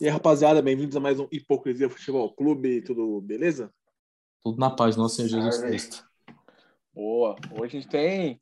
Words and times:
E 0.00 0.06
aí, 0.06 0.10
rapaziada, 0.10 0.62
bem-vindos 0.62 0.96
a 0.96 1.00
mais 1.00 1.20
um 1.20 1.28
Hipocrisia 1.30 1.90
Futebol 1.90 2.32
Clube, 2.34 2.80
tudo 2.82 3.20
beleza? 3.20 3.72
Tudo 4.42 4.58
na 4.58 4.70
paz, 4.70 4.96
nosso 4.96 5.16
Senhor 5.16 5.28
Jesus 5.28 5.56
Amém. 5.58 5.70
Cristo. 5.70 6.04
Boa. 6.94 7.36
Hoje 7.52 7.76
a 7.76 7.80
gente 7.80 7.88
tem. 7.88 8.40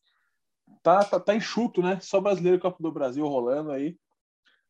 Tá, 0.83 1.05
tá, 1.05 1.19
tá 1.19 1.35
enxuto, 1.35 1.83
né? 1.83 1.99
Só 2.01 2.21
brasileiro 2.21 2.57
e 2.57 2.61
Copa 2.61 2.77
do 2.81 2.93
Brasil 2.93 3.27
rolando 3.27 3.73
aí. 3.73 3.99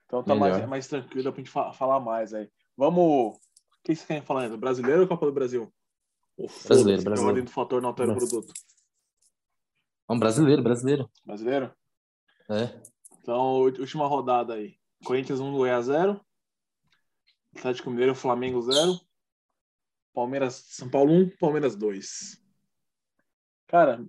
Então 0.06 0.23
tá 0.23 0.34
Melhor. 0.34 0.51
mais, 0.59 0.69
mais 0.69 0.88
tranquilo 0.88 1.30
pra 1.30 1.41
gente 1.41 1.51
fa- 1.51 1.73
falar 1.73 2.01
mais 2.01 2.32
aí. 2.32 2.48
Vamos. 2.77 3.37
O 3.37 3.38
que 3.84 3.95
vocês 3.95 4.07
querem 4.07 4.23
falar 4.23 4.43
ainda? 4.43 4.57
Brasileiro 4.57 5.02
ou 5.02 5.09
Copa 5.09 5.27
do 5.27 5.32
Brasil? 5.32 5.70
Foda-se, 6.37 6.68
Brasileiro, 6.68 7.02
brasileiro. 7.02 7.43
do 7.45 7.51
fator 7.51 7.82
não 7.82 7.91
altera 7.91 8.10
o 8.12 8.15
Brasileiro. 8.15 8.46
produto. 8.46 8.60
Um 10.09 10.18
brasileiro, 10.18 10.62
brasileiro. 10.62 11.10
Brasileiro? 11.27 11.70
É. 12.51 12.80
Então, 13.20 13.57
última 13.60 14.07
rodada 14.07 14.54
aí. 14.54 14.76
Corinthians 15.04 15.41
1, 15.41 15.52
Goiás 15.52 15.87
0. 15.87 16.18
Atlético 17.57 17.91
Mineiro, 17.91 18.15
Flamengo 18.15 18.60
0. 18.63 19.01
Palmeiras, 20.15 20.54
São 20.68 20.88
Paulo 20.91 21.13
1, 21.13 21.37
Palmeiras 21.38 21.77
2. 21.77 22.43
Cara, 23.66 24.04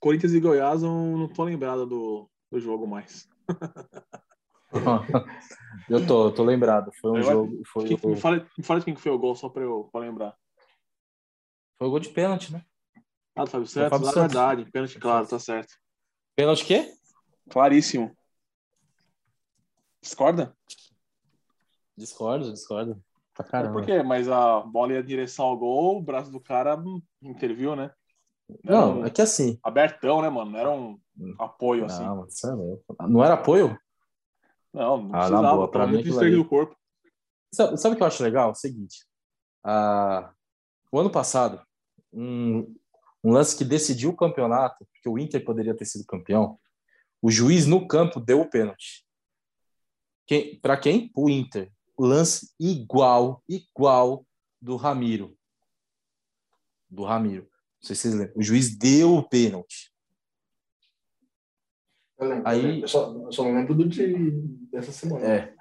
Corinthians 0.00 0.32
e 0.32 0.40
Goiás 0.40 0.82
eu 0.82 0.90
não 0.90 1.28
tô 1.28 1.44
lembrado 1.44 1.86
do, 1.86 2.28
do 2.50 2.58
jogo 2.60 2.86
mais. 2.86 3.28
eu 5.88 6.06
tô, 6.06 6.26
eu 6.28 6.34
tô 6.34 6.44
lembrado. 6.44 6.90
Foi 7.00 7.10
um 7.12 7.16
Agora, 7.16 7.32
jogo. 7.34 7.62
Foi, 7.72 7.84
Quem- 7.86 7.98
me, 8.10 8.14
o- 8.14 8.20
fala, 8.20 8.48
me 8.58 8.64
fala 8.64 8.80
de 8.80 8.86
quem 8.86 8.94
que 8.94 9.00
foi 9.00 9.12
o 9.12 9.18
gol, 9.18 9.36
só 9.36 9.48
pra 9.48 9.62
eu 9.62 9.88
pra 9.92 10.00
lembrar. 10.00 10.36
foi 11.78 11.86
o 11.86 11.90
gol 11.90 12.00
de 12.00 12.08
pênalti, 12.08 12.52
né? 12.52 12.64
Ah, 13.36 13.44
do 13.44 13.50
Fábio 13.50 13.66
Santos, 13.66 13.90
Fábio 13.90 14.06
na 14.06 14.12
Santos. 14.12 14.32
verdade. 14.34 14.70
Pênalti, 14.70 14.98
claro, 14.98 15.26
tá 15.28 15.38
certo. 15.38 15.74
Pênalti 16.34 16.64
o 16.64 16.66
quê? 16.66 16.92
Claríssimo. 17.50 18.16
Discorda? 20.00 20.56
Discordo, 21.96 22.52
discordo. 22.52 23.02
Pra 23.34 23.44
É 23.46 23.50
caramba. 23.50 23.72
por 23.72 23.84
quê? 23.84 24.02
Mas 24.02 24.28
a 24.28 24.60
bola 24.60 24.92
ia 24.92 25.02
direção 25.02 25.46
ao 25.46 25.58
gol, 25.58 25.98
o 25.98 26.02
braço 26.02 26.30
do 26.30 26.40
cara 26.40 26.76
hum, 26.76 27.00
interviu, 27.22 27.76
né? 27.76 27.90
Era 28.64 28.76
Não, 28.76 29.00
um 29.00 29.04
é 29.04 29.10
que 29.10 29.20
assim. 29.20 29.58
abertão, 29.62 30.22
né, 30.22 30.28
mano? 30.28 30.50
Não 30.52 30.58
era 30.58 30.70
um 30.70 30.98
apoio 31.38 31.84
assim. 31.84 32.04
Não, 32.04 32.16
mano, 32.16 32.30
você 32.30 32.46
é. 32.48 33.06
Não 33.08 33.24
era 33.24 33.34
apoio? 33.34 33.78
Não, 34.72 34.98
não 34.98 35.14
Ah, 35.14 35.18
precisava. 35.18 35.56
boa, 35.56 35.70
pra 35.70 35.86
mim 35.86 35.94
muito 35.94 36.04
distraído 36.04 36.36
do 36.36 36.48
corpo. 36.48 36.76
Sabe, 37.52 37.76
sabe 37.78 37.94
o 37.94 37.96
que 37.96 38.02
eu 38.02 38.06
acho 38.06 38.22
legal? 38.22 38.48
É 38.48 38.52
o 38.52 38.54
seguinte. 38.54 39.06
ah, 39.64 40.32
o 40.92 41.00
ano 41.00 41.10
passado, 41.10 41.60
um, 42.12 42.60
um 43.24 43.32
lance 43.32 43.56
que 43.56 43.64
decidiu 43.64 44.10
o 44.10 44.16
campeonato, 44.16 44.86
que 45.02 45.08
o 45.08 45.18
Inter 45.18 45.44
poderia 45.44 45.74
ter 45.74 45.84
sido 45.84 46.06
campeão, 46.06 46.58
o 47.20 47.30
juiz 47.30 47.66
no 47.66 47.86
campo 47.88 48.20
deu 48.20 48.40
o 48.40 48.48
pênalti. 48.48 49.04
Quem, 50.26 50.58
para 50.60 50.76
quem? 50.76 51.10
O 51.14 51.28
Inter. 51.28 51.72
Lance 51.98 52.52
igual, 52.60 53.42
igual 53.48 54.26
do 54.60 54.76
Ramiro. 54.76 55.36
Do 56.90 57.04
Ramiro. 57.04 57.42
Não 57.44 57.86
sei 57.86 57.96
se 57.96 58.02
vocês 58.02 58.14
lembram. 58.14 58.34
O 58.36 58.42
juiz 58.42 58.76
deu 58.76 59.14
o 59.14 59.22
pênalti. 59.28 59.92
Eu 62.18 62.28
lembro. 62.28 62.48
Aí- 62.48 62.58
eu 62.58 62.62
lembro. 62.68 62.84
Eu 62.84 62.88
só, 62.88 63.12
eu 63.12 63.32
só 63.32 63.44
não 63.44 63.54
lembro 63.54 63.74
do 63.74 63.88
de, 63.88 64.30
dessa 64.70 64.92
semana. 64.92 65.26
É. 65.26 65.54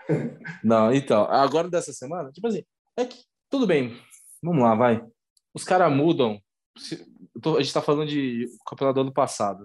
Não, 0.64 0.94
então, 0.94 1.24
agora 1.26 1.70
dessa 1.70 1.92
semana, 1.92 2.32
tipo 2.32 2.48
assim, 2.48 2.64
é 2.96 3.06
que 3.06 3.24
tudo 3.50 3.66
bem, 3.68 3.98
vamos 4.42 4.64
lá, 4.64 4.76
vai. 4.76 5.06
Os 5.54 5.64
caras 5.64 5.92
mudam. 5.94 6.40
se- 6.78 7.06
tô- 7.42 7.58
a 7.58 7.62
gente 7.62 7.74
tá 7.74 7.82
falando 7.82 8.08
de 8.10 8.48
campeonato 8.66 8.96
do 8.96 9.02
ano 9.02 9.14
passado. 9.14 9.64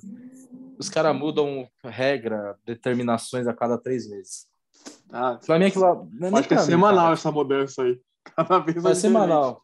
Os 0.78 0.88
caras 0.88 1.14
mudam 1.16 1.68
regra, 1.84 2.58
determinações 2.64 3.46
a 3.46 3.52
cada 3.54 3.76
três 3.76 4.08
meses. 4.08 4.49
Ah, 5.12 5.38
Pra 5.44 5.58
mim, 5.58 5.66
aquilo 5.66 5.84
é 5.84 6.38
acho 6.38 6.48
que 6.48 6.54
é 6.54 6.58
semanal 6.58 7.02
cara. 7.04 7.14
essa 7.14 7.32
mudança 7.32 7.82
aí. 7.82 8.00
Cada 8.36 8.58
vez 8.60 8.82
Vai 8.82 8.92
é 8.92 8.94
semanal. 8.94 9.62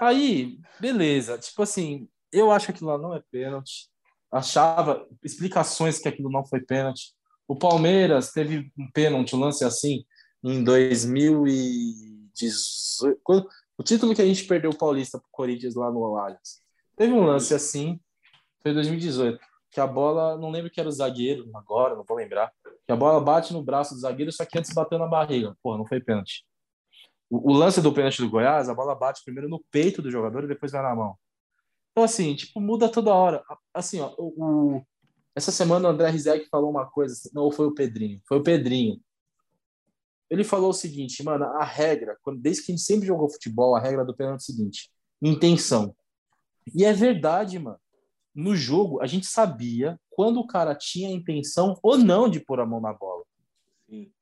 Aí, 0.00 0.58
beleza. 0.80 1.38
Tipo 1.38 1.62
assim, 1.62 2.08
eu 2.32 2.50
acho 2.50 2.66
que 2.66 2.72
aquilo 2.72 2.90
lá 2.90 2.98
não 2.98 3.14
é 3.14 3.22
pênalti. 3.30 3.88
Achava 4.32 5.06
explicações 5.22 5.98
que 5.98 6.08
aquilo 6.08 6.30
não 6.30 6.44
foi 6.44 6.60
pênalti. 6.60 7.12
O 7.46 7.54
Palmeiras 7.56 8.32
teve 8.32 8.72
um 8.78 8.90
pênalti, 8.90 9.36
um 9.36 9.40
lance 9.40 9.64
assim, 9.64 10.04
em 10.42 10.64
2018. 10.64 13.20
quando- 13.22 13.48
O 13.78 13.82
título 13.82 14.14
que 14.14 14.20
a 14.22 14.26
gente 14.26 14.44
perdeu 14.44 14.70
o 14.70 14.76
Paulista 14.76 15.18
pro 15.18 15.28
Corinthians 15.32 15.74
lá 15.74 15.90
no 15.90 16.04
Allianz. 16.16 16.60
Teve 16.96 17.12
um 17.14 17.24
lance 17.24 17.54
assim, 17.54 17.98
foi 18.62 18.72
em 18.72 18.74
2018, 18.74 19.40
que 19.70 19.80
a 19.80 19.86
bola, 19.86 20.36
não 20.36 20.50
lembro 20.50 20.70
que 20.70 20.78
era 20.78 20.88
o 20.88 20.92
zagueiro 20.92 21.48
agora, 21.54 21.96
não 21.96 22.04
vou 22.04 22.14
lembrar, 22.16 22.52
que 22.90 22.92
a 22.92 22.96
bola 22.96 23.20
bate 23.20 23.52
no 23.52 23.62
braço 23.62 23.94
do 23.94 24.00
zagueiro, 24.00 24.32
só 24.32 24.44
que 24.44 24.58
antes 24.58 24.74
bateu 24.74 24.98
na 24.98 25.06
barriga. 25.06 25.56
Porra, 25.62 25.78
não 25.78 25.86
foi 25.86 26.00
pênalti. 26.00 26.44
O, 27.30 27.52
o 27.52 27.54
lance 27.54 27.80
do 27.80 27.92
pênalti 27.92 28.20
do 28.20 28.28
Goiás, 28.28 28.68
a 28.68 28.74
bola 28.74 28.96
bate 28.96 29.22
primeiro 29.24 29.48
no 29.48 29.62
peito 29.70 30.02
do 30.02 30.10
jogador 30.10 30.42
e 30.42 30.48
depois 30.48 30.72
vai 30.72 30.82
na 30.82 30.92
mão. 30.92 31.14
Então, 31.92 32.02
assim, 32.02 32.34
tipo, 32.34 32.60
muda 32.60 32.88
toda 32.90 33.14
hora. 33.14 33.44
Assim, 33.72 34.00
ó, 34.00 34.12
o, 34.18 34.74
o- 34.78 34.86
essa 35.36 35.52
semana 35.52 35.86
o 35.88 35.92
André 35.92 36.10
Rizek 36.10 36.48
falou 36.48 36.68
uma 36.68 36.84
coisa, 36.90 37.14
não 37.32 37.48
foi 37.52 37.66
o 37.66 37.74
Pedrinho, 37.74 38.20
foi 38.26 38.38
o 38.38 38.42
Pedrinho. 38.42 39.00
Ele 40.28 40.42
falou 40.42 40.70
o 40.70 40.74
seguinte, 40.74 41.22
mano, 41.22 41.44
a 41.44 41.64
regra, 41.64 42.18
quando, 42.22 42.40
desde 42.40 42.64
que 42.64 42.72
a 42.72 42.74
gente 42.74 42.84
sempre 42.84 43.06
jogou 43.06 43.30
futebol, 43.30 43.76
a 43.76 43.80
regra 43.80 44.04
do 44.04 44.16
pênalti 44.16 44.40
é 44.40 44.42
o 44.42 44.46
seguinte: 44.46 44.90
intenção. 45.22 45.94
E 46.74 46.84
é 46.84 46.92
verdade, 46.92 47.56
mano. 47.56 47.78
No 48.34 48.56
jogo, 48.56 49.00
a 49.00 49.06
gente 49.06 49.26
sabia 49.26 49.96
quando 50.20 50.38
o 50.38 50.46
cara 50.46 50.74
tinha 50.74 51.08
a 51.08 51.12
intenção 51.12 51.78
ou 51.82 51.96
não 51.96 52.28
de 52.28 52.40
pôr 52.40 52.60
a 52.60 52.66
mão 52.66 52.78
na 52.78 52.92
bola. 52.92 53.24
Sim. 53.88 54.12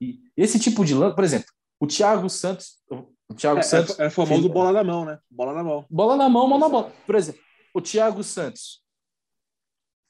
E 0.00 0.18
esse 0.34 0.58
tipo 0.58 0.82
de 0.82 0.94
lance, 0.94 1.14
por 1.14 1.24
exemplo, 1.24 1.52
o 1.78 1.86
Thiago 1.86 2.30
Santos. 2.30 2.82
O 3.28 3.34
Thiago 3.34 3.58
É, 3.60 3.62
Santos. 3.62 4.00
é, 4.00 4.06
é 4.06 4.10
famoso 4.10 4.40
fez- 4.40 4.50
bola 4.54 4.72
na 4.72 4.82
mão, 4.82 5.04
né? 5.04 5.18
Bola 5.30 5.52
na 5.52 5.62
mão. 5.62 5.84
Bola 5.90 6.16
na 6.16 6.26
mão, 6.30 6.48
mão 6.48 6.58
na 6.58 6.70
bola. 6.70 6.90
Por 7.04 7.14
exemplo, 7.16 7.42
o 7.74 7.82
Thiago 7.82 8.24
Santos, 8.24 8.82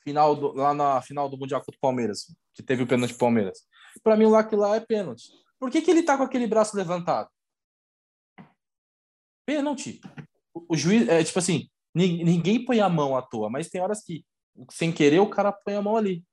final 0.04 0.36
do- 0.36 0.52
lá 0.52 0.72
na 0.72 1.02
final 1.02 1.28
do 1.28 1.36
Mundial 1.36 1.60
contra 1.60 1.76
o 1.76 1.80
Palmeiras, 1.80 2.32
que 2.54 2.62
teve 2.62 2.84
o 2.84 2.86
pênalti 2.86 3.10
pro 3.10 3.18
Palmeiras. 3.26 3.62
Pra 4.00 4.16
mim, 4.16 4.26
lá 4.26 4.38
aquilo 4.38 4.60
lá 4.62 4.76
é 4.76 4.80
pênalti. 4.80 5.24
Por 5.58 5.72
que, 5.72 5.82
que 5.82 5.90
ele 5.90 6.04
tá 6.04 6.16
com 6.16 6.22
aquele 6.22 6.46
braço 6.46 6.76
levantado? 6.76 7.28
Pênalti. 9.44 10.00
O, 10.54 10.74
o 10.74 10.76
juiz, 10.76 11.08
é 11.08 11.24
tipo 11.24 11.38
assim, 11.40 11.68
ni- 11.92 12.22
ninguém 12.22 12.64
põe 12.64 12.78
a 12.80 12.88
mão 12.88 13.16
à 13.16 13.22
toa, 13.22 13.50
mas 13.50 13.68
tem 13.68 13.80
horas 13.80 14.04
que, 14.04 14.24
sem 14.70 14.92
querer, 14.92 15.20
o 15.20 15.30
cara 15.30 15.52
põe 15.52 15.74
a 15.74 15.82
mão 15.82 15.96
ali. 15.96 16.24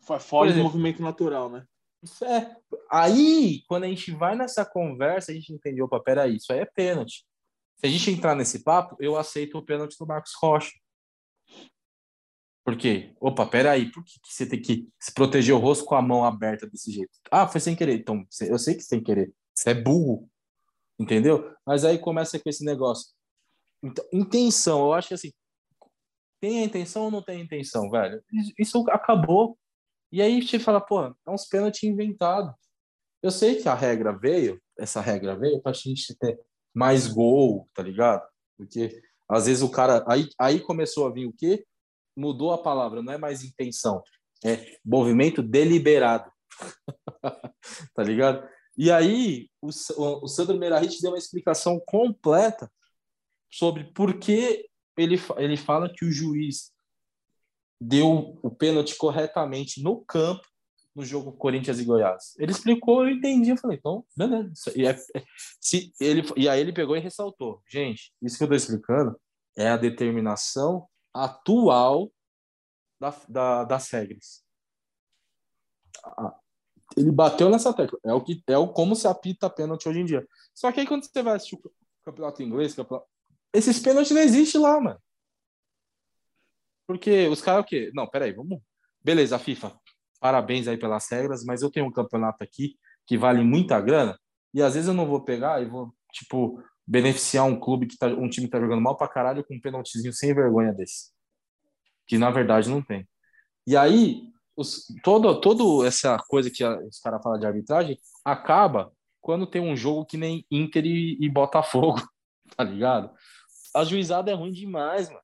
Foi 0.00 0.18
fora 0.18 0.52
do 0.52 0.62
movimento 0.62 1.02
natural, 1.02 1.50
né? 1.50 1.64
Isso 2.02 2.24
é. 2.24 2.56
Aí, 2.90 3.62
quando 3.66 3.84
a 3.84 3.88
gente 3.88 4.10
vai 4.12 4.36
nessa 4.36 4.64
conversa, 4.64 5.32
a 5.32 5.34
gente 5.34 5.52
entendeu, 5.52 5.86
opa, 5.86 6.00
peraí, 6.00 6.36
isso 6.36 6.52
aí 6.52 6.60
é 6.60 6.64
pênalti. 6.64 7.24
Se 7.76 7.86
a 7.86 7.88
gente 7.88 8.10
entrar 8.10 8.34
nesse 8.34 8.62
papo, 8.62 8.96
eu 8.98 9.16
aceito 9.16 9.58
o 9.58 9.64
pênalti 9.64 9.96
do 9.98 10.06
Marcos 10.06 10.32
Rocha. 10.40 10.72
Por 12.64 12.76
quê? 12.76 13.14
Opa, 13.20 13.46
peraí, 13.46 13.90
por 13.90 14.04
que, 14.04 14.20
que 14.20 14.32
você 14.32 14.46
tem 14.46 14.60
que 14.60 14.88
se 15.00 15.12
proteger 15.12 15.54
o 15.54 15.58
rosto 15.58 15.84
com 15.84 15.94
a 15.94 16.02
mão 16.02 16.24
aberta 16.24 16.66
desse 16.66 16.92
jeito? 16.92 17.10
Ah, 17.30 17.48
foi 17.48 17.60
sem 17.60 17.74
querer. 17.74 17.98
Então, 17.98 18.26
eu 18.42 18.58
sei 18.58 18.74
que 18.74 18.82
sem 18.82 19.02
querer. 19.02 19.32
Você 19.54 19.70
é 19.70 19.74
burro. 19.74 20.28
Entendeu? 20.98 21.54
Mas 21.64 21.84
aí 21.84 21.98
começa 21.98 22.38
com 22.38 22.48
esse 22.48 22.64
negócio. 22.64 23.12
Então, 23.82 24.04
intenção, 24.12 24.80
eu 24.80 24.92
acho 24.92 25.08
que 25.08 25.14
assim, 25.14 25.32
tem 26.40 26.60
a 26.60 26.64
intenção 26.64 27.04
ou 27.04 27.10
não 27.10 27.22
tem 27.22 27.40
a 27.40 27.44
intenção, 27.44 27.90
velho? 27.90 28.22
Isso- 28.58 28.84
acabou. 28.90 29.58
E 30.10 30.22
aí 30.22 30.42
você 30.42 30.58
fala, 30.58 30.80
pô, 30.80 31.04
é 31.04 31.30
uns 31.30 31.46
pênalti 31.46 31.86
inventado. 31.86 32.54
Eu 33.22 33.30
sei 33.30 33.56
que 33.56 33.68
a 33.68 33.74
regra 33.74 34.12
veio, 34.16 34.60
essa 34.78 35.00
regra 35.00 35.36
veio 35.36 35.60
pra 35.60 35.72
gente 35.72 36.14
ter 36.16 36.38
mais 36.74 37.06
gol, 37.08 37.68
tá 37.74 37.82
ligado? 37.82 38.26
Porque 38.56 39.00
às 39.28 39.46
vezes 39.46 39.62
o 39.62 39.70
cara. 39.70 40.04
Aí, 40.08 40.28
aí 40.40 40.60
começou 40.60 41.06
a 41.06 41.10
vir 41.12 41.26
o 41.26 41.32
quê? 41.32 41.66
Mudou 42.16 42.52
a 42.52 42.58
palavra, 42.62 43.02
não 43.02 43.12
é 43.12 43.18
mais 43.18 43.44
intenção, 43.44 44.02
é 44.44 44.76
movimento 44.84 45.42
deliberado. 45.42 46.30
tá 47.94 48.02
ligado? 48.02 48.48
E 48.76 48.90
aí 48.90 49.48
o 49.60 49.68
o 50.22 50.28
Sandro 50.28 50.56
Meirahit 50.56 51.00
deu 51.02 51.10
uma 51.10 51.18
explicação 51.18 51.80
completa 51.84 52.70
sobre 53.50 53.84
por 53.92 54.18
que 54.18 54.68
ele, 54.98 55.16
ele 55.36 55.56
fala 55.56 55.92
que 55.92 56.04
o 56.04 56.12
juiz 56.12 56.72
deu 57.80 58.38
o 58.42 58.50
pênalti 58.50 58.96
corretamente 58.96 59.82
no 59.82 60.04
campo 60.04 60.46
no 60.94 61.04
jogo 61.04 61.30
Corinthians 61.32 61.78
e 61.78 61.84
Goiás. 61.84 62.34
Ele 62.38 62.50
explicou, 62.50 63.04
eu 63.04 63.10
entendi, 63.14 63.50
eu 63.50 63.56
falei, 63.56 63.78
então, 63.78 64.04
beleza. 64.16 64.72
E, 64.74 64.84
é- 64.84 64.90
é- 64.90 65.24
se 65.60 65.92
ele, 66.00 66.22
e 66.36 66.48
aí 66.48 66.60
ele 66.60 66.72
pegou 66.72 66.96
e 66.96 67.00
ressaltou, 67.00 67.62
gente, 67.68 68.12
isso 68.20 68.36
que 68.36 68.42
eu 68.42 68.46
estou 68.46 68.56
explicando 68.56 69.18
é 69.56 69.68
a 69.68 69.76
determinação 69.76 70.88
atual 71.14 72.10
da, 73.00 73.14
da- 73.28 73.64
das 73.64 73.88
regras. 73.90 74.44
Ele 76.96 77.12
bateu 77.12 77.48
nessa 77.48 77.72
tecla. 77.72 77.98
É 78.04 78.12
o 78.12 78.22
que 78.22 78.42
é 78.48 78.58
o 78.58 78.66
como 78.66 78.96
se 78.96 79.06
apita 79.06 79.48
pênalti 79.48 79.88
hoje 79.88 80.00
em 80.00 80.04
dia. 80.04 80.26
Só 80.52 80.72
que 80.72 80.80
aí 80.80 80.86
quando 80.86 81.04
você 81.04 81.22
vai 81.22 81.36
assistir 81.36 81.54
o 81.54 81.72
campeonato 82.04 82.42
inglês, 82.42 82.74
campeonato... 82.74 83.06
esses 83.52 83.78
pênaltis 83.80 84.10
não 84.12 84.20
existem 84.20 84.60
lá, 84.60 84.80
mano. 84.80 84.98
Porque 86.86 87.28
os 87.28 87.40
caras 87.40 87.64
o 87.64 87.66
quê? 87.66 87.90
Não, 87.94 88.06
peraí, 88.06 88.32
vamos. 88.32 88.60
Beleza, 89.02 89.38
FIFA. 89.38 89.78
Parabéns 90.20 90.66
aí 90.66 90.76
pelas 90.76 91.08
regras, 91.10 91.44
mas 91.44 91.62
eu 91.62 91.70
tenho 91.70 91.86
um 91.86 91.92
campeonato 91.92 92.42
aqui 92.42 92.76
que 93.06 93.16
vale 93.16 93.42
muita 93.42 93.80
grana 93.80 94.18
e 94.52 94.62
às 94.62 94.74
vezes 94.74 94.88
eu 94.88 94.94
não 94.94 95.06
vou 95.06 95.22
pegar 95.22 95.62
e 95.62 95.66
vou, 95.66 95.94
tipo, 96.12 96.62
beneficiar 96.86 97.44
um 97.44 97.58
clube 97.58 97.86
que 97.86 97.96
tá, 97.96 98.06
um 98.08 98.28
time 98.28 98.46
que 98.46 98.52
tá 98.52 98.60
jogando 98.60 98.80
mal 98.80 98.96
pra 98.96 99.06
caralho 99.08 99.44
com 99.44 99.54
um 99.54 99.60
pênaltizinho 99.60 100.12
sem 100.12 100.34
vergonha 100.34 100.72
desse. 100.72 101.12
Que 102.06 102.18
na 102.18 102.30
verdade 102.30 102.68
não 102.70 102.82
tem. 102.82 103.06
E 103.66 103.76
aí, 103.76 104.22
os, 104.56 104.86
todo, 105.04 105.40
todo 105.40 105.84
essa 105.84 106.16
coisa 106.28 106.50
que 106.50 106.64
a- 106.64 106.78
os 106.80 106.98
caras 106.98 107.22
falam 107.22 107.38
de 107.38 107.46
arbitragem 107.46 107.98
acaba 108.24 108.90
quando 109.20 109.46
tem 109.46 109.60
um 109.60 109.76
jogo 109.76 110.06
que 110.06 110.16
nem 110.16 110.44
Inter 110.50 110.84
e, 110.86 111.18
e 111.20 111.28
Botafogo, 111.28 112.00
tá 112.56 112.64
ligado? 112.64 113.12
A 113.74 113.84
juizada 113.84 114.30
é 114.30 114.34
ruim 114.34 114.50
demais, 114.52 115.08
mano. 115.08 115.20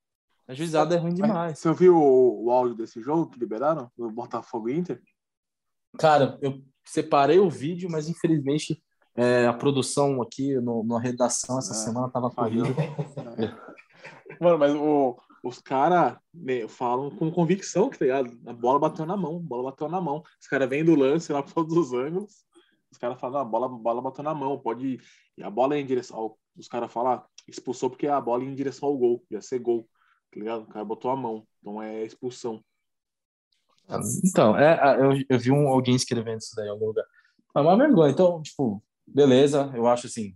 A 0.47 0.55
juizada 0.55 0.95
é 0.95 0.99
ruim 0.99 1.15
demais. 1.15 1.59
Você 1.59 1.69
ouviu 1.69 1.97
o, 1.97 2.45
o 2.45 2.51
áudio 2.51 2.77
desse 2.77 3.01
jogo 3.01 3.31
que 3.31 3.39
liberaram? 3.39 3.91
Do 3.97 4.11
Botafogo 4.11 4.69
Inter? 4.69 5.01
Cara, 5.99 6.39
eu 6.43 6.63
separei 6.85 7.39
o 7.39 7.49
vídeo, 7.49 7.89
mas 7.91 8.09
infelizmente 8.09 8.83
é, 9.17 9.47
a 9.47 9.53
produção 9.55 10.21
aqui 10.21 10.55
no, 10.61 10.85
na 10.85 10.99
redação 11.01 11.59
essa 11.59 11.73
É, 11.73 11.77
semana 11.77 12.11
tava 12.11 12.31
corrida. 12.31 12.65
Mano, 14.41 14.59
mas 14.59 14.75
o- 14.75 15.17
os 15.43 15.59
caras 15.61 16.17
falam 16.69 17.11
com 17.11 17.31
convicção, 17.31 17.89
que 17.89 17.99
tá 17.99 18.05
ligado? 18.05 18.39
A 18.47 18.53
bola 18.53 18.79
bateu 18.79 19.07
na 19.07 19.17
mão, 19.17 19.37
a 19.37 19.41
bola 19.41 19.71
bateu 19.71 19.89
na 19.89 20.01
mão. 20.01 20.23
Os 20.41 20.47
caras 20.47 20.69
vêm 20.69 20.85
do 20.85 20.95
lance 20.95 21.33
lá 21.33 21.43
por 21.45 21.53
todos 21.55 21.77
os 21.77 21.93
ângulos. 21.93 22.45
Os 22.91 22.99
caras 22.99 23.19
falam, 23.21 23.35
"Não, 23.41 23.41
a 23.43 23.45
bola, 23.51 23.67
a 23.67 23.69
bola 23.69 24.03
bateu 24.03 24.25
na 24.25 24.35
mão, 24.35 24.59
pode. 24.59 24.99
E 25.37 25.43
a 25.43 25.51
bola 25.51 25.77
é 25.77 25.81
em 25.81 25.87
direção. 25.87 26.35
Os 26.57 26.69
caras 26.69 26.93
falam, 26.93 27.23
expulsou 27.47 27.91
porque 27.91 28.07
a 28.07 28.21
bola 28.21 28.45
ia 28.45 28.51
em 28.51 28.55
direção 28.55 28.89
ao 28.89 28.97
gol, 28.97 29.23
ia 29.31 29.41
ser 29.41 29.59
gol. 29.59 29.89
Tá 30.33 30.41
ligado? 30.41 30.63
O 30.63 30.67
cara 30.67 30.85
botou 30.85 31.11
a 31.11 31.17
mão, 31.17 31.47
então 31.61 31.83
é 31.83 32.05
expulsão. 32.05 32.63
Então, 34.25 34.57
é, 34.59 34.81
a- 34.81 34.97
eu, 34.99 35.13
eu 35.29 35.39
vi 35.39 35.51
um, 35.53 35.69
alguém 35.69 35.95
escrevendo 35.95 36.39
isso 36.41 36.55
daí 36.57 36.67
em 36.67 36.71
algum 36.71 36.87
lugar. 36.87 37.05
É 37.55 37.61
uma 37.61 37.77
vergonha. 37.77 38.11
Então, 38.11 38.43
tipo, 38.43 38.83
beleza, 39.07 39.71
eu 39.75 39.87
acho 39.87 40.07
assim. 40.07 40.35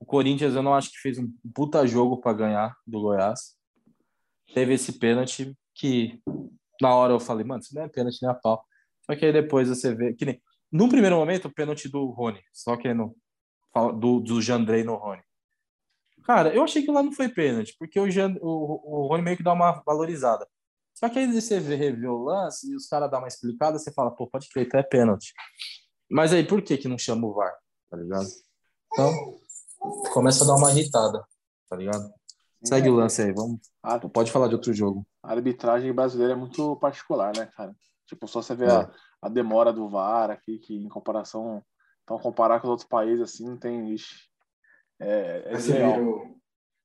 O 0.00 0.04
Corinthians 0.04 0.54
eu 0.54 0.62
não 0.62 0.74
acho 0.74 0.90
que 0.90 0.98
fez 0.98 1.18
um 1.18 1.30
puta 1.54 1.86
jogo 1.86 2.20
para 2.20 2.32
ganhar 2.36 2.76
do 2.86 3.00
Goiás. 3.00 3.56
Teve 4.52 4.74
esse 4.74 4.98
pênalti 4.98 5.56
que 5.74 6.20
na 6.80 6.94
hora 6.94 7.12
eu 7.12 7.20
falei, 7.20 7.44
mano, 7.44 7.60
isso 7.60 7.74
não 7.74 7.82
é 7.82 7.88
pênalti 7.88 8.18
nem 8.22 8.30
a 8.30 8.34
pau. 8.34 8.64
Só 9.06 9.14
que 9.14 9.24
aí 9.26 9.32
depois 9.32 9.68
você 9.68 9.94
vê 9.94 10.12
que 10.14 10.24
nem. 10.24 10.42
Num 10.72 10.88
primeiro 10.88 11.16
momento, 11.16 11.46
o 11.46 11.54
pênalti 11.54 11.88
do 11.88 12.06
Rony, 12.06 12.40
só 12.52 12.76
que 12.76 12.92
no, 12.92 13.14
do, 13.98 14.20
do 14.20 14.42
Jandrei 14.42 14.82
no 14.82 14.96
Rony. 14.96 15.22
Cara, 16.24 16.54
eu 16.54 16.62
achei 16.64 16.82
que 16.82 16.90
lá 16.90 17.02
não 17.02 17.12
foi 17.12 17.28
pênalti, 17.28 17.74
porque 17.78 18.00
o, 18.00 18.10
Jan, 18.10 18.34
o, 18.40 19.02
o 19.04 19.06
Rony 19.08 19.22
meio 19.22 19.36
que 19.36 19.42
dá 19.42 19.52
uma 19.52 19.82
valorizada. 19.84 20.46
Só 20.94 21.08
que 21.08 21.18
aí 21.18 21.30
você 21.30 21.60
vê, 21.60 21.74
revê 21.74 22.06
o 22.06 22.22
lance 22.22 22.70
e 22.70 22.74
os 22.76 22.86
caras 22.86 23.10
dão 23.10 23.18
uma 23.20 23.28
explicada, 23.28 23.78
você 23.78 23.92
fala, 23.92 24.10
pô, 24.14 24.26
pode 24.28 24.48
crer, 24.48 24.66
então 24.66 24.80
é 24.80 24.82
pênalti. 24.82 25.32
Mas 26.10 26.32
aí 26.32 26.44
por 26.46 26.62
que 26.62 26.76
que 26.78 26.88
não 26.88 26.96
chama 26.98 27.26
o 27.26 27.34
VAR? 27.34 27.52
Tá 27.90 27.96
ligado? 27.96 28.26
Então, 28.92 29.12
começa 30.12 30.44
a 30.44 30.46
dar 30.46 30.54
uma 30.54 30.70
irritada, 30.70 31.24
tá 31.68 31.76
ligado? 31.76 32.10
Segue 32.64 32.88
o 32.88 32.94
lance 32.94 33.20
aí, 33.20 33.32
vamos. 33.32 33.60
A, 33.82 33.98
Pode 33.98 34.30
falar 34.32 34.48
de 34.48 34.54
outro 34.54 34.72
jogo. 34.72 35.06
a 35.22 35.32
arbitragem 35.32 35.92
brasileira 35.92 36.32
é 36.32 36.36
muito 36.36 36.76
particular, 36.76 37.36
né, 37.36 37.46
cara? 37.56 37.74
Tipo, 38.06 38.26
só 38.26 38.40
você 38.40 38.54
vê 38.54 38.64
É. 38.66 38.70
a, 38.70 38.90
a 39.22 39.28
demora 39.28 39.72
do 39.72 39.88
VAR 39.88 40.30
aqui, 40.30 40.58
que 40.58 40.74
em 40.74 40.88
comparação. 40.88 41.62
Então, 42.02 42.18
comparar 42.18 42.60
com 42.60 42.66
os 42.66 42.70
outros 42.70 42.88
países, 42.88 43.20
assim, 43.20 43.46
não 43.46 43.58
tem. 43.58 43.92
Ixi, 43.92 44.14
é, 45.04 45.42
é 45.46 45.50
vocês 45.52 45.76
viram, 45.76 46.34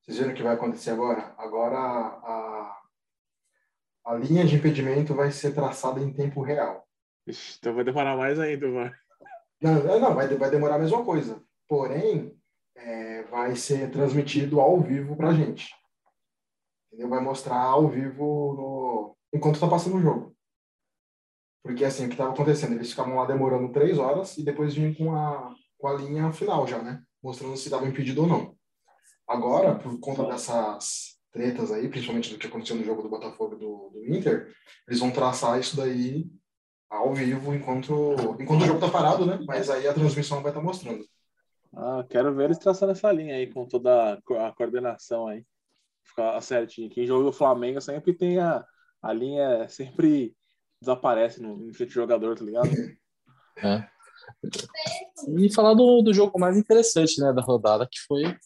vocês 0.02 0.18
viram 0.18 0.32
o 0.32 0.34
que 0.34 0.42
vai 0.42 0.54
acontecer 0.54 0.90
agora? 0.90 1.34
Agora 1.38 1.76
a, 1.78 2.80
a 4.06 4.14
linha 4.14 4.44
de 4.44 4.56
impedimento 4.56 5.14
vai 5.14 5.30
ser 5.30 5.54
traçada 5.54 6.00
em 6.00 6.12
tempo 6.12 6.42
real. 6.42 6.86
Ixi, 7.26 7.58
então 7.58 7.74
vai 7.74 7.84
demorar 7.84 8.16
mais 8.16 8.38
ainda, 8.38 8.68
o 8.68 8.74
VAR. 8.74 8.98
Não, 9.60 9.74
não, 9.82 10.00
não, 10.00 10.14
vai, 10.14 10.26
vai 10.28 10.50
demorar 10.50 10.76
a 10.76 10.78
mesma 10.78 11.04
coisa. 11.04 11.42
Porém, 11.68 12.36
é, 12.74 13.22
vai 13.24 13.54
ser 13.54 13.90
transmitido 13.90 14.60
ao 14.60 14.80
vivo 14.80 15.16
pra 15.16 15.34
gente. 15.34 15.74
Entendeu? 16.86 17.08
Vai 17.08 17.20
mostrar 17.20 17.60
ao 17.60 17.86
vivo 17.86 18.54
no... 18.54 19.16
enquanto 19.32 19.60
tá 19.60 19.68
passando 19.68 19.96
o 19.96 20.00
jogo. 20.00 20.34
Porque 21.62 21.84
assim, 21.84 22.06
o 22.06 22.08
que 22.08 22.14
estava 22.14 22.32
acontecendo? 22.32 22.74
Eles 22.74 22.90
ficavam 22.90 23.16
lá 23.16 23.26
demorando 23.26 23.70
três 23.70 23.98
horas 23.98 24.36
e 24.38 24.42
depois 24.42 24.74
vinham 24.74 24.94
com 24.94 25.14
a, 25.14 25.54
com 25.78 25.88
a 25.88 25.94
linha 25.94 26.32
final 26.32 26.66
já, 26.66 26.82
né? 26.82 27.02
Mostrando 27.22 27.56
se 27.56 27.64
estava 27.64 27.86
impedido 27.86 28.22
ou 28.22 28.26
não. 28.28 28.56
Agora, 29.28 29.74
por 29.78 29.98
conta 30.00 30.24
dessas 30.24 31.18
tretas 31.32 31.70
aí, 31.70 31.88
principalmente 31.88 32.30
do 32.32 32.38
que 32.38 32.46
aconteceu 32.46 32.76
no 32.76 32.84
jogo 32.84 33.02
do 33.02 33.08
Botafogo 33.08 33.54
e 33.54 33.58
do, 33.58 33.90
do 33.90 34.14
Inter, 34.14 34.52
eles 34.88 34.98
vão 35.00 35.10
traçar 35.10 35.58
isso 35.60 35.76
daí 35.76 36.26
ao 36.88 37.14
vivo 37.14 37.54
enquanto, 37.54 38.14
enquanto 38.40 38.62
o 38.62 38.66
jogo 38.66 38.80
tá 38.80 38.88
parado, 38.88 39.24
né? 39.24 39.38
Mas 39.46 39.70
aí 39.70 39.86
a 39.86 39.94
transmissão 39.94 40.42
vai 40.42 40.50
estar 40.50 40.60
mostrando. 40.62 41.04
Ah, 41.72 42.04
quero 42.08 42.34
ver 42.34 42.46
eles 42.46 42.58
traçando 42.58 42.90
essa 42.90 43.12
linha 43.12 43.36
aí, 43.36 43.46
com 43.46 43.64
toda 43.64 44.14
a 44.14 44.22
co- 44.22 44.36
a 44.38 44.52
coordenação 44.52 45.28
aí. 45.28 45.44
Ficar 46.02 46.40
certinho. 46.40 46.90
Quem 46.90 47.06
joga 47.06 47.24
do 47.26 47.32
Flamengo 47.32 47.80
sempre 47.80 48.12
tem 48.12 48.40
a, 48.40 48.64
a 49.00 49.12
linha, 49.12 49.68
sempre 49.68 50.34
desaparece 50.80 51.40
no, 51.40 51.56
no 51.56 51.72
jogador, 51.72 52.36
tá 52.36 52.44
ligado? 52.44 52.70
E 55.36 55.52
falar 55.52 55.74
do, 55.74 56.02
do 56.02 56.12
jogo 56.12 56.38
mais 56.38 56.56
interessante, 56.56 57.20
né, 57.20 57.32
da 57.32 57.42
rodada, 57.42 57.86
que 57.90 57.98
foi. 58.06 58.36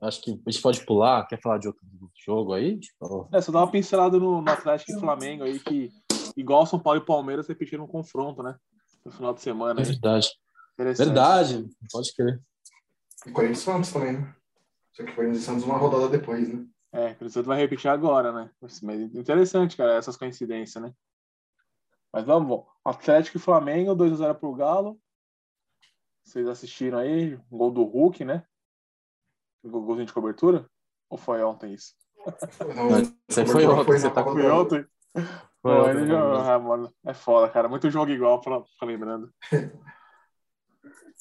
Acho 0.00 0.20
que 0.20 0.30
a 0.46 0.50
gente 0.50 0.62
pode 0.62 0.84
pular. 0.84 1.26
Quer 1.26 1.40
falar 1.40 1.58
de 1.58 1.68
outro 1.68 1.82
jogo 2.24 2.52
aí? 2.52 2.78
Tipo, 2.78 3.28
É, 3.32 3.40
só 3.40 3.50
dá 3.50 3.60
uma 3.60 3.70
pincelada 3.70 4.18
no, 4.18 4.42
no 4.42 4.50
Atlético 4.50 4.92
e 4.92 5.00
Flamengo 5.00 5.44
aí, 5.44 5.58
que 5.58 5.90
igual 6.36 6.66
São 6.66 6.78
Paulo 6.78 7.00
e 7.00 7.04
Palmeiras 7.04 7.48
repetiram 7.48 7.84
um 7.84 7.88
confronto, 7.88 8.42
né? 8.42 8.56
No 9.04 9.10
final 9.10 9.32
de 9.32 9.40
semana. 9.40 9.80
É 9.80 9.84
verdade. 9.84 10.28
Interessante. 10.74 11.06
Verdade, 11.06 11.70
pode 11.90 12.14
crer. 12.14 12.42
E 13.26 13.30
Corinthians 13.30 13.60
e 13.60 13.62
Santos 13.62 13.92
também, 13.92 14.12
né? 14.12 14.34
Só 14.92 15.04
que 15.04 15.12
Corinthians 15.12 15.42
e 15.42 15.46
Santos 15.46 15.64
uma 15.64 15.78
rodada 15.78 16.08
depois, 16.08 16.48
né? 16.48 16.66
É, 16.92 17.12
o 17.12 17.16
Cruzeiro 17.16 17.48
vai 17.48 17.58
repetir 17.58 17.90
agora, 17.90 18.32
né? 18.32 18.50
Mas 18.60 18.82
interessante, 18.82 19.76
cara, 19.76 19.94
essas 19.94 20.16
coincidências, 20.16 20.82
né? 20.82 20.92
Mas 22.16 22.24
vamos. 22.24 22.64
Atlético 22.82 23.36
e 23.36 23.40
Flamengo, 23.40 23.94
2x0 23.94 24.34
pro 24.36 24.54
Galo. 24.54 24.98
Vocês 26.24 26.48
assistiram 26.48 26.96
aí? 26.96 27.38
Gol 27.50 27.70
do 27.70 27.84
Hulk, 27.84 28.24
né? 28.24 28.42
Gol- 29.62 29.82
Golzinho 29.82 30.06
de 30.06 30.14
cobertura? 30.14 30.66
Ou 31.10 31.18
foi 31.18 31.42
ontem 31.44 31.74
isso? 31.74 31.92
Não, 32.26 33.14
Você 33.28 33.44
foi 33.44 33.66
ontem, 33.66 33.84
foi 33.84 33.98
você 33.98 34.08
tá. 34.10 34.24
Foi 34.24 34.50
ontem? 34.50 34.86
Foi 35.12 35.26
Pô, 35.60 35.70
ontem, 35.90 36.06
já- 36.06 36.24
ontem. 36.38 36.50
ah, 36.52 36.58
mano, 36.58 36.94
é 37.04 37.12
foda, 37.12 37.52
cara. 37.52 37.68
Muito 37.68 37.90
jogo 37.90 38.10
igual 38.10 38.40
pra 38.40 38.64
ficar 38.64 38.86
lembrando. 38.86 39.30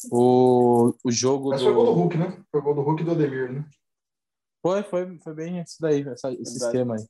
O, 0.10 0.94
o 1.04 1.12
jogo 1.12 1.50
Mas 1.50 1.62
foi 1.62 1.74
gol 1.74 1.86
do 1.88 1.92
do. 1.92 1.98
Hulk, 2.00 2.18
né? 2.18 2.44
Foi 2.50 2.62
gol 2.62 2.74
do 2.74 2.82
Hulk 2.84 3.02
e 3.02 3.06
do 3.06 3.12
Ademir, 3.12 3.52
né? 3.52 3.66
Foi, 4.62 4.82
foi, 4.84 5.20
foi 5.20 5.34
bem 5.34 5.60
isso 5.60 5.76
daí, 5.82 6.08
essa- 6.08 6.32
esse 6.32 6.58
Verdade. 6.58 6.66
esquema 6.66 6.96
aí. 6.96 7.06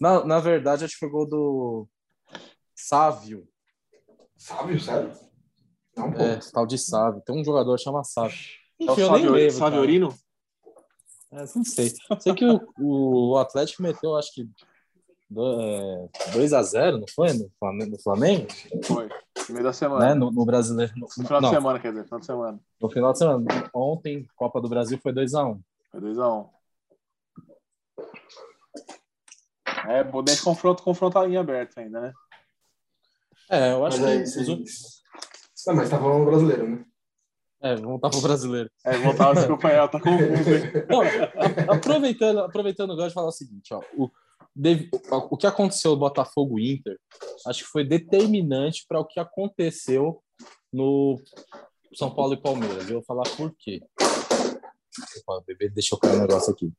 Na, 0.00 0.24
na 0.24 0.40
verdade, 0.40 0.84
acho 0.84 0.94
que 0.94 0.98
foi 1.00 1.08
gol 1.08 1.28
do 1.28 1.88
Sávio. 2.80 3.48
Sávio, 4.36 4.78
sério? 4.80 5.10
Não, 5.96 6.12
pô. 6.12 6.20
É, 6.20 6.38
tal 6.52 6.64
de 6.64 6.78
Sávio. 6.78 7.20
Tem 7.22 7.36
um 7.36 7.44
jogador 7.44 7.76
que 7.76 7.82
chama 7.82 8.04
Sávio. 8.04 8.38
É 8.80 8.84
o 8.84 8.92
Enfim, 8.92 9.00
eu 9.02 9.12
nem 9.12 9.22
lembro. 9.22 9.38
cara. 9.38 9.50
Saviorino? 9.52 10.14
É, 11.32 11.38
não 11.56 11.64
sei. 11.64 11.92
Sei 12.20 12.34
que 12.34 12.44
o, 12.46 12.60
o 12.78 13.36
Atlético 13.36 13.82
meteu, 13.82 14.16
acho 14.16 14.32
que 14.32 14.48
2x0, 15.30 17.00
não 17.00 17.06
foi? 17.14 17.32
No 17.34 17.50
Flamengo, 17.58 17.90
no 17.90 17.98
Flamengo 18.02 18.46
Foi. 18.84 19.08
No 19.48 19.54
meio 19.54 19.64
da 19.64 19.72
semana. 19.74 20.06
né? 20.06 20.14
No, 20.14 20.30
no 20.30 20.44
brasileiro. 20.46 20.92
No, 20.96 21.00
No 21.02 21.24
final 21.24 21.40
não, 21.42 21.50
de 21.50 21.54
semana, 21.56 21.80
quer 21.80 21.90
dizer, 21.90 22.04
final 22.04 22.20
de 22.20 22.26
semana. 22.26 22.60
no 22.80 22.90
final 22.90 23.12
de 23.12 23.18
semana. 23.18 23.44
Ontem, 23.74 24.26
Copa 24.36 24.60
do 24.60 24.68
Brasil 24.68 24.98
foi 25.02 25.12
2x1. 25.12 25.60
Foi 25.90 26.00
2x1. 26.00 26.48
É, 29.88 30.04
bom, 30.04 30.22
deixa 30.22 30.42
confronto, 30.44 30.82
confronto 30.82 31.18
a 31.18 31.26
linha 31.26 31.40
aberta 31.40 31.80
ainda, 31.80 32.00
né? 32.00 32.12
É, 33.50 33.72
eu 33.72 33.84
acho 33.86 34.00
Mas 34.00 34.06
aí, 34.10 34.18
que. 34.20 34.26
vocês... 34.26 34.48
os- 34.48 35.02
Não, 35.66 35.74
mas 35.76 35.88
tá 35.90 35.98
falando 35.98 36.24
brasileiro, 36.26 36.68
né? 36.68 36.84
É, 37.60 37.74
vamos 37.74 37.88
voltar 37.90 38.10
pro 38.10 38.20
brasileiro. 38.20 38.70
É, 38.84 38.96
voltar, 38.98 39.34
desculpa 39.34 39.68
aí, 39.68 39.74
ela 39.74 39.88
tá 39.88 39.98
confuso? 40.00 40.28
Não, 40.88 41.02
a- 41.02 41.74
aproveitando, 41.74 42.38
aproveitando, 42.40 42.90
eu 42.90 42.96
gosto 42.96 43.08
de 43.08 43.14
falar 43.14 43.28
o 43.28 43.32
seguinte, 43.32 43.74
ó. 43.74 43.80
O, 43.96 44.10
o 45.30 45.36
que 45.36 45.46
aconteceu 45.46 45.90
no 45.92 45.96
Botafogo 45.96 46.58
e 46.58 46.74
Inter, 46.74 46.96
acho 47.46 47.64
que 47.64 47.70
foi 47.70 47.84
determinante 47.84 48.84
para 48.88 49.00
o 49.00 49.04
que 49.04 49.18
aconteceu 49.18 50.22
no 50.72 51.20
São 51.94 52.14
Paulo 52.14 52.34
e 52.34 52.40
Palmeiras. 52.40 52.88
Eu 52.88 52.96
vou 52.96 53.02
falar 53.04 53.24
por 53.36 53.52
quê. 53.58 53.80
Opa, 55.26 55.42
bebê, 55.46 55.68
deixa 55.68 55.94
eu 55.94 55.98
cair 55.98 56.16
um 56.16 56.20
negócio 56.20 56.52
aqui. 56.52 56.72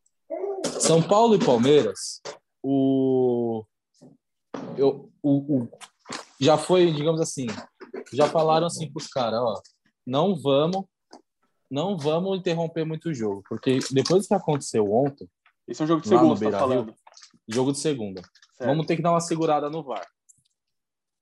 São 0.80 1.02
Paulo 1.02 1.36
e 1.36 1.40
Palmeiras, 1.46 2.22
o, 2.64 3.66
eu, 4.78 5.10
o, 5.22 5.58
o- 5.64 5.70
já 6.40 6.58
foi, 6.58 6.92
digamos 6.92 7.20
assim, 7.22 7.48
já 8.14 8.28
falaram 8.30 8.68
assim 8.68 8.92
para 8.92 9.02
os 9.02 9.08
caras, 9.08 9.40
ó, 9.42 9.54
não 10.06 10.36
vamos, 10.36 10.86
não 11.70 11.98
vamos 11.98 12.38
interromper 12.40 12.86
muito 12.86 13.10
o 13.10 13.14
jogo, 13.14 13.44
porque 13.48 13.80
depois 13.92 14.28
que 14.28 14.34
aconteceu 14.34 14.92
ontem, 14.92 15.28
Esse 15.68 15.82
é 15.82 15.86
um 15.86 15.88
jogo 15.88 16.02
de 16.02 16.10
no 16.10 16.18
você 16.20 16.26
tá 16.26 16.36
Beira-Rio? 16.36 16.60
falando. 16.60 16.96
jogo 17.48 17.72
de 17.72 17.80
segunda, 17.80 18.22
Certo. 18.58 18.70
vamos 18.70 18.86
ter 18.86 18.96
que 18.96 19.02
dar 19.02 19.12
uma 19.12 19.20
segurada 19.22 19.70
no 19.70 19.84
VAR. 19.84 20.08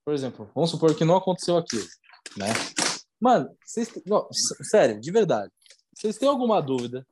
Por 0.06 0.14
exemplo, 0.14 0.50
vamos 0.56 0.70
supor 0.70 0.96
que 0.96 1.04
não 1.04 1.18
aconteceu 1.18 1.58
aquilo, 1.58 1.86
né? 2.38 2.48
Mano, 3.20 3.50
vocês, 3.66 3.92
não, 4.06 4.28
sério, 4.32 5.02
de 5.02 5.12
verdade, 5.12 5.52
vocês 5.94 6.18
têm 6.18 6.30
alguma 6.30 6.62
dúvida? 6.62 7.06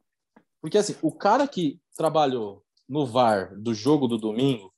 Porque 0.61 0.77
assim, 0.77 0.95
o 1.01 1.11
cara 1.11 1.47
que 1.47 1.79
trabalhou 1.97 2.63
no 2.87 3.05
VAR 3.05 3.53
do 3.59 3.73
jogo 3.73 4.07
do 4.07 4.17
domingo, 4.17 4.71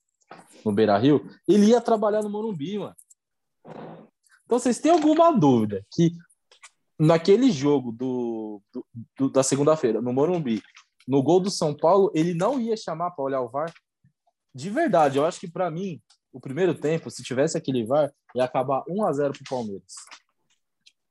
no 0.64 0.72
Beira 0.72 0.98
Rio, 0.98 1.30
ele 1.46 1.66
ia 1.66 1.80
trabalhar 1.80 2.22
no 2.22 2.30
Morumbi, 2.30 2.78
mano. 2.78 2.94
Então, 4.48 4.58
vocês 4.58 4.78
têm 4.78 4.90
alguma 4.90 5.30
dúvida 5.30 5.84
que 5.92 6.10
naquele 6.98 7.50
jogo 7.52 7.92
do, 7.92 8.62
do- 8.72 8.86
do- 9.18 9.28
da 9.30 9.42
segunda-feira, 9.42 10.00
no 10.00 10.10
Morumbi, 10.10 10.62
no 11.06 11.22
gol 11.22 11.38
do 11.38 11.50
São 11.50 11.76
Paulo, 11.76 12.10
ele 12.14 12.32
não 12.32 12.58
ia 12.58 12.74
chamar 12.74 13.10
para 13.10 13.22
olhar 13.26 13.42
o 13.42 13.50
VAR? 13.50 13.70
De 14.54 14.70
verdade, 14.70 15.18
eu 15.18 15.26
acho 15.26 15.38
que 15.38 15.46
para 15.50 15.70
mim, 15.70 16.00
o 16.32 16.40
primeiro 16.40 16.74
tempo, 16.74 17.10
se 17.10 17.22
tivesse 17.22 17.58
aquele 17.58 17.84
VAR, 17.84 18.10
ia 18.34 18.42
acabar 18.44 18.82
1 18.88 19.04
a 19.04 19.12
0 19.12 19.34
pro 19.34 19.44
Palmeiras. 19.50 19.92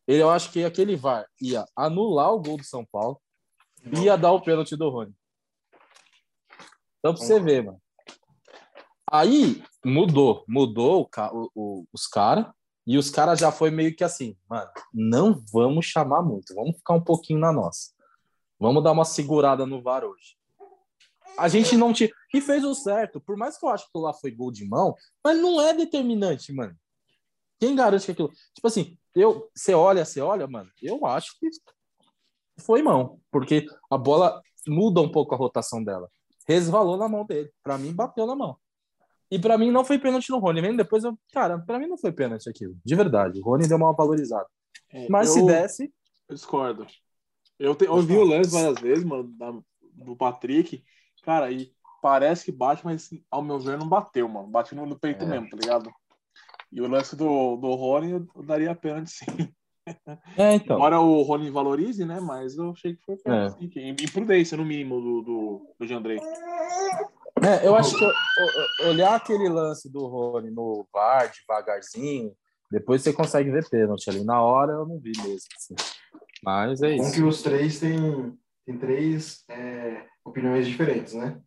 Ele, 0.08 0.24
eu 0.24 0.32
acho 0.32 0.51
que 0.51 0.63
aquele 0.63 0.96
VAR 0.96 1.27
ia 1.39 1.63
anular 1.75 2.34
o 2.34 2.41
gol 2.41 2.58
do 2.58 2.63
São 2.63 2.84
Paulo 2.84 3.22
e 3.86 4.06
ia 4.06 4.17
dar 4.17 4.32
o 4.32 4.41
pênalti 4.41 4.75
do 4.75 4.89
Rony. 4.89 5.13
Então, 6.98 7.13
pra 7.13 7.24
você 7.24 7.39
ver, 7.39 7.63
mano. 7.63 7.79
Aí 9.10 9.63
mudou, 9.86 10.44
mudou 10.48 11.03
o 11.03 11.10
o- 11.38 11.51
o- 11.56 11.86
os 11.94 12.08
caras, 12.08 12.48
e 12.88 12.98
os 12.98 13.10
caras 13.10 13.38
já 13.38 13.51
foi 13.51 13.70
meio 13.70 13.94
que 13.94 14.03
assim, 14.03 14.38
mano, 14.50 14.72
não 14.94 15.44
vamos 15.51 15.86
chamar 15.86 16.22
muito, 16.22 16.56
vamos 16.56 16.77
ficar 16.77 16.94
um 16.94 17.03
pouquinho 17.03 17.38
na 17.38 17.51
nossa. 17.51 17.91
Vamos 18.58 18.82
dar 18.82 18.94
uma 18.94 19.03
segurada 19.03 19.65
no 19.65 19.82
VAR 19.82 20.06
hoje. 20.06 20.38
A 21.38 21.50
gente 21.50 21.75
não 21.75 21.91
tinha. 21.91 22.10
E 22.34 22.39
fez 22.39 22.63
o 22.63 22.74
certo. 22.74 23.20
Por 23.20 23.36
mais 23.36 23.58
que 23.58 23.65
eu 23.65 23.70
acho 23.70 23.91
que 23.91 24.00
lá 24.00 24.13
foi 24.13 24.32
gol 24.32 24.51
de 24.51 24.65
mão, 24.65 24.96
mas 25.22 25.38
não 25.38 25.62
é 25.62 25.74
determinante, 25.74 26.53
mano. 26.53 26.75
Quem 27.60 27.75
garante 27.75 28.06
que 28.06 28.12
aquilo. 28.13 28.32
Tipo 28.53 28.67
assim, 28.67 28.98
eu, 29.13 29.50
você 29.53 29.74
olha, 29.74 30.06
você 30.06 30.22
olha, 30.22 30.48
mano, 30.48 30.72
eu 30.82 31.06
acho 31.06 31.38
que 31.39 31.50
foi 32.58 32.82
mão. 32.82 33.20
Porque 33.29 33.67
a 33.91 33.98
bola 33.98 34.41
muda 34.65 35.01
um 35.01 35.12
pouco 35.12 35.36
a 35.36 35.38
rotação 35.38 35.84
dela. 35.84 36.10
Resvalou 36.48 36.96
na 36.98 37.10
mão 37.10 37.25
dele. 37.25 37.51
Pra 37.62 37.77
mim, 37.77 37.94
bateu 37.94 38.25
na 38.25 38.36
mão. 38.36 38.58
E 39.29 39.38
pra 39.38 39.57
mim 39.57 39.72
não 39.72 39.84
foi 39.84 40.00
pênalti 40.00 40.29
no 40.29 40.39
Rony. 40.39 40.62
Vendo 40.62 40.77
depois, 40.77 41.03
eu, 41.03 41.17
cara, 41.34 41.60
pra 41.60 41.77
mim 41.79 41.88
não 41.88 41.98
foi 41.98 42.12
pênalti 42.12 42.50
aquilo. 42.50 42.75
De 42.86 42.96
verdade. 42.96 43.39
O 43.39 43.43
Rony 43.43 43.67
deu 43.67 43.77
uma 43.77 43.93
valorizada. 43.93 44.46
É, 44.91 45.07
Mas 45.10 45.29
se 45.29 45.39
eu- 45.39 45.46
desse, 45.46 45.91
Eu 46.29 46.36
discordo. 46.36 46.86
Eu, 47.60 47.74
te, 47.75 47.86
eu 47.86 48.00
vi 48.01 48.15
o 48.15 48.24
lance 48.24 48.51
várias 48.51 48.79
vezes, 48.79 49.03
mano, 49.03 49.24
da- 49.38 49.60
do 49.93 50.15
Patrick. 50.15 50.84
Cara, 51.24 51.51
e 51.51 51.72
parece 52.01 52.46
que 52.46 52.51
bate, 52.51 52.86
mas 52.86 53.10
ao 53.31 53.41
meu 53.41 53.60
ver 53.60 53.77
não 53.77 53.89
bateu, 53.89 54.27
mano. 54.29 54.48
Bate 54.48 54.75
no, 54.75 54.86
no 54.86 54.98
peito 55.00 55.24
É. 55.25 55.27
mesmo, 55.27 55.50
tá 55.50 55.57
ligado? 55.57 55.89
E 56.72 56.79
o 56.81 56.88
lance 56.88 57.15
do, 57.15 57.55
do 57.57 57.74
Rony 57.75 58.12
eu, 58.12 58.43
daria 58.46 58.75
pênalti 58.75 59.10
sim. 59.10 59.25
é, 60.38 60.53
então. 60.55 60.75
Embora 60.77 61.00
o 61.00 61.22
Rony 61.24 61.50
valorize, 61.50 62.05
né? 62.05 62.19
Mas 62.19 62.57
eu 62.57 62.72
achei 62.72 62.96
que 62.96 63.01
foi 63.03 63.17
pênalti 63.17 63.65
É. 63.65 63.67
que- 63.67 64.03
Imprudência, 64.05 64.55
no 64.57 64.63
mínimo, 64.65 65.01
do, 65.01 65.22
do, 65.22 65.75
do 65.79 65.88
Jandrei. 65.88 66.19
É, 67.46 67.67
eu 67.67 67.75
acho 67.75 67.98
que 67.98 68.86
olhar 68.88 69.15
aquele 69.15 69.48
lance 69.50 69.91
do 69.91 70.06
Rony 70.08 70.50
no 70.51 70.88
VAR 70.91 71.32
devagarzinho, 71.32 72.34
depois 72.72 73.01
você 73.01 73.13
consegue 73.13 73.51
ver 73.51 73.67
pênalti 73.70 74.10
ali. 74.10 74.24
Na 74.24 74.41
hora 74.41 74.74
eu 74.74 74.86
não 74.86 75.00
vi 75.00 75.12
mesmo. 75.17 75.48
assim. 75.56 75.75
Mas 76.44 76.82
é 76.82 76.96
Bom 76.96 77.03
isso. 77.03 77.13
que 77.13 77.22
os 77.22 77.41
três 77.41 77.79
têm, 77.79 78.38
têm 78.65 78.77
três 78.77 79.44
é, 79.50 80.06
opiniões 80.25 80.67
diferentes, 80.67 81.13
né? 81.13 81.41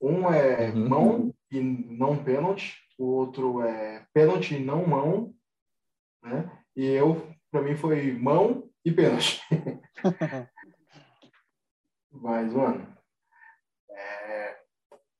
Um 0.00 0.32
é 0.32 0.70
Uhum. 0.70 0.88
mão 0.88 1.34
e 1.50 1.60
não 1.60 2.22
pênalti, 2.22 2.76
o 2.98 3.04
outro 3.06 3.62
é 3.62 4.06
pênalti 4.14 4.54
e 4.54 4.64
não 4.64 4.86
mão, 4.86 5.34
né? 6.22 6.50
E 6.76 6.86
eu, 6.86 7.26
para 7.50 7.62
mim, 7.62 7.76
foi 7.76 8.12
mão 8.12 8.70
e 8.84 8.92
pênalti. 8.92 9.40
Mas, 12.12 12.52
mano, 12.52 12.86
é, 13.90 14.59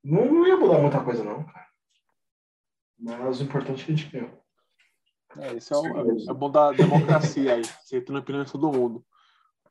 não, 0.03 0.25
não 0.27 0.47
ia 0.47 0.57
mudar 0.57 0.79
muita 0.79 1.03
coisa, 1.05 1.23
não, 1.23 1.45
cara. 1.45 1.67
Mas 2.99 3.41
o 3.41 3.45
importante 3.45 3.83
é 3.83 3.87
que 3.87 3.93
a 3.93 3.97
gente 3.97 4.11
ganhou. 4.11 4.41
É, 5.39 5.55
isso 5.55 5.73
é 5.73 5.79
o, 5.79 6.31
é 6.31 6.35
bom 6.35 6.51
da 6.51 6.73
democracia 6.73 7.55
aí. 7.55 7.63
Você 7.65 8.01
tem 8.01 8.17
opinião 8.17 8.45
de 8.45 8.53
todo 8.53 8.73
mundo. 8.73 9.05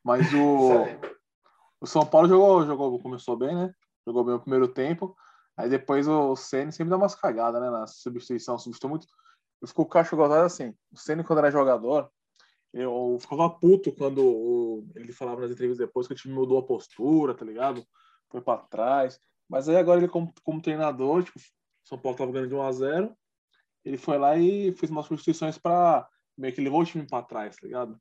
Mas 0.03 0.33
o. 0.33 0.85
O 1.81 1.87
São 1.87 2.05
Paulo 2.05 2.27
jogou, 2.27 2.65
jogou, 2.65 2.99
começou 2.99 3.37
bem, 3.37 3.55
né? 3.55 3.73
Jogou 4.05 4.23
bem 4.23 4.35
o 4.35 4.39
primeiro 4.39 4.67
tempo. 4.67 5.15
Aí 5.55 5.69
depois 5.69 6.07
o 6.07 6.35
Ceni 6.35 6.71
sempre 6.71 6.89
dá 6.89 6.97
umas 6.97 7.15
cagadas, 7.15 7.61
né? 7.61 7.69
Na 7.69 7.87
substituição, 7.87 8.57
substituiu 8.57 8.89
muito. 8.89 9.07
Eu 9.61 9.67
fico 9.67 9.83
com 9.83 9.87
o 9.87 9.91
Cacho 9.91 10.15
gozado 10.15 10.45
assim. 10.45 10.73
O 10.91 10.97
Ceni 10.97 11.23
quando 11.23 11.39
era 11.39 11.51
jogador, 11.51 12.09
eu 12.73 13.17
ficava 13.19 13.49
puto 13.49 13.91
quando 13.93 14.85
ele 14.95 15.11
falava 15.11 15.41
nas 15.41 15.51
entrevistas 15.51 15.85
depois 15.85 16.07
que 16.07 16.13
o 16.13 16.15
time 16.15 16.33
mudou 16.33 16.59
a 16.59 16.65
postura, 16.65 17.33
tá 17.33 17.45
ligado? 17.45 17.83
Foi 18.29 18.41
pra 18.41 18.57
trás. 18.57 19.19
Mas 19.49 19.67
aí 19.67 19.75
agora 19.77 19.99
ele 19.99 20.07
como, 20.07 20.33
como 20.43 20.61
treinador, 20.61 21.23
tipo, 21.23 21.39
o 21.39 21.41
São 21.87 21.97
Paulo 21.97 22.17
tava 22.17 22.31
ganhando 22.31 22.49
de 22.49 22.55
1 22.55 22.61
a 22.61 22.71
0 22.71 23.17
ele 23.85 23.97
foi 23.97 24.17
lá 24.17 24.37
e 24.37 24.73
fez 24.73 24.91
umas 24.91 25.05
substituições 25.05 25.57
pra 25.57 26.07
meio 26.37 26.53
que 26.53 26.61
levou 26.61 26.81
o 26.81 26.85
time 26.85 27.07
pra 27.07 27.23
trás, 27.23 27.55
tá 27.55 27.65
ligado? 27.65 27.99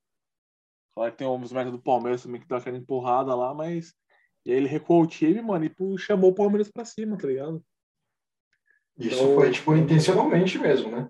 Claro 0.93 1.13
que 1.13 1.19
tem 1.19 1.27
os 1.27 1.53
métodos 1.53 1.79
do 1.79 1.83
Palmeiras 1.83 2.23
também 2.23 2.41
que 2.41 2.49
deu 2.49 2.59
aquela 2.59 2.77
empurrada 2.77 3.35
lá, 3.35 3.55
mas 3.55 3.95
e 4.45 4.51
aí 4.51 4.57
ele 4.57 4.67
recuou 4.69 5.03
o 5.03 5.07
time, 5.07 5.41
mano, 5.41 5.65
e 5.65 5.99
chamou 5.99 6.31
o 6.31 6.35
Palmeiras 6.35 6.71
pra 6.71 6.85
cima, 6.85 7.17
tá 7.17 7.27
ligado? 7.29 7.65
Isso 8.99 9.15
Então- 9.23 9.35
foi, 9.37 9.51
tipo, 9.53 9.75
intencionalmente 9.77 10.59
mesmo, 10.59 10.91
né? 10.91 11.09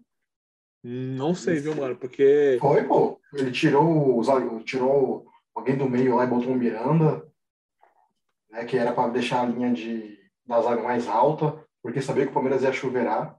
Não 0.85 1.35
sei, 1.35 1.59
viu, 1.59 1.75
mano? 1.75 1.97
Porque. 1.97 2.57
Foi, 2.61 2.85
pô. 2.85 3.21
Ele 3.35 3.51
tirou, 3.51 4.17
o 4.19 4.23
zague- 4.23 4.63
tirou 4.65 5.27
alguém 5.55 5.77
do 5.77 5.89
meio 5.89 6.17
lá 6.17 6.25
e 6.25 6.29
botou 6.29 6.51
um 6.53 6.57
Miranda, 6.57 7.27
né, 8.51 8.65
que 8.65 8.77
era 8.77 8.93
para 8.93 9.11
deixar 9.13 9.43
a 9.43 9.47
linha 9.47 9.73
de, 9.73 10.17
da 10.49 10.63
zaga 10.63 10.83
mais 10.83 11.07
alta, 11.07 11.63
porque 11.83 12.01
sabia 12.01 12.25
que 12.25 12.31
o 12.31 12.35
Palmeiras 12.35 12.63
ia 12.63 12.73
chuveirar. 12.73 13.39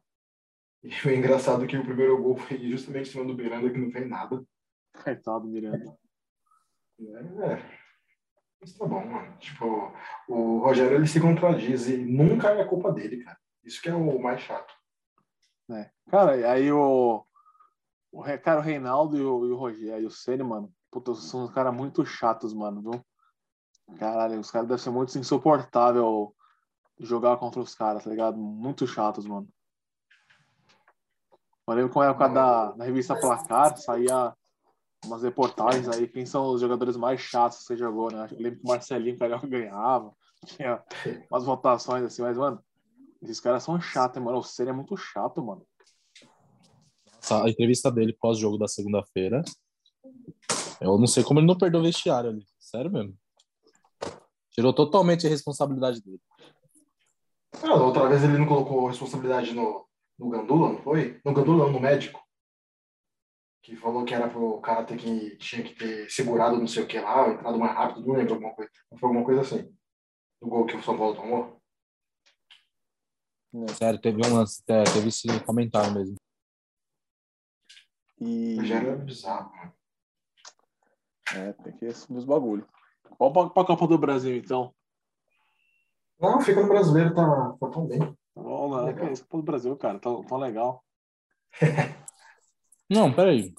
E 0.84 0.92
foi 1.02 1.16
engraçado 1.18 1.66
que 1.66 1.76
o 1.76 1.84
primeiro 1.84 2.22
gol 2.22 2.38
foi 2.38 2.58
justamente 2.70 3.10
em 3.10 3.12
cima 3.12 3.26
do 3.26 3.34
Miranda, 3.34 3.70
que 3.70 3.80
não 3.80 3.92
fez 3.92 4.08
nada. 4.08 4.46
Coitado, 5.04 5.48
Miranda. 5.48 5.98
É, 7.02 7.80
mas 8.62 8.78
tá 8.78 8.86
bom, 8.86 9.06
mano. 9.06 9.38
Tipo, 9.40 9.94
o 10.28 10.60
Rogério 10.60 10.98
ele 10.98 11.08
se 11.08 11.20
contradiz 11.20 11.88
e 11.88 11.98
nunca 11.98 12.50
é 12.50 12.64
culpa 12.66 12.92
dele, 12.92 13.24
cara. 13.24 13.38
Isso 13.64 13.82
que 13.82 13.90
é 13.90 13.94
o 13.94 14.22
mais 14.22 14.42
chato. 14.42 14.74
né? 15.68 15.90
Cara, 16.10 16.38
e 16.38 16.46
aí 16.46 16.72
o. 16.72 17.26
O 18.12 18.24
cara, 18.42 18.60
o 18.60 18.64
Reinaldo 18.64 19.18
e 19.18 19.22
o, 19.22 19.46
e 19.46 19.52
o 19.52 19.56
Rogério 19.56 20.04
e 20.04 20.06
o 20.08 20.10
Ceni, 20.10 20.42
mano, 20.42 20.74
puta, 20.90 21.14
são 21.14 21.44
uns 21.44 21.52
caras 21.52 21.74
muito 21.74 22.04
chatos, 22.04 22.56
mano, 22.56 22.82
viu? 22.82 23.06
Caralho, 23.98 24.40
os 24.40 24.50
caras 24.50 24.68
devem 24.68 24.84
ser 24.84 24.90
muito 24.90 25.16
insuportável 25.18 26.36
jogar 27.00 27.38
contra 27.38 27.60
os 27.62 27.74
caras, 27.74 28.04
tá 28.04 28.10
ligado? 28.10 28.38
Muito 28.38 28.86
chatos, 28.86 29.26
mano. 29.26 29.48
Eu 31.68 31.76
lembro 31.76 31.94
com 31.94 32.02
a 32.02 32.08
época 32.08 32.28
da, 32.28 32.72
da 32.72 32.84
revista 32.84 33.20
Placar, 33.20 33.78
saía 33.78 34.34
umas 35.06 35.24
reportagens 35.24 35.88
aí, 35.88 36.08
quem 36.08 36.26
são 36.26 36.52
os 36.52 36.62
jogadores 36.62 36.98
mais 36.98 37.22
chatos 37.22 37.60
que 37.60 37.64
você 37.66 37.78
jogou, 37.78 38.12
né? 38.12 38.28
Eu 38.32 38.38
lembro 38.38 38.60
que 38.60 38.66
o 38.66 38.70
Marcelinho 38.70 39.18
Carioca 39.18 39.48
ganhava, 39.48 40.14
tinha 40.46 40.84
umas 41.32 41.46
votações 41.46 42.04
assim, 42.04 42.22
mas, 42.22 42.38
mano, 42.38 42.64
esses 43.22 43.40
caras 43.40 43.64
são 43.64 43.80
chatos, 43.80 44.22
mano. 44.22 44.40
O 44.40 44.44
Ceni 44.44 44.70
é 44.70 44.74
muito 44.74 44.96
chato, 44.98 45.44
mano. 45.44 45.66
A 47.32 47.50
entrevista 47.50 47.92
dele 47.92 48.18
pós-jogo 48.20 48.58
da 48.58 48.68
segunda-feira. 48.68 49.44
Eu 50.82 50.98
não 50.98 51.08
sei 51.08 51.24
como 51.24 51.40
ele 51.40 51.48
não 51.48 51.58
perdeu 51.58 51.82
o 51.82 51.84
vestiário 51.84 52.30
ali. 52.30 52.46
Sério 52.58 52.92
mesmo. 52.92 53.16
Tirou 54.52 54.74
totalmente 54.74 55.28
a 55.28 55.30
responsabilidade 55.30 56.02
dele. 56.02 56.22
Ah, 57.64 57.76
outra 57.76 58.08
vez 58.08 58.24
ele 58.24 58.38
não 58.38 58.48
colocou 58.48 58.88
responsabilidade 58.88 59.54
no, 59.54 59.88
no 60.18 60.30
Gandula, 60.30 60.74
não 60.74 60.82
foi? 60.82 61.20
No 61.26 61.34
Gandula, 61.34 61.66
não, 61.66 61.74
no 61.74 61.80
médico. 61.80 62.24
Que 63.64 63.76
falou 63.76 64.06
que 64.06 64.14
era 64.14 64.30
pro 64.30 64.62
cara 64.62 64.86
ter 64.86 64.98
que, 64.98 65.36
tinha 65.38 65.64
que 65.64 65.76
ter 65.76 66.10
segurado 66.10 66.58
não 66.58 66.68
sei 66.68 66.84
o 66.84 66.88
que 66.88 67.00
lá, 67.00 67.30
entrado 67.30 67.60
mais 67.60 67.74
rápido, 67.74 68.06
não 68.06 68.16
lembro 68.16 68.36
alguma 68.36 68.54
coisa. 68.54 68.72
Foi 68.98 69.10
alguma 69.10 69.26
coisa 69.26 69.42
assim. 69.42 69.76
Do 70.42 70.48
gol 70.48 70.66
que 70.66 70.76
o 70.76 70.84
São 70.84 70.98
Paulo 70.98 71.16
tomou. 71.16 71.60
Sério, 73.78 74.00
teve 74.00 74.26
um 74.26 74.36
lance, 74.36 74.64
é, 74.68 74.84
teve 74.84 75.10
esse 75.10 75.28
comentário 75.44 75.94
mesmo. 75.94 76.16
E. 78.22 78.58
Rogério 78.58 78.92
é 78.92 78.96
bizarro, 78.96 79.56
mano. 79.56 79.74
É, 81.36 81.54
tem 81.54 81.78
que 81.78 81.86
assumir 81.86 82.20
os 82.20 82.26
bagulho. 82.26 82.68
Vamos 83.18 83.34
pra, 83.34 83.50
pra 83.50 83.66
Copa 83.66 83.88
do 83.88 83.98
Brasil, 83.98 84.36
então. 84.36 84.74
Não, 86.20 86.42
fica 86.42 86.62
no 86.62 86.68
brasileiro, 86.68 87.14
tá, 87.14 87.54
tá 87.60 87.70
tão 87.70 87.88
bem. 87.88 88.00
Vamos 88.36 88.72
lá. 88.72 88.86
Legal. 88.86 89.08
Que 89.08 89.14
isso, 89.14 89.26
do 89.32 89.42
Brasil, 89.42 89.76
cara. 89.78 90.00
Tão, 90.00 90.24
tão 90.24 90.38
legal. 90.38 90.84
Não, 92.90 93.14
peraí. 93.14 93.54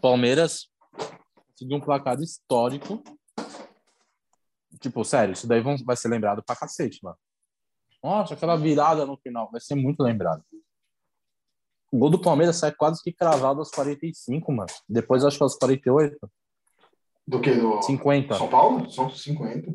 Palmeiras 0.00 0.68
conseguiu 1.50 1.76
um 1.76 1.80
placar 1.80 2.20
histórico. 2.20 3.02
Tipo, 4.80 5.04
sério, 5.04 5.32
isso 5.32 5.46
daí 5.46 5.60
vão- 5.60 5.76
vai 5.84 5.96
ser 5.96 6.08
lembrado 6.08 6.42
pra 6.44 6.56
cacete, 6.56 6.98
mano. 7.02 7.16
Nossa, 8.02 8.34
aquela 8.34 8.56
virada 8.56 9.06
no 9.06 9.16
final 9.16 9.50
vai 9.50 9.60
ser 9.60 9.74
muito 9.76 10.02
lembrado. 10.02 10.42
O 11.90 11.98
gol 11.98 12.10
do 12.10 12.20
Palmeiras 12.20 12.56
sai 12.56 12.72
quase 12.74 13.00
que 13.02 13.12
cravado 13.12 13.60
aos 13.60 13.70
45, 13.70 14.52
mano. 14.52 14.68
Depois 14.88 15.24
acho 15.24 15.36
que 15.38 15.42
aos 15.44 15.54
48, 15.56 16.18
Do 17.26 17.40
que? 17.40 17.54
Do 17.54 17.80
50. 17.82 18.34
São 18.36 18.50
Paulo? 18.50 18.90
São 18.90 19.08
50. 19.08 19.72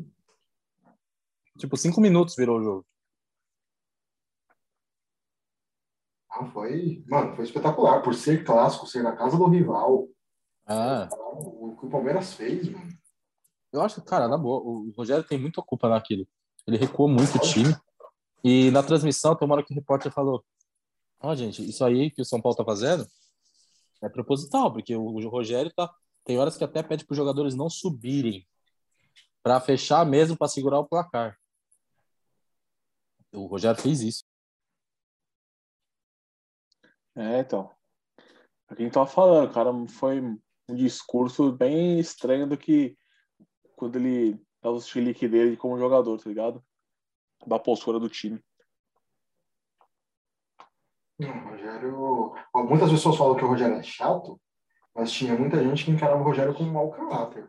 Tipo, 1.60 1.76
5 1.76 2.00
minutos 2.00 2.34
virou 2.34 2.58
o 2.58 2.62
jogo. 2.62 2.86
Ah, 6.30 6.46
foi. 6.46 7.04
Mano, 7.06 7.36
foi 7.36 7.44
espetacular. 7.44 8.02
Por 8.02 8.14
ser 8.14 8.44
clássico, 8.44 8.86
ser 8.86 9.02
na 9.02 9.14
casa 9.14 9.36
do 9.36 9.46
rival. 9.46 10.08
É. 10.66 11.08
O 11.12 11.76
que 11.78 11.86
o 11.86 11.90
Palmeiras 11.90 12.32
fez, 12.32 12.68
mano. 12.68 12.90
Eu 13.72 13.82
acho 13.82 14.00
que, 14.00 14.06
cara, 14.06 14.26
na 14.26 14.38
boa, 14.38 14.60
o 14.62 14.90
Rogério 14.96 15.22
tem 15.22 15.38
muita 15.38 15.62
culpa 15.62 15.88
naquilo. 15.88 16.26
Ele 16.66 16.76
recuou 16.76 17.08
muito 17.08 17.36
o 17.36 17.40
time. 17.40 17.76
E 18.42 18.70
na 18.70 18.82
transmissão, 18.82 19.36
tem 19.36 19.46
uma 19.46 19.56
hora 19.56 19.64
que 19.64 19.72
o 19.72 19.76
repórter 19.76 20.10
falou: 20.10 20.42
Ó, 21.20 21.34
gente, 21.34 21.68
isso 21.68 21.84
aí 21.84 22.10
que 22.10 22.22
o 22.22 22.24
São 22.24 22.40
Paulo 22.40 22.56
tá 22.56 22.64
fazendo 22.64 23.06
é 24.02 24.08
proposital, 24.08 24.72
porque 24.72 24.96
o 24.96 25.02
o 25.02 25.28
Rogério 25.28 25.70
tá. 25.74 25.92
Tem 26.24 26.38
horas 26.38 26.56
que 26.56 26.64
até 26.64 26.82
pede 26.82 27.04
para 27.04 27.12
os 27.12 27.18
jogadores 27.18 27.54
não 27.54 27.68
subirem 27.68 28.46
para 29.42 29.60
fechar 29.60 30.04
mesmo, 30.04 30.36
para 30.36 30.48
segurar 30.48 30.78
o 30.78 30.86
placar. 30.86 31.39
O 33.32 33.46
Rogério 33.46 33.80
fez 33.80 34.00
isso. 34.00 34.24
É, 37.16 37.40
então. 37.40 37.70
É 38.68 38.72
o 38.72 38.76
que 38.76 38.82
a 38.82 38.84
gente 38.84 38.94
tava 38.94 39.06
falando, 39.06 39.52
cara. 39.52 39.70
Foi 39.88 40.20
um 40.20 40.74
discurso 40.74 41.52
bem 41.52 41.98
estranho 41.98 42.48
do 42.48 42.56
que 42.56 42.96
quando 43.76 43.96
ele 43.96 44.40
dava 44.62 44.76
o 44.76 44.80
chilique 44.80 45.28
dele 45.28 45.56
como 45.56 45.78
jogador, 45.78 46.18
tá 46.18 46.28
ligado? 46.28 46.64
Da 47.46 47.58
postura 47.58 47.98
do 47.98 48.08
time. 48.08 48.42
Não, 51.18 51.30
o 51.30 51.50
Rogério. 51.50 52.00
ó, 52.54 52.62
Muitas 52.64 52.90
pessoas 52.90 53.16
falam 53.16 53.36
que 53.36 53.44
o 53.44 53.48
Rogério 53.48 53.76
é 53.76 53.82
chato, 53.82 54.40
mas 54.94 55.12
tinha 55.12 55.38
muita 55.38 55.62
gente 55.62 55.84
que 55.84 55.90
encarava 55.90 56.20
o 56.20 56.24
Rogério 56.24 56.54
como 56.54 56.70
um 56.70 56.72
mau 56.72 56.90
caráter. 56.90 57.48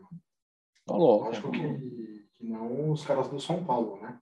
Tá 0.85 0.95
louco. 0.95 1.25
Lógico 1.25 1.51
que, 1.51 2.27
que 2.37 2.45
não 2.45 2.91
os 2.91 3.05
caras 3.05 3.29
do 3.29 3.39
São 3.39 3.63
Paulo, 3.63 3.99
né? 4.01 4.19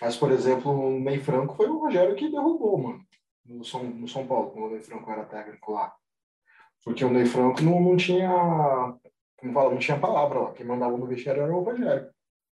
Mas, 0.00 0.16
por 0.16 0.30
exemplo, 0.30 0.72
o 0.72 1.00
Ney 1.00 1.20
Franco 1.20 1.54
foi 1.54 1.68
o 1.68 1.78
Rogério 1.78 2.16
que 2.16 2.30
derrubou, 2.30 2.78
mano, 2.78 3.06
no 3.44 3.64
São, 3.64 3.84
no 3.84 4.08
São 4.08 4.26
Paulo, 4.26 4.50
quando 4.50 4.66
o 4.66 4.70
Ney 4.70 4.82
Franco 4.82 5.10
era 5.10 5.24
técnico 5.24 5.72
lá. 5.72 5.94
Porque 6.84 7.04
o 7.04 7.10
Ney 7.10 7.24
Franco 7.26 7.62
não, 7.62 7.80
não 7.80 7.96
tinha, 7.96 8.28
como 9.36 9.52
fala, 9.52 9.70
não 9.70 9.78
tinha 9.78 9.98
palavra 9.98 10.40
lá. 10.40 10.52
Quem 10.52 10.66
mandava 10.66 10.96
no 10.96 11.06
vestiário 11.06 11.42
era 11.42 11.54
o 11.54 11.62
Rogério. 11.62 12.10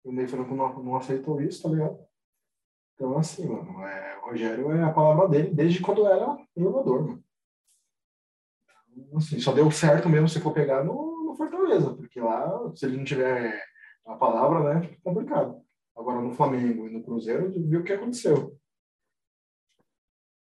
O 0.03 0.12
Ney 0.12 0.27
Franco 0.27 0.53
não, 0.56 0.84
não 0.84 0.96
aceitou 0.96 1.41
isso, 1.41 1.63
tá 1.63 1.70
ligado? 1.70 2.00
Então, 2.96 3.17
assim, 3.17 3.48
mano, 3.48 3.84
é, 3.86 4.17
o 4.17 4.29
Rogério 4.29 4.72
é 4.72 4.84
a 4.84 4.91
palavra 4.91 5.27
dele 5.27 5.53
desde 5.53 5.82
quando 5.82 6.08
era 6.08 6.38
jogador, 6.56 7.08
mano. 7.08 7.24
Então, 8.98 9.20
assim, 9.20 9.39
só 9.39 9.53
deu 9.53 9.70
certo 9.70 10.10
mesmo 10.10 10.27
se 10.27 10.41
for 10.41 10.51
pegar 10.51 10.84
no, 10.84 11.26
no 11.26 11.36
Fortaleza, 11.36 11.93
porque 11.93 12.19
lá, 12.19 12.71
se 12.76 12.86
ele 12.86 12.97
não 12.97 13.04
tiver 13.04 13.63
a 14.06 14.15
palavra, 14.15 14.73
né, 14.73 14.82
fica 14.82 15.02
complicado. 15.04 15.62
Agora, 15.98 16.22
no 16.22 16.32
Flamengo 16.32 16.88
e 16.88 16.92
no 16.92 17.04
Cruzeiro, 17.04 17.52
viu 17.52 17.82
o 17.82 17.84
que 17.84 17.92
aconteceu. 17.92 18.56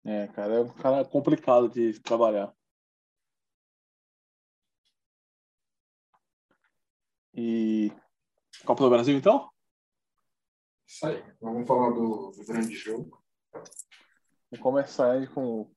É, 0.04 0.26
cara, 0.28 0.54
é 0.54 0.60
um 0.60 0.68
cara 0.68 1.04
complicado 1.04 1.68
de 1.68 2.00
trabalhar. 2.00 2.52
E 7.32 7.92
Copa 8.64 8.82
do 8.82 8.90
Brasil, 8.90 9.16
então? 9.16 9.48
Isso 10.86 11.06
aí. 11.06 11.22
Vamos 11.40 11.66
falar 11.66 11.90
do, 11.90 12.30
do 12.30 12.44
grande 12.44 12.74
jogo. 12.74 13.22
Vamos 13.52 14.62
começar 14.62 15.12
aí 15.12 15.26
com, 15.28 15.70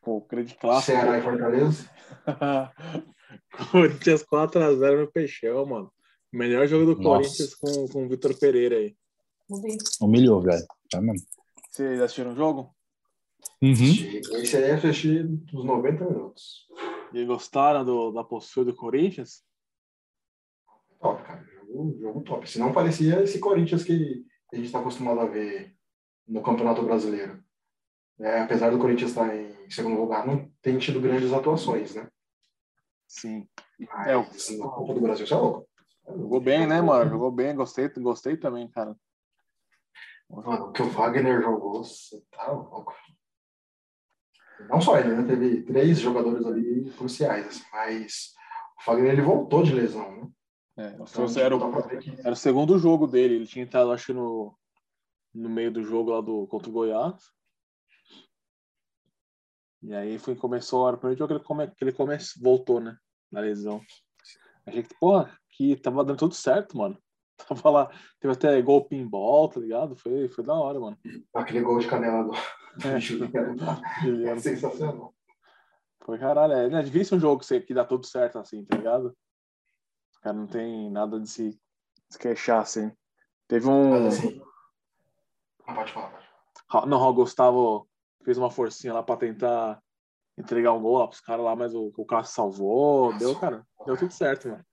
com 0.00 0.16
o 0.16 0.26
crédito 0.26 0.58
clássico. 0.58 0.92
Ceará 0.92 1.18
e 1.18 1.22
Fortaleza. 1.22 1.90
Corinthians 3.70 4.24
4x0 4.24 5.00
no 5.00 5.12
Peixão, 5.12 5.66
mano. 5.66 5.92
Melhor 6.32 6.66
jogo 6.66 6.94
do 6.94 7.00
Nossa. 7.02 7.18
Corinthians 7.28 7.54
com, 7.54 7.88
com 7.88 8.06
o 8.06 8.08
Vitor 8.08 8.36
Pereira 8.38 8.76
aí. 8.76 8.96
Humilhou, 10.00 10.40
velho. 10.42 10.66
Tá 10.90 11.00
mesmo. 11.00 11.26
Vocês 11.70 12.00
assistiram 12.00 12.32
o 12.32 12.36
jogo? 12.36 12.74
Uhum. 13.62 13.72
Esse 14.42 14.56
aí 14.56 14.70
eu 14.70 14.74
assisti 14.76 15.22
dos 15.22 15.64
90 15.64 16.04
minutos. 16.04 16.66
E 17.12 17.24
gostaram 17.24 17.84
do, 17.84 18.10
da 18.12 18.24
postura 18.24 18.66
do 18.66 18.76
Corinthians? 18.76 19.42
Top, 21.00 21.22
cara. 21.22 21.44
Jogo, 21.68 21.98
jogo 22.00 22.20
top. 22.22 22.50
Se 22.50 22.58
não 22.58 22.72
parecia 22.72 23.22
esse 23.22 23.38
Corinthians 23.38 23.84
que 23.84 24.24
a 24.52 24.56
gente 24.56 24.66
está 24.66 24.80
acostumado 24.80 25.20
a 25.20 25.26
ver 25.26 25.74
no 26.26 26.42
Campeonato 26.42 26.82
Brasileiro. 26.82 27.42
É, 28.18 28.40
apesar 28.40 28.70
do 28.70 28.78
Corinthians 28.78 29.10
estar 29.10 29.34
em 29.36 29.70
segundo 29.70 30.00
lugar, 30.00 30.26
não 30.26 30.50
tem 30.62 30.78
tido 30.78 31.00
grandes 31.00 31.32
atuações, 31.32 31.94
né? 31.94 32.08
Sim. 33.06 33.46
Mas 33.78 34.06
É, 34.08 34.16
o- 34.16 34.58
na 34.58 34.68
Copa 34.68 34.94
do 34.94 35.00
Brasil, 35.00 35.26
você 35.26 35.34
é 35.34 35.36
louco. 35.36 35.68
Jogou 36.08 36.40
bem, 36.40 36.66
né, 36.66 36.80
mano? 36.80 37.10
Jogou 37.10 37.30
bem, 37.30 37.54
gostei, 37.54 37.88
gostei 37.88 38.36
também, 38.36 38.68
cara. 38.68 38.96
Mano, 40.30 40.66
o 40.66 40.72
que 40.72 40.82
o 40.82 40.90
Wagner 40.90 41.40
jogou, 41.40 41.84
você 41.84 42.22
tá 42.30 42.50
louco. 42.50 42.94
Não 44.68 44.80
só 44.80 44.98
ele, 44.98 45.14
né? 45.14 45.26
Teve 45.26 45.62
três 45.62 45.98
jogadores 45.98 46.44
ali 46.46 46.90
cruciais, 46.92 47.46
assim, 47.46 47.64
mas 47.72 48.34
o 48.80 48.90
Wagner 48.90 49.12
ele 49.12 49.22
voltou 49.22 49.62
de 49.62 49.74
lesão, 49.74 50.10
né? 50.16 50.30
É, 50.78 50.88
Então, 50.90 51.26
era, 51.38 51.56
o, 51.56 51.88
que 51.98 52.10
era 52.20 52.32
o 52.32 52.36
segundo 52.36 52.78
jogo 52.78 53.06
dele. 53.06 53.36
Ele 53.36 53.46
tinha 53.46 53.64
entrado, 53.64 53.92
acho 53.92 54.06
que 54.06 54.12
no, 54.12 54.54
no 55.34 55.48
meio 55.48 55.70
do 55.70 55.82
jogo 55.82 56.10
lá 56.10 56.20
do, 56.20 56.46
contra 56.46 56.68
o 56.68 56.72
Goiás. 56.72 57.14
E 59.82 59.94
aí 59.94 60.18
foi, 60.18 60.34
começou 60.34 60.86
o 60.86 60.96
primeiro 60.96 61.18
jogo 61.18 61.28
que 61.28 61.38
ele, 61.38 61.44
come, 61.44 61.68
que 61.68 61.84
ele 61.84 61.92
come, 61.92 62.16
voltou, 62.42 62.80
né? 62.80 62.96
Na 63.30 63.40
lesão. 63.40 63.80
Achei 64.66 64.82
que, 64.82 64.94
porra, 64.98 65.38
que 65.56 65.76
tava 65.76 66.04
dando 66.04 66.18
tudo 66.18 66.34
certo, 66.34 66.76
mano. 66.76 66.98
Tava 67.48 67.68
lá, 67.70 67.90
teve 68.18 68.32
até 68.32 68.62
gol 68.62 68.86
pinball, 68.86 69.48
tá 69.50 69.60
ligado? 69.60 69.94
Foi, 69.94 70.26
foi 70.26 70.42
da 70.42 70.54
hora, 70.54 70.80
mano. 70.80 70.96
aquele 71.34 71.60
gol 71.60 71.78
de 71.78 71.86
canela 71.86 72.24
do, 72.24 72.32
É. 72.86 72.98
Juliano 72.98 73.56
tá 73.56 73.80
Juliano. 74.02 74.40
sensacional. 74.40 75.14
Foi 76.02 76.18
caralho, 76.18 76.52
é, 76.52 76.66
é 76.66 76.82
difícil 76.82 77.16
um 77.16 77.20
jogo 77.20 77.42
que, 77.66 77.74
dá 77.74 77.84
tudo 77.84 78.06
certo 78.06 78.38
assim, 78.38 78.64
tá 78.64 78.76
ligado? 78.76 79.16
O 80.16 80.20
cara 80.22 80.36
não 80.36 80.46
tem 80.46 80.90
nada 80.90 81.20
de 81.20 81.28
se, 81.28 81.58
se 82.08 82.18
queixar 82.18 82.60
assim. 82.60 82.90
Teve 83.48 83.68
um. 83.68 83.90
Mas 83.90 84.18
assim. 84.18 84.40
Ah, 85.66 85.74
pode 85.74 85.92
falar, 85.92 86.10
pode 86.10 86.26
falar. 86.68 86.86
Não, 86.86 87.00
o 87.02 87.12
Gustavo 87.14 87.88
fez 88.24 88.38
uma 88.38 88.50
forcinha 88.50 88.94
lá 88.94 89.02
pra 89.02 89.16
tentar 89.16 89.82
entregar 90.38 90.72
um 90.72 90.80
gol 90.82 90.98
lá 90.98 91.06
pros 91.08 91.20
caras 91.20 91.44
lá, 91.44 91.56
mas 91.56 91.74
o, 91.74 91.92
o 91.96 92.06
Cássio 92.06 92.34
salvou. 92.34 93.16
Deu, 93.18 93.38
cara, 93.38 93.66
deu 93.84 93.96
tudo 93.96 94.12
certo, 94.12 94.48
mano. 94.48 94.64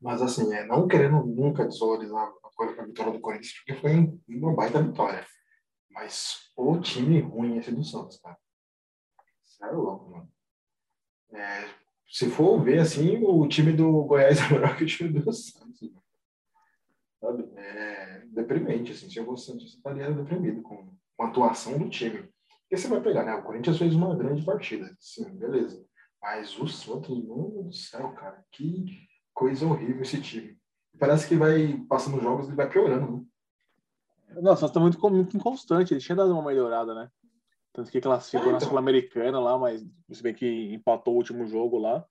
Mas 0.00 0.22
assim, 0.22 0.52
é, 0.54 0.64
não 0.66 0.86
querendo 0.88 1.24
nunca 1.26 1.66
desvalorizar 1.66 2.22
a 2.28 2.32
co- 2.54 2.64
a 2.80 2.84
vitória 2.84 3.12
do 3.12 3.20
Corinthians, 3.20 3.54
porque 3.58 3.80
foi 3.80 3.96
um- 3.96 4.20
uma 4.28 4.54
baita 4.54 4.82
vitória. 4.82 5.26
Mas 5.90 6.50
o 6.56 6.78
time 6.80 7.20
ruim 7.20 7.56
esse 7.58 7.72
do 7.72 7.82
Santos, 7.84 8.18
cara. 8.20 8.36
Sério 9.44 9.80
louco, 9.80 10.10
mano. 10.10 10.30
É, 11.32 11.68
se 12.08 12.30
for 12.30 12.62
ver 12.62 12.78
assim, 12.80 13.18
o 13.22 13.46
time 13.48 13.72
do 13.72 14.04
Goiás 14.04 14.38
é 14.40 14.48
melhor 14.54 14.76
que 14.76 14.84
o 14.84 14.86
time 14.86 15.10
do 15.20 15.32
Santos. 15.32 15.78
Sabe? 17.20 17.48
É 17.56 18.20
deprimente, 18.26 18.92
assim. 18.92 19.10
Se 19.10 19.18
eu 19.18 19.24
fosse 19.26 19.46
Santos, 19.46 19.72
eu 19.72 19.76
estaria 19.76 20.10
deprimido 20.12 20.62
com, 20.62 20.76
com 21.16 21.22
a 21.24 21.28
atuação 21.28 21.78
do 21.78 21.88
time. 21.90 22.28
Porque 22.62 22.76
você 22.76 22.88
vai 22.88 23.00
pegar, 23.00 23.24
né? 23.24 23.34
O 23.34 23.42
Corinthians 23.42 23.78
fez 23.78 23.94
uma 23.94 24.14
grande 24.16 24.44
partida. 24.44 24.94
Sim, 25.00 25.36
beleza. 25.36 25.84
Mas 26.22 26.58
o 26.58 26.68
Santos, 26.68 27.18
mano 27.26 27.64
do 27.64 27.72
céu, 27.72 28.12
cara, 28.12 28.44
que 28.52 29.07
coisa 29.38 29.64
horrível 29.64 30.02
esse 30.02 30.20
time. 30.20 30.58
Parece 30.98 31.28
que 31.28 31.36
vai 31.36 31.78
passando 31.88 32.16
os 32.16 32.22
jogos 32.22 32.48
e 32.48 32.54
vai 32.56 32.68
piorando, 32.68 33.18
né? 33.18 33.22
Não, 34.42 34.56
só 34.56 34.68
tá 34.68 34.80
muito, 34.80 34.98
muito 35.08 35.36
inconstante. 35.36 35.94
Ele 35.94 36.00
tinha 36.00 36.16
dado 36.16 36.32
uma 36.32 36.42
melhorada, 36.42 36.92
né? 36.92 37.08
Tanto 37.72 37.90
que 37.90 38.00
classificou 38.00 38.48
É, 38.48 38.50
na 38.50 38.56
então. 38.56 38.68
Sul-Americana 38.68 39.38
lá, 39.38 39.56
mas 39.56 39.86
se 40.10 40.22
bem 40.22 40.34
que 40.34 40.74
empatou 40.74 41.14
o 41.14 41.16
último 41.16 41.46
jogo 41.46 41.78
lá. 41.78 42.04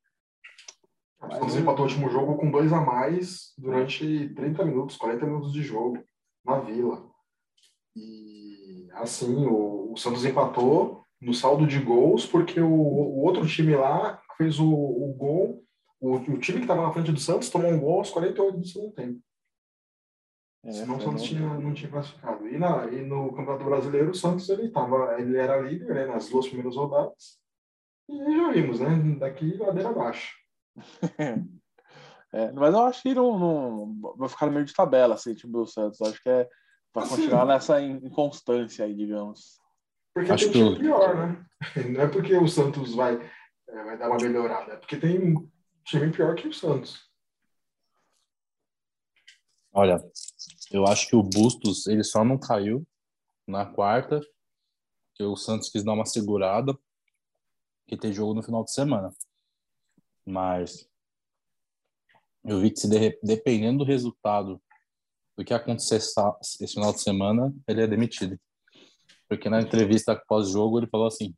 O 1.21 1.31
Santos 1.33 1.55
empatou 1.57 1.85
o 1.85 1.89
último 1.89 2.09
jogo 2.09 2.37
com 2.37 2.49
dois 2.49 2.71
a 2.71 2.79
mais 2.79 3.53
durante 3.57 4.29
30 4.29 4.63
minutos, 4.63 4.95
40 4.95 5.25
minutos 5.25 5.51
de 5.51 5.61
jogo, 5.61 6.01
na 6.45 6.59
Vila. 6.59 7.09
E 7.93 8.87
assim, 8.93 9.33
assim 9.33 9.45
o, 9.45 9.91
o 9.91 9.97
Santos 9.97 10.23
empatou 10.23 11.03
no 11.19 11.33
saldo 11.33 11.67
de 11.67 11.79
gols 11.79 12.25
porque 12.25 12.61
o, 12.61 12.71
o 12.71 13.23
outro 13.25 13.45
time 13.45 13.75
lá 13.75 14.21
fez 14.37 14.59
o, 14.59 14.69
o 14.69 15.13
gol, 15.17 15.66
o, 15.99 16.15
o 16.15 16.37
time 16.39 16.59
que 16.59 16.63
estava 16.65 16.81
na 16.83 16.91
frente 16.93 17.11
do 17.11 17.19
Santos 17.19 17.49
tomou 17.49 17.71
um 17.71 17.79
gol 17.79 17.99
aos 17.99 18.09
48 18.11 18.57
do 18.57 18.65
segundo 18.67 18.93
tempo. 18.93 19.19
É, 20.65 20.71
Senão 20.71 20.97
o 20.97 21.01
Santos 21.01 21.23
tinha, 21.23 21.41
não 21.41 21.73
tinha 21.73 21.89
classificado. 21.89 22.47
E, 22.47 22.57
na, 22.57 22.85
e 22.87 23.01
no 23.05 23.31
Campeonato 23.33 23.63
Brasileiro, 23.65 24.11
o 24.11 24.15
Santos 24.15 24.49
ele, 24.49 24.69
tava, 24.69 25.15
ele 25.19 25.37
era 25.37 25.59
líder 25.61 25.93
né, 25.93 26.05
nas 26.05 26.29
duas 26.29 26.47
primeiras 26.47 26.75
rodadas. 26.75 27.39
E 28.09 28.35
já 28.35 28.51
vimos, 28.51 28.79
né? 28.79 28.89
Daqui 29.19 29.55
ladeira 29.57 29.89
abaixo. 29.89 30.35
É, 32.33 32.51
mas 32.51 32.73
eu 32.73 32.81
acho 32.83 33.01
que 33.03 33.13
não, 33.15 33.39
não 33.39 34.15
vai 34.17 34.27
ficar 34.27 34.47
no 34.47 34.51
meio 34.51 34.65
de 34.65 34.73
tabela, 34.73 35.15
assim, 35.15 35.33
time 35.33 35.51
do 35.53 35.65
Santos. 35.65 35.99
Eu 36.01 36.07
acho 36.07 36.21
que 36.21 36.29
é, 36.29 36.47
vai 36.93 37.05
Assim. 37.05 37.15
continuar 37.15 37.45
nessa 37.45 37.81
in- 37.81 38.01
inconstância 38.05 38.83
aí, 38.83 38.93
digamos. 38.93 39.57
Porque 40.13 40.31
Acho 40.33 40.51
tem 40.51 40.61
time 40.65 40.75
que- 40.75 40.81
pior, 40.81 41.15
né? 41.15 41.45
Não 41.89 42.01
é 42.01 42.07
porque 42.09 42.35
o 42.35 42.45
Santos 42.45 42.93
vai, 42.93 43.15
é, 43.69 43.83
vai 43.85 43.97
dar 43.97 44.09
uma 44.09 44.17
melhorada, 44.17 44.73
é 44.73 44.75
porque 44.75 44.97
tem 44.97 45.49
time 45.87 46.11
pior 46.11 46.35
que 46.35 46.47
o 46.47 46.53
Santos. 46.53 47.07
Olha, 49.71 49.97
eu 50.71 50.85
acho 50.85 51.07
que 51.07 51.15
o 51.15 51.23
Bustos 51.23 51.87
ele 51.87 52.03
só 52.03 52.25
não 52.25 52.37
caiu 52.37 52.85
na 53.47 53.65
quarta, 53.65 54.19
que 55.15 55.23
o 55.23 55.35
Santos 55.35 55.69
quis 55.69 55.83
dar 55.83 55.93
uma 55.93 56.05
segurada, 56.05 56.77
que 57.87 57.95
tem 57.95 58.11
jogo 58.11 58.33
no 58.33 58.43
final 58.43 58.63
de 58.63 58.73
semana. 58.73 59.13
Mas 60.25 60.89
eu 62.43 62.59
vi 62.59 62.71
que 62.71 62.79
se 62.79 62.89
de- 62.89 63.19
dependendo 63.23 63.79
do 63.79 63.85
resultado 63.85 64.61
do 65.37 65.45
que 65.45 65.53
acontecer 65.53 65.97
esse 65.97 66.73
final 66.73 66.91
de 66.91 67.01
semana, 67.01 67.53
ele 67.67 67.81
é 67.81 67.87
demitido. 67.87 68.37
Porque 69.29 69.49
na 69.49 69.61
entrevista 69.61 70.21
pós-jogo 70.27 70.79
ele 70.79 70.87
falou 70.87 71.07
assim: 71.07 71.35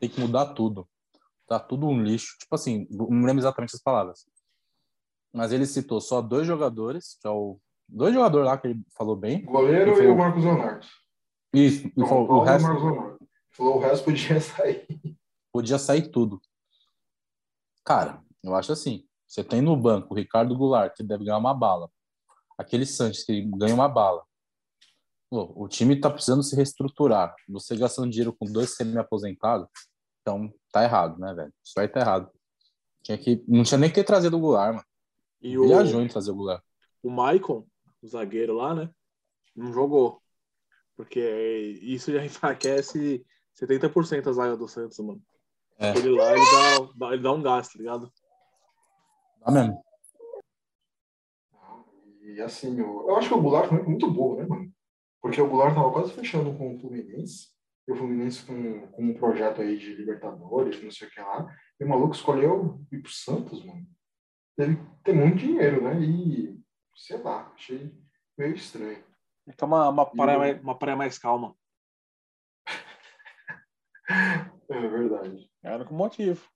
tem 0.00 0.10
que 0.10 0.20
mudar 0.20 0.52
tudo. 0.54 0.88
Tá 1.48 1.58
tudo 1.58 1.86
um 1.88 2.02
lixo. 2.02 2.36
Tipo 2.38 2.54
assim, 2.54 2.86
não 2.90 3.22
lembro 3.24 3.40
exatamente 3.40 3.74
as 3.74 3.82
palavras. 3.82 4.26
Mas 5.32 5.50
ele 5.52 5.66
citou 5.66 6.00
só 6.00 6.20
dois 6.20 6.46
jogadores, 6.46 7.16
que 7.20 7.26
é 7.26 7.30
o. 7.30 7.58
Dois 7.88 8.12
jogadores 8.12 8.46
lá 8.46 8.58
que 8.58 8.66
ele 8.68 8.82
falou 8.96 9.16
bem. 9.16 9.44
O 9.46 9.52
goleiro 9.52 9.90
E 9.90 9.94
e 9.94 9.96
falou- 9.96 10.12
o 10.14 10.18
Marcos 10.18 10.44
Leonardo. 10.44 10.86
Isso, 11.54 11.90
Não, 11.96 12.06
falou, 12.06 12.30
o 12.30 12.40
resto 12.44 12.66
Marcos 12.68 12.84
Leonardo. 12.84 13.28
Falou 13.50 13.76
o 13.76 13.78
resto 13.80 14.04
podia 14.04 14.40
sair. 14.40 14.86
podia 15.50 15.78
sair 15.78 16.10
tudo. 16.10 16.40
Cara, 17.84 18.22
eu 18.44 18.54
acho 18.54 18.72
assim. 18.72 19.04
Você 19.26 19.42
tem 19.44 19.60
no 19.60 19.76
banco 19.76 20.12
o 20.12 20.16
Ricardo 20.16 20.56
Goulart, 20.56 20.94
que 20.96 21.02
deve 21.02 21.24
ganhar 21.24 21.38
uma 21.38 21.54
bala. 21.54 21.90
Aquele 22.58 22.84
Sanches, 22.86 23.24
que 23.24 23.42
ganha 23.56 23.74
uma 23.74 23.88
bala. 23.88 24.22
Pô, 25.30 25.52
o 25.56 25.68
time 25.68 25.98
tá 26.00 26.10
precisando 26.10 26.42
se 26.42 26.56
reestruturar. 26.56 27.34
Você 27.48 27.76
gastando 27.76 28.10
dinheiro 28.10 28.32
com 28.34 28.46
dois 28.46 28.74
semi-aposentados, 28.74 29.68
então 30.28 30.52
tá 30.70 30.84
errado, 30.84 31.18
né, 31.18 31.32
velho? 31.32 31.52
Isso 31.64 31.78
aí 31.80 31.88
tá 31.88 32.00
errado. 32.00 32.30
Tinha 33.02 33.16
que, 33.16 33.42
não 33.48 33.62
tinha 33.62 33.78
nem 33.78 33.88
que 33.88 33.94
ter 33.94 34.04
trazido 34.04 34.36
o 34.36 34.40
Goulart, 34.40 34.74
mano. 34.74 34.86
E 35.40 35.56
o, 35.58 35.66
Viajou 35.66 36.02
em 36.02 36.08
trazer 36.08 36.30
o 36.30 36.34
Goulart. 36.34 36.62
o 37.02 37.10
Maicon, 37.10 37.66
o 38.02 38.06
zagueiro 38.06 38.54
lá, 38.54 38.74
né? 38.74 38.90
Não 39.56 39.72
jogou. 39.72 40.20
Porque 40.96 41.20
isso 41.82 42.12
já 42.12 42.22
enfraquece 42.24 43.24
70% 43.58 44.26
a 44.28 44.32
zaga 44.32 44.56
do 44.56 44.68
Santos, 44.68 44.98
mano. 44.98 45.22
É. 45.78 45.96
Ele 45.96 46.10
lá, 46.10 46.32
ele 46.32 46.44
dá, 46.44 46.92
dá- 46.96 47.12
ele 47.14 47.22
dá 47.22 47.32
um 47.32 47.42
gasto, 47.42 47.72
tá 47.72 47.78
ligado? 47.78 48.12
Tá 49.40 49.50
mesmo. 49.50 49.82
E 52.20 52.40
assim, 52.42 52.78
eu, 52.78 53.08
eu 53.08 53.16
acho 53.16 53.28
que 53.28 53.34
o 53.34 53.40
Goulart 53.40 53.68
foi 53.68 53.82
muito 53.82 54.10
burro, 54.10 54.36
né, 54.36 54.46
mano? 54.46 54.72
Porque 55.22 55.40
o 55.40 55.48
Goulart 55.48 55.74
tava 55.74 55.90
quase 55.90 56.12
fechando 56.12 56.52
com 56.56 56.74
o 56.74 56.78
Fluminense. 56.78 57.48
O 57.88 57.94
Fluminense 57.96 58.44
com, 58.44 58.86
com 58.88 59.02
um 59.02 59.14
projeto 59.14 59.62
aí 59.62 59.78
de 59.78 59.94
Libertadores, 59.94 60.82
não 60.82 60.90
sei 60.90 61.08
o 61.08 61.10
que 61.10 61.20
lá. 61.20 61.46
E 61.80 61.84
o 61.84 61.88
maluco 61.88 62.14
escolheu 62.14 62.84
ir 62.92 63.00
pro 63.00 63.10
Santos, 63.10 63.64
mano. 63.64 63.86
Ele 64.58 64.76
tem 65.02 65.14
muito 65.14 65.38
dinheiro, 65.38 65.82
né? 65.82 65.98
E, 66.00 66.60
sei 66.94 67.16
lá, 67.22 67.50
achei 67.54 67.94
meio 68.36 68.54
estranho. 68.54 69.02
É 69.46 69.52
que 69.52 69.64
é 69.64 69.66
uma, 69.66 69.88
uma, 69.88 70.04
praia, 70.04 70.38
mais, 70.38 70.60
uma 70.60 70.78
praia 70.78 70.96
mais 70.96 71.18
calma. 71.18 71.56
É 74.70 74.86
verdade. 74.86 75.50
Era 75.62 75.82
com 75.82 75.94
motivo. 75.94 76.46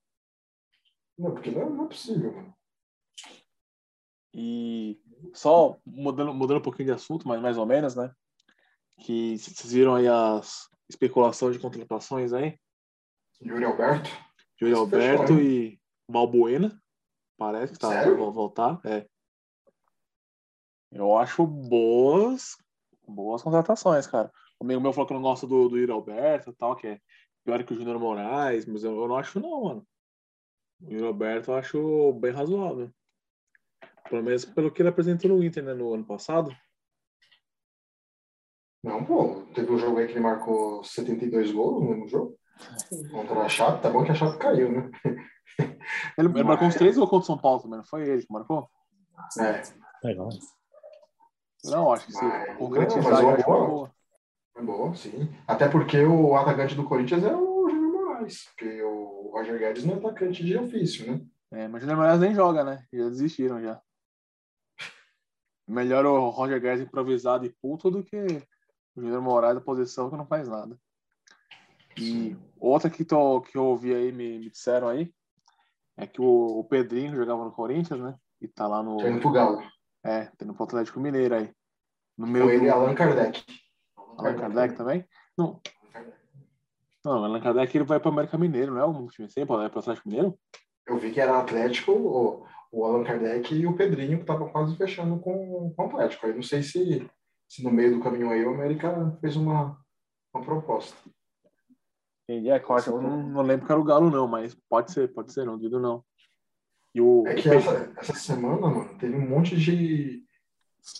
Não, 1.18 1.33
porque 1.33 1.51
não, 1.51 1.71
não 1.71 1.85
é 1.87 1.88
possível, 1.88 2.31
mano. 2.31 2.55
E 4.35 5.01
só 5.35 5.79
mudando, 5.85 6.33
mudando 6.33 6.59
um 6.59 6.62
pouquinho 6.62 6.87
de 6.87 6.92
assunto, 6.92 7.27
mas 7.27 7.40
mais 7.40 7.59
ou 7.59 7.66
menos, 7.66 7.95
né? 7.95 8.14
Que 9.01 9.38
vocês 9.38 9.73
viram 9.73 9.95
aí 9.95 10.09
as 10.09 10.68
especulações 10.92 11.55
de 11.55 11.61
contratações 11.61 12.33
aí? 12.33 12.59
Yuri 13.44 13.64
Alberto? 13.64 14.11
Júlio 14.59 14.76
Fechou, 14.76 14.81
Alberto 14.81 15.33
hein? 15.35 15.40
e 15.40 15.81
Balbuena. 16.11 16.81
Parece 17.37 17.72
que 17.72 17.78
tá 17.78 17.88
Sério? 17.88 18.31
voltar. 18.31 18.81
É. 18.85 19.07
Eu 20.92 21.16
acho 21.16 21.46
boas, 21.46 22.57
boas 23.07 23.42
contratações, 23.42 24.07
cara. 24.07 24.31
O 24.61 24.64
amigo 24.64 24.81
meu 24.81 24.92
falou 24.92 25.09
que 25.09 25.14
não 25.14 25.22
gosta 25.22 25.46
do, 25.46 25.68
do 25.68 25.76
Yuri 25.76 25.90
Alberto 25.90 26.50
e 26.50 26.55
tal, 26.55 26.76
que 26.76 26.87
é 26.87 27.00
pior 27.44 27.64
que 27.64 27.72
o 27.72 27.76
Júnior 27.76 27.98
Moraes, 27.98 28.66
mas 28.66 28.85
eu, 28.85 28.94
eu 28.94 29.09
não 29.09 29.16
acho 29.16 29.40
não, 29.40 29.64
mano. 29.64 29.87
O 30.81 30.92
Yuri 30.92 31.07
Alberto 31.07 31.50
eu 31.50 31.57
acho 31.57 32.12
bem 32.14 32.31
razoável. 32.31 32.92
Pelo 34.09 34.22
menos 34.22 34.44
pelo 34.44 34.70
que 34.70 34.83
ele 34.83 34.90
apresentou 34.90 35.31
no 35.31 35.42
Inter, 35.42 35.64
né, 35.64 35.74
no 35.74 35.94
ano 35.94 36.05
passado. 36.05 36.55
Não, 38.85 39.05
pô. 39.05 39.41
Teve 39.54 39.72
um 39.72 39.78
jogo 39.78 39.98
aí 39.98 40.06
que 40.06 40.12
ele 40.12 40.20
marcou 40.20 40.82
72 40.84 41.52
gols 41.52 41.82
no 41.82 41.90
mesmo 41.90 42.08
jogo. 42.08 42.36
Contra 43.10 43.40
a 43.40 43.48
Chape. 43.48 43.82
Tá 43.82 43.90
bom 43.90 44.04
que 44.04 44.10
a 44.12 44.14
Chape 44.14 44.38
caiu, 44.38 44.70
né? 44.70 44.90
Ele, 46.16 46.28
ele 46.28 46.44
marcou 46.44 46.66
uns 46.68 46.74
três 46.74 46.96
gols 46.96 47.10
contra 47.10 47.24
o 47.24 47.26
São 47.26 47.38
Paulo 47.38 47.60
também, 47.62 47.78
não 47.78 47.84
foi 47.84 48.08
ele 48.08 48.22
que 48.24 48.32
marcou? 48.32 48.68
É. 49.38 49.62
Legal. 50.06 50.28
Não, 51.64 51.92
acho 51.92 52.06
que 52.06 52.12
se 52.12 52.24
Mas- 52.24 52.56
concretizar, 52.56 53.02
não, 53.22 53.30
mas 53.30 53.44
uma 53.46 53.56
boa. 53.56 53.66
boa. 53.68 53.92
É 54.56 54.62
bom, 54.62 54.94
sim. 54.94 55.28
Até 55.46 55.68
porque 55.68 56.02
o 56.04 56.34
atacante 56.36 56.74
do 56.74 56.84
Corinthians 56.84 57.22
é 57.24 57.34
o 57.34 57.68
Júnior 57.70 57.92
Moraes. 57.92 58.44
Porque 58.56 58.82
o 58.82 59.30
Roger 59.32 59.58
Guedes 59.58 59.84
não 59.84 59.94
é 59.94 59.98
atacante 59.98 60.44
de 60.44 60.56
ofício, 60.58 61.10
né? 61.10 61.20
É, 61.52 61.68
mas 61.68 61.82
o 61.82 61.86
Júnior 61.86 61.98
Moraes 61.98 62.20
nem 62.20 62.34
joga, 62.34 62.64
né? 62.64 62.84
Já 62.92 63.08
desistiram 63.08 63.60
já. 63.60 63.80
Melhor 65.68 66.04
o 66.04 66.28
Roger 66.30 66.60
Guedes 66.60 66.84
improvisado 66.84 67.46
e 67.46 67.50
puto 67.50 67.90
do 67.90 68.02
que 68.02 68.42
o 68.94 69.00
Júnior 69.00 69.22
Moraes 69.22 69.55
da 69.55 69.61
posição 69.61 70.11
que 70.11 70.16
não 70.16 70.26
faz 70.26 70.48
nada. 70.48 70.78
E 71.96 72.37
outra 72.59 72.88
que, 72.88 73.05
tô, 73.05 73.40
que 73.40 73.57
eu 73.57 73.64
ouvi 73.64 73.94
aí, 73.94 74.12
me, 74.12 74.38
me 74.38 74.50
disseram 74.50 74.88
aí, 74.88 75.12
é 75.96 76.07
que 76.07 76.20
o, 76.20 76.61
o 76.61 76.64
Pedrinho 76.64 77.14
jogava 77.14 77.44
no 77.44 77.52
Corinthians, 77.52 78.00
né? 78.00 78.14
E 78.40 78.48
tá 78.48 78.66
lá 78.66 78.83
no. 78.83 78.96
Tá 78.96 79.09
indo 79.09 79.20
pro 79.20 79.33
Galo. 79.33 79.62
É, 80.05 80.26
tem 80.37 80.48
no 80.48 80.61
Atlético 80.61 81.00
Mineiro 81.00 81.35
aí. 81.35 81.50
No 82.16 82.26
meio 82.26 82.50
ele, 82.50 82.66
do. 82.66 82.72
Allan 82.72 82.94
Kardec. 82.94 83.44
Allan 84.18 84.37
Kardec 84.37 84.74
também? 84.74 85.07
Não, 85.37 85.61
não, 87.05 87.24
Allan 87.24 87.40
Kardec 87.40 87.76
ele 87.76 87.85
vai 87.85 87.98
para 87.98 88.11
América 88.11 88.38
Mineiro, 88.38 88.74
não 88.74 88.81
é 88.81 88.87
um 88.87 89.07
time 89.09 89.28
sempre, 89.28 89.57
é 89.57 89.68
para 89.68 89.81
Atlético 89.81 90.09
Mineiro? 90.09 90.38
Eu 90.87 90.98
vi 90.98 91.11
que 91.11 91.20
era 91.20 91.38
Atlético, 91.38 91.92
o, 91.92 92.46
o 92.70 92.85
Allan 92.85 93.02
Kardec 93.02 93.52
e 93.52 93.66
o 93.66 93.74
Pedrinho, 93.74 94.20
que 94.20 94.24
tava 94.24 94.48
quase 94.48 94.76
fechando 94.76 95.18
com, 95.18 95.72
com 95.76 95.83
o 95.83 95.87
Atlético. 95.87 96.26
Aí 96.26 96.35
não 96.35 96.42
sei 96.42 96.62
se, 96.62 97.11
se 97.52 97.62
no 97.62 97.70
meio 97.70 97.94
do 97.94 98.02
caminho 98.02 98.30
aí 98.30 98.42
o 98.46 98.54
América 98.54 99.14
fez 99.20 99.36
uma, 99.36 99.78
uma 100.32 100.42
proposta. 100.42 100.96
Entendi, 102.26 102.48
é, 102.48 102.58
que 102.58 102.88
eu, 102.88 103.02
não, 103.02 103.22
não 103.22 103.42
lembro 103.42 103.66
que 103.66 103.72
era 103.72 103.80
o 103.80 103.84
Galo, 103.84 104.10
não, 104.10 104.26
mas 104.26 104.56
pode 104.70 104.90
ser, 104.90 105.12
pode 105.12 105.34
ser, 105.34 105.44
não 105.44 105.58
duvido 105.58 105.78
não. 105.78 106.02
E 106.94 107.00
o. 107.02 107.26
É 107.26 107.34
que 107.34 107.50
essa, 107.50 107.92
essa 107.98 108.14
semana, 108.14 108.68
mano, 108.68 108.98
teve 108.98 109.14
um 109.14 109.28
monte 109.28 109.54
de, 109.54 110.24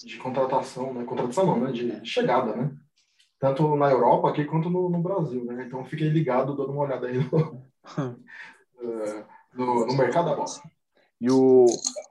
de 0.05 0.19
contratação, 0.19 0.93
né? 0.93 1.05
Contratação 1.05 1.47
não, 1.47 1.59
né? 1.59 1.73
De, 1.73 2.05
chegada, 2.05 2.55
né? 2.55 2.77
Tanto 3.39 3.75
na 3.75 3.91
Europa 3.91 4.29
aqui 4.29 4.45
quanto 4.45 4.69
no, 4.69 4.91
no 4.91 5.01
Brasil, 5.01 5.47
né? 5.47 5.65
Então 5.67 5.83
fiquei 5.87 6.11
ligado, 6.11 6.55
dando 6.55 6.73
uma 6.73 6.83
olhada 6.83 7.07
aí 7.07 7.17
no, 7.17 7.67
eh, 7.99 9.25
no, 9.57 9.87
no 9.87 9.97
mercado 9.97 10.27
da 10.27 10.37
bola. 10.37 10.51
E 11.19 11.31
o, 11.31 11.65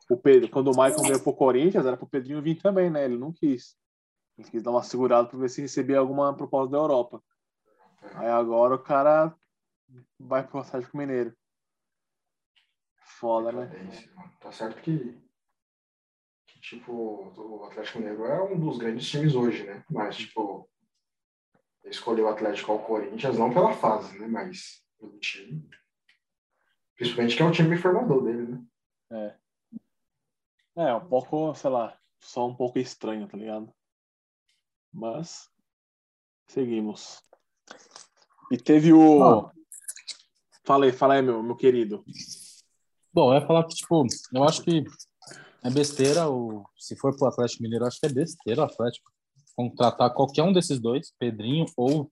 o 0.09 0.17
Pedro, 0.17 0.49
quando 0.49 0.69
o 0.69 0.71
Michael 0.71 1.03
veio 1.03 1.21
pro 1.21 1.33
Corinthians, 1.35 1.85
era 1.85 1.97
pro 1.97 2.07
Pedrinho 2.07 2.41
vir 2.41 2.59
também, 2.59 2.89
né? 2.89 3.05
Ele 3.05 3.19
não 3.19 3.31
quis. 3.31 3.79
Ele 4.41 4.49
quis 4.49 4.63
dar 4.63 4.71
uma 4.71 4.83
segurada 4.83 5.27
para 5.27 5.37
ver 5.37 5.49
se 5.49 5.61
recebia 5.61 5.99
alguma 5.99 6.35
proposta 6.35 6.71
da 6.71 6.77
Europa. 6.77 7.23
Aí 8.15 8.27
agora 8.27 8.75
o 8.75 8.83
cara 8.83 9.35
vai 10.19 10.45
pro 10.45 10.59
Atlético 10.59 10.97
Mineiro. 10.97 11.35
Foda, 12.97 13.51
né? 13.51 13.71
É 13.73 13.83
isso, 13.83 14.15
mano. 14.15 14.31
Tá 14.39 14.51
certo 14.51 14.81
que, 14.81 15.21
que, 16.47 16.59
tipo, 16.59 16.91
o 16.91 17.65
Atlético 17.65 17.99
Mineiro 17.99 18.25
é 18.25 18.41
um 18.41 18.59
dos 18.59 18.79
grandes 18.79 19.07
times 19.07 19.35
hoje, 19.35 19.63
né? 19.63 19.83
Mas, 19.89 20.17
tipo, 20.17 20.67
escolheu 21.85 22.25
o 22.25 22.29
Atlético 22.29 22.71
ao 22.71 22.79
Corinthians 22.79 23.37
não 23.37 23.53
pela 23.53 23.73
fase, 23.73 24.17
né? 24.17 24.27
Mas 24.27 24.83
pelo 24.99 25.19
time. 25.19 25.69
Principalmente 26.95 27.37
que 27.37 27.43
é 27.43 27.45
o 27.45 27.51
time 27.51 27.77
formador 27.77 28.23
dele, 28.23 28.65
né? 29.09 29.37
É, 30.75 30.95
um 30.95 31.07
pouco, 31.07 31.53
sei 31.53 31.69
lá, 31.69 31.95
só 32.19 32.47
um 32.47 32.55
pouco 32.55 32.79
estranho, 32.79 33.27
tá 33.27 33.37
ligado? 33.37 33.71
Mas 34.93 35.51
Seguimos. 36.51 37.23
E 38.51 38.57
teve 38.57 38.91
o. 38.91 39.23
Ah. 39.23 39.51
Fala 40.65 40.83
aí, 40.83 40.91
fala 40.91 41.13
aí, 41.13 41.21
meu, 41.21 41.41
meu 41.41 41.55
querido. 41.55 42.03
Bom, 43.13 43.33
eu 43.33 43.39
ia 43.39 43.47
falar 43.47 43.63
que, 43.63 43.75
tipo, 43.75 44.05
eu 44.33 44.43
acho 44.43 44.61
que 44.61 44.83
é 45.63 45.69
besteira, 45.69 46.29
o... 46.29 46.65
se 46.77 46.95
for 46.97 47.15
pro 47.15 47.27
Atlético 47.27 47.63
Mineiro, 47.63 47.85
eu 47.85 47.87
acho 47.87 47.99
que 48.01 48.05
é 48.05 48.09
besteira 48.09 48.61
o 48.61 48.65
Atlético 48.65 49.09
contratar 49.55 50.13
qualquer 50.13 50.43
um 50.43 50.51
desses 50.51 50.79
dois, 50.79 51.13
Pedrinho 51.17 51.65
ou 51.77 52.11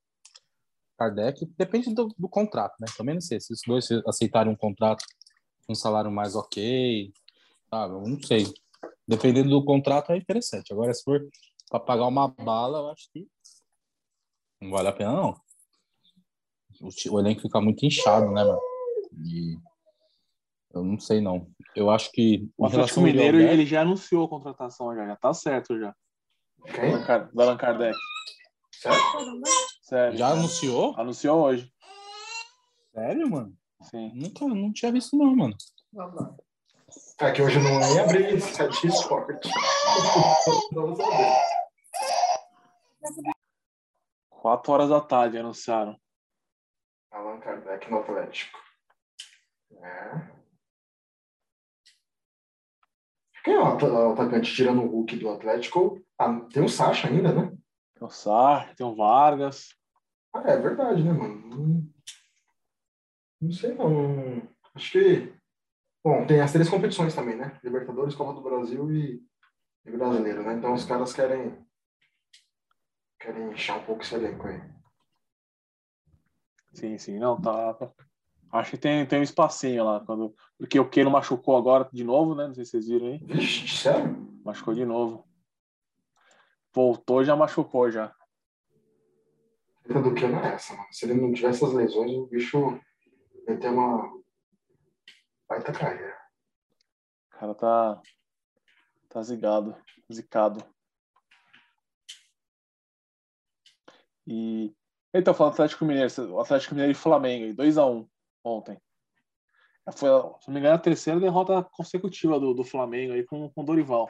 Kardec, 0.98 1.46
depende 1.58 1.94
do, 1.94 2.08
do 2.18 2.30
contrato, 2.30 2.76
né? 2.80 2.88
Também 2.98 3.16
não 3.16 3.22
sei, 3.22 3.42
se 3.42 3.52
os 3.52 3.62
dois 3.66 3.90
aceitarem 4.08 4.52
um 4.52 4.58
contrato 4.58 5.04
com 5.66 5.74
um 5.74 5.76
salário 5.76 6.12
mais 6.12 6.34
ok, 6.36 7.12
sabe? 7.70 7.94
Eu 7.94 8.08
não 8.08 8.22
sei. 8.24 8.46
Dependendo 9.06 9.50
do 9.50 9.66
contrato 9.66 10.12
é 10.12 10.18
interessante. 10.18 10.72
Agora, 10.72 10.94
se 10.94 11.04
for 11.04 11.22
para 11.70 11.80
pagar 11.80 12.08
uma 12.08 12.28
bala, 12.28 12.80
eu 12.80 12.90
acho 12.90 13.10
que 13.12 13.28
não 14.62 14.72
vale 14.72 14.90
a 14.90 14.94
pena, 14.94 15.14
não. 15.14 15.42
O, 16.82 16.90
o 17.12 17.20
elenco 17.20 17.42
fica 17.42 17.62
muito 17.62 17.86
inchado, 17.86 18.30
né, 18.32 18.44
mano? 18.44 18.60
E 19.26 19.58
eu 20.74 20.84
não 20.84 21.00
sei, 21.00 21.22
não. 21.22 21.50
Eu 21.76 21.90
acho 21.90 22.12
que. 22.12 22.50
O 22.58 22.66
Atlético 22.66 23.02
Mineiro, 23.02 23.40
ele 23.40 23.66
já 23.66 23.82
anunciou 23.82 24.26
a 24.26 24.30
contratação, 24.30 24.94
já, 24.96 25.06
já 25.06 25.16
tá 25.16 25.34
certo 25.34 25.80
já. 25.80 25.96
Quem? 26.66 26.92
Do 27.34 27.42
Allan 27.42 27.58
Kardec. 27.58 27.98
Sério? 28.74 29.00
Sério. 29.82 30.18
Já 30.18 30.30
anunciou? 30.30 30.94
Anunciou 30.98 31.42
hoje. 31.42 31.72
Sério, 32.94 33.30
mano? 33.30 33.54
Sim. 33.84 34.12
Nunca, 34.14 34.46
não 34.46 34.74
tinha 34.74 34.92
visto, 34.92 35.18
não, 35.18 35.36
mano. 35.36 35.56
tá 35.96 36.08
não. 36.08 36.38
É 37.22 37.32
que 37.32 37.42
hoje 37.42 37.60
não 37.60 37.82
é 37.82 38.00
abrir 38.02 38.36
estatística 38.36 38.88
esporte. 38.88 39.50
Vamos. 40.74 40.98
4 44.30 44.72
horas 44.72 44.90
da 44.90 45.02
tarde 45.02 45.38
anunciaram. 45.38 46.00
Allan 47.12 47.40
Kardec 47.40 47.90
no 47.90 48.00
Atlético. 48.00 48.58
É. 49.72 50.40
Quem 53.44 53.54
é 53.54 53.60
o 53.60 54.12
atacante 54.12 54.54
tirando 54.54 54.84
o 54.84 54.88
Hulk 54.88 55.18
do 55.18 55.30
Atlético? 55.30 56.04
Ah, 56.18 56.40
tem 56.52 56.64
o 56.64 56.70
Sacha 56.70 57.08
ainda, 57.08 57.34
né? 57.34 57.58
Tem 57.96 58.08
o 58.08 58.10
Sacha, 58.10 58.76
tem 58.76 58.86
o 58.86 58.96
Vargas. 58.96 59.70
Ah, 60.34 60.44
é 60.52 60.58
verdade, 60.58 61.04
né, 61.04 61.12
mano? 61.12 61.36
Hum. 61.36 61.94
Não 63.42 63.52
sei 63.52 63.74
não. 63.74 64.42
Acho 64.76 64.92
que. 64.92 65.34
Bom, 66.04 66.26
tem 66.28 66.42
as 66.42 66.52
três 66.52 66.70
competições 66.70 67.16
também, 67.16 67.36
né? 67.36 67.60
Libertadores, 67.64 68.16
Copa 68.16 68.34
do 68.34 68.42
Brasil 68.42 68.92
e, 68.92 69.22
e 69.86 69.92
Brasileiro, 69.92 70.44
né? 70.44 70.54
Então 70.54 70.74
os 70.74 70.86
caras 70.86 71.14
querem 71.14 71.58
Querem 73.20 73.52
inchar 73.52 73.78
um 73.80 73.84
pouco 73.84 74.02
esse 74.02 74.16
elenco 74.16 74.48
aí. 74.48 74.62
Sim, 76.74 76.98
sim. 76.98 77.20
Não, 77.20 77.40
tá. 77.40 77.74
tá. 77.74 77.92
Acho 78.52 78.72
que 78.72 78.78
tem, 78.78 79.06
tem 79.06 79.20
um 79.20 79.24
espacinho 79.24 79.84
lá. 79.84 80.00
Quando... 80.06 80.34
Porque 80.58 80.80
o 80.80 80.90
Keno 80.90 81.12
machucou 81.12 81.58
agora 81.58 81.88
de 81.92 82.04
novo, 82.04 82.34
né? 82.34 82.48
Não 82.48 82.54
sei 82.54 82.66
se 82.66 82.72
vocês 82.72 82.88
viram 82.88 83.08
aí. 83.08 83.18
Vixe, 83.20 83.68
sério? 83.68 84.16
Machucou 84.44 84.74
de 84.74 84.86
novo. 84.86 85.28
Voltou, 86.74 87.24
já 87.24 87.36
machucou 87.36 87.92
já. 87.92 88.16
Treta 89.84 90.02
do 90.02 90.14
que 90.14 90.28
não 90.28 90.40
é 90.40 90.54
essa, 90.54 90.74
mano. 90.76 90.88
Se 90.92 91.06
ele 91.06 91.20
não 91.20 91.34
tivesse 91.34 91.64
essas 91.64 91.74
lesões, 91.74 92.12
o 92.12 92.28
bicho 92.28 92.80
ia 93.48 93.58
ter 93.58 93.70
uma 93.70 94.12
baita 95.48 95.72
carreira. 95.72 96.18
O 97.28 97.38
cara 97.40 97.56
tá. 97.56 98.02
Tá 99.10 99.24
zigado. 99.24 99.76
Zicado. 100.12 100.64
E. 104.30 104.72
Então, 105.12 105.34
falando 105.34 105.54
do 105.54 105.56
Atlético 105.56 105.86
Mineiro, 105.86 106.40
Atlético 106.40 106.76
Mineiro 106.76 106.92
e 106.92 106.96
Flamengo, 106.96 107.56
2x1 107.56 108.08
ontem. 108.44 108.80
Foi, 109.98 110.08
se 110.40 110.48
não 110.48 110.54
me 110.54 110.60
engano, 110.60 110.76
a 110.76 110.80
terceira 110.80 111.20
derrota 111.20 111.64
consecutiva 111.64 112.40
do, 112.40 112.54
do 112.54 112.64
Flamengo 112.64 113.14
aí 113.14 113.26
com, 113.26 113.52
o 113.56 113.64
Dorival. 113.64 114.08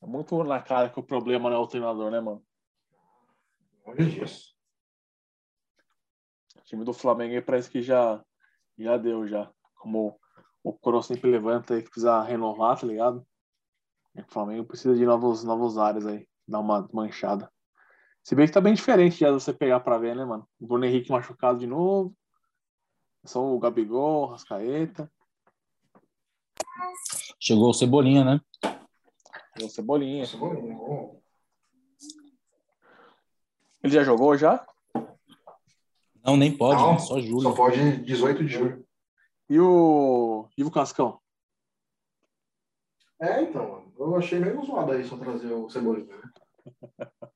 É 0.00 0.06
muito 0.06 0.42
na 0.44 0.62
cara 0.62 0.88
que 0.88 0.98
o 0.98 1.02
problema 1.02 1.50
não 1.50 1.58
é 1.58 1.60
o 1.60 1.66
treinador, 1.66 2.10
né, 2.10 2.20
mano? 2.20 2.42
Longe 3.86 4.10
disso. 4.10 4.56
O 6.56 6.62
time 6.62 6.86
do 6.86 6.94
Flamengo 6.94 7.34
aí 7.34 7.42
parece 7.42 7.68
que 7.68 7.82
já, 7.82 8.24
já 8.78 8.96
deu, 8.96 9.28
já. 9.28 9.52
Como 9.74 10.18
o 10.64 10.72
Coro 10.72 11.02
sempre 11.02 11.30
levanta 11.30 11.74
aí 11.74 11.82
que 11.82 11.90
precisa 11.90 12.22
renovar, 12.22 12.80
tá 12.80 12.86
ligado? 12.86 13.26
E 14.14 14.22
o 14.22 14.26
Flamengo 14.26 14.64
precisa 14.64 14.94
de 14.94 15.04
novos, 15.04 15.44
novos 15.44 15.76
áreas 15.76 16.06
aí, 16.06 16.26
dar 16.48 16.60
uma 16.60 16.88
manchada. 16.92 17.50
Se 18.22 18.34
bem 18.34 18.46
que 18.46 18.52
tá 18.52 18.60
bem 18.60 18.74
diferente 18.74 19.20
já 19.20 19.28
de 19.28 19.34
você 19.34 19.52
pegar 19.52 19.80
pra 19.80 19.98
ver, 19.98 20.16
né, 20.16 20.24
mano? 20.24 20.46
O 20.60 20.66
Bruno 20.66 20.84
Henrique 20.84 21.10
machucado 21.10 21.58
de 21.58 21.66
novo. 21.66 22.14
Só 23.24 23.44
o 23.44 23.58
Gabigol, 23.58 24.22
o 24.22 24.26
Rascaeta, 24.26 25.10
Chegou 27.40 27.70
o 27.70 27.74
Cebolinha, 27.74 28.24
né? 28.24 28.40
e 29.58 29.64
o 29.64 29.68
Cebolinha. 29.68 30.26
Cebolinha, 30.26 30.74
bom. 30.74 31.20
Ele 33.82 33.92
já 33.92 34.04
jogou 34.04 34.36
já? 34.36 34.66
Não, 36.24 36.36
nem 36.36 36.56
pode, 36.56 36.80
Não, 36.80 36.92
né? 36.92 36.98
Só 36.98 37.20
julho. 37.20 37.42
Só 37.42 37.54
pode 37.54 37.98
18 38.02 38.44
de 38.44 38.52
julho. 38.52 38.86
E 39.48 39.58
o 39.58 40.48
Ivo 40.56 40.70
Cascão? 40.70 41.20
É, 43.20 43.42
então, 43.42 43.68
mano. 43.68 43.92
Eu 43.98 44.16
achei 44.16 44.38
meio 44.38 44.64
zoado 44.64 44.92
aí 44.92 45.04
só 45.04 45.16
trazer 45.16 45.52
o 45.52 45.68
Cebolinha, 45.68 46.16
né? 46.16 47.08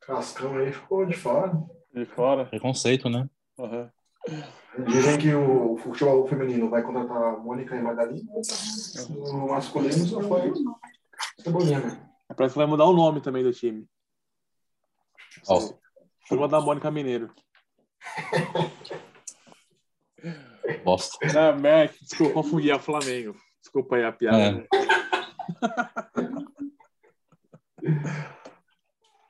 Cascão 0.00 0.56
aí 0.58 0.72
ficou 0.72 1.06
de 1.06 1.16
fora. 1.16 1.52
De 1.94 2.04
fora. 2.04 2.44
Preconceito, 2.46 3.08
né? 3.08 3.28
Uhum. 3.56 3.88
Dizem 4.86 5.18
que 5.18 5.32
o 5.34 5.76
futebol 5.76 6.26
feminino 6.26 6.68
vai 6.68 6.82
contratar 6.82 7.38
Mônica 7.38 7.76
e 7.76 7.82
Magali. 7.82 8.22
O 9.10 9.48
masculino 9.48 9.92
só 9.92 10.20
foi 10.22 10.52
Cebolinha, 11.40 11.80
né? 11.80 12.08
Parece 12.36 12.54
que 12.54 12.58
vai 12.58 12.66
mudar 12.66 12.86
o 12.86 12.92
nome 12.92 13.20
também 13.20 13.44
do 13.44 13.52
time. 13.52 13.86
Ó. 15.48 15.60
Turma 16.28 16.48
da 16.48 16.60
Mônica 16.60 16.90
Mineiro. 16.90 17.32
Bosta. 20.84 21.18
Não, 21.32 21.60
Mac, 21.60 21.92
desculpa, 22.00 22.34
confundi 22.34 22.70
a 22.70 22.78
Flamengo. 22.78 23.36
Desculpa 23.60 23.96
aí 23.96 24.04
a 24.04 24.12
piada. 24.12 24.66
É. 24.72 24.91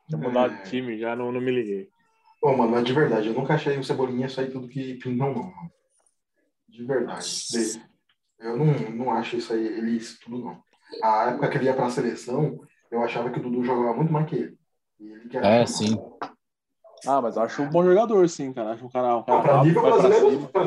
Tinha 0.09 0.19
mudado 0.21 0.57
de 0.57 0.71
time, 0.71 0.99
já 0.99 1.17
não, 1.17 1.33
não 1.33 1.41
me 1.41 1.51
liguei. 1.51 1.89
Pô, 2.41 2.57
mano, 2.57 2.73
mas 2.73 2.85
de 2.85 2.93
verdade, 2.93 3.29
eu 3.29 3.35
nunca 3.35 3.55
achei 3.55 3.79
o 3.79 3.85
Cebolinha 3.85 4.29
sair 4.29 4.51
tudo 4.51 4.69
que, 4.69 4.97
que 4.97 5.09
não, 5.09 5.33
não. 5.33 5.45
mano. 5.45 5.71
De 6.69 6.85
verdade. 6.85 7.47
De- 7.51 7.83
Eu 8.39 8.57
não, 8.57 8.67
não 8.91 9.13
acho 9.13 9.37
isso 9.37 9.53
aí, 9.53 9.65
ele 9.65 9.93
isso 9.93 10.19
tudo, 10.21 10.39
não. 10.45 10.63
A 11.03 11.31
época 11.31 11.49
que 11.49 11.59
ele 11.59 11.67
ia 11.67 11.75
pra 11.75 11.89
seleção, 11.89 12.59
eu 12.91 13.03
achava 13.03 13.31
que 13.31 13.39
o 13.39 13.43
Dudu 13.43 13.63
jogava 13.65 13.95
muito 13.95 14.13
mais 14.13 14.29
que 14.29 14.35
ele. 14.37 14.59
E 14.99 15.05
ele 15.13 15.37
É, 15.39 15.65
sim. 15.65 15.97
Ah, 17.07 17.21
mas 17.23 17.37
eu 17.37 17.43
acho 17.43 17.63
um 17.63 17.71
bom 17.71 17.85
jogador, 17.85 18.29
sim, 18.29 18.53
cara. 18.53 18.73
Acho 18.73 18.85
um 18.87 18.91
cara, 18.91 19.17
um 19.17 19.23
cara 19.23 19.39
Ah, 19.39 19.43
pra 19.43 19.65
nível 19.65 19.83
brasileiro, 19.83 20.49
pra, 20.49 20.63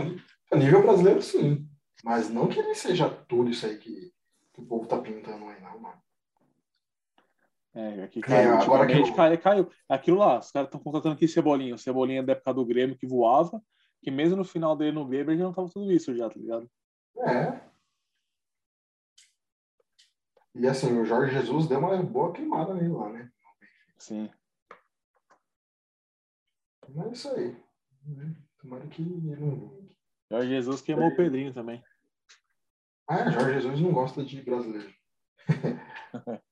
pra 0.49 0.57
nível 0.57 0.81
brasileiro, 0.81 1.21
sim. 1.21 1.67
Mas 2.03 2.29
não 2.29 2.47
que 2.47 2.59
ele 2.59 2.75
seja 2.75 3.09
tudo 3.09 3.49
isso 3.49 3.65
aí 3.65 3.77
que 3.77 4.11
o 4.57 4.65
povo 4.65 4.87
tá 4.87 4.99
pintando 4.99 5.45
aí, 5.47 5.61
não, 5.61 5.79
mano. 5.79 6.01
É, 7.73 8.03
aqui 8.03 8.19
É, 8.19 8.21
caiu. 8.21 8.53
agora 8.53 8.87
que 8.87 8.93
eu- 8.93 9.13
caiu, 9.15 9.37
caiu. 9.41 9.71
Aquilo 9.89 10.17
lá, 10.19 10.39
os 10.39 10.49
caras 10.51 10.67
estão 10.67 10.79
contratando 10.79 11.15
aqui 11.15 11.27
Cebolinha. 11.27 11.75
O 11.75 11.77
Cebolinha 11.77 12.23
da 12.23 12.31
época 12.31 12.53
do 12.53 12.65
Grêmio 12.65 12.97
que 12.97 13.05
voava, 13.05 13.61
que 14.01 14.09
mesmo 14.09 14.37
no 14.37 14.45
final 14.45 14.77
dele 14.77 14.93
no 14.93 15.05
Grêmio 15.05 15.31
ele 15.31 15.39
já 15.39 15.43
não 15.45 15.53
tava 15.53 15.69
tudo 15.69 15.91
isso 15.91 16.15
já, 16.15 16.29
tá 16.29 16.39
ligado? 16.39 16.69
É. 17.17 17.59
E 20.55 20.65
assim, 20.67 20.97
o 20.97 21.03
Jorge 21.03 21.33
Jesus 21.33 21.67
deu 21.67 21.79
uma 21.79 22.01
boa 22.01 22.31
queimada 22.31 22.73
nele 22.73 22.89
lá, 22.93 23.09
né? 23.09 23.29
Sim. 23.97 24.29
Mas 26.87 27.07
é 27.07 27.11
isso 27.11 27.29
aí. 27.31 27.57
Tomara 28.61 28.87
que. 28.87 29.03
Jorge 30.31 30.47
Jesus 30.49 30.81
queimou 30.81 31.09
o 31.09 31.15
Pedrinho 31.15 31.53
também. 31.53 31.83
Ah, 33.07 33.29
Jorge 33.29 33.61
Jesus 33.61 33.79
não 33.79 33.93
gosta 33.93 34.23
de 34.23 34.41
brasileiro. 34.41 34.91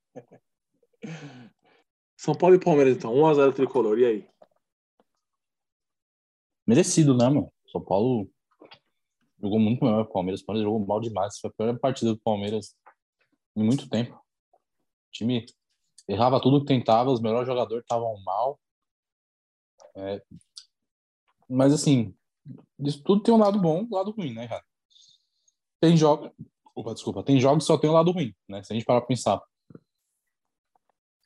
São 2.16 2.36
Paulo 2.36 2.56
e 2.56 2.60
Palmeiras, 2.60 2.96
então. 2.96 3.14
1x0 3.14 3.54
tricolor. 3.56 3.98
E 4.00 4.06
aí? 4.06 4.30
Merecido, 6.66 7.18
né, 7.18 7.28
mano? 7.28 7.52
São 7.72 7.84
Paulo 7.84 8.30
jogou 9.42 9.60
muito 9.60 9.84
melhor 9.84 10.06
que 10.06 10.12
o 10.12 10.14
Palmeiras. 10.14 10.42
O 10.42 10.46
Palmeiras 10.46 10.72
jogou 10.72 10.88
mal 10.88 11.02
demais. 11.02 11.40
Foi 11.40 11.50
a 11.50 11.54
pior 11.54 11.80
partida 11.80 12.14
do 12.14 12.20
Palmeiras 12.20 12.76
em 13.56 13.64
muito 13.64 13.90
tempo. 13.90 14.16
O 14.16 15.12
time 15.12 15.46
errava 16.08 16.42
tudo 16.42 16.62
que 16.62 16.68
tentava, 16.68 17.12
os 17.12 17.20
melhores 17.20 17.48
jogadores 17.48 17.84
estavam 17.84 18.16
mal. 18.24 18.60
É, 19.96 20.24
Mas, 21.50 21.74
assim, 21.74 22.16
isso 22.80 23.04
tudo 23.04 23.24
tem 23.24 23.34
um 23.34 23.38
lado 23.38 23.60
bom 23.60 23.82
e 23.82 23.86
um 23.86 23.96
lado 23.96 24.12
ruim, 24.12 24.34
né, 24.34 24.48
cara? 24.48 24.64
Tem 25.84 25.98
jogos. 25.98 26.32
Opa, 26.74 26.94
desculpa. 26.94 27.22
Tem 27.24 27.38
jogos 27.42 27.66
que 27.66 27.68
só 27.68 27.78
tem 27.78 27.90
um 27.90 27.94
lado 27.94 28.10
ruim, 28.10 28.34
né? 28.48 28.64
Se 28.64 28.72
a 28.72 28.74
gente 28.74 28.86
parar 28.86 29.02
pra 29.02 29.08
pensar. 29.10 29.42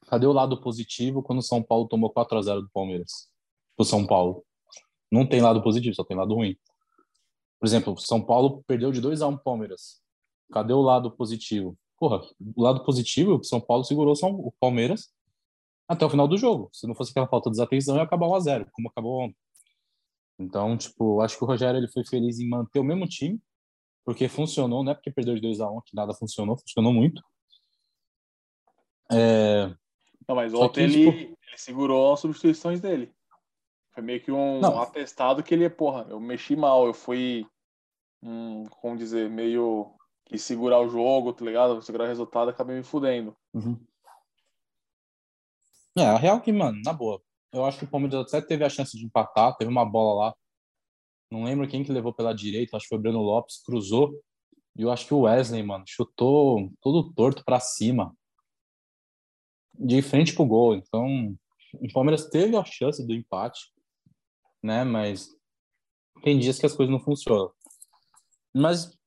Cadê 0.08 0.26
o 0.26 0.32
lado 0.32 0.60
positivo 0.60 1.22
quando 1.22 1.38
o 1.38 1.44
São 1.44 1.62
Paulo 1.62 1.88
tomou 1.88 2.10
4 2.10 2.40
a 2.40 2.42
0 2.42 2.62
do 2.64 2.70
Palmeiras? 2.72 3.30
O 3.78 3.84
São 3.84 4.08
Paulo. 4.08 4.44
Não 5.12 5.28
tem 5.28 5.42
lado 5.42 5.62
positivo, 5.62 5.94
só 5.94 6.04
tem 6.04 6.18
lado 6.18 6.34
ruim. 6.34 6.58
Por 7.60 7.68
exemplo, 7.68 7.94
o 7.94 7.98
São 7.98 8.20
Paulo 8.20 8.64
perdeu 8.66 8.92
de 8.92 9.00
2 9.00 9.22
a 9.22 9.28
1 9.28 9.36
pro 9.36 9.44
Palmeiras. 9.44 10.02
Cadê 10.52 10.74
o 10.74 10.82
lado 10.82 11.12
positivo? 11.12 11.78
Porra, 11.96 12.20
o 12.56 12.64
lado 12.64 12.84
positivo, 12.84 13.36
o 13.36 13.44
São 13.44 13.62
Paulo 13.62 13.84
segurou 13.84 14.16
o 14.24 14.52
Palmeiras 14.60 15.14
até 15.88 16.04
o 16.04 16.10
final 16.10 16.28
do 16.28 16.36
jogo. 16.36 16.68
Se 16.74 16.88
não 16.88 16.96
fosse 16.96 17.12
aquela 17.12 17.28
falta 17.28 17.52
de 17.52 17.58
desatenção, 17.58 17.96
ia 17.96 18.02
acabar 18.02 18.28
1 18.28 18.34
a 18.34 18.40
0 18.40 18.68
como 18.72 18.90
acabou 18.90 19.22
ontem. 19.22 19.38
Então, 20.40 20.76
tipo, 20.76 21.22
acho 21.22 21.38
que 21.38 21.44
o 21.44 21.48
Rogério 21.48 21.78
ele 21.78 21.88
foi 21.90 22.04
feliz 22.04 22.40
em 22.40 22.50
manter 22.50 22.80
o 22.80 22.84
mesmo 22.84 23.08
time, 23.08 23.40
porque 24.08 24.30
funcionou, 24.30 24.86
não 24.86 24.94
é 24.94 24.96
porque 24.96 25.12
perdeu 25.12 25.36
de 25.36 25.42
2 25.42 25.60
a 25.60 25.70
1 25.70 25.82
que 25.82 25.94
nada 25.94 26.14
funcionou, 26.14 26.58
funcionou 26.58 26.94
muito. 26.94 27.22
É, 29.12 29.66
Não, 30.26 30.34
mas 30.34 30.54
ontem 30.54 30.88
que, 30.88 30.96
ele, 30.96 31.12
tipo- 31.12 31.38
ele 31.46 31.58
segurou 31.58 32.14
as 32.14 32.22
substituições 32.22 32.80
dele. 32.80 33.14
Foi 33.92 34.02
meio 34.02 34.22
que 34.24 34.32
um 34.32 34.62
Não. 34.62 34.80
atestado 34.80 35.44
que 35.44 35.54
ele, 35.54 35.70
porra, 35.70 36.08
eu 36.10 36.22
mexi 36.22 36.56
mal, 36.56 36.86
eu 36.88 36.94
fui, 36.94 37.46
hum, 38.24 38.64
como 38.80 38.96
dizer, 38.96 39.30
meio 39.30 39.94
que 40.24 40.38
segurar 40.38 40.80
o 40.80 40.88
jogo, 40.88 41.34
tá 41.34 41.44
ligado? 41.44 41.82
Segurar 41.82 42.06
o 42.06 42.08
resultado, 42.08 42.50
acabei 42.50 42.78
me 42.78 42.84
fudendo. 42.84 43.36
É, 45.98 46.06
a 46.06 46.16
real 46.16 46.40
que, 46.40 46.54
mano, 46.54 46.82
na 46.82 46.94
boa. 46.94 47.22
Eu 47.52 47.66
acho 47.66 47.80
que 47.80 47.84
o 47.84 47.90
Palmeiras 47.90 48.22
até 48.34 48.40
teve 48.40 48.64
a 48.64 48.70
chance 48.70 48.98
de 48.98 49.06
empatar, 49.06 49.58
teve 49.58 49.70
uma 49.70 49.84
bola 49.84 50.28
lá. 50.28 50.36
Não 51.30 51.44
lembro 51.44 51.68
quem 51.68 51.84
que 51.84 51.92
levou 51.92 52.14
pela 52.14 52.34
direita, 52.34 52.78
acho 52.78 52.86
que 52.86 52.90
foi 52.90 52.98
o 52.98 53.02
Breno 53.02 53.22
Lopes, 53.22 53.62
cruzou. 53.64 54.22
E 54.76 54.82
eu 54.82 54.92
acho 54.92 55.08
que 55.08 55.14
o 55.14 55.22
Wesley, 55.22 55.64
mano, 55.64 55.84
chutou 55.88 56.72
todo 56.82 57.12
torto 57.14 57.44
pra 57.44 57.60
cima. 57.60 58.16
De 59.74 60.02
frente 60.02 60.34
pro 60.34 60.46
gol. 60.46 60.76
Então, 60.76 61.36
o 61.74 61.94
Palmeiras 61.94 62.30
teve 62.30 62.56
a 62.56 62.64
chance 62.64 63.06
do 63.06 63.14
empate, 63.14 63.60
né? 64.64 64.84
Mas 64.84 65.30
tem 66.24 66.40
dias 66.40 66.58
que 66.58 66.66
as 66.66 66.74
coisas 66.74 66.92
não 66.92 67.04
funcionam. 67.04 67.52
Mas 68.54 68.98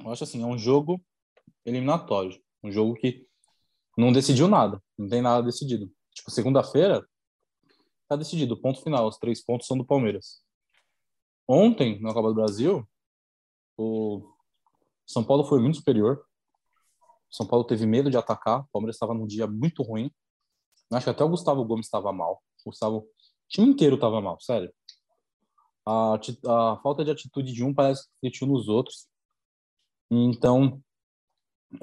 eu 0.00 0.10
acho 0.10 0.24
assim, 0.24 0.42
é 0.42 0.46
um 0.46 0.58
jogo 0.58 1.00
eliminatório. 1.64 2.40
Um 2.62 2.70
jogo 2.70 2.94
que 2.94 3.26
não 3.96 4.12
decidiu 4.12 4.46
nada, 4.46 4.82
não 4.98 5.08
tem 5.08 5.22
nada 5.22 5.42
decidido. 5.42 5.90
Tipo, 6.14 6.30
segunda-feira 6.30 7.06
tá 8.08 8.14
decidido, 8.14 8.60
ponto 8.60 8.82
final, 8.82 9.08
os 9.08 9.18
três 9.18 9.44
pontos 9.44 9.66
são 9.66 9.76
do 9.76 9.84
Palmeiras. 9.84 10.45
Ontem, 11.48 12.00
na 12.00 12.12
Copa 12.12 12.28
do 12.28 12.34
Brasil, 12.34 12.86
o 13.76 14.22
São 15.06 15.22
Paulo 15.22 15.44
foi 15.44 15.60
muito 15.60 15.78
superior. 15.78 16.24
São 17.30 17.46
Paulo 17.46 17.64
teve 17.64 17.86
medo 17.86 18.10
de 18.10 18.16
atacar, 18.16 18.60
o 18.60 18.68
Palmeiras 18.72 18.96
estava 18.96 19.14
num 19.14 19.26
dia 19.26 19.46
muito 19.46 19.82
ruim. 19.82 20.10
Acho 20.92 21.04
que 21.04 21.10
até 21.10 21.24
o 21.24 21.28
Gustavo 21.28 21.64
Gomes 21.64 21.86
estava 21.86 22.12
mal. 22.12 22.42
O 22.64 22.70
Gustavo, 22.70 22.98
o 22.98 23.08
time 23.48 23.68
inteiro 23.68 23.96
estava 23.96 24.20
mal, 24.20 24.40
sério. 24.40 24.72
A, 25.84 26.14
a 26.14 26.80
falta 26.82 27.04
de 27.04 27.10
atitude 27.10 27.52
de 27.52 27.62
um 27.62 27.74
parece 27.74 28.04
que 28.04 28.10
refletiu 28.22 28.46
nos 28.46 28.68
outros. 28.68 29.08
Então, 30.10 30.82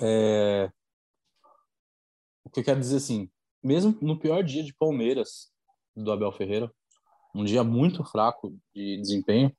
é, 0.02 0.71
o 2.43 2.49
que 2.49 2.60
eu 2.60 2.63
quero 2.63 2.80
dizer 2.80 2.97
assim, 2.97 3.30
mesmo 3.62 3.97
no 4.02 4.19
pior 4.19 4.43
dia 4.43 4.63
de 4.63 4.73
Palmeiras 4.73 5.52
do 5.95 6.12
Abel 6.12 6.32
Ferreira, 6.32 6.73
um 7.34 7.43
dia 7.43 7.63
muito 7.63 8.04
fraco 8.04 8.56
de 8.74 8.98
desempenho, 8.98 9.56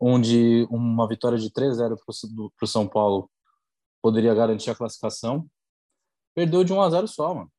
onde 0.00 0.66
uma 0.70 1.08
vitória 1.08 1.38
de 1.38 1.50
3-0 1.50 1.96
para 1.96 2.64
o 2.64 2.66
São 2.66 2.86
Paulo 2.86 3.30
poderia 4.00 4.34
garantir 4.34 4.70
a 4.70 4.76
classificação, 4.76 5.48
perdeu 6.34 6.62
de 6.62 6.72
1 6.72 6.80
a 6.80 6.90
0 6.90 7.08
só, 7.08 7.34
mano. 7.34 7.52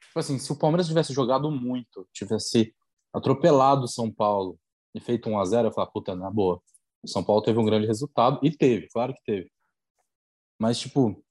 Tipo 0.00 0.20
assim, 0.20 0.38
se 0.38 0.52
o 0.52 0.58
Palmeiras 0.58 0.86
tivesse 0.86 1.12
jogado 1.12 1.50
muito, 1.50 2.08
tivesse 2.12 2.74
atropelado 3.12 3.84
o 3.84 3.88
São 3.88 4.10
Paulo 4.10 4.58
e 4.94 5.00
feito 5.00 5.28
1 5.28 5.38
a 5.38 5.44
0 5.44 5.68
eu 5.68 5.72
falar, 5.72 5.88
puta, 5.88 6.14
na 6.14 6.30
boa. 6.30 6.62
O 7.02 7.08
São 7.08 7.22
Paulo 7.24 7.42
teve 7.42 7.58
um 7.58 7.64
grande 7.64 7.86
resultado, 7.86 8.40
e 8.42 8.50
teve, 8.50 8.88
claro 8.88 9.14
que 9.14 9.22
teve. 9.22 9.50
Mas, 10.58 10.78
tipo, 10.78 11.22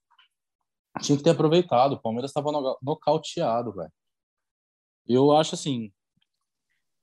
tinha 1.01 1.17
que 1.17 1.23
ter 1.23 1.31
aproveitado. 1.31 1.93
O 1.93 2.01
Palmeiras 2.01 2.31
estava 2.31 2.51
no, 2.51 2.77
nocauteado, 2.81 3.73
velho. 3.73 3.91
Eu 5.07 5.31
acho 5.35 5.55
assim, 5.55 5.91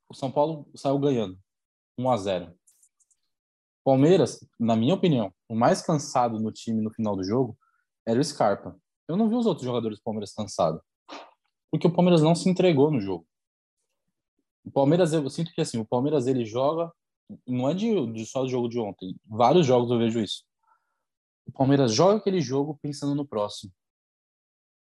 o 0.08 0.14
São 0.14 0.30
Paulo 0.30 0.68
saiu 0.74 0.98
ganhando 0.98 1.38
1 1.98 2.10
a 2.10 2.16
0. 2.16 2.58
Palmeiras, 3.84 4.46
na 4.58 4.76
minha 4.76 4.94
opinião, 4.94 5.32
o 5.48 5.54
mais 5.54 5.82
cansado 5.82 6.40
no 6.40 6.52
time 6.52 6.80
no 6.80 6.90
final 6.90 7.16
do 7.16 7.24
jogo 7.24 7.56
era 8.06 8.18
o 8.18 8.24
Scarpa. 8.24 8.78
Eu 9.06 9.16
não 9.16 9.28
vi 9.28 9.36
os 9.36 9.46
outros 9.46 9.64
jogadores 9.64 9.98
do 9.98 10.02
Palmeiras 10.02 10.32
cansados. 10.32 10.80
Porque 11.70 11.86
o 11.86 11.92
Palmeiras 11.92 12.22
não 12.22 12.34
se 12.34 12.48
entregou 12.48 12.90
no 12.90 13.00
jogo. 13.00 13.26
O 14.64 14.70
Palmeiras, 14.70 15.12
eu 15.12 15.28
sinto 15.28 15.52
que 15.52 15.60
assim, 15.60 15.78
o 15.78 15.84
Palmeiras 15.84 16.26
ele 16.26 16.44
joga, 16.44 16.90
não 17.46 17.68
é 17.68 17.74
de, 17.74 18.12
de 18.12 18.24
só 18.24 18.42
do 18.42 18.48
jogo 18.48 18.68
de 18.68 18.78
ontem, 18.78 19.14
vários 19.26 19.66
jogos 19.66 19.90
eu 19.90 19.98
vejo 19.98 20.20
isso. 20.20 20.44
O 21.46 21.52
Palmeiras 21.52 21.92
joga 21.92 22.16
aquele 22.16 22.40
jogo 22.40 22.78
pensando 22.80 23.14
no 23.14 23.26
próximo. 23.26 23.70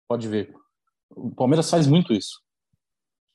Pode 0.07 0.27
ver. 0.27 0.55
O 1.09 1.33
Palmeiras 1.35 1.69
faz 1.69 1.87
muito 1.87 2.13
isso. 2.13 2.41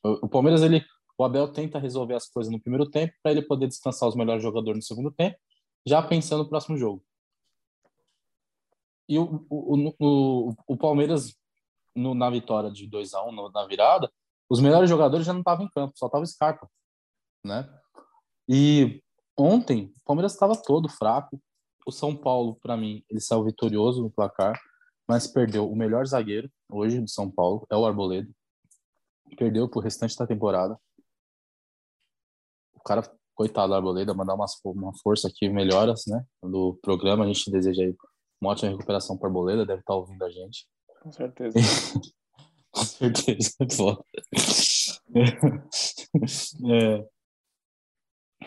O, 0.03 0.29
Palmeiras, 0.29 0.63
ele, 0.63 0.85
o 1.17 1.25
Abel 1.25 1.53
tenta 1.53 1.79
resolver 1.79 2.15
as 2.15 2.29
coisas 2.29 2.53
no 2.53 2.61
primeiro 2.61 2.91
tempo 2.91 3.15
para 3.23 3.33
ele 3.33 3.43
poder 3.43 3.69
descansar 3.69 4.09
os 4.09 4.17
melhores 4.17 4.43
jogadores 4.43 4.79
no 4.79 4.83
segundo 4.83 5.11
tempo, 5.13 5.37
já 5.87 6.03
pensando 6.03 6.43
no 6.43 6.49
próximo 6.49 6.77
jogo. 6.77 7.05
E 9.09 9.19
o, 9.19 9.47
o, 9.49 9.95
o, 10.01 10.55
o 10.67 10.77
Palmeiras, 10.77 11.37
no, 11.95 12.15
na 12.15 12.31
vitória 12.31 12.71
de 12.71 12.87
2 12.87 13.15
a 13.15 13.25
1 13.25 13.29
um, 13.29 13.51
na 13.51 13.67
virada, 13.67 14.11
os 14.49 14.61
melhores 14.61 14.89
jogadores 14.89 15.27
já 15.27 15.33
não 15.33 15.41
estavam 15.41 15.67
em 15.67 15.71
campo, 15.71 15.93
só 15.97 16.09
tava 16.09 16.25
o 16.25 16.27
Scarpa, 16.27 16.69
né? 17.45 17.69
E 18.49 19.03
ontem, 19.37 19.93
o 19.97 20.05
Palmeiras 20.05 20.33
estava 20.33 20.61
todo 20.61 20.89
fraco. 20.89 21.41
O 21.87 21.93
São 21.93 22.17
Paulo, 22.17 22.57
para 22.63 22.77
mim, 22.77 23.05
ele 23.09 23.21
saiu 23.21 23.45
vitorioso 23.45 24.03
no 24.03 24.11
placar, 24.11 24.61
mas 25.09 25.27
perdeu 25.27 25.71
o 25.71 25.77
melhor 25.77 26.07
zagueiro 26.07 26.51
hoje 26.71 27.01
do 27.01 27.09
São 27.09 27.31
Paulo, 27.31 27.67
é 27.71 27.77
o 27.77 27.85
Arboleda. 27.85 28.29
Perdeu 29.37 29.69
pro 29.69 29.81
restante 29.81 30.17
da 30.17 30.27
temporada. 30.27 30.79
O 32.75 32.81
cara, 32.83 33.03
coitado 33.35 33.69
do 33.69 33.75
Arboleda, 33.75 34.15
mandar 34.15 34.35
umas, 34.35 34.53
uma 34.65 34.93
força 35.03 35.29
aqui, 35.29 35.49
melhoras, 35.49 36.05
né? 36.07 36.25
Do 36.43 36.79
programa, 36.83 37.25
a 37.25 37.27
gente 37.27 37.51
deseja 37.51 37.83
aí 37.83 37.97
uma 38.41 38.51
ótima 38.51 38.71
recuperação 38.71 39.17
para 39.17 39.29
Arboleda, 39.29 39.65
deve 39.65 39.81
estar 39.81 39.95
ouvindo 39.95 40.25
a 40.25 40.31
gente. 40.31 40.67
Com 41.03 41.13
certeza. 41.13 41.59
Com 42.73 42.85
certeza, 42.85 43.53
foda. 43.77 44.03
É. 46.71 47.07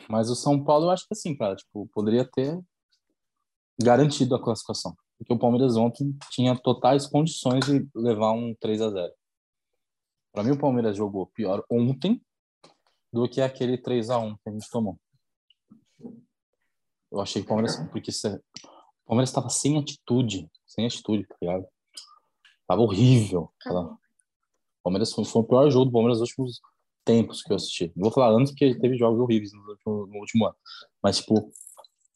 Mas 0.10 0.30
o 0.30 0.36
São 0.36 0.64
Paulo, 0.64 0.86
eu 0.86 0.90
acho 0.90 1.08
que 1.08 1.14
assim, 1.14 1.38
cara, 1.38 1.56
tipo, 1.56 1.88
poderia 1.94 2.26
ter 2.26 2.60
garantido 3.82 4.36
a 4.36 4.44
classificação. 4.44 4.96
Porque 5.18 5.34
o 5.34 5.40
Palmeiras 5.40 5.78
ontem 5.78 6.18
tinha 6.32 6.58
totais 6.58 7.06
condições 7.06 7.66
de 7.66 7.88
levar 7.96 8.32
um 8.32 8.56
3 8.60 8.82
a 8.82 8.90
0 8.90 9.14
Para 10.36 10.44
mim, 10.44 10.52
o 10.52 10.60
Palmeiras 10.60 10.98
jogou 10.98 11.28
pior 11.28 11.64
ontem 11.72 12.22
do 13.12 13.26
que 13.26 13.40
aquele 13.40 13.78
3 13.78 14.10
a 14.10 14.18
1 14.18 14.36
que 14.36 14.50
a 14.50 14.52
gente 14.52 14.70
tomou. 14.70 15.00
Eu 17.10 17.22
achei 17.22 17.42
que 17.42 17.46
o 17.46 17.48
Palmeiras. 17.48 17.78
Porque 17.90 18.12
se, 18.12 18.28
o 18.28 19.08
Palmeiras 19.08 19.30
estava 19.30 19.50
sem 19.50 19.78
atitude. 19.78 20.52
Sem 20.68 20.86
atitude, 20.86 21.26
tá 21.26 21.36
ligado? 21.42 21.66
Tava 22.68 22.82
horrível. 22.82 23.50
Tava, 23.64 23.84
o 23.84 23.98
Palmeiras 24.84 25.14
foi, 25.14 25.24
foi 25.24 25.42
o 25.42 25.46
pior 25.46 25.70
jogo 25.70 25.86
do 25.86 25.92
Palmeiras 25.94 26.20
nos 26.20 26.30
últimos 26.30 26.60
tempos 27.06 27.42
que 27.42 27.54
eu 27.54 27.56
assisti. 27.56 27.94
Não 27.96 28.04
vou 28.04 28.12
falar 28.12 28.38
antes 28.38 28.52
porque 28.52 28.78
teve 28.78 28.98
jogos 28.98 29.22
horríveis 29.22 29.54
no 29.54 29.62
último, 29.62 30.08
no 30.08 30.20
último 30.20 30.48
ano. 30.48 30.56
Mas, 31.02 31.20
tipo, 31.20 31.50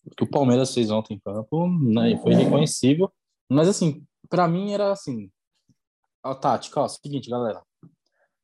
o 0.05 0.15
que 0.17 0.25
o 0.25 0.29
Palmeiras 0.29 0.73
fez 0.73 0.91
ontem 0.91 1.13
em 1.13 1.19
campo 1.19 1.69
né, 1.69 2.17
foi 2.17 2.33
reconhecível. 2.33 3.09
Mas, 3.49 3.69
assim, 3.69 4.05
para 4.29 4.45
mim 4.45 4.73
era 4.73 4.91
assim: 4.91 5.31
a 6.21 6.35
tática, 6.35 6.81
ó, 6.81 6.87
seguinte, 6.89 7.29
galera. 7.29 7.63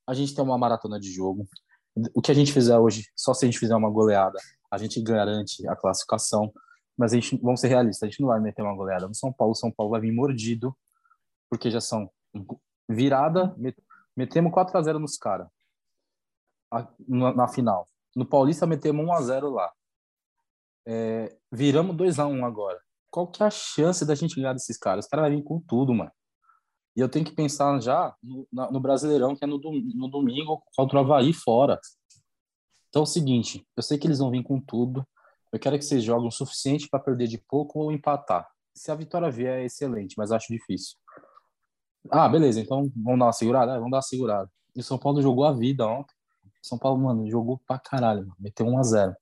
A 0.07 0.13
gente 0.13 0.35
tem 0.35 0.43
uma 0.43 0.57
maratona 0.57 0.99
de 0.99 1.11
jogo. 1.11 1.47
O 2.13 2.21
que 2.21 2.31
a 2.31 2.35
gente 2.35 2.51
fizer 2.51 2.77
hoje, 2.77 3.05
só 3.15 3.33
se 3.33 3.45
a 3.45 3.47
gente 3.47 3.59
fizer 3.59 3.75
uma 3.75 3.89
goleada, 3.89 4.37
a 4.69 4.77
gente 4.77 5.01
garante 5.01 5.67
a 5.67 5.75
classificação. 5.75 6.51
Mas 6.97 7.11
a 7.11 7.15
gente, 7.15 7.37
vamos 7.37 7.59
ser 7.59 7.67
realistas, 7.67 8.03
a 8.03 8.09
gente 8.09 8.21
não 8.21 8.29
vai 8.29 8.39
meter 8.39 8.61
uma 8.61 8.75
goleada 8.75 9.07
no 9.07 9.15
São 9.15 9.31
Paulo. 9.31 9.55
São 9.55 9.71
Paulo 9.71 9.91
vai 9.91 10.01
vir 10.01 10.13
mordido, 10.13 10.75
porque 11.49 11.69
já 11.69 11.81
são 11.81 12.09
virada, 12.87 13.55
metemos 14.15 14.51
4 14.51 14.77
a 14.77 14.81
0 14.81 14.99
nos 14.99 15.17
caras 15.17 15.47
na, 17.07 17.33
na, 17.33 17.47
final. 17.47 17.87
No 18.15 18.25
Paulista 18.25 18.65
metemos 18.65 19.05
1 19.05 19.13
a 19.13 19.21
0 19.21 19.49
lá. 19.49 19.71
É, 20.87 21.35
viramos 21.51 21.95
2 21.95 22.19
a 22.19 22.27
1 22.27 22.45
agora. 22.45 22.79
Qual 23.09 23.27
que 23.27 23.41
é 23.41 23.45
a 23.45 23.51
chance 23.51 24.05
da 24.05 24.15
gente 24.15 24.35
ganhar 24.35 24.53
desses 24.53 24.77
caras? 24.77 25.05
Os 25.05 25.09
caras 25.09 25.27
vão 25.27 25.37
vir 25.37 25.43
com 25.43 25.59
tudo, 25.59 25.93
mano. 25.93 26.11
E 26.95 26.99
eu 27.01 27.09
tenho 27.09 27.25
que 27.25 27.33
pensar 27.33 27.79
já 27.81 28.15
no, 28.23 28.47
no 28.71 28.79
Brasileirão, 28.79 29.35
que 29.35 29.43
é 29.43 29.47
no, 29.47 29.59
no 29.59 30.07
domingo, 30.07 30.63
contra 30.75 30.97
o 30.97 31.01
Havaí 31.01 31.33
fora. 31.33 31.79
Então 32.89 33.01
é 33.01 33.03
o 33.03 33.05
seguinte, 33.05 33.67
eu 33.75 33.83
sei 33.83 33.97
que 33.97 34.07
eles 34.07 34.19
vão 34.19 34.31
vir 34.31 34.43
com 34.43 34.59
tudo. 34.59 35.05
Eu 35.51 35.59
quero 35.59 35.77
que 35.77 35.83
vocês 35.83 36.03
joguem 36.03 36.27
o 36.27 36.31
suficiente 36.31 36.87
para 36.89 36.99
perder 36.99 37.27
de 37.27 37.37
pouco 37.37 37.79
ou 37.79 37.91
empatar. 37.91 38.47
se 38.73 38.91
a 38.91 38.95
vitória 38.95 39.29
vier, 39.29 39.61
é 39.61 39.65
excelente, 39.65 40.15
mas 40.17 40.31
acho 40.31 40.51
difícil. 40.51 40.97
Ah, 42.09 42.29
beleza, 42.29 42.61
então 42.61 42.89
vamos 42.95 43.19
dar 43.19 43.25
uma 43.25 43.33
segurada? 43.33 43.71
É, 43.73 43.75
vamos 43.75 43.91
dar 43.91 43.97
uma 43.97 44.01
segurada. 44.01 44.49
E 44.75 44.79
o 44.79 44.83
São 44.83 44.97
Paulo 44.97 45.21
jogou 45.21 45.43
a 45.43 45.51
vida 45.51 45.85
ontem. 45.85 46.13
São 46.61 46.77
Paulo, 46.77 47.01
mano, 47.01 47.29
jogou 47.29 47.59
pra 47.67 47.77
caralho, 47.77 48.21
mano. 48.21 48.35
meteu 48.39 48.65
1 48.65 48.77
a 48.77 48.83
0 48.83 49.15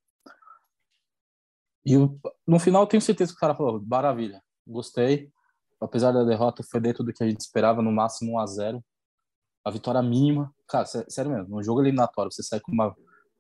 E 1.86 1.98
no 2.48 2.60
final, 2.60 2.84
eu 2.84 2.88
tenho 2.88 3.02
certeza 3.02 3.32
que 3.32 3.38
o 3.38 3.40
cara 3.40 3.56
falou: 3.56 3.82
maravilha, 3.86 4.42
gostei. 4.68 5.33
Apesar 5.84 6.12
da 6.12 6.24
derrota, 6.24 6.64
foi 6.64 6.80
dentro 6.80 7.04
do 7.04 7.12
que 7.14 7.24
a 7.24 7.28
gente 7.28 7.42
esperava, 7.42 7.82
no 7.82 7.92
máximo 7.92 8.34
1 8.34 8.40
a 8.40 8.46
0 8.46 8.86
A 9.66 9.72
vitória 9.72 10.02
mínima. 10.02 10.54
Cara, 10.68 10.86
sé- 10.86 11.06
sério 11.10 11.32
mesmo, 11.32 11.56
no 11.56 11.64
jogo 11.64 11.82
eliminatório, 11.82 12.32
você 12.32 12.42
sai 12.44 12.60
com 12.60 12.72
uma, 12.72 12.96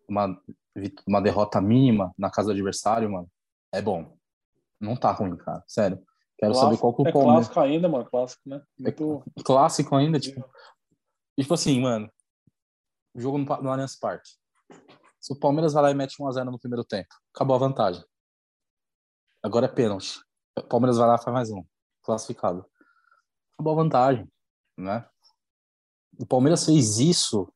uma, 0.08 0.41
uma 1.08 1.22
derrota 1.22 1.62
mínima 1.62 2.14
na 2.18 2.30
casa 2.30 2.48
do 2.48 2.52
adversário, 2.52 3.10
mano, 3.12 3.30
é 3.72 3.82
bom. 3.82 4.18
Não 4.80 4.96
tá 4.96 5.12
ruim, 5.12 5.38
cara, 5.38 5.64
sério. 5.68 6.04
Quero 6.38 6.54
saber 6.56 6.78
qual 6.78 6.94
que 6.94 7.02
o 7.04 7.08
é 7.08 7.12
Palmeiras. 7.12 7.48
clássico 7.48 7.60
ainda, 7.62 7.88
mano. 7.88 8.06
Clássico, 8.06 8.41
né? 8.46 8.62
Muito... 8.78 9.24
Clássico 9.46 9.96
ainda, 9.96 10.20
tipo. 10.20 10.44
Tipo 11.39 11.54
assim, 11.54 11.80
mano. 11.80 12.12
Jogo 13.16 13.38
no, 13.38 13.46
no 13.46 13.72
Allianz 13.72 13.96
Parque. 13.96 14.30
Se 15.22 15.32
o 15.32 15.39
Palmeiras 15.39 15.72
vai 15.72 15.84
lá 15.84 15.91
e 15.91 15.94
mete 15.94 16.18
1x0 16.18 16.44
no 16.46 16.60
primeiro 16.60 16.84
tempo, 16.84 17.08
acabou 17.34 17.56
a 17.56 17.60
vantagem. 17.60 18.04
Agora 19.41 19.68
é 19.68 19.70
pênalti. 19.70 20.20
O 20.58 20.64
Palmeiras 20.64 20.98
vai 20.98 21.08
lá 21.08 21.16
e 21.16 21.24
faz 21.24 21.34
mais 21.34 21.50
um. 21.50 21.64
Classificado. 22.04 22.66
Acabou 23.54 23.74
a 23.74 23.84
vantagem, 23.84 24.28
né? 24.78 25.08
O 26.20 26.26
Palmeiras 26.26 26.66
fez 26.66 26.99
isso 26.99 27.51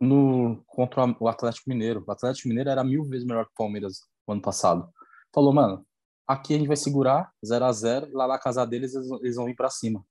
no 0.00 0.62
contra 0.66 1.04
o 1.18 1.28
Atlético 1.28 1.68
Mineiro. 1.68 2.04
O 2.06 2.10
Atlético 2.10 2.48
Mineiro 2.48 2.70
era 2.70 2.84
mil 2.84 3.04
vezes 3.04 3.26
melhor 3.26 3.44
que 3.46 3.52
o 3.52 3.56
Palmeiras 3.56 4.06
no 4.26 4.34
ano 4.34 4.42
passado. 4.42 4.88
Falou, 5.34 5.52
mano, 5.52 5.86
aqui 6.26 6.54
a 6.54 6.58
gente 6.58 6.68
vai 6.68 6.76
segurar 6.76 7.32
0 7.44 7.64
a 7.64 7.72
0 7.72 8.12
lá 8.12 8.28
na 8.28 8.38
casa 8.38 8.64
deles 8.66 8.94
eles, 8.94 9.36
vão 9.36 9.46
vir 9.46 9.56
para 9.56 9.70
cima. 9.70 10.04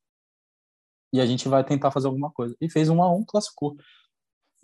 E 1.14 1.22
a 1.22 1.26
gente 1.26 1.48
vai 1.48 1.64
tentar 1.64 1.92
fazer 1.92 2.08
alguma 2.08 2.32
coisa. 2.32 2.56
E 2.60 2.70
fez 2.70 2.90
um 2.90 3.02
a 3.02 3.14
um, 3.14 3.24
classificou. 3.24 3.78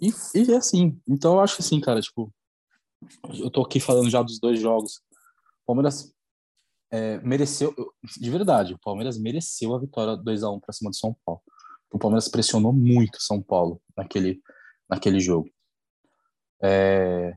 E, 0.01 0.09
e 0.35 0.51
é 0.51 0.57
assim. 0.57 0.99
Então 1.07 1.35
eu 1.35 1.39
acho 1.39 1.61
assim, 1.61 1.79
cara, 1.79 2.01
tipo, 2.01 2.33
eu 3.39 3.49
tô 3.49 3.61
aqui 3.61 3.79
falando 3.79 4.09
já 4.09 4.21
dos 4.21 4.39
dois 4.39 4.59
jogos. 4.59 4.97
O 5.63 5.67
Palmeiras 5.67 6.13
é, 6.93 7.17
mereceu, 7.21 7.73
de 8.03 8.29
verdade, 8.29 8.75
o 8.75 8.79
Palmeiras 8.79 9.17
mereceu 9.17 9.73
a 9.73 9.79
vitória 9.79 10.15
2 10.15 10.43
a 10.43 10.51
1 10.51 10.59
para 10.59 10.73
cima 10.73 10.91
do 10.91 10.95
São 10.95 11.15
Paulo. 11.25 11.41
O 11.91 11.97
Palmeiras 11.97 12.29
pressionou 12.29 12.71
muito 12.71 13.19
São 13.19 13.41
Paulo 13.41 13.81
naquele, 13.97 14.39
naquele 14.87 15.19
jogo. 15.19 15.49
É, 16.61 17.35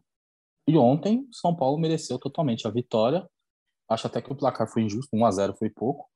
e 0.68 0.76
ontem, 0.76 1.26
São 1.32 1.56
Paulo 1.56 1.78
mereceu 1.78 2.18
totalmente 2.18 2.68
a 2.68 2.70
vitória. 2.70 3.26
Acho 3.88 4.08
até 4.08 4.20
que 4.20 4.30
o 4.30 4.36
placar 4.36 4.68
foi 4.68 4.82
injusto, 4.82 5.16
1 5.16 5.24
a 5.24 5.30
0 5.30 5.56
foi 5.56 5.70
pouco. 5.70 6.06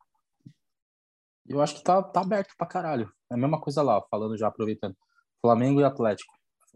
Eu 1.49 1.62
acho 1.62 1.76
que 1.76 1.82
tá, 1.82 2.03
tá 2.03 2.20
aberto 2.20 2.55
pra 2.59 2.66
caralho. 2.66 3.11
É 3.30 3.34
a 3.34 3.38
mesma 3.38 3.59
coisa 3.59 3.80
lá, 3.80 4.03
falando 4.11 4.36
já, 4.36 4.49
aproveitando. 4.49 4.95
Flamengo 5.41 5.80
e 5.80 5.84
Atlético. 5.84 6.34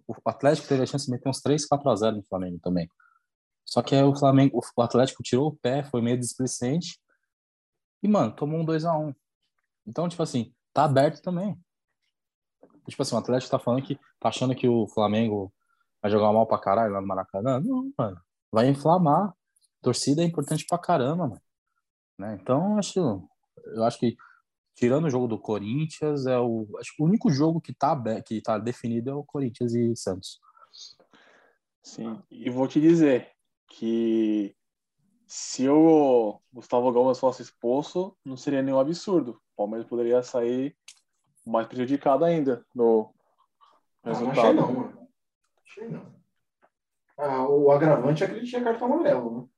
O 0.09 0.15
Atlético 0.25 0.67
teve 0.67 0.83
a 0.83 0.87
chance 0.87 1.05
de 1.05 1.13
meter 1.13 1.29
uns 1.29 1.43
3, 1.43 1.67
4 1.67 1.91
a 1.91 1.97
0 1.97 2.17
no 2.17 2.25
Flamengo 2.25 2.59
também. 2.63 2.89
Só 3.65 3.83
que 3.83 3.95
aí 3.95 4.03
o 4.03 4.15
Flamengo, 4.15 4.61
o 4.77 4.83
Atlético 4.83 5.23
tirou 5.23 5.49
o 5.49 5.57
pé, 5.57 5.83
foi 5.85 6.01
meio 6.01 6.19
displicente. 6.19 6.99
E, 8.03 8.09
mano, 8.09 8.35
tomou 8.35 8.61
um 8.61 8.65
2 8.65 8.85
a 8.85 8.97
1 8.97 9.15
Então, 9.87 10.09
tipo 10.09 10.23
assim, 10.23 10.55
tá 10.73 10.85
aberto 10.85 11.23
também. 11.23 11.59
Tipo 12.89 13.03
assim, 13.03 13.15
o 13.15 13.19
Atlético 13.19 13.51
tá 13.51 13.59
falando 13.59 13.83
que 13.83 13.97
tá 14.21 14.29
achando 14.29 14.55
que 14.55 14.69
o 14.69 14.87
Flamengo 14.89 15.53
vai 16.03 16.11
jogar 16.11 16.33
mal 16.33 16.47
pra 16.47 16.59
caralho 16.59 16.93
lá 16.93 17.01
no 17.01 17.07
Maracanã. 17.07 17.61
Não, 17.61 17.91
mano. 17.97 18.21
Vai 18.53 18.69
inflamar. 18.69 19.33
Torcida 19.81 20.23
é 20.23 20.25
importante 20.25 20.67
pra 20.69 20.79
caramba, 20.79 21.27
mano. 21.27 21.43
Né? 22.19 22.39
Então, 22.41 22.79
acho, 22.79 23.27
eu 23.75 23.85
acho 23.85 23.99
que 23.99 24.17
tirando 24.75 25.07
o 25.07 25.11
jogo 25.11 25.27
do 25.27 25.39
Corinthians, 25.39 26.27
é 26.27 26.39
o 26.39 26.67
acho 26.79 26.95
que 26.97 27.03
o 27.03 27.07
único 27.07 27.31
jogo 27.31 27.61
que 27.61 27.73
tá 27.73 28.01
que 28.23 28.41
tá 28.41 28.59
definido 28.59 29.11
é 29.11 29.15
o 29.15 29.25
Corinthians 29.25 29.75
e 29.75 29.97
Santos. 29.97 30.41
Sim, 31.83 32.23
e 32.31 32.51
vou 32.51 32.67
te 32.67 32.81
dizer 32.81 33.34
que 33.79 34.55
se 35.27 35.69
o 35.69 36.41
Gustavo 36.53 36.93
Gomes 36.93 37.19
fosse 37.19 37.43
expulso, 37.43 38.17
não 38.25 38.37
seria 38.37 38.63
nenhum 38.63 38.79
absurdo. 38.79 39.33
O 39.55 39.57
Palmeiras 39.57 39.89
poderia 39.89 40.23
sair 40.23 40.77
mais 41.45 41.67
prejudicado 41.67 42.25
ainda 42.25 42.65
no 42.75 43.13
Não, 44.03 44.13
não 44.13 44.31
achei 44.31 44.43
resultado. 44.43 44.55
não, 44.55 44.73
mano. 44.73 45.09
Achei 45.67 45.89
não. 45.89 46.15
Ah, 47.19 47.49
o 47.49 47.71
agravante 47.71 48.23
é 48.23 48.27
que 48.29 48.35
ele 48.35 48.47
tinha 48.47 48.63
cartão 48.63 48.93
amarelo, 48.93 49.41
né? 49.43 49.49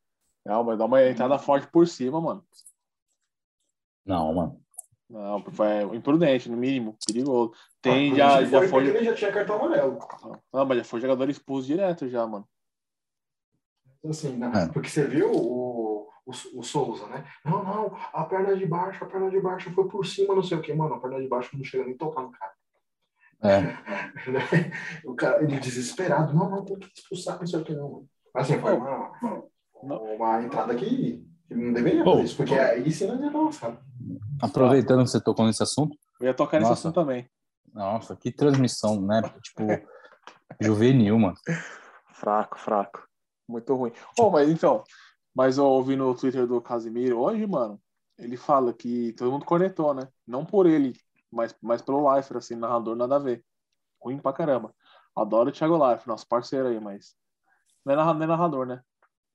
Não, 0.47 0.63
mas 0.65 0.79
dá 0.79 0.85
uma 0.85 1.03
entrada 1.05 1.39
forte 1.39 1.67
por 1.69 1.87
cima, 1.87 2.21
mano. 2.21 2.45
Não, 4.05 4.33
mano. 4.33 4.61
Não, 5.09 5.43
foi 5.53 5.83
imprudente, 5.95 6.49
no 6.49 6.57
mínimo, 6.57 6.97
perigoso. 7.07 7.53
Tem, 7.81 8.13
Ah, 8.13 8.17
já, 8.17 8.45
já 8.45 8.59
foi 8.61 8.69
foi. 8.69 8.85
porque 8.85 8.99
Ele 8.99 9.07
já 9.07 9.15
tinha 9.15 9.33
cartão 9.33 9.57
amarelo. 9.57 9.99
Não, 10.53 10.65
mas 10.65 10.79
já 10.79 10.85
foi 10.85 11.01
jogador 11.01 11.29
expulso 11.29 11.67
direto 11.67 12.09
já, 12.09 12.27
mano. 12.27 12.49
Assim, 14.05 14.37
né? 14.37 14.51
É. 14.55 14.73
Porque 14.73 14.89
você 14.89 15.07
viu 15.07 15.31
o, 15.33 16.09
o, 16.27 16.31
o 16.59 16.63
Souza, 16.63 17.07
né? 17.07 17.25
Não, 17.45 17.63
não, 17.63 17.97
a 18.13 18.25
perna 18.25 18.57
de 18.57 18.67
baixo, 18.67 19.05
a 19.05 19.07
perna 19.07 19.31
de 19.31 19.41
baixo 19.41 19.71
foi 19.73 19.89
por 19.89 20.05
cima, 20.07 20.35
não 20.35 20.43
sei 20.43 20.59
o 20.59 20.63
que, 20.63 20.73
mano. 20.73 20.95
A 20.95 21.01
perna 21.01 21.21
de 21.21 21.29
baixo 21.29 21.57
não 21.57 21.65
chega 21.65 21.85
nem 21.85 21.95
a 21.95 21.99
tocar 21.99 22.23
no 22.23 22.31
cara. 22.31 22.53
É. 23.43 23.77
o 25.05 25.15
cara, 25.15 25.43
ele 25.43 25.59
desesperado, 25.61 26.35
não, 26.35 26.51
não, 26.51 26.65
tem 26.65 26.79
que 26.79 26.91
expulsar, 26.97 27.39
não 27.39 27.47
sei 27.47 27.61
o 27.61 27.65
que, 27.65 27.75
não. 27.75 27.91
mano. 27.91 28.09
Mas 28.35 28.51
assim, 28.51 28.61
foi 28.61 28.75
uma, 28.75 29.13
uma, 29.73 30.43
entrada 30.43 30.75
que, 30.75 31.25
que 31.47 31.55
não 31.55 31.73
deveria 31.73 32.05
Pô. 32.05 32.13
fazer 32.13 32.25
isso, 32.25 32.37
porque 32.37 32.55
aí 32.55 32.91
sim 32.91 33.07
não 33.07 33.45
lançado. 33.45 33.79
Aproveitando 34.43 35.05
que 35.05 35.11
você 35.11 35.21
tocou 35.21 35.47
nesse 35.47 35.63
assunto, 35.63 35.97
Eu 36.21 36.27
ia 36.27 36.35
tocar 36.35 36.59
nesse 36.59 36.71
Nossa. 36.71 36.89
assunto 36.89 36.95
também. 36.95 37.29
nossa, 37.73 38.17
que 38.17 38.31
transmissão, 38.31 39.01
né? 39.01 39.23
Tipo, 39.43 39.67
juvenil, 40.61 41.19
mano. 41.19 41.37
Fraco, 42.13 42.59
fraco. 42.59 43.06
Muito 43.49 43.75
ruim. 43.75 43.93
Oh, 44.19 44.31
mas 44.31 44.49
então, 44.49 44.83
mas 45.35 45.59
eu 45.59 45.65
ouvi 45.67 45.97
no 45.97 46.15
Twitter 46.15 46.47
do 46.47 46.61
Casimiro 46.61 47.19
hoje, 47.19 47.47
mano, 47.47 47.81
ele 48.19 48.37
fala 48.37 48.73
que 48.73 49.13
todo 49.13 49.31
mundo 49.31 49.45
cornetou, 49.45 49.95
né? 49.95 50.09
Não 50.27 50.45
por 50.45 50.67
ele, 50.67 50.99
mas, 51.31 51.55
mas 51.61 51.83
pelo 51.83 52.11
Leifert, 52.11 52.39
assim, 52.39 52.57
narrador, 52.57 52.97
nada 52.97 53.17
a 53.17 53.21
ver. 53.21 53.45
Ruim 54.03 54.19
pra 54.19 54.33
caramba. 54.33 54.75
Adoro 55.15 55.51
o 55.51 55.53
Thiago 55.53 55.77
Leifert, 55.77 56.09
nosso 56.09 56.27
parceiro 56.27 56.69
aí, 56.69 56.81
mas 56.81 57.15
não 57.85 57.93
é 57.93 57.97
narrador, 57.97 58.23
é 58.23 58.27
narrador 58.27 58.67
né? 58.67 58.83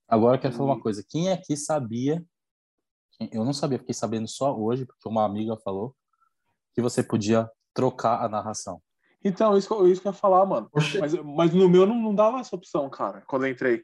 Agora 0.08 0.36
eu 0.36 0.42
quero 0.42 0.54
falar 0.54 0.74
uma 0.74 0.82
coisa. 0.82 1.06
Quem 1.08 1.32
aqui 1.32 1.56
sabia? 1.56 2.24
Eu 3.32 3.46
não 3.46 3.54
sabia, 3.54 3.80
fiquei 3.80 3.94
sabendo 3.94 4.28
só 4.28 4.54
hoje, 4.54 4.86
porque 4.86 5.08
uma 5.08 5.24
amiga 5.24 5.56
falou 5.58 5.96
que 6.74 6.82
você 6.82 7.02
podia 7.02 7.50
trocar 7.74 8.22
a 8.22 8.28
narração. 8.28 8.82
Então, 9.24 9.56
isso, 9.58 9.88
isso 9.88 10.02
que 10.02 10.08
eu 10.08 10.12
ia 10.12 10.18
falar, 10.18 10.46
mano. 10.46 10.70
Mas, 10.74 11.14
mas 11.14 11.54
no 11.54 11.70
meu 11.70 11.86
não, 11.86 11.96
não 11.96 12.16
dava 12.16 12.40
essa 12.40 12.56
opção, 12.56 12.90
cara, 12.90 13.22
quando 13.28 13.46
eu 13.46 13.52
entrei. 13.52 13.84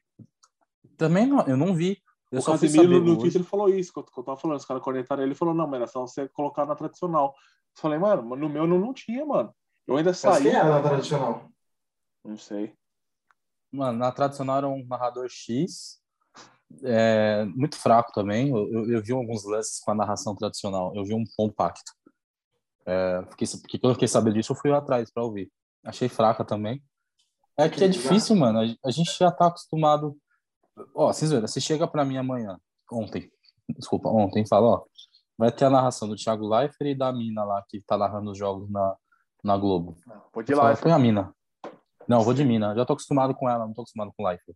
Também 0.98 1.28
não, 1.28 1.42
eu 1.48 1.56
não 1.56 1.76
vi. 1.76 2.02
Eu 2.32 2.40
o 2.40 2.42
só 2.42 2.58
saber 2.58 2.88
no. 2.88 3.18
Twitter 3.18 3.40
ele 3.40 3.48
falou 3.48 3.70
isso, 3.70 3.94
que 3.94 4.00
eu, 4.00 4.04
que 4.04 4.20
eu 4.20 4.24
tava 4.24 4.38
falando, 4.38 4.58
os 4.58 4.66
caras 4.66 4.84
cornetaram 4.84 5.24
ele, 5.24 5.36
falou, 5.36 5.54
não, 5.54 5.68
mas 5.68 5.78
era 5.78 5.88
só 5.88 6.02
você 6.02 6.28
colocar 6.30 6.66
na 6.66 6.76
tradicional. 6.76 7.36
Eu 7.76 7.82
falei, 7.82 8.00
mano, 8.00 8.36
no 8.36 8.50
meu 8.50 8.66
não, 8.66 8.80
não 8.80 8.94
tinha, 8.94 9.26
mano. 9.26 9.54
Eu 9.86 9.96
ainda 9.96 10.10
mas 10.10 10.18
saí. 10.18 10.44
quem 10.44 10.52
era 10.52 10.70
na 10.70 10.82
tradicional? 10.82 11.50
Não 12.26 12.38
sei. 12.38 12.74
Mano, 13.72 14.00
na 14.00 14.12
tradicional 14.12 14.58
era 14.58 14.68
um 14.68 14.86
narrador 14.86 15.28
X, 15.30 16.02
é, 16.84 17.46
muito 17.46 17.78
fraco 17.78 18.12
também. 18.12 18.50
Eu, 18.50 18.72
eu, 18.72 18.92
eu 18.92 19.02
vi 19.02 19.14
alguns 19.14 19.46
lances 19.46 19.80
com 19.80 19.92
a 19.92 19.96
narração 19.96 20.36
tradicional. 20.36 20.94
Eu 20.96 21.06
vi 21.06 21.14
um 21.14 21.24
compacto. 21.38 21.94
É, 22.88 23.22
fiquei, 23.32 23.48
porque 23.62 23.78
quando 23.78 23.92
eu 23.92 23.96
fiquei 23.96 24.08
sabendo 24.08 24.36
disso, 24.36 24.54
eu 24.54 24.56
fui 24.56 24.72
atrás 24.72 25.12
pra 25.12 25.24
ouvir. 25.24 25.52
Achei 25.84 26.08
fraca 26.08 26.46
também. 26.46 26.82
É 27.58 27.68
que 27.68 27.84
é 27.84 27.88
difícil, 27.88 28.36
mano. 28.36 28.60
A, 28.84 28.92
gente 28.92 29.12
já 29.18 29.30
tá 29.32 29.48
acostumado. 29.48 30.18
Ó, 30.96 31.12
viram, 31.12 31.42
você 31.42 31.60
chega 31.60 31.88
pra 31.88 32.06
mim 32.06 32.18
amanhã, 32.18 32.58
ontem, 32.92 33.32
desculpa, 33.68 34.10
ontem, 34.10 34.44
e 34.44 34.48
fala, 34.48 34.68
ó, 34.68 34.86
vai 35.38 35.52
ter 35.52 35.66
a 35.66 35.70
narração 35.70 36.08
do 36.08 36.16
Thiago 36.16 36.48
Leifert 36.48 36.92
e 36.92 36.96
da 36.96 37.12
mina 37.12 37.44
lá 37.44 37.64
que 37.68 37.82
tá 37.82 37.98
narrando 37.98 38.32
os 38.32 38.38
jogos 38.38 38.70
na, 38.70 38.96
na 39.44 39.58
Globo. 39.58 39.98
Pô, 40.32 40.44
de 40.44 40.52
Eu 40.52 40.58
lá. 40.60 40.66
falo, 40.66 40.78
Põe 40.78 40.92
a 40.92 41.00
mina. 41.00 41.34
Não, 42.08 42.22
vou 42.22 42.34
de 42.34 42.46
mina. 42.46 42.76
Já 42.76 42.86
tô 42.86 42.94
acostumado 42.94 43.34
com 43.34 43.50
ela, 43.50 43.66
não 43.66 43.74
tô 43.74 43.82
acostumado 43.82 44.14
com 44.16 44.24
o 44.24 44.28
Leifert. 44.28 44.56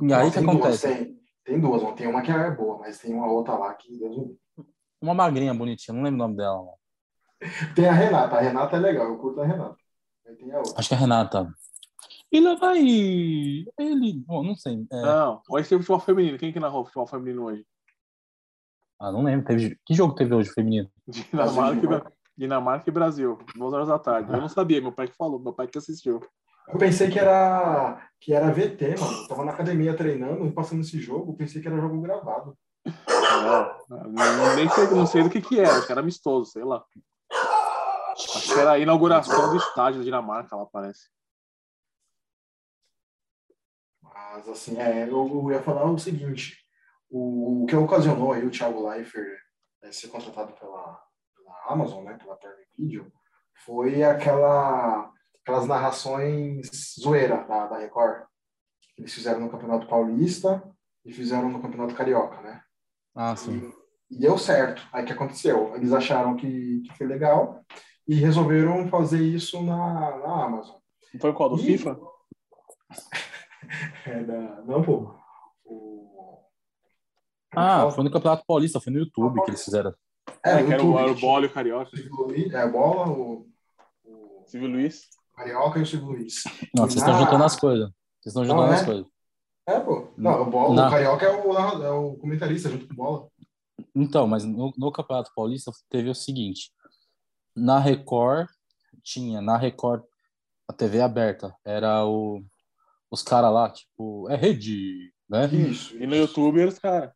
E 0.00 0.12
aí 0.14 0.20
Não, 0.22 0.28
o 0.28 0.30
que 0.30 0.38
tem 0.38 0.42
duas, 0.46 0.56
acontece? 0.56 0.88
tem, 0.88 1.20
tem 1.44 1.60
duas, 1.60 1.82
não. 1.82 1.94
tem 1.94 2.06
uma 2.06 2.22
que 2.22 2.30
é 2.30 2.50
boa, 2.50 2.78
mas 2.78 2.98
tem 2.98 3.12
uma 3.12 3.30
outra 3.30 3.54
lá 3.54 3.74
que 3.74 3.98
Deus 3.98 4.16
me. 4.16 4.38
Uma 5.04 5.12
magrinha 5.14 5.52
bonitinha, 5.52 5.94
não 5.94 6.02
lembro 6.02 6.16
o 6.16 6.22
nome 6.26 6.36
dela. 6.36 6.56
Não. 6.56 6.74
Tem 7.74 7.86
a 7.86 7.92
Renata, 7.92 8.36
a 8.36 8.40
Renata 8.40 8.76
é 8.76 8.80
legal, 8.80 9.06
eu 9.06 9.18
curto 9.18 9.42
a 9.42 9.46
Renata. 9.46 9.76
Aí 10.26 10.34
tem 10.34 10.50
a 10.50 10.58
outra. 10.58 10.72
Acho 10.78 10.88
que 10.88 10.94
é 10.94 10.96
a 10.96 11.00
Renata. 11.00 11.54
E 12.32 12.40
lá 12.40 12.54
vai 12.54 12.78
ele. 12.78 14.24
Bom, 14.26 14.42
não 14.42 14.56
sei. 14.56 14.86
é, 14.90 15.02
Não, 15.02 15.42
hoje 15.48 15.68
teve 15.68 15.82
futebol 15.82 16.00
feminino. 16.00 16.38
Quem 16.38 16.52
que 16.52 16.58
narrou 16.58 16.84
futebol 16.84 17.06
feminino 17.06 17.44
hoje? 17.44 17.66
Ah, 18.98 19.12
não 19.12 19.22
lembro. 19.22 19.46
Teve... 19.46 19.78
Que 19.84 19.94
jogo 19.94 20.14
teve 20.14 20.34
hoje 20.34 20.50
feminino? 20.50 20.90
Dinamarca, 21.06 21.86
e 21.86 22.40
Dinamarca 22.40 22.88
e 22.88 22.92
Brasil. 22.92 23.38
Duas 23.54 23.74
horas 23.74 23.88
da 23.88 23.98
tarde. 23.98 24.32
Eu 24.32 24.40
não 24.40 24.48
sabia, 24.48 24.80
meu 24.80 24.90
pai 24.90 25.06
que 25.08 25.16
falou, 25.16 25.38
meu 25.38 25.52
pai 25.52 25.68
que 25.68 25.76
assistiu. 25.76 26.20
Eu 26.66 26.78
pensei 26.78 27.10
que 27.10 27.18
era, 27.18 28.08
que 28.18 28.32
era 28.32 28.50
VT, 28.50 28.98
mano. 28.98 29.22
Eu 29.22 29.28
tava 29.28 29.44
na 29.44 29.52
academia 29.52 29.94
treinando 29.94 30.46
e 30.46 30.50
passando 30.50 30.80
esse 30.80 30.98
jogo, 30.98 31.32
eu 31.32 31.36
pensei 31.36 31.60
que 31.60 31.68
era 31.68 31.78
jogo 31.78 32.00
gravado. 32.00 32.56
Não, 33.88 34.56
nem 34.56 34.68
sei, 34.68 34.86
não 34.88 35.06
sei 35.06 35.22
do 35.22 35.30
que 35.30 35.40
que 35.40 35.60
era, 35.60 35.76
acho 35.76 35.86
que 35.86 35.92
era 35.92 36.00
amistoso, 36.00 36.50
sei 36.50 36.64
lá. 36.64 36.84
Acho 38.12 38.54
que 38.54 38.60
era 38.60 38.72
a 38.72 38.78
inauguração 38.78 39.50
do 39.50 39.56
estádio 39.56 39.98
da 39.98 40.04
Dinamarca, 40.04 40.56
lá 40.56 40.66
parece. 40.66 41.08
Mas, 44.02 44.48
assim, 44.48 44.78
é, 44.80 45.08
eu, 45.08 45.50
ia 45.50 45.62
falar 45.62 45.84
o 45.84 45.98
seguinte: 45.98 46.56
o, 47.10 47.62
o 47.62 47.66
que 47.66 47.76
ocasionou 47.76 48.32
aí 48.32 48.46
o 48.46 48.50
Thiago 48.50 48.88
Leifert 48.88 49.38
é, 49.82 49.92
ser 49.92 50.08
contratado 50.08 50.52
pela, 50.54 51.00
pela 51.36 51.72
Amazon, 51.72 52.04
né, 52.04 52.16
pela 52.16 52.36
Prime 52.36 52.54
Video, 52.76 53.12
foi 53.64 54.02
aquela, 54.02 55.12
aquelas 55.40 55.66
narrações 55.66 56.68
zoeira 57.00 57.44
da, 57.44 57.66
da 57.66 57.78
Record. 57.78 58.26
que 58.94 59.02
Eles 59.02 59.14
fizeram 59.14 59.40
no 59.40 59.50
Campeonato 59.50 59.86
Paulista 59.86 60.62
e 61.04 61.12
fizeram 61.12 61.50
no 61.50 61.62
Campeonato 61.62 61.94
Carioca, 61.94 62.40
né? 62.40 62.63
Ah, 63.14 63.34
sim. 63.36 63.72
E 64.10 64.18
deu 64.18 64.36
certo. 64.38 64.82
Aí 64.92 65.02
o 65.04 65.06
que 65.06 65.12
aconteceu? 65.12 65.74
Eles 65.76 65.92
acharam 65.92 66.36
que, 66.36 66.82
que 66.82 66.96
foi 66.98 67.06
legal 67.06 67.64
e 68.06 68.14
resolveram 68.14 68.86
fazer 68.88 69.22
isso 69.22 69.62
na, 69.62 70.18
na 70.18 70.44
Amazon. 70.44 70.76
Não 71.12 71.20
foi 71.20 71.32
qual? 71.32 71.50
Do 71.50 71.56
Ih. 71.60 71.64
FIFA? 71.78 71.98
É 74.06 74.22
da, 74.22 74.62
não, 74.66 74.82
pô. 74.82 75.14
O, 75.64 76.38
Ah, 77.56 77.90
foi 77.90 78.04
no 78.04 78.10
Campeonato 78.10 78.44
Paulista, 78.46 78.78
foi 78.78 78.92
no 78.92 78.98
YouTube 78.98 79.42
que 79.42 79.50
eles 79.50 79.64
fizeram. 79.64 79.94
é, 80.44 80.50
É, 80.60 80.64
que 80.64 80.72
era 80.72 80.82
o, 80.84 80.90
o 81.10 81.14
Bola 81.14 81.44
e 81.46 81.48
o 81.48 81.52
Carioca. 81.52 81.90
o 82.12 82.32
É, 82.52 82.60
a 82.60 82.66
bola, 82.68 83.08
o, 83.08 83.48
o 84.04 84.42
Silvio 84.46 84.68
Luiz. 84.68 85.08
Carioca 85.34 85.78
e 85.78 85.82
o 85.82 85.86
Silvio 85.86 86.08
Luiz. 86.10 86.44
Não, 86.76 86.84
vocês 86.84 86.96
estão 86.96 87.14
Ah. 87.14 87.18
juntando 87.20 87.44
as 87.44 87.56
coisas. 87.56 87.88
Vocês 88.20 88.26
estão 88.36 88.42
Não, 88.44 88.50
juntando 88.50 88.72
é? 88.72 88.76
as 88.76 88.84
coisas. 88.84 89.06
É, 89.66 89.80
pô. 89.80 90.12
Não, 90.16 90.42
o, 90.42 90.50
bola, 90.50 90.74
Não. 90.74 90.86
o 90.86 90.90
Carioca 90.90 91.24
é 91.26 91.30
o, 91.30 91.52
é 91.82 91.90
o 91.90 92.14
comentarista 92.16 92.68
junto 92.68 92.86
com 92.86 92.92
o 92.92 92.96
bola. 92.96 93.28
Então, 93.94 94.26
mas 94.26 94.44
no, 94.44 94.72
no 94.76 94.92
Campeonato 94.92 95.30
Paulista 95.34 95.70
teve 95.88 96.10
o 96.10 96.14
seguinte: 96.14 96.70
na 97.56 97.78
Record 97.78 98.48
tinha, 99.02 99.40
na 99.40 99.56
Record, 99.56 100.02
a 100.68 100.72
TV 100.72 101.00
aberta, 101.00 101.54
era 101.64 102.04
o, 102.06 102.42
os 103.10 103.22
caras 103.22 103.52
lá, 103.52 103.70
tipo, 103.70 104.28
é 104.30 104.36
rede, 104.36 105.12
né? 105.28 105.46
Isso. 105.46 105.96
E 105.96 106.06
no 106.06 106.14
YouTube 106.16 106.60
eles, 106.60 106.78
cara. 106.78 107.14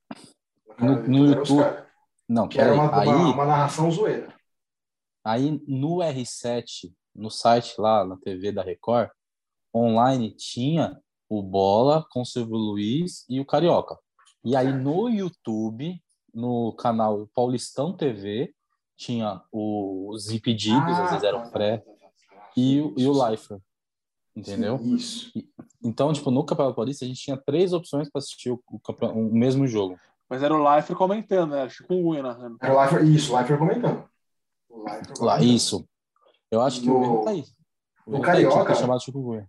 No- 0.78 1.02
no 1.06 1.30
Era 1.32 1.42
os 1.42 1.48
YouTube- 1.50 1.62
caras. 1.64 1.88
Não, 2.28 2.46
Que 2.48 2.60
era 2.60 2.74
uma, 2.74 3.00
aí, 3.00 3.08
uma, 3.08 3.32
uma 3.32 3.46
narração 3.46 3.90
zoeira. 3.90 4.34
aí 5.24 5.62
no 5.66 5.96
R7, 5.98 6.92
no 7.14 7.30
site 7.30 7.74
lá, 7.80 8.04
na 8.04 8.18
TV 8.18 8.52
da 8.52 8.62
Record, 8.62 9.08
online 9.74 10.34
tinha 10.36 11.00
o 11.28 11.42
Bola 11.42 12.06
com 12.10 12.22
o 12.22 12.24
Silvio 12.24 12.56
Luiz 12.56 13.24
e 13.28 13.40
o 13.40 13.44
Carioca. 13.44 13.98
E 14.44 14.56
aí 14.56 14.72
no 14.72 15.08
YouTube, 15.08 16.00
no 16.34 16.72
canal 16.74 17.28
Paulistão 17.34 17.92
TV, 17.92 18.54
tinha 18.96 19.42
os 19.52 20.30
impedidos, 20.30 20.80
Ah, 20.98 21.04
às 21.04 21.10
vezes 21.10 21.24
era 21.24 21.36
o 21.36 21.50
pré, 21.50 21.78
tá, 21.78 22.50
e 22.56 22.80
o, 22.80 22.94
e 22.96 23.06
o 23.06 23.30
Lifer. 23.30 23.58
Entendeu? 24.34 24.78
Sim, 24.78 24.94
Isso. 24.94 25.32
Então, 25.82 26.12
tipo, 26.12 26.30
no 26.30 26.44
Campeonato 26.44 26.76
Paulista 26.76 27.04
a 27.04 27.08
gente 27.08 27.20
tinha 27.20 27.36
três 27.36 27.72
opções 27.72 28.08
para 28.10 28.20
assistir 28.20 28.50
o, 28.50 28.62
o, 28.70 28.80
o 29.10 29.32
mesmo 29.34 29.66
jogo. 29.66 29.98
Mas 30.28 30.42
era 30.42 30.54
o 30.54 30.62
Leifert 30.62 30.96
comentando, 30.98 31.50
né? 31.52 31.60
Era 31.60 31.70
Chikungunya 31.70 32.22
narrando. 32.22 32.56
Era 32.60 32.74
o 33.00 33.04
isso, 33.04 33.32
o 33.32 33.36
Leifert 33.36 33.58
comentando. 33.58 34.04
O 34.68 34.82
Leifert 34.84 35.18
Lá, 35.20 35.34
comentando. 35.36 35.54
isso. 35.56 35.88
Eu 36.50 36.60
acho 36.60 36.80
que 36.80 36.88
o 36.90 36.94
No- 36.94 37.00
Veno 37.00 37.24
tá 37.24 37.30
aí. 37.30 37.44
O 38.06 38.10
no 38.10 38.12
Veno 38.12 38.24
tá 38.24 38.32
aí, 38.32 38.42
Carioca- 38.44 38.72
ter 38.74 38.80
chamado 38.80 39.02
Chikungunya. 39.02 39.48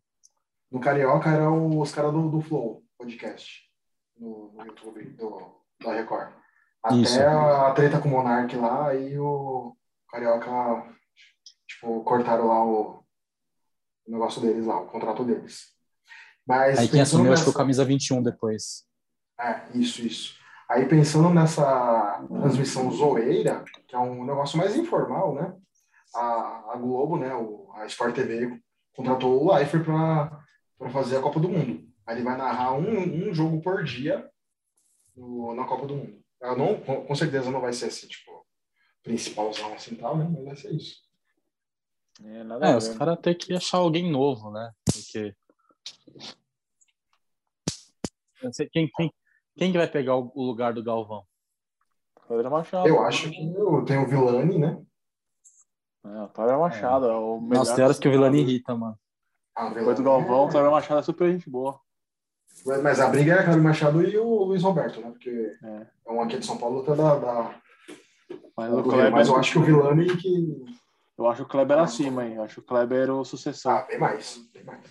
No 0.71 0.79
Carioca 0.79 1.29
eram 1.29 1.79
os 1.79 1.91
caras 1.91 2.11
do, 2.13 2.29
do 2.29 2.41
Flow 2.41 2.83
podcast. 2.97 3.63
No, 4.17 4.51
no 4.53 4.65
YouTube 4.65 5.03
do, 5.11 5.61
da 5.81 5.93
Record. 5.93 6.33
Até 6.83 6.95
Isso. 6.95 7.21
a 7.21 7.71
treta 7.71 7.99
com 7.99 8.09
o 8.09 8.11
Monark 8.11 8.55
lá 8.55 8.93
e 8.93 9.17
o 9.17 9.75
Carioca, 10.09 10.85
tipo, 11.67 12.03
cortaram 12.03 12.47
lá 12.47 12.63
o, 12.63 13.03
o 14.07 14.11
negócio 14.11 14.41
deles 14.41 14.65
lá, 14.65 14.79
o 14.79 14.87
contrato 14.87 15.23
deles. 15.23 15.67
Mas 16.45 16.79
Aí 16.79 16.87
quem 16.87 17.01
assumiu, 17.01 17.31
acho 17.31 17.43
que 17.43 17.49
nessa- 17.49 17.57
o 17.57 17.59
camisa 17.59 17.85
21 17.85 18.21
depois. 18.23 18.85
É, 19.39 19.61
isso, 19.73 20.01
isso. 20.01 20.37
Aí 20.69 20.85
pensando 20.85 21.29
nessa 21.29 22.25
transmissão 22.27 22.91
zoeira, 22.91 23.63
que 23.87 23.95
é 23.95 23.99
um 23.99 24.25
negócio 24.25 24.57
mais 24.57 24.75
informal, 24.75 25.33
né? 25.33 25.55
A, 26.13 26.73
a 26.73 26.77
Globo, 26.77 27.17
né? 27.17 27.33
O, 27.33 27.71
a 27.75 27.85
Sport 27.85 28.13
TV 28.15 28.59
contratou 28.95 29.43
o 29.43 29.53
Leifert 29.53 29.83
para 29.85 30.43
fazer 30.87 31.17
a 31.17 31.21
Copa 31.21 31.39
do 31.39 31.49
Mundo. 31.49 31.85
Aí 32.05 32.15
ele 32.15 32.23
vai 32.23 32.37
narrar 32.37 32.73
um, 32.73 33.27
um 33.29 33.33
jogo 33.33 33.61
por 33.61 33.83
dia 33.83 34.29
no- 35.15 35.53
na 35.53 35.65
Copa 35.65 35.85
do 35.87 35.95
Mundo. 35.95 36.23
Eu 36.41 36.57
não, 36.57 36.79
com, 36.79 37.13
certeza 37.15 37.51
não 37.51 37.59
vai 37.59 37.73
ser 37.73 37.87
assim, 37.87 38.07
tipo, 38.07 38.45
principalzão 39.03 39.73
assim 39.73 39.95
tal, 39.95 40.17
né? 40.17 40.25
Mas 40.33 40.45
vai 40.45 40.55
ser 40.55 40.73
isso. 40.73 41.01
É, 42.23 42.43
nada 42.43 42.67
É, 42.67 42.73
a 42.73 42.77
os 42.77 42.87
ver. 42.87 42.97
caras 42.97 43.19
têm 43.21 43.35
que 43.37 43.53
achar 43.53 43.77
alguém 43.79 44.09
novo, 44.09 44.49
né? 44.51 44.71
Porque. 44.85 45.35
Eu 48.41 48.53
sei 48.53 48.69
Quem, 48.69 48.89
quem, 48.95 49.11
quem 49.57 49.71
que 49.71 49.77
vai 49.77 49.87
pegar 49.87 50.15
o 50.15 50.31
o 50.33 50.43
lugar 50.43 50.73
do 50.73 50.83
Galvão? 50.83 51.25
Cleber 52.25 52.49
Machado. 52.49 52.87
Eu 52.87 53.01
acho 53.03 53.29
que 53.29 53.37
eu 53.53 53.83
tenho 53.85 54.03
o 54.03 54.07
Vilani, 54.07 54.57
né? 54.57 54.81
É, 56.05 56.21
o 56.23 56.29
Cleber 56.29 56.57
Machado 56.57 57.05
é 57.07 57.13
o 57.15 57.41
melhor. 57.41 57.59
Nossa, 57.59 57.75
tem 57.75 57.83
horas 57.83 57.99
que 57.99 58.07
o 58.07 58.11
Vilani 58.11 58.39
irrita, 58.41 58.75
mano. 58.75 58.97
Ah, 59.59 59.67
o 59.67 59.73
Depois 59.73 59.97
do 59.97 60.03
Galvão, 60.03 60.45
o 60.45 60.47
é- 60.47 60.51
Cleber 60.51 60.71
Machado 60.71 60.99
é 61.01 61.03
super 61.03 61.29
gente 61.31 61.49
boa. 61.49 61.79
Mas 62.65 62.99
a 62.99 63.09
briga 63.09 63.33
é 63.33 63.43
Cláudio 63.43 63.63
Machado 63.63 64.01
e 64.01 64.17
o 64.17 64.43
Luiz 64.45 64.63
Roberto, 64.63 65.01
né? 65.01 65.11
Porque 65.11 65.29
É. 65.63 65.87
é 66.07 66.11
um 66.11 66.21
aqui 66.21 66.37
de 66.39 66.45
São 66.45 66.57
Paulo, 66.57 66.81
é 66.83 66.95
da, 66.95 67.15
da, 67.15 67.61
Mas 68.57 68.71
da 68.71 68.77
o. 68.77 68.83
Kleber, 68.83 69.11
Mas 69.11 69.27
eu 69.27 69.35
acho 69.37 69.51
que 69.51 69.57
o 69.59 69.63
Vilani 69.63 70.17
que. 70.17 70.65
eu 71.17 71.27
acho 71.27 71.43
o 71.43 71.47
Kleber 71.47 71.77
acima, 71.77 72.25
hein? 72.25 72.35
Eu 72.35 72.43
acho 72.43 72.59
o 72.61 72.63
Kleber 72.63 73.09
o 73.11 73.21
Ah, 73.21 73.25
sucessor. 73.25 73.85
bem 73.87 73.97
mais. 73.99 74.37
Bem 74.53 74.63
mais. 74.63 74.81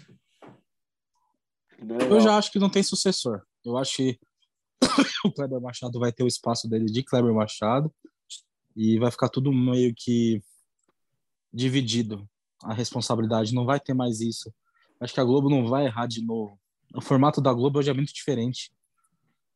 Eu 2.10 2.20
já 2.20 2.36
acho 2.36 2.50
que 2.52 2.58
não 2.58 2.70
tem 2.70 2.82
sucessor. 2.82 3.42
Eu 3.64 3.76
acho 3.76 3.96
que 3.96 4.18
o 5.24 5.32
Kleber 5.32 5.60
Machado 5.60 5.98
vai 5.98 6.12
ter 6.12 6.24
o 6.24 6.28
espaço 6.28 6.68
dele 6.68 6.86
de 6.86 7.02
Kleber 7.02 7.32
Machado 7.32 7.92
e 8.76 8.98
vai 8.98 9.10
ficar 9.10 9.28
tudo 9.28 9.52
meio 9.52 9.94
que 9.96 10.42
dividido. 11.52 12.28
A 12.62 12.74
responsabilidade 12.74 13.54
não 13.54 13.64
vai 13.64 13.80
ter 13.80 13.94
mais 13.94 14.20
isso. 14.20 14.52
Acho 15.00 15.14
que 15.14 15.20
a 15.20 15.24
Globo 15.24 15.48
não 15.48 15.68
vai 15.68 15.86
errar 15.86 16.06
de 16.06 16.24
novo. 16.24 16.58
O 16.94 17.00
formato 17.00 17.40
da 17.40 17.52
Globo 17.52 17.78
hoje 17.78 17.90
é 17.90 17.94
muito 17.94 18.12
diferente. 18.12 18.72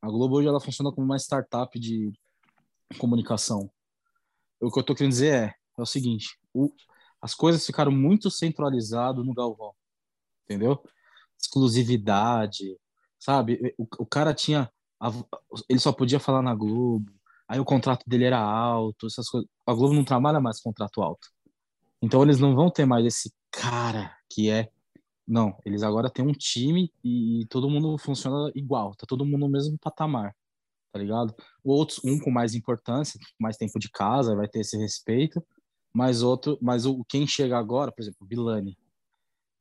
A 0.03 0.09
Globo 0.09 0.37
hoje 0.37 0.49
ela 0.49 0.61
funciona 0.61 0.93
como 0.93 1.05
uma 1.07 1.17
startup 1.19 1.79
de 1.79 2.13
comunicação. 2.99 3.71
O 4.61 4.71
que 4.71 4.79
eu 4.79 4.85
tô 4.85 4.95
querendo 4.95 5.13
dizer 5.13 5.35
é, 5.35 5.55
é 5.79 5.83
o 5.83 5.87
seguinte, 5.87 6.39
o- 6.55 6.73
as 7.21 7.35
coisas 7.35 7.65
ficaram 7.67 7.93
muito 7.93 8.31
centralizadas 8.31 9.25
no 9.25 9.35
Galvão. 9.35 9.73
Entendeu? 10.45 10.83
exclusividade, 11.41 12.79
sabe? 13.19 13.75
O, 13.79 13.87
o 14.01 14.07
cara 14.07 14.35
tinha. 14.35 14.71
a- 15.01 15.11
ele 15.69 15.79
só 15.81 15.93
podia 15.93 16.21
falar 16.21 16.43
na 16.43 16.55
Globo, 16.55 17.13
aí 17.49 17.61
o 17.61 17.65
contrato 17.65 18.05
dele 18.09 18.25
era 18.25 18.39
alto, 18.41 19.07
essas 19.09 19.29
coisas. 19.29 19.49
A 19.67 19.75
Globo 19.75 19.95
não 19.95 20.05
trabalha 20.05 20.41
mais 20.41 20.61
contrato 20.61 21.03
alto. 21.03 21.29
Então 22.03 22.23
eles 22.23 22.41
não 22.41 22.55
vão 22.55 22.69
ter 22.69 22.85
mais 22.85 23.07
esse 23.07 23.33
cara 23.51 24.17
que 24.29 24.51
é. 24.51 24.69
Não, 25.27 25.57
eles 25.65 25.85
agora 25.85 26.11
têm 26.11 26.27
um 26.27 26.33
time 26.33 26.93
e, 27.05 27.47
todo 27.49 27.71
mundo 27.71 27.97
funciona 27.97 28.51
igual, 28.57 28.95
tá 28.97 29.07
todo 29.07 29.25
mundo 29.25 29.39
no 29.43 29.49
mesmo 29.49 29.79
patamar, 29.79 30.35
tá 30.93 30.99
ligado? 30.99 31.33
Outros, 31.63 32.01
um 32.05 32.19
com 32.19 32.31
mais 32.31 32.55
importância, 32.55 33.21
mais 33.41 33.57
tempo 33.57 33.79
de 33.79 33.89
casa, 33.89 34.35
vai 34.35 34.49
ter 34.49 34.61
esse 34.61 34.77
respeito, 34.77 35.41
mas 35.95 36.23
outro, 36.23 36.59
mas 36.61 36.87
o 36.87 37.05
quem 37.05 37.25
chega 37.25 37.57
agora, 37.57 37.93
por 37.93 38.03
exemplo, 38.03 38.19
o 38.23 38.27
Vilani, 38.27 38.77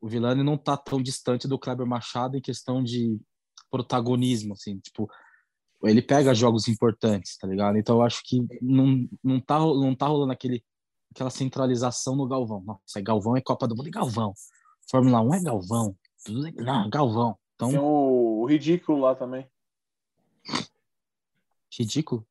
o 0.01 0.09
Vilani 0.09 0.41
não 0.43 0.57
tá 0.57 0.75
tão 0.75 1.01
distante 1.01 1.47
do 1.47 1.59
Kleber 1.59 1.85
Machado 1.85 2.35
em 2.35 2.41
questão 2.41 2.83
de 2.83 3.21
protagonismo, 3.69 4.53
assim, 4.53 4.79
tipo, 4.79 5.07
ele 5.83 6.01
pega 6.01 6.33
jogos 6.33 6.67
importantes, 6.67 7.37
tá 7.37 7.47
ligado? 7.47 7.77
Então 7.77 7.97
eu 7.97 8.01
acho 8.01 8.21
que 8.25 8.39
não, 8.61 9.07
não, 9.23 9.39
tá, 9.39 9.59
não 9.59 9.95
tá 9.95 10.07
rolando 10.07 10.33
aquele, 10.33 10.63
aquela 11.13 11.29
centralização 11.29 12.15
no 12.15 12.27
Galvão. 12.27 12.61
Nossa, 12.61 12.99
é 12.99 13.01
Galvão 13.01 13.35
é 13.37 13.41
Copa 13.41 13.67
do 13.67 13.75
Mundo 13.75 13.87
e 13.87 13.91
Galvão. 13.91 14.33
Fórmula 14.89 15.21
1 15.21 15.33
é 15.35 15.43
Galvão. 15.43 15.95
Tudo 16.23 16.47
é- 16.47 16.51
Não, 16.51 16.89
Galvão. 16.89 17.37
Tem 17.57 17.69
Então, 17.69 17.83
o, 17.83 18.41
o 18.41 18.45
ridículo 18.45 18.99
lá 18.99 19.15
também. 19.15 19.47
ridículo. 21.77 22.25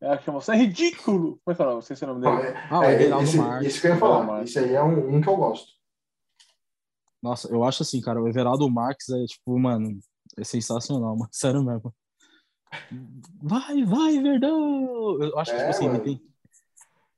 É, 0.00 0.18
chama 0.20 0.40
você 0.40 0.52
é 0.52 0.56
ridículo. 0.56 1.40
Como 1.44 1.52
é 1.52 1.54
que 1.54 1.62
é 1.62 1.64
o 1.64 1.66
nome? 1.68 1.74
Não 1.76 1.82
sei 1.82 1.96
se 1.96 2.04
é 2.04 2.06
o 2.08 2.14
nome 2.14 2.20
dele. 2.26 2.48
é- 2.48 2.66
Ah, 2.70 2.80
o 2.80 2.84
é, 2.84 2.94
Everaldo 2.94 3.24
esse, 3.24 3.36
Marques. 3.36 3.68
esse 3.68 3.80
que 3.80 3.86
eu 3.86 3.90
ia 3.94 3.98
falar. 3.98 4.42
Esse 4.42 4.58
aí 4.58 4.74
é 4.74 4.82
um, 4.82 5.16
um 5.16 5.20
que 5.20 5.28
eu 5.28 5.36
gosto. 5.36 5.72
Nossa, 7.22 7.48
eu 7.48 7.64
acho 7.64 7.82
assim, 7.82 8.00
cara, 8.02 8.20
o 8.22 8.28
Everaldo 8.28 8.68
Marques 8.70 9.08
é, 9.08 9.24
tipo, 9.24 9.58
mano, 9.58 9.98
é 10.36 10.44
sensacional, 10.44 11.16
mano. 11.16 11.28
Sério 11.32 11.62
mesmo. 11.62 11.94
Vai, 13.42 13.82
vai, 13.84 14.18
Verdão! 14.20 15.22
Eu 15.22 15.38
acho 15.38 15.52
que, 15.52 15.56
É, 15.56 15.60
tipo 15.60 15.70
assim, 15.70 15.86
ele 15.88 16.00
tem. 16.00 16.22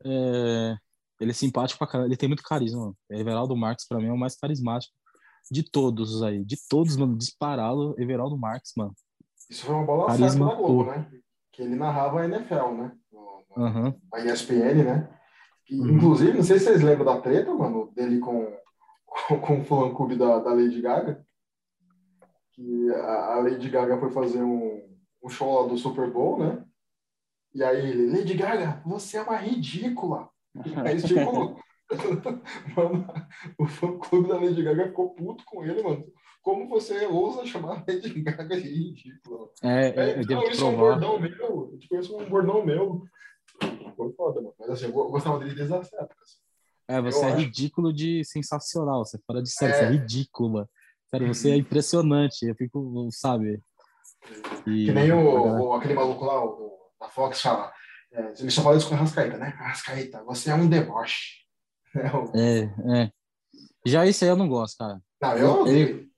é, 0.05 0.77
ele 1.21 1.31
é 1.31 1.35
simpático 1.35 1.79
pra 1.79 1.87
caralho, 1.87 2.09
ele 2.09 2.17
tem 2.17 2.29
muito 2.29 2.43
carisma, 2.43 2.81
mano. 2.81 2.97
Everaldo 3.11 3.57
Marques, 3.57 3.87
pra 3.89 3.99
mim, 3.99 4.07
é 4.09 4.13
o 4.13 4.19
mais 4.19 4.37
carismático 4.37 4.93
de 5.51 5.63
todos 5.63 6.23
aí. 6.23 6.45
De 6.45 6.57
todos, 6.69 6.97
mano, 6.97 7.17
disparado, 7.17 7.95
Everaldo 7.99 8.37
Marques, 8.37 8.73
mano. 8.77 8.93
Isso 9.49 9.65
foi 9.67 9.75
uma 9.75 9.85
bola 9.85 10.11
certa 10.11 10.39
da 10.45 10.55
Globo, 10.55 10.85
né? 10.91 11.09
que 11.53 11.63
ele 11.63 11.75
narrava 11.77 12.21
a 12.21 12.25
NFL, 12.27 12.73
né? 12.77 12.93
No- 13.13 13.45
Aham. 13.57 13.95
A 14.13 14.21
ESPN, 14.21 14.85
né? 14.85 15.09
E, 15.71 15.81
Uhum. 15.81 15.97
Inclusive, 15.97 16.35
não 16.37 16.43
sei 16.45 16.59
se 16.59 16.67
vocês 16.67 16.83
lembram 16.83 17.07
da 17.07 17.21
treta, 17.21 17.53
mano, 17.55 17.91
dele 17.95 18.19
com, 18.19 18.47
com, 19.07 19.41
com 19.41 19.61
o 19.61 19.65
fã-clube 19.65 20.17
da, 20.17 20.39
da 20.39 20.53
Lady 20.53 20.81
Gaga. 20.83 21.25
Que 22.53 22.91
a, 22.93 23.35
a 23.35 23.41
Lady 23.41 23.69
Gaga 23.71 23.99
foi 23.99 24.11
fazer 24.11 24.43
um, 24.43 24.83
um 25.23 25.29
show 25.29 25.63
lá 25.63 25.69
do 25.69 25.79
Super 25.79 26.11
Bowl, 26.11 26.39
né? 26.39 26.65
E 27.55 27.63
aí 27.65 27.89
ele, 27.89 28.11
Lady 28.19 28.35
Gaga, 28.35 28.83
você 28.85 29.17
é 29.17 29.23
uma 29.23 29.37
ridícula. 29.37 30.29
Aí, 30.85 31.01
tipo, 31.03 31.57
mano, 32.77 33.07
o 33.59 33.67
fã-clube 33.67 34.29
da 34.29 34.37
Lady 34.41 34.63
Gaga 34.63 34.87
ficou 34.89 35.11
puto 35.15 35.45
com 35.47 35.65
ele, 35.65 35.83
mano. 35.83 36.05
Como 36.43 36.69
você 36.69 37.07
ousa 37.07 37.45
chamar 37.45 37.79
a 37.79 37.85
Lady 37.89 38.23
Gaga 38.23 38.61
de 38.61 38.69
ridícula? 38.69 39.49
É, 39.63 39.89
é, 39.89 40.11
É, 40.11 40.21
eu 40.21 40.27
não, 40.27 40.43
isso 40.45 40.65
é 40.65 40.69
um 40.69 40.77
provar. 40.77 41.01
bordão 41.01 41.19
meu. 41.21 41.71
Eu 41.73 41.79
te 41.79 41.89
conheço 41.89 42.17
um 42.17 42.29
bordão 42.29 42.65
meu. 42.65 43.03
Foi 43.97 44.13
foda, 44.13 44.41
mano. 44.41 44.55
Mas 44.59 44.71
assim, 44.71 44.85
eu 44.87 44.93
go- 44.93 45.09
gostava 45.11 45.39
dele 45.39 45.55
desde 45.55 45.75
as 45.75 45.93
épocas. 45.93 46.39
É, 46.89 47.01
você 47.01 47.19
eu 47.25 47.29
é 47.29 47.33
acho. 47.33 47.37
ridículo 47.39 47.93
de 47.93 48.23
sensacional. 48.25 49.05
Você 49.05 49.19
fora 49.27 49.43
de 49.43 49.51
sério, 49.51 49.75
É. 49.75 49.79
você 49.79 49.85
é 49.85 49.89
ridícula. 49.91 50.69
Sério, 51.09 51.29
você 51.35 51.51
é 51.51 51.57
impressionante. 51.57 52.47
Eu 52.47 52.55
fico, 52.55 53.09
sabe? 53.11 53.61
E- 54.67 54.87
Que 54.87 54.93
nem 54.93 55.11
o, 55.13 55.63
o- 55.63 55.73
aquele 55.75 55.95
maluco 55.95 56.25
lá, 56.25 56.45
o, 56.45 56.49
o- 56.49 56.79
da 57.01 57.09
Fox, 57.09 57.41
fala. 57.43 57.73
É, 58.17 58.33
ele 58.41 58.51
só 58.51 58.63
fala 58.63 58.77
isso 58.77 58.89
com 58.89 58.95
a 58.95 58.99
Rascaeta, 58.99 59.37
né? 59.37 59.49
Rascaeta, 59.49 60.25
você 60.25 60.51
é 60.51 60.55
um 60.55 60.69
deboche. 60.69 61.45
É, 61.97 62.15
o- 62.15 62.33
É, 62.37 63.05
é. 63.05 63.13
Já 63.87 64.07
esse 64.07 64.23
aí 64.25 64.31
eu 64.31 64.37
não 64.37 64.49
gosto, 64.49 64.77
cara. 64.77 65.01
Não, 65.23 65.37
eu 65.39 65.67
Ele- 65.67 66.11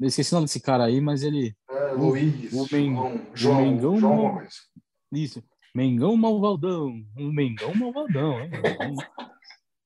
Eu 0.00 0.06
esqueci 0.08 0.32
o 0.32 0.36
nome 0.36 0.46
desse 0.46 0.60
cara 0.60 0.84
aí, 0.84 1.00
mas 1.00 1.22
ele. 1.22 1.56
é, 1.70 1.92
Luiz, 1.92 2.52
o 2.52 2.66
Men- 2.72 2.94
João, 3.34 3.62
Mengão 3.62 4.00
João 4.00 4.34
coisa. 4.34 4.50
Isso. 5.12 5.42
Mengão 5.74 6.16
Malvadão. 6.16 6.88
Um 7.16 7.32
Mengão 7.32 7.74
Malvadão, 7.74 8.42
hein? 8.42 8.50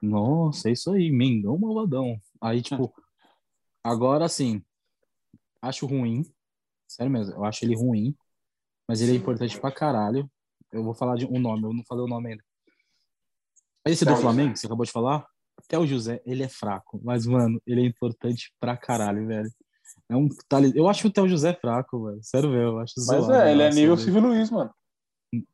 Nossa, 0.00 0.68
é 0.68 0.72
isso 0.72 0.90
aí. 0.92 1.10
Mengão 1.10 1.58
Malvadão. 1.58 2.18
Aí, 2.40 2.62
tipo, 2.62 2.92
agora 3.84 4.24
assim, 4.24 4.62
acho 5.60 5.86
ruim. 5.86 6.24
Sério 6.88 7.10
mesmo, 7.12 7.34
eu 7.34 7.44
acho 7.44 7.64
ele 7.64 7.74
ruim. 7.76 8.14
Mas 8.88 9.00
ele 9.00 9.12
é 9.12 9.16
importante 9.16 9.58
pra 9.60 9.70
caralho. 9.72 10.30
Eu 10.72 10.82
vou 10.82 10.94
falar 10.94 11.16
de 11.16 11.26
um 11.26 11.38
nome, 11.38 11.64
eu 11.64 11.72
não 11.72 11.84
falei 11.84 12.04
o 12.04 12.08
nome 12.08 12.30
ainda. 12.30 12.44
Esse 13.84 14.04
do 14.04 14.16
Flamengo, 14.16 14.52
que 14.52 14.60
você 14.60 14.66
acabou 14.66 14.86
de 14.86 14.92
falar, 14.92 15.26
até 15.58 15.78
o 15.78 15.86
José, 15.86 16.22
ele 16.24 16.42
é 16.42 16.48
fraco. 16.48 17.00
Mas, 17.02 17.26
mano, 17.26 17.60
ele 17.66 17.82
é 17.82 17.86
importante 17.86 18.54
pra 18.58 18.76
caralho, 18.76 19.26
velho. 19.26 19.50
É 20.08 20.16
um 20.16 20.28
Eu 20.74 20.88
acho 20.88 21.06
o 21.06 21.10
Theo 21.10 21.28
José 21.28 21.52
fraco, 21.54 22.06
velho. 22.06 22.22
Sério 22.22 22.50
mesmo, 22.50 22.68
eu 22.70 22.78
acho 22.78 22.94
Mas 22.98 23.24
zoado, 23.24 23.34
é, 23.34 23.52
ele 23.52 23.62
é 23.62 23.70
nível 23.70 23.96
velho. 23.96 24.04
Silvio 24.04 24.28
Luiz, 24.28 24.50
mano. 24.50 24.72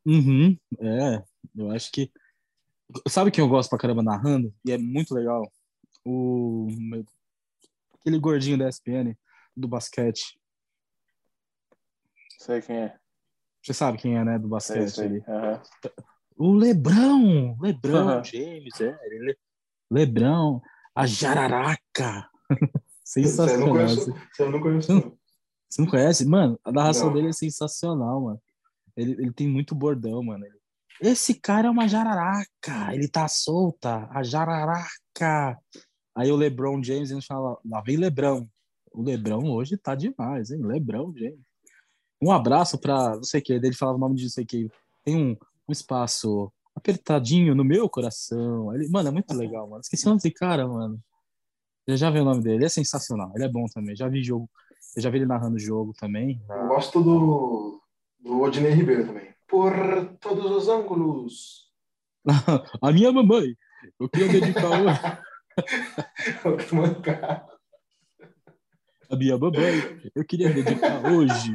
Uhum, 0.05 0.57
é, 0.79 1.23
eu 1.55 1.71
acho 1.71 1.91
que. 1.91 2.11
Sabe 3.07 3.31
quem 3.31 3.43
eu 3.43 3.49
gosto 3.49 3.69
pra 3.69 3.79
caramba 3.79 4.03
narrando? 4.03 4.53
E 4.65 4.71
é 4.71 4.77
muito 4.77 5.13
legal? 5.13 5.49
O. 6.05 6.67
Aquele 7.93 8.19
gordinho 8.19 8.57
da 8.57 8.67
ESPN, 8.67 9.17
do 9.55 9.67
basquete. 9.67 10.39
Sei 12.39 12.61
quem 12.61 12.77
é. 12.77 12.98
Você 13.69 13.73
sabe 13.75 13.99
quem 13.99 14.17
é, 14.17 14.23
né? 14.25 14.39
Do 14.39 14.47
basquete 14.47 14.99
ali. 14.99 15.23
Aham. 15.27 15.61
O 16.35 16.53
Lebrão! 16.53 17.55
Lebrão, 17.61 18.09
Aham. 18.09 18.23
James, 18.23 18.81
é. 18.81 18.97
Ele... 19.05 19.37
Lebrão, 19.91 20.59
a 20.95 21.05
Jararaca. 21.05 22.27
Você 23.05 23.21
não 23.21 23.27
Sensacional. 23.27 23.69
conhece, 23.69 23.95
Você 24.05 24.11
você 24.33 24.49
não 24.49 24.59
conhece, 24.59 24.91
Hum. 24.91 24.95
não. 24.95 25.17
você 25.69 25.81
não 25.83 25.87
conhece? 25.87 26.25
Mano, 26.27 26.59
a 26.63 26.71
narração 26.71 27.07
Não. 27.09 27.13
dele 27.13 27.27
é 27.29 27.31
sensacional, 27.31 28.21
mano. 28.21 28.41
Ele, 28.97 29.11
ele 29.13 29.31
tem 29.33 29.47
muito 29.47 29.75
bordão, 29.75 30.23
mano. 30.23 30.43
Ele- 30.43 30.57
Esse 30.99 31.35
cara 31.39 31.67
é 31.67 31.71
uma 31.71 31.87
jararaca, 31.87 32.91
ele 32.91 33.07
tá 33.07 33.27
solta, 33.27 34.07
a 34.11 34.23
jararaca. 34.23 35.59
Aí 36.15 36.31
o 36.31 36.35
LeBron 36.35 36.81
James, 36.83 37.11
ele 37.11 37.21
fala, 37.21 37.55
lá 37.63 37.81
vem 37.81 37.97
Lebrão. 37.97 38.49
O 38.91 39.03
Lebrão 39.03 39.43
hoje 39.51 39.77
tá 39.77 39.93
demais, 39.93 40.49
hein? 40.49 40.59
Lebrão 40.63 41.13
James. 41.15 41.48
Um 42.21 42.31
abraço 42.31 42.77
pra, 42.77 43.15
não 43.15 43.23
sei 43.23 43.39
o 43.39 43.43
que, 43.43 43.53
ele 43.53 43.73
falava 43.73 43.97
o 43.97 44.01
nome 44.01 44.15
de 44.15 44.23
não 44.23 44.29
sei 44.29 44.43
o 44.43 44.47
que. 44.47 44.71
Tem 45.03 45.15
um, 45.15 45.37
um 45.67 45.71
espaço 45.71 46.51
apertadinho 46.75 47.55
no 47.55 47.63
meu 47.63 47.87
coração. 47.89 48.73
Ele, 48.73 48.87
mano, 48.89 49.09
é 49.09 49.11
muito 49.11 49.33
legal, 49.33 49.67
mano. 49.67 49.81
Esqueci 49.81 50.05
o 50.05 50.09
nome 50.09 50.17
desse 50.21 50.31
cara, 50.31 50.67
mano. 50.67 50.99
Eu 51.87 51.97
já 51.97 52.09
vi 52.09 52.19
o 52.19 52.25
nome 52.25 52.43
dele, 52.43 52.57
ele 52.57 52.65
é 52.65 52.69
sensacional, 52.69 53.31
ele 53.35 53.45
é 53.45 53.49
bom 53.49 53.65
também. 53.65 53.95
Já 53.95 54.07
vi 54.07 54.23
jogo, 54.23 54.49
eu 54.95 55.01
já 55.01 55.09
vi 55.09 55.17
ele 55.17 55.25
narrando 55.25 55.57
jogo 55.57 55.93
também. 55.97 56.41
Eu 56.49 56.67
gosto 56.67 57.01
do, 57.01 57.81
do 58.19 58.41
Odinei 58.41 58.71
Ribeiro 58.71 59.07
também. 59.07 59.33
Por 59.47 59.73
todos 60.19 60.51
os 60.51 60.67
ângulos. 60.69 61.69
A 62.81 62.91
minha 62.91 63.11
mamãe, 63.11 63.55
eu 63.99 64.09
queria 64.09 64.27
dedicar 64.27 64.69
hoje. 64.69 64.99
A 69.09 69.15
minha 69.15 69.37
mamãe, 69.37 70.11
eu 70.13 70.23
queria 70.23 70.53
dedicar 70.53 71.11
hoje 71.11 71.51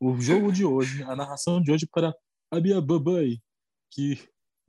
o 0.00 0.18
jogo 0.18 0.50
de 0.50 0.64
hoje, 0.64 1.02
a 1.02 1.14
narração 1.14 1.60
de 1.60 1.70
hoje 1.70 1.86
para 1.86 2.14
a 2.50 2.60
minha 2.60 2.80
mamãe 2.80 3.40
que 3.90 4.18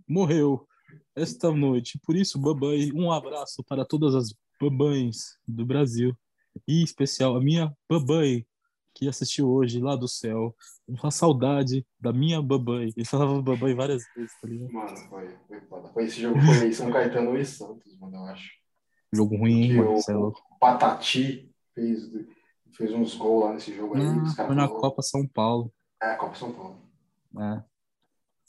morreu 0.08 0.68
esta 1.16 1.52
noite. 1.52 2.00
Por 2.06 2.16
isso, 2.16 2.40
mamãe, 2.40 2.92
um 2.94 3.12
abraço 3.12 3.64
para 3.64 3.86
todas 3.86 4.14
as 4.14 4.34
mamães 4.62 5.38
do 5.48 5.66
Brasil 5.66 6.14
e 6.68 6.82
em 6.82 6.84
especial 6.84 7.36
a 7.36 7.40
minha 7.42 7.74
mamãe 7.90 8.46
que 8.94 9.08
assistiu 9.08 9.50
hoje 9.50 9.80
lá 9.80 9.96
do 9.96 10.08
céu. 10.08 10.54
Uma 10.86 11.10
saudade 11.12 11.86
da 11.98 12.12
minha 12.12 12.42
mamãe. 12.42 12.92
Ele 12.96 13.06
falava 13.06 13.42
mamãe 13.42 13.74
várias 13.74 14.04
vezes, 14.14 14.32
tá 14.42 14.48
ligado? 14.48 14.74
Mano, 14.74 14.98
foi, 15.10 15.30
foi 15.48 15.62
foda. 15.62 15.88
Foi 15.94 16.04
esse 16.04 16.20
jogo 16.22 16.40
foi 16.42 16.74
São 16.74 16.92
Caetano 16.92 17.38
e 17.40 17.46
Santos, 17.46 17.98
mano, 17.98 18.18
eu 18.18 18.26
acho. 18.26 18.50
Jogo 19.14 19.38
ruim, 19.38 19.62
hein, 19.64 19.74
mano? 19.78 19.94
o- 19.96 20.30
é. 20.30 20.58
Patati 20.60 21.50
fez, 21.74 22.10
fez 22.76 22.94
uns 22.94 23.16
gols 23.16 23.44
lá 23.46 23.54
nesse 23.54 23.74
jogo 23.76 23.96
aí. 23.96 24.02
Ah, 24.02 24.22
os 24.24 24.34
caras 24.36 24.48
foi 24.48 24.56
na 24.56 24.68
Copa 24.68 25.02
São 25.02 25.28
Paulo. 25.28 25.72
É, 26.02 26.16
Copa 26.16 26.36
São 26.36 26.52
Paulo. 26.52 26.78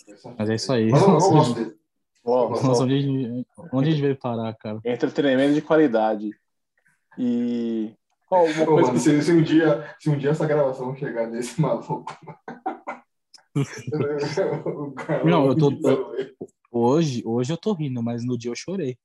Essa- 0.08 0.34
Mas 0.38 0.50
é 0.50 0.54
isso 0.54 0.72
aí. 0.72 0.90
Mas 0.90 1.02
eu, 1.02 1.08
eu 1.08 1.12
Nossa, 1.14 1.30
gosto 1.32 1.54
dele. 1.54 1.76
Ó, 2.24 2.48
Nossa, 2.50 2.66
Nossa, 2.66 2.82
onde 2.84 2.94
a, 2.94 3.00
gente, 3.00 3.46
onde 3.72 3.88
a 3.88 3.92
gente 3.92 4.00
veio 4.02 4.16
parar, 4.16 4.54
cara? 4.56 4.80
entretenimento 4.84 5.54
de 5.54 5.62
qualidade. 5.62 6.30
E. 7.18 7.94
Uma 8.30 8.40
Ô, 8.40 8.66
coisa 8.66 8.88
mano, 8.88 8.92
que 8.94 8.98
se, 9.00 9.22
se 9.22 9.32
um 9.32 9.42
dia, 9.42 9.94
se 10.00 10.08
um 10.08 10.16
dia 10.16 10.30
essa 10.30 10.46
gravação 10.46 10.96
chegar 10.96 11.26
nesse 11.28 11.60
maluco. 11.60 12.04
Não, 15.24 15.46
eu 15.48 15.56
tô- 15.56 15.70
Hoje, 16.70 17.22
hoje 17.26 17.52
eu 17.52 17.56
tô 17.58 17.74
rindo, 17.74 18.02
mas 18.02 18.24
no 18.24 18.38
dia 18.38 18.50
eu 18.50 18.54
chorei. 18.56 18.96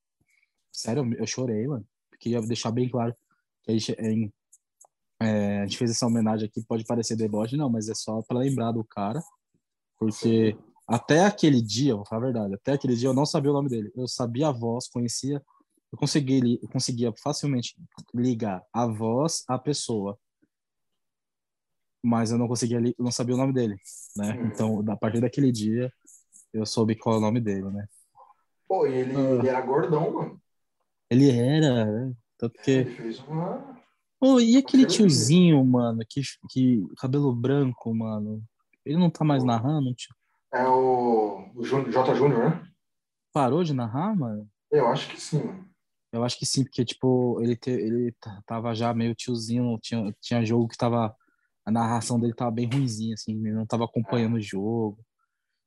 Sério, 0.72 1.06
eu 1.18 1.26
chorei, 1.26 1.66
mano. 1.66 1.84
Queria 2.18 2.40
deixar 2.40 2.70
bem 2.70 2.88
claro 2.88 3.14
que 3.62 3.70
a 3.70 3.74
gente, 3.74 3.92
em- 4.00 4.32
é, 5.20 5.60
a 5.60 5.66
gente 5.66 5.78
fez 5.78 5.90
essa 5.90 6.06
homenagem 6.06 6.46
aqui, 6.48 6.62
pode 6.64 6.84
parecer 6.84 7.16
deboche, 7.16 7.56
não, 7.56 7.68
mas 7.70 7.88
é 7.88 7.94
só 7.94 8.22
pra 8.22 8.38
lembrar 8.38 8.72
do 8.72 8.84
cara. 8.84 9.20
Porque 9.98 10.56
até 10.86 11.24
aquele 11.24 11.60
dia, 11.60 11.94
vou 11.96 12.06
falar 12.06 12.22
a 12.22 12.24
verdade, 12.26 12.54
até 12.54 12.72
aquele 12.72 12.94
dia 12.96 13.08
eu 13.08 13.14
não 13.14 13.26
sabia 13.26 13.50
o 13.50 13.54
nome 13.54 13.68
dele. 13.68 13.90
Eu 13.96 14.06
sabia 14.06 14.48
a 14.48 14.52
voz, 14.52 14.88
conhecia, 14.88 15.42
eu 15.92 15.98
consegui, 15.98 16.40
li- 16.40 16.58
eu 16.62 16.68
conseguia 16.68 17.12
facilmente 17.22 17.74
ligar 18.14 18.62
a 18.72 18.86
voz 18.86 19.42
à 19.48 19.58
pessoa. 19.58 20.18
Mas 22.02 22.30
eu 22.30 22.38
não 22.38 22.46
conseguia, 22.46 22.78
eu 22.78 22.94
não 23.04 23.10
sabia 23.10 23.34
o 23.34 23.38
nome 23.38 23.52
dele, 23.52 23.76
né? 24.16 24.38
Então, 24.46 24.84
a 24.88 24.96
partir 24.96 25.20
daquele 25.20 25.50
dia, 25.50 25.92
eu 26.52 26.64
soube 26.64 26.94
qual 26.94 27.16
é 27.16 27.18
o 27.18 27.20
nome 27.20 27.40
dele, 27.40 27.68
né? 27.70 27.86
Pô, 28.68 28.86
e 28.86 28.94
ele, 28.94 29.16
Ah. 29.16 29.20
ele 29.38 29.48
era 29.48 29.60
gordão, 29.60 30.12
mano. 30.12 30.40
Ele 31.10 31.30
era, 31.30 31.84
né? 31.86 32.14
Tanto 32.38 32.60
que. 32.62 32.70
Ele 32.70 32.90
fez 32.94 33.18
uma. 33.20 33.76
Pô, 34.20 34.40
e 34.40 34.56
aquele 34.56 34.84
tiozinho, 34.84 35.64
mano, 35.64 36.00
que, 36.08 36.22
que 36.50 36.84
cabelo 36.98 37.34
branco, 37.34 37.94
mano? 37.94 38.42
Ele 38.84 38.96
não 38.96 39.10
tá 39.10 39.24
mais 39.24 39.44
narrando? 39.44 39.94
Tio? 39.94 40.14
É 40.52 40.66
o, 40.66 41.50
o 41.54 41.62
Júnior- 41.62 41.90
J. 41.92 42.14
Júnior, 42.14 42.50
né? 42.50 42.68
Parou 43.32 43.62
de 43.62 43.72
narrar, 43.72 44.16
mano? 44.16 44.48
Eu 44.70 44.88
acho 44.88 45.08
que 45.10 45.20
sim, 45.20 45.38
mano. 45.44 45.68
Eu 46.10 46.24
acho 46.24 46.38
que 46.38 46.46
sim, 46.46 46.64
porque, 46.64 46.84
tipo, 46.84 47.38
ele, 47.42 47.54
te, 47.54 47.70
ele 47.70 48.14
tava 48.46 48.74
já 48.74 48.94
meio 48.94 49.14
tiozinho, 49.14 49.78
tinha, 49.80 50.14
tinha 50.20 50.44
jogo 50.44 50.66
que 50.68 50.76
tava. 50.76 51.14
A 51.66 51.70
narração 51.70 52.18
dele 52.18 52.32
tava 52.32 52.50
bem 52.50 52.66
ruimzinha, 52.66 53.12
assim, 53.12 53.32
ele 53.32 53.52
não 53.52 53.66
tava 53.66 53.84
acompanhando 53.84 54.36
o 54.36 54.40
jogo. 54.40 54.98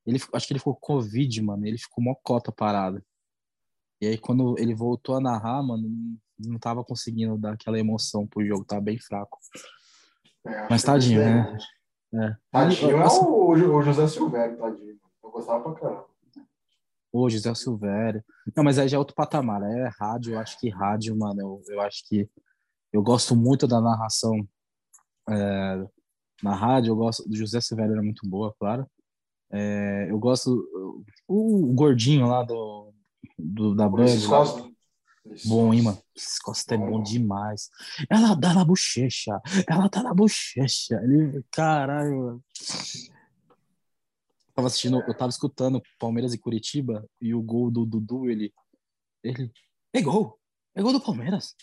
Ele, 0.03 0.19
acho 0.33 0.47
que 0.47 0.53
ele 0.53 0.59
ficou 0.59 0.73
com 0.73 0.79
Covid, 0.95 1.41
mano, 1.43 1.63
ele 1.65 1.77
ficou 1.77 2.03
mó 2.03 2.15
cota 2.23 2.51
parado. 2.51 3.03
E 4.01 4.07
aí, 4.07 4.17
quando 4.17 4.57
ele 4.57 4.73
voltou 4.73 5.15
a 5.15 5.21
narrar, 5.21 5.61
mano, 5.61 5.87
não- 6.45 6.59
tava 6.59 6.83
conseguindo 6.83 7.37
dar 7.37 7.53
aquela 7.53 7.79
emoção 7.79 8.27
pro 8.27 8.45
jogo, 8.45 8.65
tava 8.65 8.81
bem 8.81 8.99
fraco. 8.99 9.37
É, 10.45 10.67
Mas 10.69 10.83
tadinho, 10.83 11.21
né? 11.21 11.57
É. 12.13 12.35
Tadinho 12.51 12.97
é 12.97 13.07
o, 13.07 13.49
o 13.49 13.81
José 13.81 14.07
Silvério, 14.07 14.57
tadinho. 14.57 14.99
Eu 15.23 15.31
gostava 15.31 15.63
pra 15.63 15.79
caramba. 15.79 16.05
Ô, 17.13 17.29
José 17.29 17.53
Silvério. 17.53 18.23
Não, 18.55 18.63
mas 18.63 18.79
aí 18.79 18.87
já 18.87 18.95
é 18.95 18.99
outro 18.99 19.15
patamar. 19.15 19.61
É 19.63 19.89
rádio, 19.99 20.33
eu 20.33 20.39
acho 20.39 20.57
que 20.59 20.69
rádio, 20.69 21.15
mano, 21.17 21.41
eu, 21.41 21.61
eu 21.67 21.81
acho 21.81 22.07
que 22.07 22.29
eu 22.91 23.01
gosto 23.01 23.35
muito 23.35 23.67
da 23.67 23.79
narração 23.81 24.33
é, 25.29 25.85
na 26.41 26.55
rádio, 26.55 26.91
eu 26.91 26.95
gosto 26.95 27.27
do 27.27 27.35
José 27.35 27.61
Severo, 27.61 27.93
era 27.93 28.01
muito 28.01 28.27
boa, 28.27 28.53
claro. 28.57 28.85
É, 29.51 30.07
eu 30.09 30.17
gosto 30.17 30.49
o, 31.27 31.69
o 31.69 31.73
gordinho 31.73 32.27
lá 32.27 32.43
do, 32.43 32.93
do 33.37 33.75
da. 33.75 33.87
Ulisses. 33.87 34.25
Costa. 34.25 34.70
Isso. 35.26 35.47
Bom, 35.47 35.74
hein, 35.74 35.84
mano? 35.84 36.01
Esse 36.15 36.41
Costa 36.41 36.76
é 36.76 36.78
bom 36.78 37.01
demais. 37.01 37.69
Ela 38.09 38.36
dá 38.36 38.53
na 38.53 38.65
bochecha. 38.65 39.39
Ela 39.67 39.88
tá 39.88 40.01
na 40.01 40.13
bochecha. 40.13 40.95
Ele, 41.03 41.43
caralho, 41.51 42.17
mano. 42.17 42.43
Tava 44.53 44.67
assistindo, 44.67 45.01
eu 45.07 45.13
tava 45.13 45.30
escutando 45.30 45.82
Palmeiras 45.99 46.34
e 46.34 46.38
Curitiba 46.38 47.07
e 47.22 47.34
o 47.34 47.41
gol 47.41 47.72
do 47.72 47.86
Dudu, 47.86 48.30
ele. 48.30 48.53
Ele. 49.24 49.51
É 49.93 50.01
gol! 50.01 50.39
É 50.76 50.82
gol 50.82 50.91
do 50.91 51.01
Palmeiras! 51.01 51.55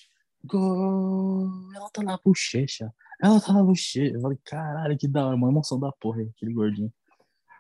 Gol! 0.45 1.73
Ela 1.75 1.91
tá 1.91 2.03
na 2.03 2.19
bochecha. 2.25 2.93
Ela 3.21 3.41
tá 3.41 3.53
na 3.53 3.63
bochecha. 3.63 4.15
Eu 4.15 4.21
falei, 4.21 4.39
caralho, 4.45 4.97
que 4.97 5.09
da 5.09 5.27
hora, 5.27 5.37
uma 5.37 5.49
emoção 5.49 5.79
da 5.79 5.93
porra, 5.93 6.23
aquele 6.23 6.53
gordinho. 6.53 6.93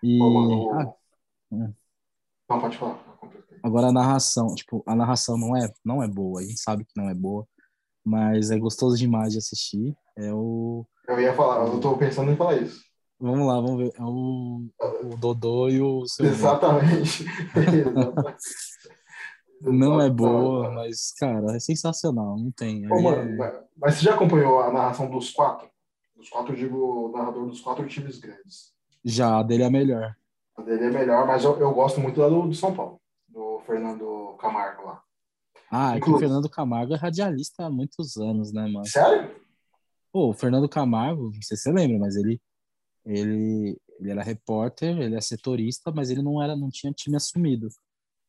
E. 0.02 0.20
Ô, 0.22 0.30
mano, 0.30 0.70
ah, 0.72 0.94
o- 1.50 1.74
Não, 2.48 2.60
pode 2.60 2.78
falar. 2.78 2.98
Agora 3.62 3.88
a 3.88 3.92
narração, 3.92 4.54
tipo, 4.54 4.82
a 4.86 4.94
narração 4.94 5.36
não 5.36 5.56
é, 5.56 5.70
não 5.84 6.02
é 6.02 6.08
boa, 6.08 6.40
a 6.40 6.44
gente 6.44 6.60
sabe 6.60 6.84
que 6.84 6.92
não 6.96 7.08
é 7.10 7.14
boa, 7.14 7.46
mas 8.04 8.50
é 8.50 8.58
gostoso 8.58 8.96
demais 8.96 9.32
de 9.32 9.38
assistir. 9.38 9.94
É 10.16 10.32
o. 10.32 10.86
Eu 11.06 11.20
ia 11.20 11.34
falar, 11.34 11.66
eu 11.66 11.80
tô 11.80 11.96
pensando 11.96 12.30
em 12.30 12.36
falar 12.36 12.56
isso. 12.56 12.82
Vamos 13.20 13.46
lá, 13.46 13.60
vamos 13.60 13.78
ver. 13.78 13.92
É 13.96 14.02
o, 14.02 14.64
o 15.02 15.16
Dodô 15.16 15.68
e 15.68 15.80
o 15.80 16.06
seu. 16.06 16.26
Exatamente. 16.26 17.24
Não 19.60 20.00
é 20.00 20.08
boa, 20.08 20.70
mas, 20.70 21.12
cara, 21.18 21.56
é 21.56 21.58
sensacional, 21.58 22.38
não 22.38 22.50
tem. 22.52 22.86
Aí 22.86 23.02
mano, 23.02 23.32
é- 23.32 23.36
mas, 23.36 23.54
mas 23.76 23.94
você 23.94 24.04
já 24.04 24.14
acompanhou 24.14 24.60
a 24.60 24.72
narração 24.72 25.10
dos 25.10 25.30
quatro? 25.30 25.68
Dos 26.16 26.28
quatro, 26.28 26.52
eu 26.52 26.56
digo, 26.56 27.08
o 27.08 27.12
narrador 27.12 27.46
dos 27.46 27.60
quatro 27.60 27.86
times 27.88 28.18
grandes. 28.18 28.72
Já, 29.04 29.38
a 29.38 29.42
dele 29.42 29.64
é 29.64 29.66
a 29.66 29.70
melhor. 29.70 30.14
Dele 30.64 30.86
é 30.86 30.90
melhor, 30.90 31.26
mas 31.26 31.44
eu, 31.44 31.58
eu 31.58 31.72
gosto 31.72 32.00
muito 32.00 32.20
da 32.20 32.28
do, 32.28 32.48
do 32.48 32.54
São 32.54 32.74
Paulo, 32.74 33.00
do 33.28 33.60
Fernando 33.66 34.36
Camargo 34.40 34.84
lá. 34.84 35.02
Ah, 35.70 35.96
é 35.96 36.00
que 36.00 36.10
o 36.10 36.18
Fernando 36.18 36.48
Camargo 36.48 36.94
é 36.94 36.96
radialista 36.96 37.66
há 37.66 37.70
muitos 37.70 38.16
anos, 38.16 38.52
né, 38.52 38.62
mano? 38.62 38.86
Sério? 38.86 39.34
Pô, 40.10 40.30
o 40.30 40.32
Fernando 40.32 40.68
Camargo, 40.68 41.24
não 41.24 41.42
sei 41.42 41.56
se 41.56 41.64
você 41.64 41.72
lembra, 41.72 41.98
mas 41.98 42.16
ele, 42.16 42.40
ele, 43.04 43.78
ele 44.00 44.10
era 44.10 44.22
repórter, 44.22 44.98
ele 44.98 45.14
é 45.14 45.20
setorista, 45.20 45.92
mas 45.92 46.10
ele 46.10 46.22
não 46.22 46.42
era, 46.42 46.56
não 46.56 46.70
tinha 46.70 46.92
time 46.92 47.16
assumido. 47.16 47.68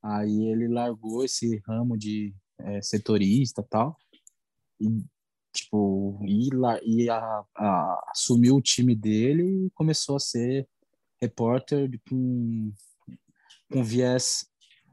Aí 0.03 0.47
ele 0.49 0.67
largou 0.67 1.23
esse 1.23 1.61
ramo 1.65 1.97
de 1.97 2.33
é, 2.59 2.81
setorista 2.81 3.61
e 3.61 3.65
tal, 3.69 3.97
e, 4.81 5.03
tipo, 5.53 6.19
e, 6.25 6.49
lá, 6.53 6.79
e 6.83 7.09
a, 7.09 7.43
a- 7.55 8.03
assumiu 8.11 8.55
o 8.57 8.61
time 8.61 8.93
dele 8.95 9.65
e 9.67 9.69
começou 9.71 10.15
a 10.17 10.19
ser 10.19 10.67
repórter 11.21 11.89
com, 12.09 12.71
com 13.71 13.83
viés 13.83 14.45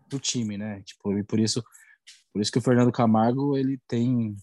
do 0.09 0.19
time, 0.19 0.57
né? 0.59 0.83
Tipo, 0.83 1.17
e 1.19 1.25
por 1.25 1.39
isso, 1.39 1.63
por 2.33 2.41
isso 2.43 2.53
que 2.53 2.59
o 2.59 2.63
Fernando 2.63 2.93
Camargo, 2.93 3.57
ele 3.57 3.81
tem 3.89 4.37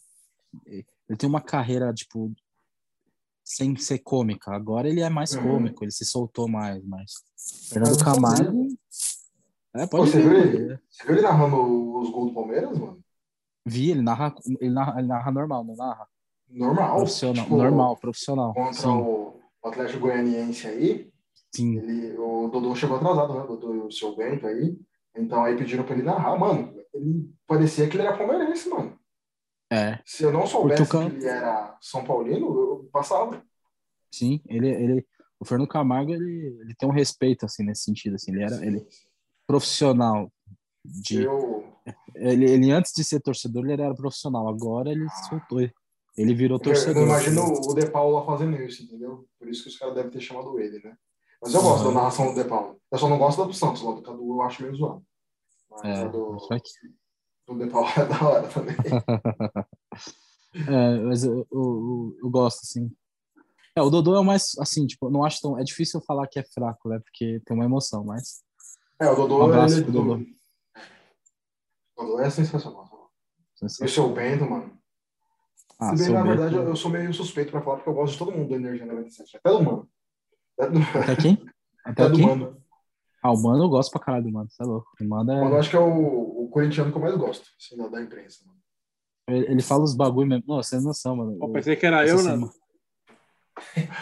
ele 0.66 1.18
tem 1.18 1.28
uma 1.28 1.42
carreira, 1.42 1.94
tipo, 1.94 2.32
sem 3.44 3.76
ser 3.76 4.00
cômica. 4.00 4.52
Agora 4.52 4.88
ele 4.88 5.02
é 5.02 5.10
mais 5.10 5.34
Uhum. 5.34 5.44
cômico, 5.44 5.84
ele 5.84 5.92
se 5.92 6.06
soltou 6.06 6.48
mais, 6.48 6.84
mas 6.86 7.12
Fernando. 7.70 8.04
Camargo. 8.04 8.68
É, 9.76 9.88
pode 9.88 10.12
Você 10.12 10.22
viu 10.22 10.34
ele? 10.34 10.80
Você 10.90 11.04
viu 11.04 11.14
ele 11.14 11.22
narrando 11.24 12.00
os 12.00 12.10
gols 12.12 12.30
do 12.30 12.34
Palmeiras, 12.36 12.78
mano? 12.78 13.04
Vi, 13.66 13.92
ele 13.92 14.02
narra, 14.02 14.36
ele 14.60 14.70
narra, 14.74 15.00
ele 15.00 15.08
narra 15.08 15.32
normal, 15.32 15.64
não 15.64 15.76
narra? 15.76 16.08
Normal. 16.50 16.98
Profissional, 16.98 17.44
Tipo, 17.46 17.58
normal, 17.58 17.98
profissional. 17.98 18.54
Contra 18.54 18.74
Sim, 18.74 18.88
o 18.90 19.42
Atlético 19.64 20.00
Goianiense 20.02 20.68
aí, 20.68 21.13
sim. 21.56 21.78
ele, 21.78 22.18
o 22.18 22.48
Dodô 22.50 22.76
chegou 22.76 22.98
atrasado, 22.98 23.34
né? 23.34 23.42
O 23.42 23.48
Dodô 23.48 23.74
e 23.76 23.80
o 23.80 23.92
seu 23.92 24.16
Bento 24.16 24.46
aí. 24.48 24.78
Então 25.16 25.44
aí 25.44 25.56
pediram 25.56 25.84
pra 25.84 25.94
ele 25.96 26.04
narrar. 26.04 26.38
Mano, 26.38 26.74
ele 26.94 27.30
parecia 27.48 27.88
que 27.88 27.96
ele 27.96 28.04
era 28.08 28.18
palmeirense, 28.18 28.70
mano. 28.70 28.98
É, 29.72 30.00
Se 30.06 30.24
eu 30.24 30.32
não 30.32 30.46
soubesse 30.46 30.88
que 30.88 30.96
ele 30.98 31.26
era 31.26 31.76
São 31.82 32.04
Paulino, 32.04 32.46
eu 32.48 32.90
passava. 32.92 33.44
sim. 34.14 34.40
Ele, 34.48 34.70
ele, 34.70 35.08
o 35.40 35.46
Fernando 35.46 35.68
Camargo, 35.68 36.14
ele, 36.14 36.58
ele 36.62 36.76
tem 36.78 36.88
um 36.88 36.92
respeito, 36.92 37.46
assim, 37.46 37.64
nesse 37.64 37.84
sentido, 37.84 38.16
assim. 38.16 38.32
Ele 38.32 38.44
era 38.44 38.66
ele, 38.66 38.86
profissional 39.48 40.32
de... 40.86 41.24
Eu, 41.24 41.64
Ele, 42.16 42.50
ele, 42.50 42.72
antes 42.72 42.94
de 42.94 43.04
ser 43.04 43.20
torcedor, 43.20 43.64
ele 43.66 43.82
era 43.82 43.94
profissional. 43.96 44.48
Agora 44.48 44.90
ele 44.92 45.06
soltou. 45.28 45.60
Ele 46.16 46.34
virou 46.36 46.58
eu 46.58 46.64
torcedor. 46.64 46.96
não 46.96 47.04
imagino 47.10 47.42
o 47.44 47.74
De 47.74 47.90
Paulo 47.90 48.16
lá 48.16 48.26
fazendo 48.26 48.56
isso, 48.62 48.84
entendeu? 48.84 49.28
Por 49.40 49.50
isso 49.50 49.64
que 49.64 49.70
os 49.70 49.78
caras 49.78 49.96
devem 49.96 50.12
ter 50.12 50.22
chamado 50.22 50.60
ele, 50.60 50.80
né? 50.84 50.96
Mas 51.44 51.54
eu 51.54 51.62
gosto 51.62 51.86
Uhum. 51.88 51.94
da 51.94 52.00
narração 52.00 52.34
do 52.34 52.42
De 52.42 52.48
Paulo. 52.50 52.80
Eu 52.92 52.98
só 52.98 53.10
não 53.10 53.18
gosto 53.18 53.38
da 53.40 53.46
do 53.46 53.54
Santos, 53.54 53.82
lá 53.82 53.92
do 53.94 54.02
Cadu 54.02 54.24
eu 54.34 54.42
acho 54.42 54.62
meio 54.64 54.76
zoado. 54.76 55.04
Mas 55.70 55.84
É, 55.84 56.04
a 56.04 56.08
do, 56.08 56.38
que- 56.48 56.94
do 57.48 57.58
De 57.58 57.70
Paulo 57.70 57.88
é 57.98 58.06
da 58.06 58.28
hora 58.28 58.48
também. 58.48 58.76
É, 60.56 60.98
mas 61.00 61.24
eu, 61.24 61.48
eu, 61.52 62.16
eu 62.22 62.30
gosto, 62.30 62.60
assim. 62.62 62.92
É, 63.76 63.82
o 63.82 63.90
Dodô 63.90 64.16
é 64.16 64.20
o 64.20 64.24
mais, 64.24 64.52
assim, 64.60 64.86
tipo, 64.86 65.10
não 65.10 65.26
acho 65.26 65.42
tão... 65.42 65.58
É 65.58 65.64
difícil 65.64 66.00
eu 66.00 66.06
falar 66.06 66.28
que 66.28 66.38
é 66.38 66.44
fraco, 66.44 66.88
né? 66.90 67.00
Porque 67.00 67.42
tem 67.44 67.56
uma 67.58 67.66
emoção, 67.66 68.04
mas... 68.06 68.44
É, 69.02 69.10
o 69.10 69.16
Dodô, 69.16 69.40
Um 69.40 69.46
abraço 69.46 69.78
ele, 69.78 69.84
pro 69.86 69.94
Dodô. 69.94 70.24
O 71.98 72.04
Dodô 72.04 72.20
é 72.20 72.30
sensacional. 72.30 73.10
E 73.64 73.66
o 73.86 73.90
seu 73.90 74.14
Bento, 74.14 74.46
mano. 74.48 74.78
Ah, 75.80 75.98
Se 75.98 76.04
bem, 76.04 76.14
na 76.14 76.22
verdade, 76.24 76.56
eu, 76.56 76.68
eu 76.68 76.76
sou 76.76 76.92
meio 76.92 77.12
suspeito 77.12 77.50
pra 77.52 77.62
falar, 77.64 77.78
porque 77.78 77.90
eu 77.90 77.94
gosto 77.96 78.14
de 78.14 78.20
todo 78.20 78.32
mundo 78.32 78.50
do 78.50 78.56
Energia 78.56 78.86
97. 78.86 79.38
Até 79.38 79.50
do 79.50 79.64
Mano. 79.64 79.90
Até 80.60 81.00
Até 81.00 81.16
quem? 81.16 81.34
Até 81.86 82.04
até 82.04 82.10
do 82.10 82.16
quem? 82.16 82.26
Mano. 82.28 82.58
Ah, 83.22 83.32
o 83.32 83.42
Mano 83.42 83.64
eu 83.64 83.70
gosto 83.70 83.92
pra 83.92 84.02
caralho 84.02 84.26
do 84.26 84.32
Mano, 84.32 84.50
você 84.50 84.62
é 84.62 84.66
louco. 84.66 84.88
O 85.00 85.04
Mano 85.06 85.32
O 85.32 85.36
Mano, 85.36 85.50
eu 85.52 85.56
é... 85.56 85.60
acho 85.60 85.70
que 85.70 85.76
é 85.76 85.80
o, 85.80 86.44
o 86.44 86.50
corintiano 86.50 86.92
que 86.92 86.98
eu 86.98 87.02
mais 87.02 87.16
gosto, 87.16 87.48
assim, 87.58 87.78
da, 87.78 87.88
da 87.88 88.02
imprensa. 88.02 88.44
Mano. 88.46 88.60
Ele, 89.30 89.46
ele 89.54 89.62
fala 89.62 89.84
os 89.84 89.96
bagulho 89.96 90.28
mesmo. 90.28 90.44
Não 90.48 90.60
tem 90.62 90.82
noção, 90.82 91.16
mano. 91.16 91.38
O- 91.40 91.52
pensei 91.52 91.76
que 91.76 91.86
era 91.86 92.06
eu, 92.06 92.22
né? 92.24 92.36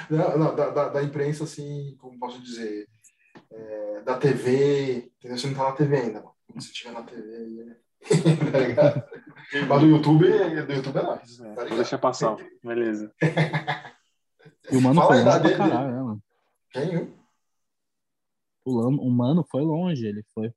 Não, 0.10 0.38
não, 0.38 0.56
da, 0.56 0.70
da, 0.70 0.89
da 0.89 1.04
imprensa, 1.04 1.43
assim, 1.43 1.93
como 1.99 2.18
posso 2.18 2.41
dizer, 2.41 2.88
é, 3.52 4.02
da 4.02 4.18
TV, 4.18 5.12
entendeu? 5.18 5.38
Você 5.38 5.47
não 5.47 5.54
tá 5.56 5.64
na 5.66 5.72
TV 5.74 5.97
ainda, 5.97 6.20
mano. 6.22 6.32
Quando 6.47 6.62
você 6.62 6.68
estiver 6.72 6.93
na 6.93 7.04
TV, 7.04 7.36
aí 7.36 7.60
é- 7.60 7.76
tá 8.52 8.60
ligado? 8.60 9.04
Mas 9.68 9.82
do 9.82 9.88
YouTube, 9.88 10.28
do 10.66 10.72
YouTube 10.74 10.97
é 10.97 11.04
nóis, 11.04 11.39
É, 11.41 11.54
tá 11.54 11.64
ligado? 11.64 11.76
deixar 11.76 11.97
passar. 11.97 12.38
Beleza. 12.64 13.12
E 14.72 14.78
o 14.78 14.82
Mano 14.82 14.95
Fala 15.02 15.08
foi 15.08 15.24
longe 15.24 15.39
pra 15.39 15.58
caralho, 15.58 15.91
né, 15.95 16.01
viu? 16.74 17.14
O, 18.66 18.76
Lam- 18.80 19.00
o 19.02 19.10
Mano 19.10 19.46
foi 19.50 19.62
longe, 19.64 20.06
ele 20.06 20.24
foi... 20.34 20.54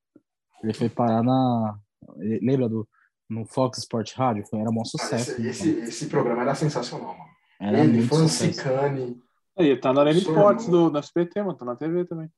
Ele 0.62 0.75
foi 0.75 0.89
parar 0.89 1.23
na... 1.23 1.79
Lembra 2.17 2.69
do... 2.69 2.89
No 3.29 3.47
Fox 3.47 3.79
Sport 3.79 4.15
Rádio? 4.15 4.47
Foi, 4.47 4.61
era 4.61 4.71
um 4.71 4.75
bom 4.75 4.83
Ah, 4.83 4.85
sucesso. 4.85 5.31
esse, 5.33 5.41
né, 5.43 5.49
esse, 5.49 5.71
esse 5.81 6.07
programa 6.09 6.43
era 6.43 6.55
sensacional, 6.55 7.17
mano. 7.17 7.31
Era 7.59 7.85
Ele. 7.85 8.03
Francicane, 8.07 9.19
Aí, 9.57 9.77
tá 9.81 9.93
na 9.93 10.01
Arena 10.03 10.19
Esportes 10.19 10.69
do, 10.69 10.91
do 10.91 10.99
SPT, 10.99 11.41
mano. 11.43 11.57
Tá 11.57 11.65
na 11.65 11.77
TV 11.77 12.05
também. 12.05 12.29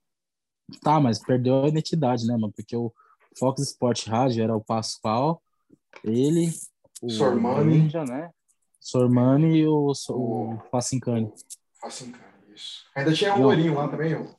Tá, 0.83 1.01
mas 1.01 1.18
perdeu 1.18 1.64
a 1.64 1.68
identidade, 1.68 2.27
né, 2.27 2.35
mano? 2.37 2.53
Porque 2.55 2.77
o 2.77 2.93
Fox 3.39 3.62
Sport 3.62 4.07
Rádio 4.07 4.43
era 4.45 4.55
o 4.57 4.62
Pascoal, 4.62 5.43
ele, 6.05 6.51
o 7.03 7.11
Sormani. 7.11 7.79
Ninja, 7.79 8.05
né? 8.05 8.31
Sormani 8.81 9.59
e 9.59 9.66
o, 9.66 9.93
O- 10.11 10.55
o 10.55 10.61
Facincani. 10.70 11.33
Francicane, 11.81 12.22
isso. 12.57 12.84
Ainda 12.94 13.12
tinha 13.12 13.34
um 13.34 13.38
Não. 13.38 13.44
loirinho 13.44 13.74
lá 13.74 13.88
também, 13.88 14.14
o, 14.14 14.34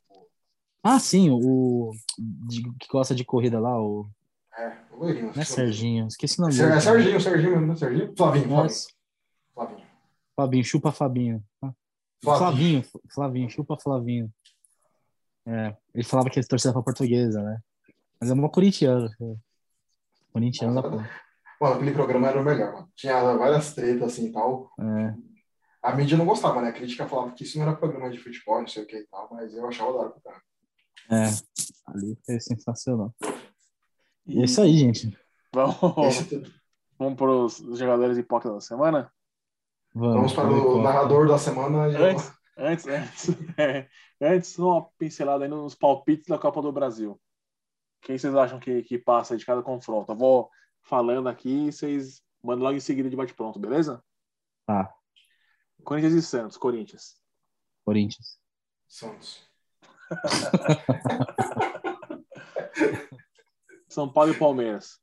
Ah, 0.83 0.99
sim, 0.99 1.29
o 1.29 1.91
de- 2.17 2.63
que 2.79 2.87
gosta 2.89 3.13
de 3.15 3.23
corrida 3.25 3.59
lá, 3.59 3.79
o 3.81 4.09
é, 4.57 4.77
o 4.91 4.97
loirinho. 4.97 5.31
não 5.35 5.41
é. 5.41 5.45
Serginho, 5.45 6.07
esqueci 6.07 6.39
o 6.39 6.41
nome 6.43 6.55
dele. 6.55 6.71
É 6.73 6.79
Serginho, 6.79 7.21
Serginho 7.21 7.51
mesmo, 7.51 7.67
né? 7.67 7.75
Serginho? 7.75 8.13
Flavinho, 8.17 8.47
Flavinho. 9.53 9.87
Flavinho. 10.35 10.63
Chupa 10.63 10.91
Fabinho. 10.91 11.43
Ah, 11.61 11.71
Flavinho. 12.23 12.83
Flavinho, 12.83 12.83
Flavinho, 13.13 13.49
chupa 13.49 13.77
Flavinho. 13.77 14.31
É, 15.45 15.75
ele 15.95 16.03
falava 16.03 16.29
que 16.29 16.37
ele 16.39 16.47
torcia 16.47 16.71
pra 16.73 16.81
portuguesa, 16.81 17.41
né? 17.41 17.59
Mas 18.19 18.29
é 18.29 18.33
uma 18.33 18.49
corintiano. 18.49 19.09
filho. 19.11 19.39
Corintiano 20.33 20.75
da 20.75 20.83
porra. 20.89 21.09
Mano, 21.59 21.75
aquele 21.75 21.91
programa 21.91 22.27
era 22.27 22.39
o 22.39 22.43
melhor, 22.43 22.73
mano. 22.73 22.91
Tinha 22.95 23.19
várias 23.35 23.73
tretas 23.73 24.03
assim 24.13 24.27
e 24.27 24.31
tal. 24.31 24.71
É. 24.79 25.15
A 25.87 25.95
mídia 25.95 26.17
não 26.17 26.25
gostava, 26.25 26.61
né? 26.61 26.67
A 26.67 26.73
crítica 26.73 27.07
falava 27.07 27.31
que 27.31 27.43
isso 27.43 27.57
não 27.57 27.65
era 27.65 27.75
programa 27.75 28.09
de 28.09 28.17
futebol, 28.17 28.59
não 28.59 28.67
sei 28.67 28.83
o 28.83 28.85
que 28.85 28.97
e 28.97 29.07
tal, 29.07 29.29
mas 29.31 29.53
eu 29.55 29.65
achava 29.65 29.93
da 29.93 29.99
hora 29.99 30.09
pro 30.09 30.21
cara. 30.21 30.41
É, 31.09 31.27
ali 31.87 32.17
foi 32.25 32.39
sensacional. 32.41 33.15
E 34.25 34.41
é 34.41 34.43
isso 34.43 34.61
aí, 34.61 34.77
gente. 34.77 35.17
Vamos, 35.53 35.77
Esse- 36.09 36.43
vamos 36.99 37.15
pros 37.15 37.57
jogadores 37.79 38.17
hipócritas 38.17 38.55
da 38.55 38.61
semana? 38.61 39.09
Vamos, 39.95 40.15
vamos 40.15 40.33
para 40.33 40.49
o 40.51 40.81
narrador 40.81 41.25
da 41.25 41.37
semana. 41.37 41.83
Antes, 41.85 42.33
antes, 42.57 42.85
antes, 42.87 43.27
é, 43.57 43.87
antes 44.19 44.59
uma 44.59 44.89
pincelada 44.97 45.45
aí 45.45 45.49
nos 45.49 45.73
palpites 45.73 46.27
da 46.27 46.37
Copa 46.37 46.61
do 46.61 46.71
Brasil. 46.73 47.17
Quem 48.01 48.17
vocês 48.17 48.35
acham 48.35 48.59
que, 48.59 48.83
que 48.83 48.97
passa 48.97 49.37
de 49.37 49.45
cada 49.45 49.63
confronto? 49.63 50.11
Eu 50.11 50.17
vou 50.17 50.49
falando 50.83 51.29
aqui 51.29 51.67
e 51.67 51.71
vocês 51.71 52.21
mandam 52.43 52.65
logo 52.65 52.75
em 52.75 52.81
seguida 52.81 53.09
de 53.09 53.15
bate-pronto, 53.15 53.57
beleza? 53.57 54.03
Tá. 54.65 54.93
Corinthians 55.83 56.13
e 56.13 56.21
Santos, 56.21 56.57
Corinthians. 56.57 57.15
Corinthians. 57.85 58.39
Santos. 58.87 59.41
São 63.87 64.11
Paulo 64.11 64.31
e 64.31 64.37
Palmeiras. 64.37 64.99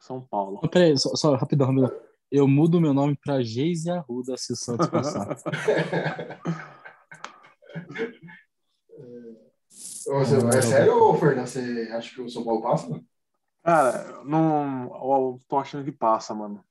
São 0.00 0.20
Paulo. 0.20 0.60
Peraí, 0.68 0.98
só, 0.98 1.14
só 1.14 1.36
rapidão, 1.36 1.68
rapidão. 1.68 1.92
Eu 2.30 2.48
mudo 2.48 2.80
meu 2.80 2.94
nome 2.94 3.16
pra 3.16 3.42
Geise 3.42 3.90
Arruda 3.90 4.36
se 4.36 4.52
o 4.52 4.56
Santos 4.56 4.88
passar. 4.88 5.36
Você, 10.04 10.58
é 10.58 10.62
sério, 10.62 11.14
Fernando? 11.14 11.46
Você 11.46 11.88
acha 11.92 12.14
que 12.14 12.20
o 12.20 12.28
São 12.28 12.44
Paulo 12.44 12.62
passa? 12.62 12.88
mano? 12.88 13.06
Cara, 13.62 14.24
não, 14.24 14.84
eu 14.86 15.40
tô 15.48 15.58
achando 15.58 15.84
que 15.84 15.92
passa, 15.92 16.34
mano. 16.34 16.64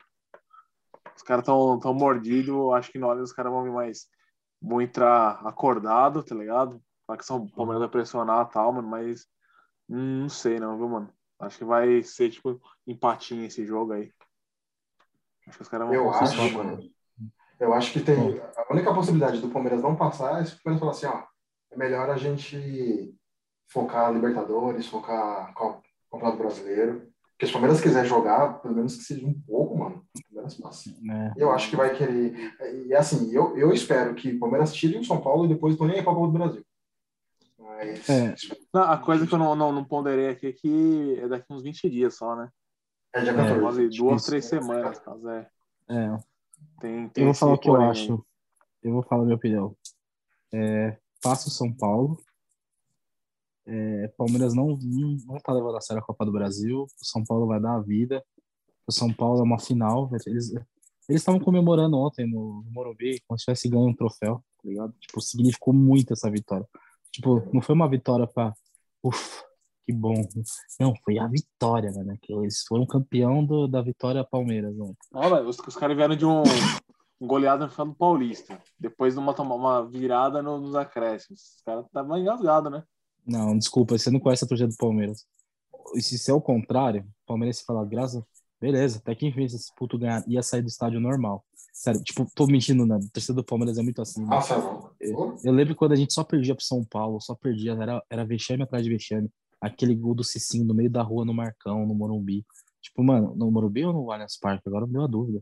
Os 1.21 1.27
caras 1.27 1.45
tão, 1.45 1.79
tão 1.79 1.93
mordidos, 1.93 2.73
acho 2.73 2.91
que 2.91 2.97
na 2.97 3.05
hora 3.05 3.21
os 3.21 3.31
caras 3.31 3.51
vão 3.51 3.63
vir 3.63 3.71
mais. 3.71 4.09
Vão 4.59 4.81
entrar 4.81 5.39
acordado, 5.45 6.23
tá 6.23 6.33
ligado? 6.33 6.81
Falar 7.05 7.17
que 7.19 7.25
São 7.25 7.47
Palmeiras 7.47 7.81
vai 7.81 7.89
pressionar 7.89 8.47
e 8.47 8.51
tal, 8.51 8.73
mano, 8.73 8.87
mas 8.87 9.27
hum, 9.87 10.21
não 10.23 10.29
sei 10.29 10.59
não, 10.59 10.75
viu, 10.77 10.89
mano? 10.89 11.13
Acho 11.39 11.59
que 11.59 11.63
vai 11.63 12.01
ser 12.01 12.31
tipo 12.31 12.59
empatinho 12.87 13.45
esse 13.45 13.63
jogo 13.67 13.93
aí. 13.93 14.11
Acho 15.47 15.57
que 15.57 15.61
os 15.61 15.69
caras 15.69 15.87
vão 15.87 15.95
Eu 15.95 16.09
acho, 16.09 16.57
mano. 16.57 16.79
Eu 17.59 17.71
acho 17.75 17.93
que 17.93 17.99
tem. 17.99 18.41
A 18.57 18.73
única 18.73 18.91
possibilidade 18.91 19.39
do 19.41 19.49
Palmeiras 19.49 19.83
não 19.83 19.95
passar 19.95 20.41
é 20.41 20.45
se 20.45 20.55
o 20.55 20.63
Palmeiras 20.63 20.79
falar 20.79 20.91
assim, 20.91 21.05
ó, 21.05 21.27
é 21.71 21.77
melhor 21.77 22.09
a 22.09 22.17
gente 22.17 23.15
focar 23.67 24.11
Libertadores, 24.11 24.87
focar 24.87 25.53
Copa- 25.53 25.83
Campeonato 26.11 26.37
Brasileiro. 26.39 27.10
Porque 27.41 27.47
se 27.47 27.53
o 27.53 27.59
Palmeiras 27.59 27.81
quiser 27.81 28.05
jogar, 28.05 28.61
pelo 28.61 28.75
menos 28.75 28.95
que 28.95 29.03
seja 29.03 29.25
um 29.25 29.33
pouco, 29.33 29.75
mano, 29.75 30.05
Palmeiras 30.25 30.53
passa. 30.61 30.95
né? 31.01 31.33
Eu 31.35 31.49
acho 31.49 31.71
que 31.71 31.75
vai 31.75 31.91
querer. 31.91 32.35
E 32.85 32.93
assim, 32.93 33.31
eu, 33.33 33.57
eu 33.57 33.73
espero 33.73 34.13
que 34.13 34.33
o 34.35 34.39
Palmeiras 34.39 34.71
tire 34.71 34.95
o 34.99 35.03
São 35.03 35.19
Paulo 35.19 35.45
e 35.45 35.47
depois 35.47 35.75
tô 35.75 35.87
nem 35.87 36.03
pra 36.03 36.13
Copa 36.13 36.27
do 36.27 36.33
Brasil. 36.33 36.63
Mas. 37.57 38.07
É. 38.07 38.35
Não, 38.71 38.83
a 38.83 38.95
coisa 38.99 39.25
que 39.25 39.33
eu 39.33 39.39
não, 39.39 39.55
não, 39.55 39.71
não 39.71 39.83
ponderei 39.83 40.29
aqui 40.29 40.45
é 40.45 40.51
que 40.51 41.19
é 41.19 41.27
daqui 41.27 41.47
uns 41.49 41.63
20 41.63 41.89
dias 41.89 42.15
só, 42.15 42.35
né? 42.35 42.47
É 43.11 43.21
dia 43.21 43.31
É. 43.31 43.35
14. 43.35 43.59
Quase 43.59 43.89
duas, 43.89 44.23
três 44.23 44.45
semanas, 44.45 44.99
caso 44.99 45.27
é. 45.27 45.49
É, 45.89 46.17
Tem, 46.79 47.09
tem 47.09 47.23
eu 47.23 47.25
vou 47.25 47.33
falar 47.33 47.53
o 47.53 47.57
que 47.57 47.69
eu 47.69 47.81
acho. 47.81 48.23
Eu 48.83 48.93
vou 48.93 49.01
falar 49.01 49.23
a 49.23 49.25
minha 49.25 49.35
opinião. 49.35 49.75
É, 50.53 50.95
passa 51.23 51.47
o 51.47 51.51
São 51.51 51.73
Paulo. 51.73 52.19
É, 53.65 54.07
Palmeiras 54.17 54.53
não, 54.53 54.77
não, 55.27 55.37
tá 55.39 55.53
levando 55.53 55.77
a 55.77 55.81
sério 55.81 56.01
a 56.01 56.05
Copa 56.05 56.25
do 56.25 56.31
Brasil. 56.31 56.83
O 56.83 57.05
São 57.05 57.23
Paulo 57.23 57.47
vai 57.47 57.59
dar 57.59 57.75
a 57.75 57.81
vida. 57.81 58.23
O 58.87 58.91
São 58.91 59.13
Paulo 59.13 59.39
é 59.39 59.43
uma 59.43 59.59
final. 59.59 60.09
Eles 60.27 60.51
estavam 61.09 61.39
comemorando 61.39 61.97
ontem 61.97 62.29
no, 62.29 62.63
Morumbi, 62.71 63.21
como 63.27 63.37
se 63.37 63.45
tivesse 63.45 63.69
ganho 63.69 63.87
um 63.87 63.95
troféu, 63.95 64.43
tá 64.61 64.69
ligado? 64.69 64.93
Tipo, 64.99 65.21
significou 65.21 65.73
muito 65.73 66.13
essa 66.13 66.29
vitória. 66.29 66.67
Tipo, 67.11 67.41
não 67.53 67.61
foi 67.61 67.75
uma 67.75 67.89
vitória 67.89 68.25
pra. 68.25 68.53
Ufa, 69.03 69.43
que 69.85 69.93
bom. 69.93 70.13
Não, 70.79 70.93
foi 71.03 71.19
a 71.19 71.27
vitória, 71.27 71.91
né? 71.91 72.17
Que 72.21 72.33
eles 72.33 72.63
foram 72.67 72.85
campeão 72.85 73.45
do, 73.45 73.67
da 73.67 73.81
vitória 73.81 74.23
Palmeiras. 74.23 74.75
Né? 74.75 74.93
Olha, 75.13 75.43
os, 75.47 75.59
os 75.59 75.75
caras 75.75 75.95
vieram 75.97 76.15
de 76.15 76.25
um, 76.25 76.43
um 77.19 77.27
goleado 77.27 77.65
no 77.65 77.71
final 77.71 77.87
do 77.87 77.95
Paulista. 77.95 78.61
Depois 78.79 79.13
de 79.13 79.19
uma, 79.19 79.33
uma 79.41 79.85
virada 79.85 80.41
no- 80.41 80.59
nos 80.59 80.75
acréscimos. 80.75 81.55
Os 81.57 81.61
caras 81.63 81.85
estavam 81.85 82.17
engasgados, 82.17 82.71
né? 82.71 82.83
Não, 83.25 83.57
desculpa, 83.57 83.97
você 83.97 84.09
não 84.09 84.19
conhece 84.19 84.43
a 84.43 84.47
torcida 84.47 84.69
do 84.69 84.77
Palmeiras. 84.77 85.25
E 85.95 86.01
se 86.01 86.15
isso 86.15 86.31
é 86.31 86.33
o 86.33 86.41
contrário, 86.41 87.01
o 87.01 87.27
Palmeiras 87.27 87.57
se 87.57 87.65
falar, 87.65 87.85
graças, 87.85 88.23
beleza, 88.59 88.99
até 88.99 89.15
que 89.15 89.25
enfim 89.25 89.43
esse 89.43 89.73
puto 89.75 89.97
ganhar, 89.97 90.23
ia 90.27 90.41
sair 90.41 90.61
do 90.61 90.67
estádio 90.67 90.99
normal. 90.99 91.45
Sério, 91.73 92.01
tipo, 92.03 92.27
tô 92.35 92.45
mentindo, 92.47 92.85
não. 92.85 92.97
A 92.97 92.99
torcida 93.13 93.33
do 93.33 93.43
Palmeiras 93.43 93.77
é 93.77 93.81
muito 93.81 94.01
assim. 94.01 94.21
né? 94.21 94.27
Nossa, 94.27 94.57
não. 94.57 94.91
Eu 95.43 95.53
lembro 95.53 95.75
quando 95.75 95.93
a 95.93 95.95
gente 95.95 96.13
só 96.13 96.23
perdia 96.23 96.53
pro 96.53 96.63
São 96.63 96.83
Paulo, 96.83 97.19
só 97.21 97.33
perdia, 97.33 97.71
era, 97.73 98.03
era 98.09 98.25
vexame 98.25 98.63
atrás 98.63 98.83
de 98.83 98.89
vexame. 98.89 99.29
Aquele 99.59 99.95
gol 99.95 100.13
do 100.13 100.23
Cicinho 100.23 100.65
no 100.65 100.73
meio 100.73 100.89
da 100.89 101.01
rua, 101.01 101.23
no 101.23 101.33
Marcão, 101.33 101.85
no 101.85 101.95
Morumbi. 101.95 102.45
Tipo, 102.81 103.03
mano, 103.03 103.35
no 103.35 103.49
Morumbi 103.51 103.85
ou 103.85 103.93
no 103.93 104.11
Allianz 104.11 104.37
Parque? 104.37 104.67
Agora 104.67 104.85
me 104.85 104.93
deu 104.93 105.03
a 105.03 105.07
dúvida. 105.07 105.41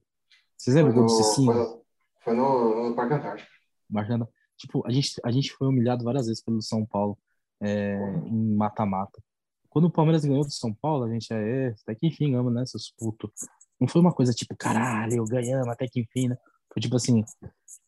Vocês 0.57 0.75
lembram 0.75 0.93
do 0.93 0.99
gol 0.99 1.05
do 1.05 1.11
Cicinho? 1.11 1.51
foi 1.51 1.55
no, 1.55 1.81
foi 2.21 2.33
no, 2.35 2.89
no 2.89 2.95
Parque 2.95 3.13
Antártico. 3.13 3.49
Marcando. 3.89 4.27
Tipo, 4.57 4.85
a 4.85 4.91
gente, 4.91 5.13
a 5.23 5.31
gente 5.31 5.53
foi 5.53 5.67
humilhado 5.67 6.03
várias 6.03 6.27
vezes 6.27 6.43
pelo 6.43 6.61
São 6.61 6.85
Paulo 6.85 7.17
é, 7.61 7.95
em 8.25 8.55
mata-mata. 8.55 9.21
Quando 9.69 9.85
o 9.85 9.91
Palmeiras 9.91 10.25
ganhou 10.25 10.43
do 10.43 10.51
São 10.51 10.73
Paulo, 10.73 11.05
a 11.05 11.13
gente 11.13 11.31
é, 11.31 11.67
é, 11.67 11.75
até 11.83 11.95
que 11.95 12.07
enfim, 12.07 12.31
ganhamos, 12.31 12.53
né, 12.53 12.65
seus 12.65 12.93
putos. 12.97 13.31
Não 13.79 13.87
foi 13.87 14.01
uma 14.01 14.13
coisa 14.13 14.33
tipo, 14.33 14.55
caralho, 14.57 15.23
ganhamos, 15.25 15.67
até 15.67 15.87
que 15.87 16.01
enfim, 16.01 16.29
né? 16.29 16.37
Foi 16.73 16.81
tipo 16.81 16.95
assim, 16.95 17.23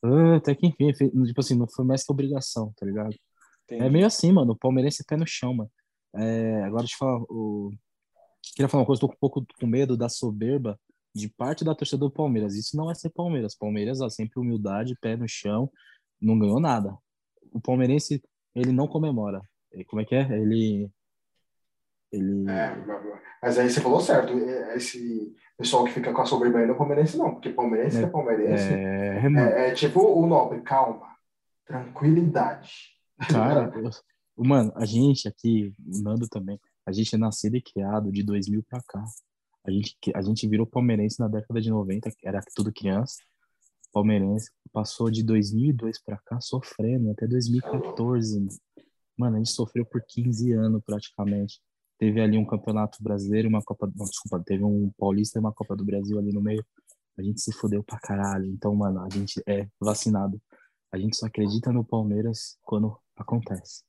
ah, 0.03 0.35
até 0.37 0.55
que 0.55 0.67
enfim, 0.67 0.91
tipo 1.25 1.39
assim, 1.39 1.55
não 1.55 1.67
foi 1.67 1.85
mais 1.85 2.03
que 2.03 2.11
obrigação, 2.11 2.73
tá 2.77 2.85
ligado? 2.85 3.15
É 3.69 3.89
meio 3.89 4.05
assim, 4.05 4.31
mano, 4.31 4.53
o 4.53 4.55
palmeirense 4.55 5.01
é 5.01 5.05
pé 5.07 5.17
no 5.17 5.25
chão, 5.27 5.53
mano. 5.53 5.71
É, 6.15 6.63
agora 6.63 6.83
deixa 6.83 6.95
eu 6.95 6.99
falar, 6.99 7.21
o... 7.29 7.71
queria 8.55 8.67
falar 8.67 8.81
uma 8.81 8.87
coisa, 8.87 8.99
tô 8.99 9.07
com 9.07 9.13
um 9.13 9.19
pouco 9.19 9.45
com 9.59 9.67
medo 9.67 9.95
da 9.95 10.09
soberba 10.09 10.79
de 11.13 11.29
parte 11.29 11.63
da 11.63 11.75
torcida 11.75 11.99
do 11.99 12.11
Palmeiras. 12.11 12.55
Isso 12.55 12.75
não 12.75 12.89
é 12.89 12.95
ser 12.95 13.09
Palmeiras. 13.09 13.55
Palmeiras, 13.55 14.01
ó, 14.01 14.09
sempre 14.09 14.39
humildade, 14.39 14.97
pé 15.01 15.15
no 15.15 15.27
chão, 15.27 15.71
não 16.21 16.37
ganhou 16.37 16.59
nada. 16.59 16.97
O 17.51 17.59
palmeirense, 17.59 18.21
ele 18.55 18.71
não 18.71 18.87
comemora. 18.87 19.41
Como 19.87 20.01
é 20.01 20.05
que 20.05 20.15
é? 20.15 20.21
Ele. 20.37 20.89
Ele. 22.11 22.49
É, 22.49 22.75
mas 23.41 23.57
aí 23.57 23.69
você 23.69 23.79
falou 23.81 24.01
certo. 24.01 24.33
é, 24.37 24.75
Esse 24.75 25.33
pessoal 25.57 25.85
que 25.85 25.91
fica 25.93 26.11
com 26.13 26.21
a 26.21 26.25
soberba 26.25 26.59
aí 26.59 26.65
não 26.67 26.75
é 26.75 26.77
palmeirense, 26.77 27.17
não. 27.17 27.31
Porque 27.33 27.49
palmeirense 27.51 27.97
É, 27.99 28.03
é, 28.03 28.07
palmeirense. 28.07 28.63
É, 28.73 29.21
É, 29.65 29.69
é 29.69 29.73
tipo 29.73 30.01
o 30.01 30.27
nobre, 30.27 30.61
calma. 30.61 31.07
Tranquilidade. 31.65 32.71
cara, 33.29 33.71
eu- 34.37 34.43
mano, 34.45 34.71
a 34.75 34.85
gente 34.85 35.27
aqui, 35.27 35.73
o 35.79 36.01
Nando 36.03 36.27
também, 36.27 36.59
a 36.85 36.91
gente 36.91 37.15
é 37.15 37.17
nascido 37.17 37.55
e 37.55 37.61
criado 37.61 38.11
de 38.11 38.23
2000 38.23 38.63
pra 38.67 38.81
cá. 38.87 39.03
A 39.65 39.71
gente, 39.71 39.95
a 40.15 40.21
gente 40.21 40.47
virou 40.47 40.65
palmeirense 40.65 41.19
na 41.19 41.27
década 41.27 41.61
de 41.61 41.69
90, 41.69 42.09
que 42.11 42.27
era 42.27 42.41
tudo 42.55 42.73
criança. 42.73 43.17
Palmeirense 43.93 44.49
passou 44.73 45.11
de 45.11 45.23
2002 45.23 46.01
pra 46.01 46.17
cá 46.25 46.39
sofrendo 46.41 47.11
até 47.11 47.27
2014. 47.27 48.47
Mano, 49.21 49.35
a 49.35 49.37
gente 49.37 49.51
sofreu 49.51 49.85
por 49.85 50.01
15 50.03 50.51
anos 50.53 50.81
praticamente. 50.83 51.61
Teve 51.99 52.19
ali 52.19 52.39
um 52.39 52.45
campeonato 52.45 52.97
brasileiro, 53.03 53.47
uma 53.47 53.61
Copa, 53.61 53.85
não, 53.95 54.05
desculpa, 54.05 54.43
teve 54.43 54.63
um 54.63 54.91
Paulista 54.97 55.37
e 55.37 55.39
uma 55.39 55.53
Copa 55.53 55.75
do 55.75 55.85
Brasil 55.85 56.17
ali 56.17 56.33
no 56.33 56.41
meio. 56.41 56.65
A 57.19 57.21
gente 57.21 57.39
se 57.39 57.53
fodeu 57.53 57.83
pra 57.83 57.99
caralho. 57.99 58.47
Então, 58.47 58.75
mano, 58.75 58.99
a 59.01 59.09
gente 59.09 59.39
é 59.47 59.67
vacinado. 59.79 60.41
A 60.91 60.97
gente 60.97 61.15
só 61.15 61.27
acredita 61.27 61.71
no 61.71 61.85
Palmeiras 61.85 62.57
quando 62.63 62.97
acontece. 63.15 63.83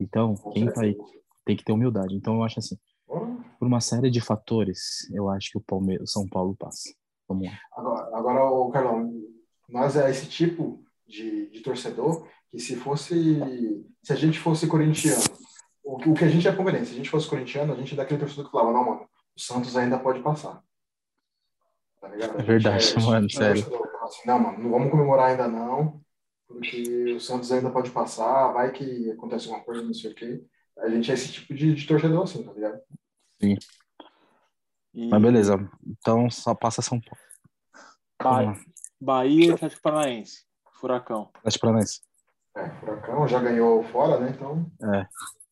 Então, 0.00 0.34
quem 0.52 0.66
tá 0.66 0.82
aí 0.82 0.96
tem 1.44 1.56
que 1.56 1.62
ter 1.62 1.70
humildade. 1.70 2.16
Então, 2.16 2.34
eu 2.34 2.42
acho 2.42 2.58
assim, 2.58 2.76
por 3.06 3.68
uma 3.68 3.80
série 3.80 4.10
de 4.10 4.20
fatores, 4.20 5.08
eu 5.12 5.28
acho 5.28 5.52
que 5.52 5.58
o 5.58 5.64
Palmeiras, 5.64 6.10
São 6.10 6.26
Paulo 6.26 6.56
passa. 6.58 6.92
Vamos 7.28 7.46
lá. 7.46 7.56
Agora, 7.72 8.16
agora 8.16 8.72
Carlão, 8.72 9.12
nós 9.68 9.94
é 9.94 10.10
esse 10.10 10.26
tipo 10.26 10.82
de, 11.06 11.50
de 11.50 11.60
torcedor 11.60 12.26
que 12.52 12.58
se 12.58 12.76
fosse, 12.76 13.38
se 14.02 14.12
a 14.12 14.16
gente 14.16 14.38
fosse 14.38 14.66
corintiano, 14.68 15.22
o, 15.82 15.96
que- 15.96 16.08
o 16.10 16.14
que 16.14 16.24
a 16.24 16.28
gente 16.28 16.46
é 16.46 16.52
palmeirense, 16.52 16.88
se 16.88 16.92
a 16.92 16.96
gente 16.98 17.08
fosse 17.10 17.26
corintiano, 17.28 17.72
a 17.72 17.76
gente 17.76 17.94
é 17.94 17.96
daquele 17.96 18.20
torcedor 18.20 18.44
que 18.44 18.50
falava, 18.52 18.72
não, 18.72 18.84
mano, 18.84 19.08
o 19.34 19.40
Santos 19.40 19.74
ainda 19.76 19.98
pode 19.98 20.20
passar. 20.22 20.62
Tá 22.00 22.08
ligado? 22.08 22.34
É 22.34 22.38
gente 22.38 22.46
verdade, 22.46 22.94
mano, 23.06 23.30
sério. 23.30 23.62
assim, 24.02 24.20
não, 24.26 24.38
mano, 24.38 24.58
não 24.58 24.70
vamos 24.70 24.90
comemorar 24.90 25.30
ainda 25.30 25.48
não, 25.48 26.00
porque 26.46 27.14
o 27.14 27.20
Santos 27.20 27.50
ainda 27.50 27.70
pode 27.70 27.90
passar, 27.90 28.52
vai 28.52 28.70
que 28.70 29.10
acontece 29.12 29.46
alguma 29.48 29.64
coisa, 29.64 29.82
não 29.82 29.94
sei 29.94 30.12
o 30.12 30.14
quê. 30.14 30.44
A 30.78 30.88
gente 30.90 31.10
é 31.10 31.14
esse 31.14 31.32
tipo 31.32 31.54
de, 31.54 31.74
de 31.74 31.86
torcedor 31.86 32.24
assim, 32.24 32.44
tá 32.44 32.52
ligado? 32.52 32.78
E 33.40 33.56
Mas 35.08 35.22
beleza. 35.22 35.56
Então, 35.86 36.28
só 36.28 36.54
passa 36.54 36.82
São 36.82 37.00
Paulo. 37.00 37.18
Bahia. 38.22 38.60
Bahia 39.00 39.46
e 39.46 39.50
Atlético 39.52 39.82
Paranaense. 39.82 40.44
Furacão. 40.74 41.30
Atlético 41.34 41.62
Paranaense. 41.62 42.00
É, 42.56 42.68
Furacão 42.80 43.26
já 43.26 43.38
ganhou 43.40 43.82
fora, 43.84 44.20
né? 44.20 44.30
Então, 44.34 44.66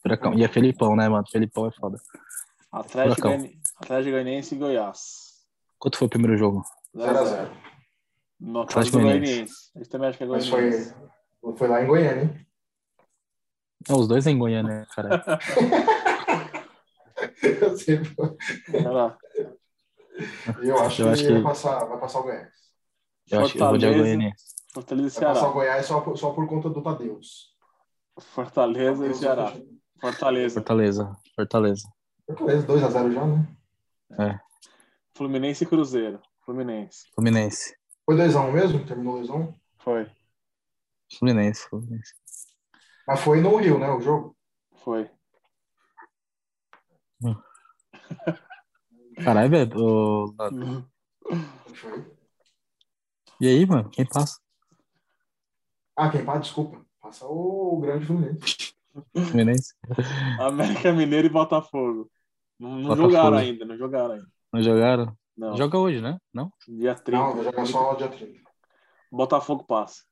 Furacão. 0.03 0.35
E 0.35 0.45
é 0.45 0.49
Felipão, 0.49 0.95
né, 0.97 1.09
mano? 1.09 1.25
Felipão 1.31 1.67
é 1.67 1.71
foda. 1.73 1.99
Atlético, 2.71 3.29
Atlético 3.81 4.11
Goianiense 4.13 4.55
e 4.55 4.59
Goiás. 4.59 5.01
Quanto 5.79 5.97
foi 5.99 6.07
o 6.07 6.11
primeiro 6.11 6.37
jogo? 6.37 6.63
0x0. 6.95 7.51
No 8.39 8.61
Atlético 8.63 9.01
Goianiense. 9.01 9.55
Eles 9.75 9.89
também 9.89 10.09
acham 10.09 10.19
que 10.19 10.25
é 10.25 10.27
Mas 10.27 10.49
Goianiense. 10.49 10.95
foi, 11.41 11.57
foi 11.57 11.69
lá 11.69 11.83
em 11.83 11.87
Goiânia, 11.87 12.23
hein? 12.25 12.47
Não, 13.89 13.99
os 13.99 14.07
dois 14.09 14.27
é 14.27 14.31
em 14.31 14.39
Goiânia, 14.39 14.81
né, 14.81 14.87
cara? 14.95 15.23
Eu 17.43 17.77
sei, 17.77 17.99
pô. 18.15 18.37
Eu 20.63 20.79
acho 20.81 21.03
Eu 21.03 21.07
que, 21.07 21.13
acho 21.13 21.23
que- 21.27 21.33
Vai, 21.33 21.43
passar, 21.43 21.85
vai 21.85 21.99
passar 21.99 22.21
o 22.21 22.23
Goiás. 22.25 22.49
Eu 23.31 23.41
acho 23.41 23.53
que 23.53 23.63
eu 23.63 23.69
vou 23.69 23.79
de. 23.79 23.87
Goiânia. 23.87 24.33
Fortaleza 24.73 25.19
e 25.19 25.21
passar 25.21 25.33
o 25.33 25.35
Ceará. 25.35 25.53
Goiás 25.53 25.87
só 25.87 26.01
por, 26.01 26.17
só 26.17 26.33
por 26.33 26.47
conta 26.49 26.71
do 26.71 26.83
Tadeus. 26.83 27.57
Fortaleza 28.19 28.93
e 29.07 29.09
Tadeus 29.09 29.19
Ceará. 29.19 29.53
é. 29.57 29.81
Fortaleza. 30.01 30.55
Fortaleza. 30.61 31.17
Fortaleza. 31.37 31.89
Fortaleza, 32.27 32.67
2x0 32.67 33.13
já, 33.13 33.27
né? 34.17 34.41
Fluminense 35.15 35.65
e 35.65 35.67
Cruzeiro. 35.67 36.21
Fluminense. 36.45 37.07
Fluminense. 37.15 37.77
Foi 38.07 38.17
2x1 38.17 38.53
mesmo? 38.53 38.87
Terminou 38.87 39.21
2x1? 39.21 39.55
Foi. 39.79 40.11
Fluminense. 41.19 41.69
Fluminense. 41.69 42.15
Mas 43.07 43.21
foi 43.21 43.41
no 43.41 43.57
Rio, 43.57 43.79
né, 43.79 43.91
o 43.91 44.01
jogo? 44.01 44.37
Foi. 44.85 45.11
Caralho, 49.23 49.51
velho. 49.51 50.35
Foi. 51.75 52.11
E 53.41 53.49
aí, 53.49 53.67
mano? 53.67 53.91
Quem 53.91 54.07
passa? 54.07 54.41
Ah, 56.01 56.11
quem 56.11 56.25
passa, 56.25 56.41
desculpa. 56.41 56.83
Passa 56.99 57.27
o 57.27 57.79
grande 57.79 58.07
Fluminense. 58.07 58.75
Fluminense? 59.15 59.75
América 60.41 60.93
Mineiro 60.95 61.27
e 61.27 61.31
Botafogo. 61.31 62.11
Não, 62.59 62.71
não 62.71 62.83
Botafogo. 62.85 63.11
jogaram 63.11 63.37
ainda, 63.37 63.65
não 63.67 63.77
jogaram 63.77 64.15
ainda. 64.15 64.27
Não 64.51 64.63
jogaram? 64.63 65.19
Não. 65.37 65.57
Joga 65.59 65.79
hoje, 65.79 66.01
né? 66.01 66.19
Não? 66.33 66.51
Dia 66.67 66.95
30. 66.95 67.23
Não, 67.23 67.35
vai 67.35 67.45
jogar 67.45 67.67
só 67.67 67.93
o 67.93 67.97
dia 67.97 68.09
30. 68.09 68.41
Botafogo 69.13 69.65
passa. 69.65 70.03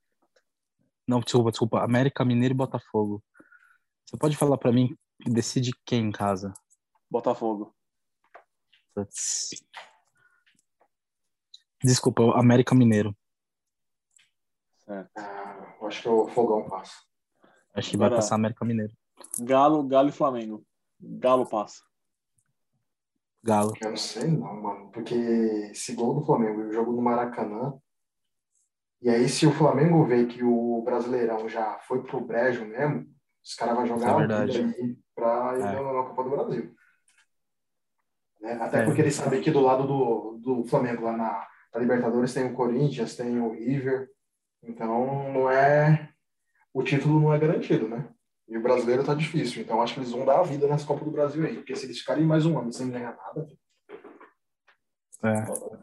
Não, 1.06 1.20
desculpa, 1.20 1.50
desculpa. 1.52 1.82
América 1.82 2.22
Mineiro 2.22 2.52
e 2.52 2.56
Botafogo. 2.56 3.24
Você 4.04 4.18
pode 4.18 4.36
falar 4.36 4.58
pra 4.58 4.70
mim 4.70 4.94
que 5.22 5.30
decide 5.30 5.70
quem 5.86 6.04
em 6.04 6.12
casa? 6.12 6.52
Botafogo. 7.10 7.74
Putz. 8.94 9.50
Desculpa, 11.82 12.38
América 12.38 12.74
Mineiro. 12.74 13.16
Certo. 14.84 15.47
Acho 15.88 16.02
que 16.02 16.08
o 16.08 16.28
Fogão 16.28 16.68
passa. 16.68 16.92
Acho 17.74 17.90
que 17.90 17.96
vai 17.96 18.06
Agora- 18.06 18.20
passar 18.22 18.34
América 18.36 18.64
Mineiro. 18.64 18.92
Galo, 19.40 19.82
Galo 19.86 20.08
e 20.08 20.12
Flamengo. 20.12 20.64
Galo 21.00 21.46
passa. 21.48 21.82
Galo. 23.42 23.72
Eu 23.80 23.90
não 23.90 23.96
sei 23.96 24.26
não, 24.28 24.60
mano. 24.62 24.90
Porque 24.90 25.14
esse 25.14 25.94
gol 25.94 26.14
do 26.14 26.24
Flamengo 26.26 26.60
e 26.60 26.66
o 26.66 26.72
jogo 26.72 26.92
no 26.92 27.02
Maracanã. 27.02 27.74
E 29.00 29.08
aí, 29.08 29.28
se 29.28 29.46
o 29.46 29.52
Flamengo 29.52 30.04
vê 30.04 30.26
que 30.26 30.42
o 30.42 30.82
Brasileirão 30.82 31.48
já 31.48 31.78
foi 31.86 32.02
pro 32.02 32.20
brejo 32.20 32.64
mesmo, 32.64 33.06
os 33.44 33.54
caras 33.54 33.76
vão 33.76 33.86
jogar 33.86 34.08
É 34.08 34.10
a 34.10 34.16
verdade. 34.16 34.62
vida 34.62 34.76
aí 34.76 34.98
pra 35.14 35.54
ir 35.56 35.60
É. 35.62 35.64
na, 35.64 35.92
na 35.92 36.02
Copa 36.04 36.24
do 36.24 36.30
Brasil. 36.30 36.74
Né? 38.40 38.52
Até 38.54 38.80
É. 38.80 38.84
porque 38.84 39.00
eles 39.00 39.14
sabem 39.14 39.40
que 39.40 39.50
do 39.52 39.60
lado 39.60 39.86
do, 39.86 40.38
do 40.38 40.64
Flamengo, 40.64 41.04
lá 41.04 41.16
na, 41.16 41.46
na 41.72 41.80
Libertadores, 41.80 42.34
tem 42.34 42.44
o 42.46 42.54
Corinthians, 42.54 43.14
tem 43.16 43.40
o 43.40 43.52
River. 43.52 44.10
Então, 44.62 45.32
não 45.32 45.50
é. 45.50 46.12
O 46.72 46.82
título 46.82 47.20
não 47.20 47.32
é 47.32 47.38
garantido, 47.38 47.88
né? 47.88 48.08
E 48.48 48.56
o 48.56 48.62
brasileiro 48.62 49.04
tá 49.04 49.14
difícil. 49.14 49.62
Então, 49.62 49.82
acho 49.82 49.94
que 49.94 50.00
eles 50.00 50.12
vão 50.12 50.24
dar 50.24 50.40
a 50.40 50.42
vida 50.42 50.66
nessa 50.66 50.86
Copa 50.86 51.04
do 51.04 51.10
Brasil 51.10 51.44
aí. 51.44 51.56
Porque 51.56 51.76
se 51.76 51.86
eles 51.86 51.98
ficarem 51.98 52.24
mais 52.24 52.46
um 52.46 52.58
ano 52.58 52.72
sem 52.72 52.90
ganhar 52.90 53.16
nada, 53.16 53.46
É. 55.24 55.78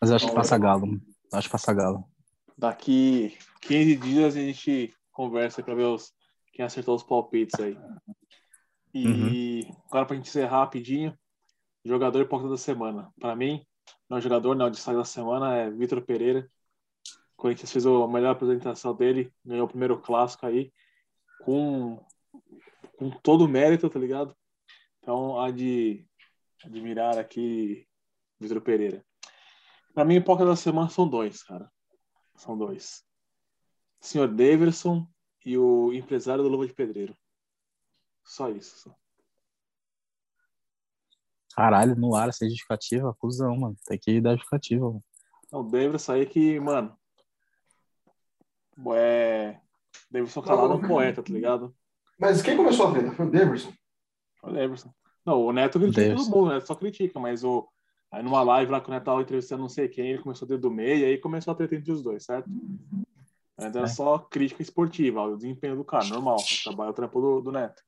Mas 0.00 0.10
eu 0.10 0.16
acho 0.16 0.28
que 0.28 0.34
passa 0.34 0.56
Galo. 0.56 0.86
Eu 1.32 1.38
Acho 1.38 1.48
que 1.48 1.52
passa 1.52 1.74
Galo. 1.74 2.04
Daqui 2.56 3.36
15 3.62 3.96
dias 3.96 4.36
a 4.36 4.40
gente 4.40 4.94
conversa 5.12 5.62
para 5.62 5.74
ver 5.74 5.84
os, 5.84 6.12
quem 6.52 6.64
acertou 6.64 6.94
os 6.94 7.02
palpites 7.02 7.58
aí. 7.60 7.76
E 8.94 9.66
agora 9.86 10.06
pra 10.06 10.16
gente 10.16 10.28
encerrar 10.28 10.60
rapidinho, 10.60 11.16
jogador 11.84 12.20
e 12.20 12.22
hipócrita 12.22 12.50
da 12.50 12.56
semana. 12.56 13.12
Para 13.20 13.36
mim, 13.36 13.64
não 14.08 14.18
é 14.18 14.20
jogador, 14.20 14.54
não, 14.54 14.66
o 14.66 14.70
destaque 14.70 14.98
da 14.98 15.04
semana 15.04 15.54
é 15.56 15.70
Vitor 15.70 16.02
Pereira. 16.02 16.48
Corinthians 17.40 17.72
fez 17.72 17.86
a 17.86 18.06
melhor 18.06 18.32
apresentação 18.32 18.94
dele, 18.94 19.32
ganhou 19.44 19.64
o 19.64 19.68
primeiro 19.68 19.98
clássico 19.98 20.46
aí, 20.46 20.70
com, 21.42 22.04
com 22.98 23.10
todo 23.22 23.46
o 23.46 23.48
mérito, 23.48 23.88
tá 23.88 23.98
ligado? 23.98 24.36
Então, 24.98 25.40
há 25.40 25.50
de 25.50 26.06
admirar 26.62 27.18
aqui 27.18 27.88
Vitor 28.38 28.60
Pereira. 28.60 29.04
Para 29.94 30.04
mim, 30.04 30.16
hipócrita 30.16 30.50
da 30.50 30.56
semana 30.56 30.90
são 30.90 31.08
dois, 31.08 31.42
cara. 31.42 31.70
São 32.36 32.56
dois. 32.56 33.02
O 34.00 34.06
senhor 34.06 34.28
Daverson 34.28 35.06
e 35.44 35.56
o 35.56 35.92
empresário 35.94 36.44
do 36.44 36.50
Luva 36.50 36.66
de 36.66 36.74
Pedreiro. 36.74 37.16
Só 38.22 38.50
isso. 38.50 38.76
só. 38.78 38.94
Caralho, 41.54 41.96
no 41.96 42.14
ar, 42.14 42.28
essa 42.28 42.46
justificativa, 42.46 43.16
cuzão, 43.18 43.56
mano. 43.56 43.76
Tem 43.86 43.98
que 43.98 44.20
dar 44.20 44.32
justificativa, 44.32 44.86
mano. 44.86 45.04
Não, 45.50 45.60
o 45.60 45.70
Daverson 45.70 46.12
aí 46.12 46.26
que, 46.26 46.60
mano. 46.60 46.99
É. 48.94 49.58
Daverson 50.10 50.42
calado 50.42 50.72
é 50.72 50.76
um 50.76 50.80
poeta, 50.88 51.22
tá 51.22 51.32
ligado? 51.32 51.74
Mas 52.18 52.42
quem 52.42 52.56
começou 52.56 52.88
a 52.88 52.92
treta? 52.92 53.12
Foi 53.12 53.26
o 53.26 53.30
Deverson. 53.30 53.72
O 54.42 54.50
Daverson. 54.52 54.92
Não, 55.24 55.40
o 55.44 55.52
Neto 55.52 55.78
critica 55.78 56.00
Daverson. 56.02 56.24
todo 56.30 56.36
mundo, 56.36 56.50
o 56.50 56.52
Neto 56.54 56.66
só 56.66 56.74
critica, 56.74 57.18
mas 57.20 57.44
o. 57.44 57.68
Aí 58.12 58.22
numa 58.22 58.42
live 58.42 58.72
lá 58.72 58.80
que 58.80 58.88
o 58.88 58.90
Neto 58.92 59.04
tava 59.04 59.22
entrevistando 59.22 59.62
não 59.62 59.68
sei 59.68 59.88
quem, 59.88 60.10
ele 60.10 60.22
começou 60.22 60.44
a 60.46 60.48
dedo 60.48 60.62
do 60.62 60.70
meio 60.70 60.98
e 60.98 61.04
aí 61.04 61.18
começou 61.18 61.52
a 61.52 61.54
treta 61.54 61.76
entre 61.76 61.92
os 61.92 62.02
dois, 62.02 62.24
certo? 62.24 62.48
Mas 63.56 63.74
era 63.76 63.84
É. 63.84 63.88
só 63.88 64.18
crítica 64.18 64.62
esportiva, 64.62 65.22
o 65.22 65.36
desempenho 65.36 65.76
do 65.76 65.84
cara, 65.84 66.06
normal. 66.08 66.36
O 66.36 66.62
trabalho, 66.64 66.90
o 66.90 66.94
trampo 66.94 67.20
do, 67.20 67.40
do 67.40 67.52
Neto. 67.52 67.80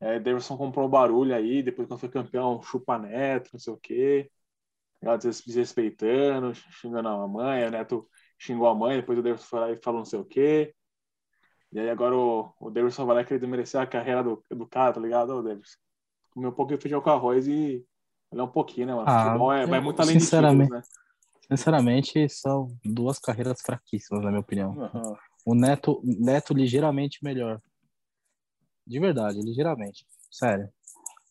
É, 0.00 0.18
Davidson 0.18 0.56
comprou 0.56 0.86
um 0.86 0.90
barulho 0.90 1.34
aí, 1.34 1.62
depois 1.62 1.86
quando 1.86 2.00
foi 2.00 2.08
campeão, 2.08 2.60
chupa 2.62 2.98
Neto, 2.98 3.50
não 3.52 3.60
sei 3.60 3.72
o 3.72 3.76
quê. 3.76 4.30
Ela 5.00 5.16
des- 5.16 5.42
desrespeitando, 5.42 6.52
xingando 6.54 7.08
a 7.08 7.28
mãe, 7.28 7.64
o 7.66 7.70
Neto 7.70 8.08
xingou 8.38 8.66
a 8.68 8.74
mãe, 8.74 8.96
depois 8.96 9.18
o 9.18 9.22
Davidson 9.22 9.46
foi 9.46 9.60
lá 9.60 9.70
e 9.70 9.76
falou 9.76 10.00
não 10.00 10.04
sei 10.06 10.18
o 10.18 10.24
quê. 10.24 10.74
E 11.72 11.78
aí 11.80 11.90
agora 11.90 12.16
o, 12.16 12.52
o 12.60 12.70
Davidson 12.70 13.06
vai 13.06 13.16
lá 13.16 13.24
querer 13.24 13.40
desmerecer 13.40 13.80
a 13.80 13.86
carreira 13.86 14.22
do, 14.22 14.42
do 14.50 14.66
cara, 14.66 14.92
tá 14.94 15.00
ligado? 15.00 15.30
Ô, 15.30 15.42
Davidson. 15.42 15.76
Comeu 16.30 16.50
um 16.50 16.54
pouquinho 16.54 16.78
de 16.78 16.82
feijão 16.82 17.00
com 17.00 17.10
arroz 17.10 17.46
e 17.48 17.84
olha 18.30 18.44
um 18.44 18.48
pouquinho, 18.48 18.86
né, 18.88 18.94
mano? 18.94 19.08
Ah, 19.08 19.24
Futebol 19.24 19.52
é, 19.52 19.66
vai 19.66 19.80
muito 19.80 20.00
além 20.00 20.18
de 20.18 20.24
títulos, 20.24 20.44
sinceramente- 20.44 20.70
né? 20.70 20.82
Sinceramente, 21.48 22.28
são 22.28 22.76
duas 22.84 23.18
carreiras 23.20 23.60
fraquíssimas, 23.62 24.22
na 24.24 24.30
minha 24.30 24.40
opinião. 24.40 24.72
Aham. 24.82 25.16
O 25.44 25.54
Neto, 25.54 26.00
Neto 26.04 26.52
ligeiramente 26.52 27.22
melhor. 27.22 27.60
De 28.84 28.98
verdade, 28.98 29.40
ligeiramente. 29.40 30.04
Sério. 30.28 30.68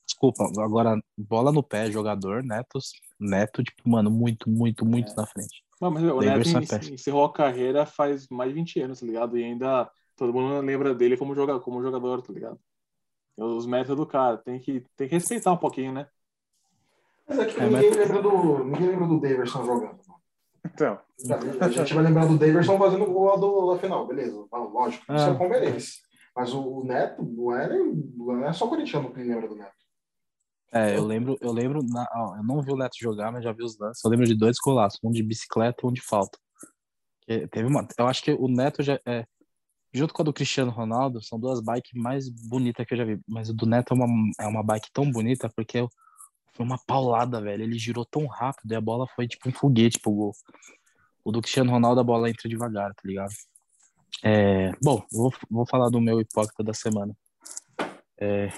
Desculpa, 0.05 0.45
agora 0.59 0.97
bola 1.17 1.51
no 1.51 1.61
pé, 1.61 1.91
jogador, 1.91 2.43
Neto, 2.43 2.79
Neto, 3.19 3.61
tipo, 3.61 3.89
mano, 3.89 4.09
muito, 4.09 4.49
muito, 4.49 4.85
muito 4.85 5.11
É. 5.11 5.15
na 5.15 5.25
frente. 5.27 5.64
Não, 5.81 5.91
mas 5.91 6.03
o 6.03 6.19
Neto 6.19 6.47
é 6.47 6.93
encerrou 6.93 7.25
a 7.25 7.33
carreira 7.33 7.85
faz 7.85 8.27
mais 8.29 8.49
de 8.49 8.55
20 8.55 8.79
anos, 8.81 8.99
tá 8.99 9.05
ligado? 9.05 9.37
E 9.37 9.43
ainda 9.43 9.89
todo 10.15 10.33
mundo 10.33 10.59
lembra 10.61 10.95
dele 10.95 11.17
como 11.17 11.35
jogador, 11.35 11.59
como 11.61 11.81
jogador 11.81 12.21
tá 12.21 12.31
ligado? 12.31 12.59
Os 13.37 13.65
métodos 13.65 13.97
do 13.97 14.09
cara, 14.09 14.37
tem 14.37 14.59
que, 14.59 14.85
tem 14.95 15.09
que 15.09 15.15
respeitar 15.15 15.51
um 15.51 15.57
pouquinho, 15.57 15.91
né? 15.91 16.07
Mas 17.27 17.39
é 17.39 17.45
que 17.45 17.59
É, 17.59 17.67
ninguém, 17.67 17.91
lembra 17.91 18.21
do, 18.21 18.63
ninguém 18.63 18.87
lembra 18.87 19.07
do 19.07 19.19
Daverson 19.19 19.65
jogando. 19.65 19.99
Então. 20.65 20.99
A 21.59 21.69
gente 21.69 21.93
vai 21.93 22.03
lembrar 22.03 22.25
do 22.25 22.37
Daverson 22.37 22.77
fazendo 22.77 23.03
o 23.03 23.13
gol 23.13 23.25
lá 23.25 23.35
do, 23.35 23.73
da 23.73 23.79
final, 23.79 24.07
beleza. 24.07 24.45
Não, 24.51 24.69
lógico, 24.69 25.03
isso 25.13 25.25
Ah. 25.25 25.31
é 25.31 25.37
palmeirense. 25.37 25.99
Mas 26.35 26.53
o, 26.53 26.61
o 26.61 26.83
Neto 26.85 27.23
não 27.23 27.55
é, 27.55 27.67
não 27.77 28.45
é 28.45 28.53
só 28.53 28.67
corintiano 28.67 29.13
que 29.13 29.21
lembra 29.23 29.47
do 29.47 29.55
Neto. 29.55 29.84
É, 30.71 30.97
eu 30.97 31.05
lembro, 31.05 31.37
eu 31.39 31.51
lembro, 31.51 31.81
na- 31.83 32.07
ó, 32.13 32.37
eu 32.37 32.43
não 32.43 32.61
vi 32.61 32.71
o 32.71 32.75
Neto 32.77 32.95
jogar, 32.99 33.31
mas 33.31 33.43
já 33.43 33.51
vi 33.51 33.63
os 33.63 33.77
lances. 33.77 34.03
Eu 34.03 34.09
lembro 34.11 34.25
de 34.27 34.35
dois 34.35 34.57
golaços, 34.63 34.99
um 35.03 35.11
de 35.11 35.23
bicicleta 35.23 35.81
e 35.83 35.87
um 35.87 35.93
de 35.93 36.01
falta. 36.01 36.37
Que 37.21 37.47
teve 37.47 37.67
uma, 37.67 37.87
eu 37.97 38.07
acho 38.07 38.23
que 38.23 38.31
o 38.33 38.47
Neto 38.47 38.83
já 38.83 38.99
é, 39.05 39.25
junto 39.93 40.13
com 40.13 40.21
a 40.21 40.25
do 40.25 40.33
Cristiano 40.33 40.71
Ronaldo, 40.71 41.23
são 41.23 41.39
duas 41.39 41.61
bikes 41.61 41.93
mais 41.93 42.27
bonitas 42.29 42.85
que 42.85 42.93
eu 42.93 42.97
já 42.97 43.05
vi. 43.05 43.19
Mas 43.27 43.49
o 43.49 43.53
do 43.53 43.65
Neto 43.65 43.93
é 43.93 43.95
uma, 43.97 44.31
é 44.41 44.47
uma 44.47 44.61
bike 44.63 44.89
tão 44.91 45.09
bonita 45.09 45.49
porque 45.55 45.87
foi 46.53 46.65
uma 46.65 46.77
paulada, 46.85 47.39
velho. 47.41 47.63
Ele 47.63 47.79
girou 47.79 48.05
tão 48.05 48.25
rápido 48.27 48.71
e 48.71 48.75
a 48.75 48.81
bola 48.81 49.07
foi 49.15 49.27
tipo 49.27 49.47
um 49.47 49.53
foguete 49.53 49.99
pro 49.99 50.11
gol. 50.11 50.33
O 51.23 51.31
do 51.31 51.41
Cristiano 51.41 51.71
Ronaldo, 51.71 52.01
a 52.01 52.03
bola 52.03 52.29
entra 52.29 52.49
devagar, 52.49 52.93
tá 52.93 53.01
ligado? 53.05 53.33
É, 54.23 54.71
bom, 54.83 55.03
vou, 55.11 55.33
vou 55.49 55.65
falar 55.65 55.89
do 55.89 55.99
meu 56.01 56.19
hipócrita 56.19 56.63
da 56.63 56.73
semana. 56.73 57.15
É, 58.17 58.49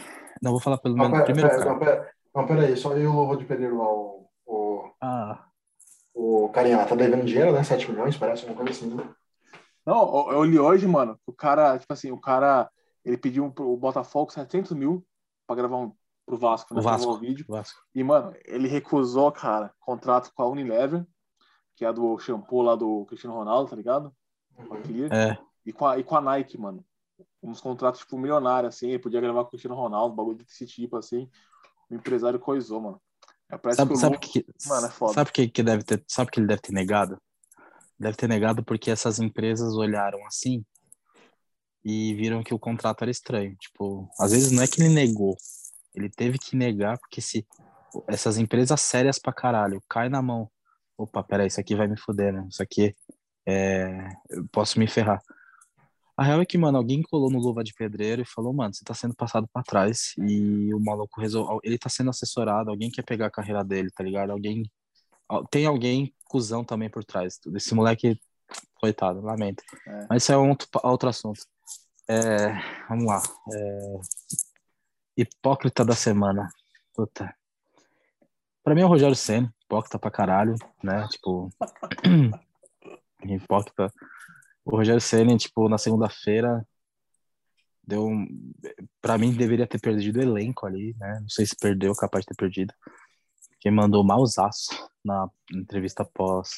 não, 0.41 0.51
vou 0.51 0.59
falar 0.59 0.77
pelo 0.77 0.95
Não, 0.95 1.05
menos 1.09 1.13
pera, 1.19 1.25
primeiro 1.25 1.49
pera, 1.49 1.59
cara. 1.59 1.71
não, 1.71 1.79
pera, 1.79 2.11
não, 2.35 2.45
pera 2.47 2.61
aí, 2.65 2.77
só 2.77 2.93
eu 2.95 3.11
o 3.11 3.15
Lobo 3.15 3.35
de 3.37 3.45
Pedreiro 3.45 3.77
lá, 3.77 3.89
o, 3.91 4.29
o, 4.45 4.91
Ah, 5.01 5.45
o 6.13 6.49
carinha 6.49 6.77
lá, 6.77 6.85
tá 6.85 6.95
devendo 6.95 7.25
dinheiro, 7.25 7.51
né? 7.51 7.63
7 7.63 7.89
milhões, 7.91 8.17
parece 8.17 8.45
uma 8.45 8.55
coisa 8.55 8.71
assim, 8.71 8.93
né? 8.93 9.07
Não, 9.85 10.31
eu 10.31 10.43
li 10.43 10.59
hoje, 10.59 10.85
mano, 10.87 11.17
o 11.25 11.31
cara, 11.31 11.77
tipo 11.79 11.93
assim, 11.93 12.11
o 12.11 12.19
cara, 12.19 12.69
ele 13.05 13.17
pediu 13.17 13.49
pro 13.51 13.77
Botafogo 13.77 14.31
700 14.31 14.71
mil 14.73 15.05
pra 15.45 15.55
gravar 15.55 15.77
um, 15.77 15.93
pro 16.25 16.37
Vasco, 16.37 16.73
né? 16.73 16.79
O 16.81 16.83
Vasco. 16.83 17.11
O 17.11 17.17
vídeo. 17.17 17.45
Vasco. 17.47 17.79
E, 17.95 18.03
mano, 18.03 18.33
ele 18.45 18.67
recusou, 18.67 19.31
cara, 19.31 19.73
contrato 19.79 20.31
com 20.33 20.43
a 20.43 20.47
Unilever, 20.49 21.05
que 21.75 21.85
é 21.85 21.87
a 21.87 21.91
do 21.93 22.17
shampoo 22.19 22.61
lá 22.63 22.75
do 22.75 23.05
Cristiano 23.05 23.35
Ronaldo, 23.35 23.69
tá 23.69 23.75
ligado? 23.75 24.11
Com 24.67 24.73
a 24.73 24.77
Clear. 24.81 25.13
É, 25.13 25.37
E 25.65 25.71
com 25.71 25.85
a, 25.85 25.97
e 25.97 26.03
com 26.03 26.17
a 26.17 26.21
Nike, 26.21 26.57
mano. 26.57 26.83
Uns 27.41 27.61
contratos, 27.61 28.01
tipo, 28.01 28.17
milionários, 28.17 28.75
assim. 28.75 28.89
Ele 28.89 28.99
podia 28.99 29.21
gravar 29.21 29.41
com 29.41 29.47
o 29.47 29.49
Cristiano 29.51 29.75
Ronaldo, 29.75 30.15
bagulho 30.15 30.37
desse 30.37 30.65
tipo, 30.65 30.97
assim. 30.97 31.29
O 31.89 31.95
empresário 31.95 32.39
coisou, 32.39 32.81
mano. 32.81 33.01
É, 33.49 33.57
parece 33.57 33.77
sabe, 33.77 33.91
que 33.91 33.97
o 33.97 33.99
sabe 33.99 34.15
Lu- 34.15 34.19
que, 34.19 34.45
Mano, 34.65 34.87
é 34.87 34.89
foda. 34.89 35.13
sabe 35.13 35.31
que, 35.31 35.47
que 35.47 35.63
deve 35.63 35.83
ter, 35.83 36.03
sabe 36.07 36.31
que 36.31 36.39
ele 36.39 36.47
deve 36.47 36.61
ter 36.61 36.73
negado? 36.73 37.21
Deve 37.99 38.17
ter 38.17 38.27
negado 38.27 38.63
porque 38.63 38.91
essas 38.91 39.19
empresas 39.19 39.73
olharam 39.73 40.25
assim 40.25 40.63
e 41.83 42.13
viram 42.15 42.43
que 42.43 42.53
o 42.53 42.59
contrato 42.59 43.03
era 43.03 43.11
estranho. 43.11 43.55
Tipo, 43.55 44.09
às 44.19 44.31
vezes 44.31 44.51
não 44.51 44.61
é 44.61 44.67
que 44.67 44.81
ele 44.81 44.93
negou, 44.93 45.35
ele 45.95 46.09
teve 46.09 46.37
que 46.37 46.55
negar 46.55 46.99
porque 46.99 47.21
se 47.21 47.47
essas 48.07 48.37
empresas 48.37 48.81
sérias 48.81 49.17
pra 49.17 49.33
caralho 49.33 49.81
cai 49.89 50.09
na 50.09 50.21
mão, 50.21 50.51
opa, 50.97 51.23
peraí, 51.23 51.47
isso 51.47 51.59
aqui 51.59 51.75
vai 51.75 51.87
me 51.87 51.97
fuder, 51.97 52.33
né? 52.33 52.45
Isso 52.51 52.61
aqui 52.61 52.93
é, 53.47 54.09
eu 54.29 54.45
posso 54.51 54.77
me 54.77 54.87
ferrar. 54.87 55.21
A 56.17 56.23
real 56.23 56.41
é 56.41 56.45
que, 56.45 56.57
mano, 56.57 56.79
alguém 56.79 57.03
colou 57.03 57.29
no 57.29 57.37
Luva 57.37 57.63
de 57.63 57.75
Pedreiro 57.75 58.23
e 58.23 58.25
falou, 58.25 58.51
mano, 58.51 58.73
você 58.73 58.83
tá 58.83 58.95
sendo 58.95 59.13
passado 59.15 59.47
pra 59.53 59.61
trás 59.61 60.15
e 60.17 60.73
o 60.73 60.79
maluco 60.79 61.21
resolveu. 61.21 61.59
Ele 61.63 61.77
tá 61.77 61.89
sendo 61.89 62.09
assessorado, 62.09 62.71
alguém 62.71 62.89
quer 62.89 63.03
pegar 63.03 63.27
a 63.27 63.31
carreira 63.31 63.63
dele, 63.63 63.91
tá 63.91 64.03
ligado? 64.03 64.31
Alguém. 64.31 64.63
Tem 65.51 65.67
alguém 65.67 66.11
cuzão 66.25 66.63
também 66.63 66.89
por 66.89 67.03
trás. 67.05 67.39
Esse 67.53 67.75
moleque, 67.75 68.19
coitado, 68.81 69.21
lamento. 69.21 69.63
É. 69.85 70.07
Mas 70.09 70.23
isso 70.23 70.31
é 70.31 70.37
um 70.37 70.49
outro, 70.49 70.67
outro 70.83 71.09
assunto. 71.09 71.41
É, 72.07 72.47
vamos 72.89 73.05
lá. 73.05 73.21
É, 73.53 73.99
hipócrita 75.17 75.85
da 75.85 75.93
semana. 75.93 76.49
Puta. 76.95 77.31
Pra 78.63 78.73
mim 78.73 78.81
é 78.81 78.85
o 78.85 78.89
Rogério 78.89 79.15
Senna, 79.15 79.53
hipócrita 79.63 79.99
pra 79.99 80.09
caralho, 80.09 80.55
né? 80.83 81.07
Tipo. 81.11 81.51
hipócrita. 83.23 83.93
O 84.67 84.75
Rogério 84.75 84.99
Senna, 84.99 85.37
tipo, 85.37 85.69
na 85.69 85.77
segunda-feira 85.77 86.67
deu 87.81 88.05
um... 88.05 88.27
Pra 89.01 89.17
mim, 89.17 89.31
deveria 89.31 89.65
ter 89.65 89.79
perdido 89.79 90.19
o 90.19 90.21
elenco 90.21 90.65
ali, 90.65 90.93
né? 90.99 91.19
Não 91.21 91.29
sei 91.29 91.45
se 91.45 91.55
perdeu, 91.55 91.93
capaz 91.95 92.23
de 92.23 92.27
ter 92.27 92.35
perdido. 92.35 92.73
Porque 93.49 93.71
mandou 93.71 94.03
mausaço 94.03 94.69
na 95.03 95.29
entrevista 95.53 96.03
pós. 96.03 96.49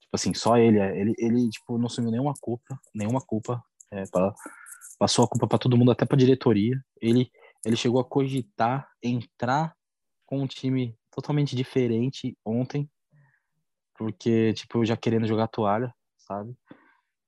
Tipo 0.00 0.14
assim, 0.14 0.32
só 0.32 0.56
ele, 0.56 0.80
ele, 0.80 1.14
ele 1.18 1.50
tipo, 1.50 1.76
não 1.76 1.86
assumiu 1.86 2.10
nenhuma 2.10 2.32
culpa, 2.40 2.80
nenhuma 2.94 3.20
culpa. 3.20 3.62
É, 3.90 4.04
pra- 4.06 4.34
passou 4.98 5.26
a 5.26 5.28
culpa 5.28 5.46
pra 5.46 5.58
todo 5.58 5.76
mundo, 5.76 5.90
até 5.90 6.06
pra 6.06 6.16
diretoria. 6.16 6.82
Ele, 6.98 7.30
ele 7.62 7.76
chegou 7.76 8.00
a 8.00 8.04
cogitar 8.04 8.88
entrar 9.02 9.76
com 10.24 10.40
um 10.40 10.46
time 10.46 10.96
totalmente 11.10 11.54
diferente 11.54 12.38
ontem, 12.42 12.90
porque, 13.94 14.54
tipo, 14.54 14.82
já 14.82 14.96
querendo 14.96 15.26
jogar 15.26 15.46
toalha, 15.48 15.94
sabe? 16.16 16.56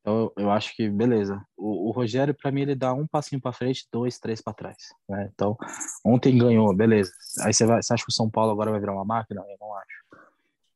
Então, 0.07 0.31
eu, 0.37 0.53
acho 0.53 0.73
que, 0.77 0.89
beleza. 0.89 1.45
O, 1.57 1.89
o 1.89 1.91
Rogério, 1.91 2.33
pra 2.33 2.53
mim, 2.53 2.61
ele 2.61 2.77
dá 2.77 2.95
um 2.95 3.09
passinho 3.09 3.43
pra 3.43 3.53
frente, 3.53 3.89
dois, 3.93 4.21
três 4.21 4.41
pra 4.41 4.55
trás, 4.55 4.77
né? 5.09 5.29
Então, 5.35 5.57
ontem 6.05 6.39
ganhou, 6.39 6.73
beleza. 6.73 7.11
Aí 7.41 7.53
você, 7.53 7.67
vai, 7.67 7.83
você 7.83 7.93
acha 7.93 8.05
que 8.05 8.13
o 8.13 8.15
São 8.15 8.31
Paulo 8.31 8.53
agora 8.53 8.71
vai 8.71 8.79
virar 8.79 8.93
uma 8.93 9.05
máquina? 9.05 9.41
Eu 9.49 9.57
não 9.61 9.75
acho. 9.75 10.05
Eu 10.13 10.21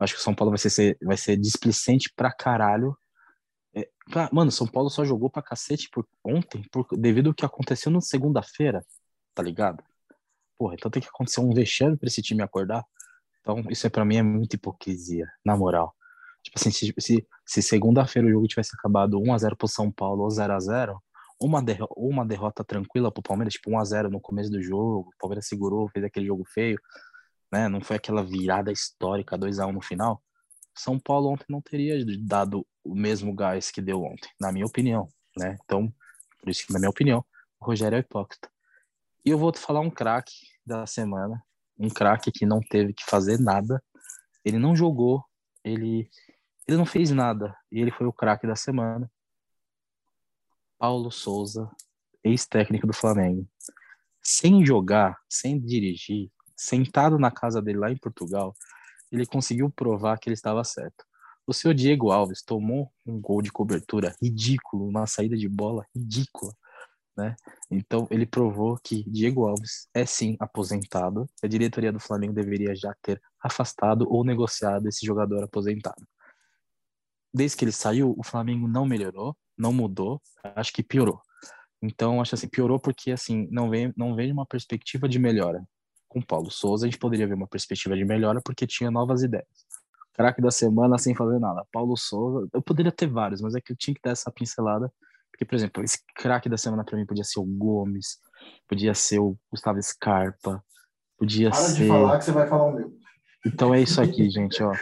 acho 0.00 0.14
que 0.14 0.20
o 0.20 0.22
São 0.22 0.34
Paulo 0.34 0.50
vai 0.50 0.58
ser- 0.58 0.98
vai 1.00 1.16
ser 1.16 1.36
displicente 1.36 2.12
pra 2.16 2.32
caralho. 2.32 2.98
É, 3.72 3.88
mano, 4.32 4.50
São 4.50 4.66
Paulo 4.66 4.90
só 4.90 5.04
jogou 5.04 5.30
pra 5.30 5.42
cacete 5.42 5.88
por, 5.92 6.04
ontem, 6.24 6.64
por, 6.72 6.88
devido 6.98 7.28
ao 7.28 7.34
que 7.34 7.46
aconteceu 7.46 7.92
na 7.92 8.00
segunda-feira, 8.00 8.84
tá 9.32 9.44
ligado? 9.44 9.80
Porra, 10.58 10.74
então 10.74 10.90
tem 10.90 11.00
que 11.00 11.08
acontecer 11.08 11.40
um 11.40 11.54
vexame 11.54 11.96
pra 11.96 12.08
esse 12.08 12.20
time 12.20 12.42
acordar. 12.42 12.84
Então, 13.42 13.62
isso 13.70 13.86
é 13.86 13.90
para 13.90 14.04
mim 14.04 14.16
é 14.16 14.22
muita 14.24 14.56
hipocrisia, 14.56 15.28
na 15.44 15.56
moral. 15.56 15.94
Tipo 16.42 16.58
assim, 16.58 16.70
se, 16.70 16.92
se, 16.98 17.26
se 17.44 17.62
segunda-feira 17.62 18.26
o 18.26 18.30
jogo 18.30 18.46
tivesse 18.46 18.74
acabado 18.74 19.18
1x0 19.20 19.56
pro 19.56 19.68
São 19.68 19.90
Paulo 19.90 20.22
ou 20.22 20.28
0x0, 20.28 20.96
uma, 21.40 21.62
derro 21.62 21.88
uma 21.96 22.24
derrota 22.24 22.64
tranquila 22.64 23.10
pro 23.10 23.22
Palmeiras, 23.22 23.54
tipo 23.54 23.70
1x0 23.70 24.10
no 24.10 24.20
começo 24.20 24.50
do 24.50 24.62
jogo, 24.62 25.10
o 25.10 25.18
Palmeiras 25.18 25.46
segurou, 25.46 25.88
fez 25.88 26.04
aquele 26.04 26.26
jogo 26.26 26.44
feio, 26.46 26.78
né? 27.50 27.68
Não 27.68 27.80
foi 27.80 27.96
aquela 27.96 28.22
virada 28.22 28.70
histórica 28.70 29.38
2x1 29.38 29.72
no 29.72 29.80
final. 29.80 30.22
São 30.74 30.98
Paulo 30.98 31.30
ontem 31.30 31.46
não 31.48 31.60
teria 31.60 32.04
dado 32.20 32.66
o 32.84 32.94
mesmo 32.94 33.34
gás 33.34 33.70
que 33.70 33.82
deu 33.82 34.02
ontem, 34.02 34.30
na 34.40 34.52
minha 34.52 34.66
opinião, 34.66 35.08
né? 35.36 35.56
Então, 35.64 35.92
por 36.38 36.48
isso 36.48 36.66
que, 36.66 36.72
na 36.72 36.78
minha 36.78 36.90
opinião, 36.90 37.24
o 37.60 37.66
Rogério 37.66 37.96
é 37.96 38.00
hipócrita. 38.00 38.48
E 39.24 39.30
eu 39.30 39.38
vou 39.38 39.52
te 39.52 39.58
falar 39.58 39.80
um 39.80 39.90
craque 39.90 40.34
da 40.64 40.86
semana, 40.86 41.42
um 41.78 41.88
craque 41.88 42.30
que 42.30 42.46
não 42.46 42.60
teve 42.60 42.94
que 42.94 43.04
fazer 43.04 43.38
nada, 43.38 43.82
ele 44.44 44.58
não 44.58 44.74
jogou, 44.74 45.22
ele, 45.62 46.08
ele 46.66 46.76
não 46.76 46.86
fez 46.86 47.10
nada, 47.10 47.56
e 47.70 47.80
ele 47.80 47.90
foi 47.90 48.06
o 48.06 48.12
craque 48.12 48.46
da 48.46 48.56
semana. 48.56 49.10
Paulo 50.78 51.10
Souza, 51.10 51.70
ex-técnico 52.24 52.86
do 52.86 52.92
Flamengo. 52.92 53.46
Sem 54.22 54.64
jogar, 54.64 55.18
sem 55.28 55.58
dirigir, 55.58 56.30
sentado 56.56 57.18
na 57.18 57.30
casa 57.30 57.60
dele 57.60 57.78
lá 57.78 57.90
em 57.90 57.96
Portugal, 57.96 58.54
ele 59.10 59.26
conseguiu 59.26 59.70
provar 59.70 60.18
que 60.18 60.28
ele 60.28 60.34
estava 60.34 60.62
certo. 60.62 61.04
O 61.46 61.52
seu 61.52 61.74
Diego 61.74 62.10
Alves 62.10 62.42
tomou 62.42 62.92
um 63.04 63.20
gol 63.20 63.42
de 63.42 63.50
cobertura 63.50 64.14
ridículo, 64.22 64.86
uma 64.86 65.06
saída 65.06 65.36
de 65.36 65.48
bola 65.48 65.84
ridícula, 65.94 66.54
né? 67.16 67.34
Então 67.70 68.06
ele 68.10 68.24
provou 68.24 68.78
que 68.82 69.02
Diego 69.10 69.48
Alves 69.48 69.88
é 69.92 70.06
sim 70.06 70.36
aposentado. 70.38 71.28
A 71.42 71.46
diretoria 71.46 71.92
do 71.92 71.98
Flamengo 71.98 72.32
deveria 72.32 72.74
já 72.76 72.94
ter 73.02 73.20
afastado 73.42 74.06
ou 74.08 74.24
negociado 74.24 74.86
esse 74.86 75.04
jogador 75.04 75.42
aposentado. 75.42 76.06
Desde 77.32 77.56
que 77.56 77.64
ele 77.64 77.72
saiu, 77.72 78.14
o 78.18 78.24
Flamengo 78.24 78.66
não 78.66 78.84
melhorou, 78.84 79.36
não 79.56 79.72
mudou, 79.72 80.20
acho 80.56 80.72
que 80.72 80.82
piorou. 80.82 81.20
Então 81.82 82.20
acho 82.20 82.34
assim, 82.34 82.48
piorou 82.48 82.78
porque 82.78 83.10
assim 83.10 83.48
não 83.50 83.70
vem 83.70 83.92
não 83.96 84.14
vem 84.14 84.32
uma 84.32 84.46
perspectiva 84.46 85.08
de 85.08 85.18
melhora. 85.18 85.64
Com 86.08 86.20
Paulo 86.20 86.50
Souza 86.50 86.86
a 86.86 86.90
gente 86.90 86.98
poderia 86.98 87.26
ver 87.26 87.34
uma 87.34 87.46
perspectiva 87.46 87.96
de 87.96 88.04
melhora 88.04 88.40
porque 88.44 88.66
tinha 88.66 88.90
novas 88.90 89.22
ideias. 89.22 89.46
Craque 90.12 90.42
da 90.42 90.50
semana 90.50 90.98
sem 90.98 91.14
fazer 91.14 91.38
nada. 91.38 91.64
Paulo 91.72 91.96
Souza, 91.96 92.48
eu 92.52 92.60
poderia 92.60 92.92
ter 92.92 93.06
vários, 93.06 93.40
mas 93.40 93.54
é 93.54 93.60
que 93.60 93.72
eu 93.72 93.76
tinha 93.76 93.94
que 93.94 94.00
dar 94.02 94.10
essa 94.10 94.30
pincelada 94.30 94.92
porque, 95.30 95.44
por 95.44 95.54
exemplo, 95.54 95.82
esse 95.82 95.98
craque 96.14 96.50
da 96.50 96.58
semana 96.58 96.84
pra 96.84 96.98
mim 96.98 97.06
podia 97.06 97.24
ser 97.24 97.40
o 97.40 97.44
Gomes, 97.44 98.18
podia 98.68 98.92
ser 98.92 99.20
o 99.20 99.38
Gustavo 99.50 99.82
Scarpa, 99.82 100.62
podia 101.16 101.48
Para 101.48 101.58
ser. 101.60 101.82
de 101.82 101.88
falar 101.88 102.18
que 102.18 102.24
você 102.24 102.32
vai 102.32 102.46
falar 102.46 102.64
o 102.64 102.72
meu. 102.72 102.99
Então 103.46 103.72
é 103.72 103.80
isso 103.80 104.00
aqui, 104.00 104.28
gente, 104.28 104.62
ó. 104.62 104.72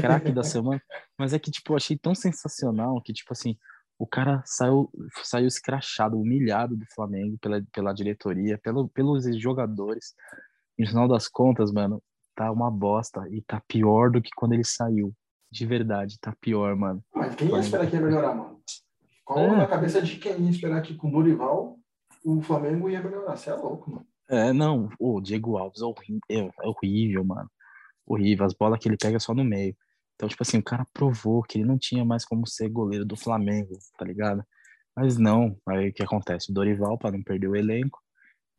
Craque 0.00 0.32
da 0.32 0.42
semana. 0.42 0.82
Mas 1.18 1.32
é 1.32 1.38
que, 1.38 1.50
tipo, 1.50 1.72
eu 1.72 1.76
achei 1.76 1.96
tão 1.96 2.14
sensacional 2.14 3.00
que, 3.00 3.12
tipo 3.12 3.32
assim, 3.32 3.56
o 3.98 4.06
cara 4.06 4.42
saiu, 4.44 4.90
saiu 5.22 5.46
escrachado, 5.46 6.18
humilhado 6.18 6.76
do 6.76 6.86
Flamengo 6.94 7.38
pela, 7.40 7.62
pela 7.72 7.92
diretoria, 7.92 8.58
pelo, 8.58 8.88
pelos 8.88 9.24
jogadores. 9.38 10.14
E 10.78 10.82
no 10.82 10.88
final 10.88 11.06
das 11.06 11.28
contas, 11.28 11.70
mano, 11.70 12.02
tá 12.34 12.50
uma 12.50 12.70
bosta. 12.70 13.28
E 13.30 13.42
tá 13.42 13.62
pior 13.68 14.10
do 14.10 14.20
que 14.20 14.30
quando 14.34 14.54
ele 14.54 14.64
saiu. 14.64 15.14
De 15.52 15.66
verdade, 15.66 16.18
tá 16.20 16.34
pior, 16.40 16.74
mano. 16.76 17.04
Mas 17.14 17.34
quem 17.34 17.48
ia 17.48 17.58
esperar 17.58 17.88
que 17.88 17.96
ia 17.96 18.02
melhorar, 18.02 18.34
mano? 18.34 18.60
Qual 19.24 19.38
É. 19.38 19.56
na 19.56 19.66
cabeça 19.66 20.00
de 20.02 20.16
quem 20.16 20.40
ia 20.44 20.50
esperar 20.50 20.80
que 20.82 20.94
com 20.94 21.08
o 21.08 21.12
Dorival 21.12 21.76
o 22.24 22.40
Flamengo 22.40 22.88
ia 22.88 23.02
melhorar? 23.02 23.36
Você 23.36 23.50
é 23.50 23.54
louco, 23.54 23.90
mano. 23.90 24.06
É, 24.28 24.52
não, 24.52 24.88
o 24.98 25.20
Diego 25.20 25.56
Alves 25.56 25.82
é 25.82 25.84
horrível, 25.84 26.52
é 26.62 26.68
horrível, 26.68 27.24
mano. 27.24 27.50
Horrível, 28.10 28.44
as 28.44 28.54
bolas 28.54 28.80
que 28.80 28.88
ele 28.88 28.96
pega 28.96 29.20
só 29.20 29.32
no 29.32 29.44
meio. 29.44 29.76
Então, 30.14 30.28
tipo 30.28 30.42
assim, 30.42 30.58
o 30.58 30.62
cara 30.62 30.84
provou 30.92 31.42
que 31.42 31.58
ele 31.58 31.64
não 31.64 31.78
tinha 31.78 32.04
mais 32.04 32.24
como 32.24 32.46
ser 32.46 32.68
goleiro 32.68 33.04
do 33.04 33.16
Flamengo, 33.16 33.78
tá 33.96 34.04
ligado? 34.04 34.44
Mas 34.96 35.16
não, 35.16 35.56
aí 35.68 35.90
o 35.90 35.92
que 35.92 36.02
acontece? 36.02 36.50
O 36.50 36.54
Dorival, 36.54 36.98
para 36.98 37.12
não 37.12 37.22
perder 37.22 37.46
o 37.48 37.56
elenco, 37.56 37.98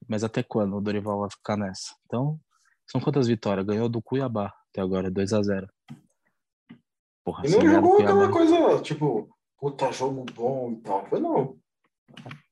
mas 0.07 0.23
até 0.23 0.41
quando 0.41 0.77
o 0.77 0.81
Dorival 0.81 1.19
vai 1.19 1.29
ficar 1.29 1.57
nessa? 1.57 1.93
Então, 2.05 2.39
são 2.89 3.01
quantas 3.01 3.27
vitórias? 3.27 3.65
Ganhou 3.65 3.89
do 3.89 4.01
Cuiabá 4.01 4.53
até 4.69 4.81
agora, 4.81 5.11
2 5.11 5.33
a 5.33 5.43
0 5.43 5.67
Porra, 7.23 7.45
E 7.45 7.49
se 7.49 7.57
não 7.57 7.69
jogou 7.69 8.01
aquela 8.01 8.31
coisa, 8.31 8.81
tipo, 8.81 9.29
puta, 9.59 9.91
jogo 9.91 10.25
bom 10.33 10.71
e 10.71 10.75
tal. 10.77 11.05
Foi 11.07 11.19
não. 11.19 11.57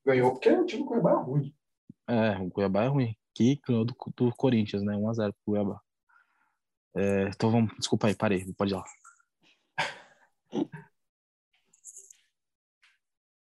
Ganhou 0.04 0.32
porque 0.32 0.50
o 0.50 0.66
time 0.66 0.82
do 0.82 0.88
Cuiabá 0.88 1.12
é 1.12 1.22
ruim. 1.22 1.54
É, 2.08 2.38
o 2.38 2.50
Cuiabá 2.50 2.84
é 2.84 2.86
ruim. 2.86 3.16
Que 3.34 3.60
ganhou 3.66 3.84
do, 3.84 3.96
do 4.16 4.30
Corinthians, 4.36 4.82
né? 4.82 4.94
1x0 4.94 5.32
pro 5.32 5.34
Cuiabá. 5.46 5.80
É, 6.96 7.28
então 7.28 7.50
vamos, 7.50 7.72
desculpa 7.76 8.06
aí, 8.06 8.14
parei, 8.14 8.52
pode 8.54 8.72
ir 8.72 8.76
lá. 8.76 8.84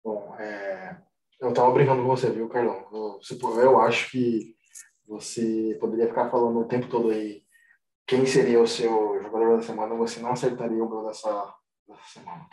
Bom, 0.05 0.35
é, 0.37 1.01
eu 1.41 1.53
tava 1.53 1.73
brincando 1.73 2.03
com 2.03 2.09
você, 2.09 2.31
viu, 2.31 2.49
Carlão? 2.49 2.89
Eu, 2.93 3.21
eu 3.61 3.81
acho 3.81 4.11
que 4.11 4.57
você 5.07 5.77
poderia 5.81 6.09
ficar 6.09 6.31
falando 6.31 6.61
o 6.61 6.69
tempo 6.69 6.89
todo 6.89 7.11
aí 7.11 7.43
quem 8.07 8.27
seria 8.27 8.61
o 8.61 8.67
seu 8.67 9.23
jogador 9.23 9.57
da 9.57 9.63
semana, 9.63 9.95
você 9.95 10.21
não 10.21 10.33
acertaria 10.33 10.83
o 10.85 10.89
meu 10.89 11.07
dessa, 11.07 11.55
dessa 11.89 12.09
semana. 12.09 12.49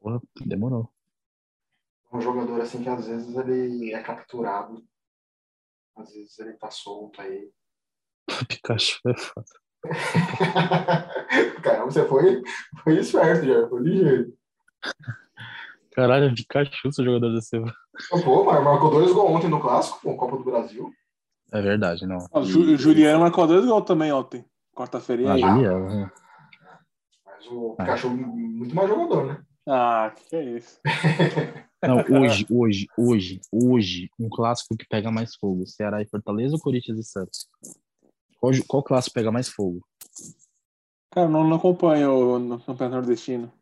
Porra, 0.00 0.20
demorou. 0.44 0.92
Um 2.12 2.20
jogador 2.20 2.60
assim 2.60 2.82
que 2.82 2.88
às 2.88 3.06
vezes 3.06 3.34
ele 3.36 3.94
é 3.94 4.02
capturado, 4.02 4.84
às 5.96 6.12
vezes 6.12 6.38
ele 6.38 6.54
tá 6.54 6.70
solto 6.70 7.20
aí. 7.20 7.52
Pikachu 8.48 9.00
é 9.08 9.16
foda. 9.16 9.61
Caramba, 11.62 11.90
você 11.90 12.06
foi, 12.06 12.42
foi 12.82 12.98
esperto 12.98 13.46
já, 13.46 13.68
foi 13.68 13.80
ligeiro. 13.82 14.32
Caralho, 15.92 16.26
é 16.26 16.34
Pikachu, 16.34 16.92
seu 16.92 17.04
jogador 17.04 17.32
da 17.34 17.40
semana. 17.40 17.74
Pô, 18.24 18.44
mas 18.44 18.64
marcou 18.64 18.90
dois 18.90 19.12
gols 19.12 19.30
ontem 19.36 19.48
no 19.48 19.60
Clássico, 19.60 20.00
com 20.00 20.16
Copa 20.16 20.36
do 20.38 20.44
Brasil. 20.44 20.90
É 21.52 21.60
verdade, 21.60 22.06
não. 22.06 22.18
O 22.32 22.42
Ju- 22.44 22.76
Juliano 22.76 23.20
marcou 23.20 23.46
dois 23.46 23.66
gols 23.66 23.84
também 23.84 24.10
ontem. 24.12 24.44
Quarta-feira. 24.74 25.30
Ah, 25.30 25.34
aí? 25.34 25.40
Juliano, 25.42 25.88
né? 25.90 26.10
Mas 27.26 27.46
o 27.48 27.76
Pikachu 27.76 28.08
muito 28.10 28.74
mais 28.74 28.88
jogador, 28.88 29.26
né? 29.26 29.42
Ah, 29.68 30.12
que 30.16 30.34
é 30.36 30.44
isso. 30.56 30.80
Não, 31.84 31.96
hoje, 32.20 32.46
hoje, 32.48 32.86
hoje, 32.96 33.40
hoje, 33.50 34.08
um 34.18 34.28
clássico 34.28 34.76
que 34.76 34.86
pega 34.88 35.10
mais 35.10 35.34
fogo. 35.34 35.66
Ceará 35.66 36.00
e 36.00 36.06
Fortaleza 36.06 36.54
ou 36.54 36.60
Corinthians 36.60 36.96
e 36.98 37.02
Santos? 37.02 37.48
Qual, 38.42 38.52
qual 38.66 38.82
clássico 38.82 39.14
pega 39.14 39.30
mais 39.30 39.48
fogo? 39.48 39.86
Cara, 41.12 41.28
não, 41.28 41.46
não 41.46 41.58
acompanho 41.58 42.34
o 42.34 42.58
Campeonato 42.58 42.96
Nordestino. 42.96 43.52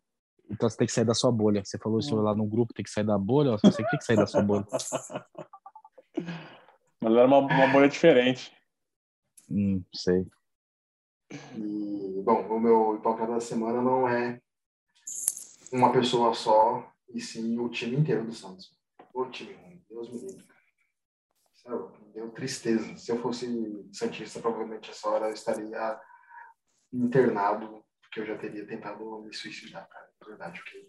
Então 0.51 0.71
você 0.71 0.79
tem 0.79 0.87
que 0.87 0.93
sair 0.95 1.05
da 1.05 1.13
sua 1.13 1.31
bolha. 1.31 1.63
Você 1.63 1.77
falou 1.77 1.99
isso 1.99 2.17
lá 2.17 2.35
no 2.35 2.47
grupo, 2.47 2.73
tem 2.73 2.83
que 2.83 2.91
sair 2.91 3.05
da 3.05 3.19
bolha. 3.19 3.59
Você 3.59 3.85
tem 3.85 3.99
que 3.99 4.03
sair 4.03 4.17
da 4.17 4.27
sua 4.27 4.41
bolha. 4.41 4.67
Mas 6.99 7.13
era 7.13 7.27
uma, 7.27 7.41
uma 7.41 7.67
bolha 7.67 7.91
diferente. 7.91 8.57
Hum, 9.51 9.85
sei. 9.95 10.27
E, 11.55 12.23
bom, 12.25 12.41
o 12.49 12.59
meu 12.59 12.97
hipócrita 12.97 13.33
da 13.33 13.41
semana 13.41 13.83
não 13.83 14.09
é 14.09 14.41
uma 15.71 15.93
pessoa 15.93 16.33
só, 16.33 16.91
e 17.13 17.21
sim 17.21 17.59
o 17.59 17.69
time 17.69 17.97
inteiro 17.97 18.25
do 18.25 18.33
Santos. 18.33 18.75
O 19.13 19.27
time, 19.27 19.53
ruim, 19.53 19.85
Deus 19.91 20.09
me 20.11 20.21
livre. 20.21 20.47
Sério, 21.55 21.93
me 22.00 22.00
deu 22.15 22.31
tristeza. 22.31 22.97
Se 22.97 23.11
eu 23.13 23.21
fosse 23.21 23.47
Santista, 23.93 24.41
provavelmente 24.41 24.91
essa 24.91 25.09
hora 25.09 25.27
eu 25.29 25.35
estaria 25.35 25.99
internado, 26.93 27.85
porque 28.03 28.21
eu 28.21 28.27
já 28.27 28.37
teria 28.37 28.67
tentado 28.67 29.23
me 29.23 29.33
suicidar, 29.35 29.89
cara. 29.89 30.07
Na 30.21 30.27
verdade, 30.29 30.61
porque 30.61 30.89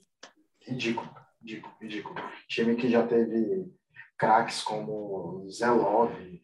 ridículo, 0.61 1.09
ridículo, 1.41 1.75
ridículo. 1.81 2.15
Time 2.47 2.75
que 2.75 2.89
já 2.89 3.05
teve 3.07 3.71
craques 4.17 4.61
como 4.61 5.47
Zé 5.49 5.69
Love, 5.69 6.41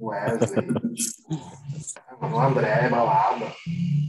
Wesley, 0.00 0.66
o 2.20 2.40
André, 2.40 2.88
Balada. 2.88 3.52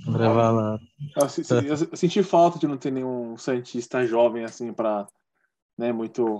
André 0.08 0.28
lá. 0.28 0.80
Eu, 1.16 1.30
se- 1.30 1.44
se- 1.44 1.68
eu 1.68 1.98
senti 1.98 2.24
falta 2.24 2.58
de 2.60 2.68
não 2.68 2.78
ter 2.78 2.92
nenhum 2.92 3.38
Santista 3.38 4.06
jovem, 4.06 4.44
assim, 4.44 4.74
pra. 4.74 5.08
Né, 5.78 5.92
muito 5.92 6.40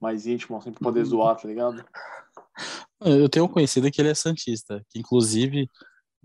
mais 0.00 0.26
íntimo, 0.28 0.56
assim, 0.56 0.70
pra 0.70 0.80
poder 0.80 1.04
zoar, 1.04 1.36
tá 1.36 1.48
ligado? 1.48 1.84
Eu 3.00 3.28
tenho 3.28 3.46
um 3.46 3.48
conhecido 3.48 3.90
que 3.90 4.00
ele 4.00 4.10
é 4.10 4.14
Santista, 4.14 4.84
que 4.90 4.98
inclusive 4.98 5.68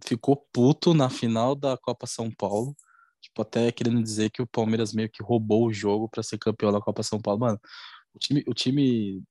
ficou 0.05 0.47
puto 0.53 0.93
na 0.93 1.09
final 1.09 1.55
da 1.55 1.77
Copa 1.77 2.07
São 2.07 2.31
Paulo. 2.31 2.75
Tipo, 3.21 3.41
até 3.41 3.71
querendo 3.71 4.01
dizer 4.01 4.29
que 4.29 4.41
o 4.41 4.47
Palmeiras 4.47 4.93
meio 4.93 5.09
que 5.09 5.21
roubou 5.21 5.67
o 5.67 5.73
jogo 5.73 6.07
pra 6.07 6.23
ser 6.23 6.37
campeão 6.37 6.71
da 6.71 6.79
Copa 6.79 7.03
São 7.03 7.19
Paulo. 7.19 7.41
Mano, 7.41 7.59
o 8.13 8.19
time, 8.19 8.43
o 8.47 8.53
time 8.53 9.23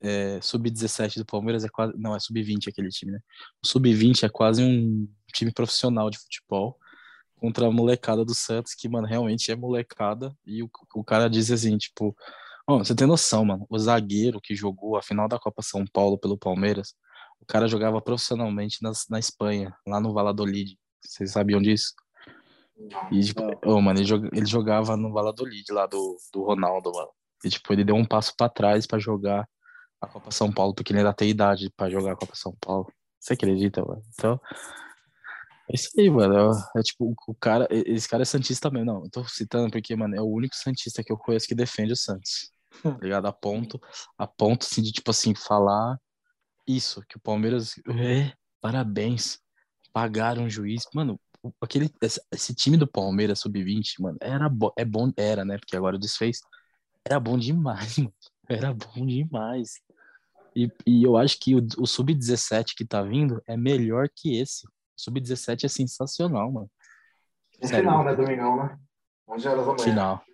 é, 0.00 0.40
sub-17 0.42 1.16
do 1.18 1.24
Palmeiras 1.24 1.64
é 1.64 1.68
quase. 1.68 1.94
Não, 1.96 2.14
é 2.14 2.20
sub-20 2.20 2.68
aquele 2.68 2.90
time, 2.90 3.12
né? 3.12 3.20
O 3.62 3.66
sub-20 3.66 4.24
é 4.24 4.28
quase 4.28 4.62
um 4.62 5.08
time 5.32 5.52
profissional 5.52 6.10
de 6.10 6.18
futebol 6.18 6.78
contra 7.36 7.66
a 7.66 7.70
molecada 7.70 8.24
do 8.24 8.34
Santos, 8.34 8.74
que, 8.74 8.88
mano, 8.88 9.06
realmente 9.06 9.50
é 9.50 9.56
molecada. 9.56 10.34
E 10.46 10.62
o, 10.62 10.70
o 10.94 11.04
cara 11.04 11.28
diz 11.28 11.50
assim, 11.50 11.76
tipo. 11.78 12.14
Ó, 12.66 12.78
você 12.78 12.94
tem 12.94 13.06
noção, 13.06 13.44
mano? 13.44 13.66
O 13.68 13.78
zagueiro 13.78 14.40
que 14.40 14.54
jogou 14.54 14.96
a 14.96 15.02
final 15.02 15.28
da 15.28 15.38
Copa 15.38 15.62
São 15.62 15.84
Paulo 15.86 16.18
pelo 16.18 16.38
Palmeiras, 16.38 16.94
o 17.40 17.44
cara 17.46 17.68
jogava 17.68 18.00
profissionalmente 18.00 18.82
nas, 18.82 19.06
na 19.08 19.18
Espanha, 19.18 19.74
lá 19.86 20.00
no 20.00 20.12
Valladolid. 20.14 20.78
Vocês 21.00 21.32
sabiam 21.32 21.60
disso? 21.60 21.92
E, 23.12 23.20
tipo, 23.22 23.42
ô, 23.64 23.80
mano, 23.80 24.00
ele, 24.00 24.10
ele 24.32 24.46
jogava 24.46 24.96
no 24.96 25.12
Valladolid, 25.12 25.64
lá 25.70 25.86
do, 25.86 26.16
do 26.32 26.42
Ronaldo, 26.42 26.90
mano. 26.92 27.10
E, 27.44 27.50
tipo, 27.50 27.72
ele 27.72 27.84
deu 27.84 27.94
um 27.94 28.04
passo 28.04 28.32
pra 28.36 28.48
trás 28.48 28.86
pra 28.86 28.98
jogar 28.98 29.46
a 30.00 30.06
Copa 30.06 30.30
São 30.30 30.50
Paulo, 30.50 30.74
porque 30.74 30.92
ele 30.92 31.00
ainda 31.00 31.12
tem 31.12 31.28
idade 31.28 31.70
pra 31.76 31.90
jogar 31.90 32.12
a 32.12 32.16
Copa 32.16 32.34
São 32.34 32.54
Paulo. 32.60 32.90
Você 33.20 33.34
acredita, 33.34 33.84
mano? 33.84 34.02
Então, 34.14 34.40
é 35.70 35.74
isso 35.74 35.88
aí, 35.98 36.08
mano. 36.10 36.34
É, 36.76 36.80
é 36.80 36.82
tipo, 36.82 37.14
o- 37.26 37.34
cara, 37.34 37.66
esse 37.70 38.08
cara 38.08 38.22
é 38.22 38.26
Santista 38.26 38.70
mesmo. 38.70 38.86
Não, 38.86 39.04
eu 39.04 39.10
tô 39.10 39.24
citando 39.24 39.70
porque, 39.70 39.94
mano, 39.94 40.14
é 40.16 40.20
o 40.20 40.26
único 40.26 40.54
Santista 40.56 41.02
que 41.04 41.12
eu 41.12 41.16
conheço 41.18 41.46
que 41.46 41.54
defende 41.54 41.92
o 41.92 41.96
Santos. 41.96 42.50
Tá 42.82 42.98
ligado? 43.02 43.26
A 43.26 43.32
ponto, 43.32 43.80
a 44.18 44.26
ponto, 44.26 44.64
assim, 44.66 44.82
de, 44.82 44.92
tipo 44.92 45.10
assim, 45.10 45.34
falar 45.34 45.98
isso, 46.66 47.02
que 47.08 47.16
o 47.16 47.20
Palmeiras, 47.20 47.74
é, 47.88 48.32
parabéns, 48.60 49.38
pagaram 49.92 50.44
o 50.46 50.50
juiz. 50.50 50.84
Mano, 50.94 51.20
o- 51.42 51.52
aquele, 51.60 51.90
esse, 52.02 52.20
esse 52.32 52.54
time 52.54 52.76
do 52.76 52.86
Palmeiras 52.86 53.40
sub-20, 53.40 54.00
mano, 54.02 54.18
era 54.20 54.48
bo, 54.48 54.72
é 54.76 54.84
bom, 54.84 55.10
era, 55.16 55.44
né? 55.44 55.58
Porque 55.58 55.76
agora 55.76 55.98
desfez. 55.98 56.40
Era 57.04 57.20
bom 57.20 57.38
demais, 57.38 57.96
mano. 57.98 58.14
Era 58.48 58.74
bom 58.74 59.06
demais. 59.06 59.80
E, 60.56 60.70
e 60.86 61.02
eu 61.04 61.16
acho 61.16 61.38
que 61.40 61.54
o, 61.56 61.66
o 61.78 61.86
sub-17 61.86 62.74
que 62.76 62.84
tá 62.84 63.02
vindo 63.02 63.42
é 63.46 63.56
melhor 63.56 64.08
que 64.14 64.36
esse. 64.38 64.66
O 64.66 64.70
sub-17 64.96 65.66
é 65.66 65.68
sensacional, 65.68 66.52
mano. 66.52 66.70
No 67.60 67.68
Sério. 67.68 67.84
final, 67.84 68.04
né? 68.04 68.14
Domingão, 68.14 68.56
né? 68.56 68.78
11 69.28 69.48
horas 69.48 69.66
da 69.66 69.72
manhã. 69.72 69.84
Final. 69.84 70.24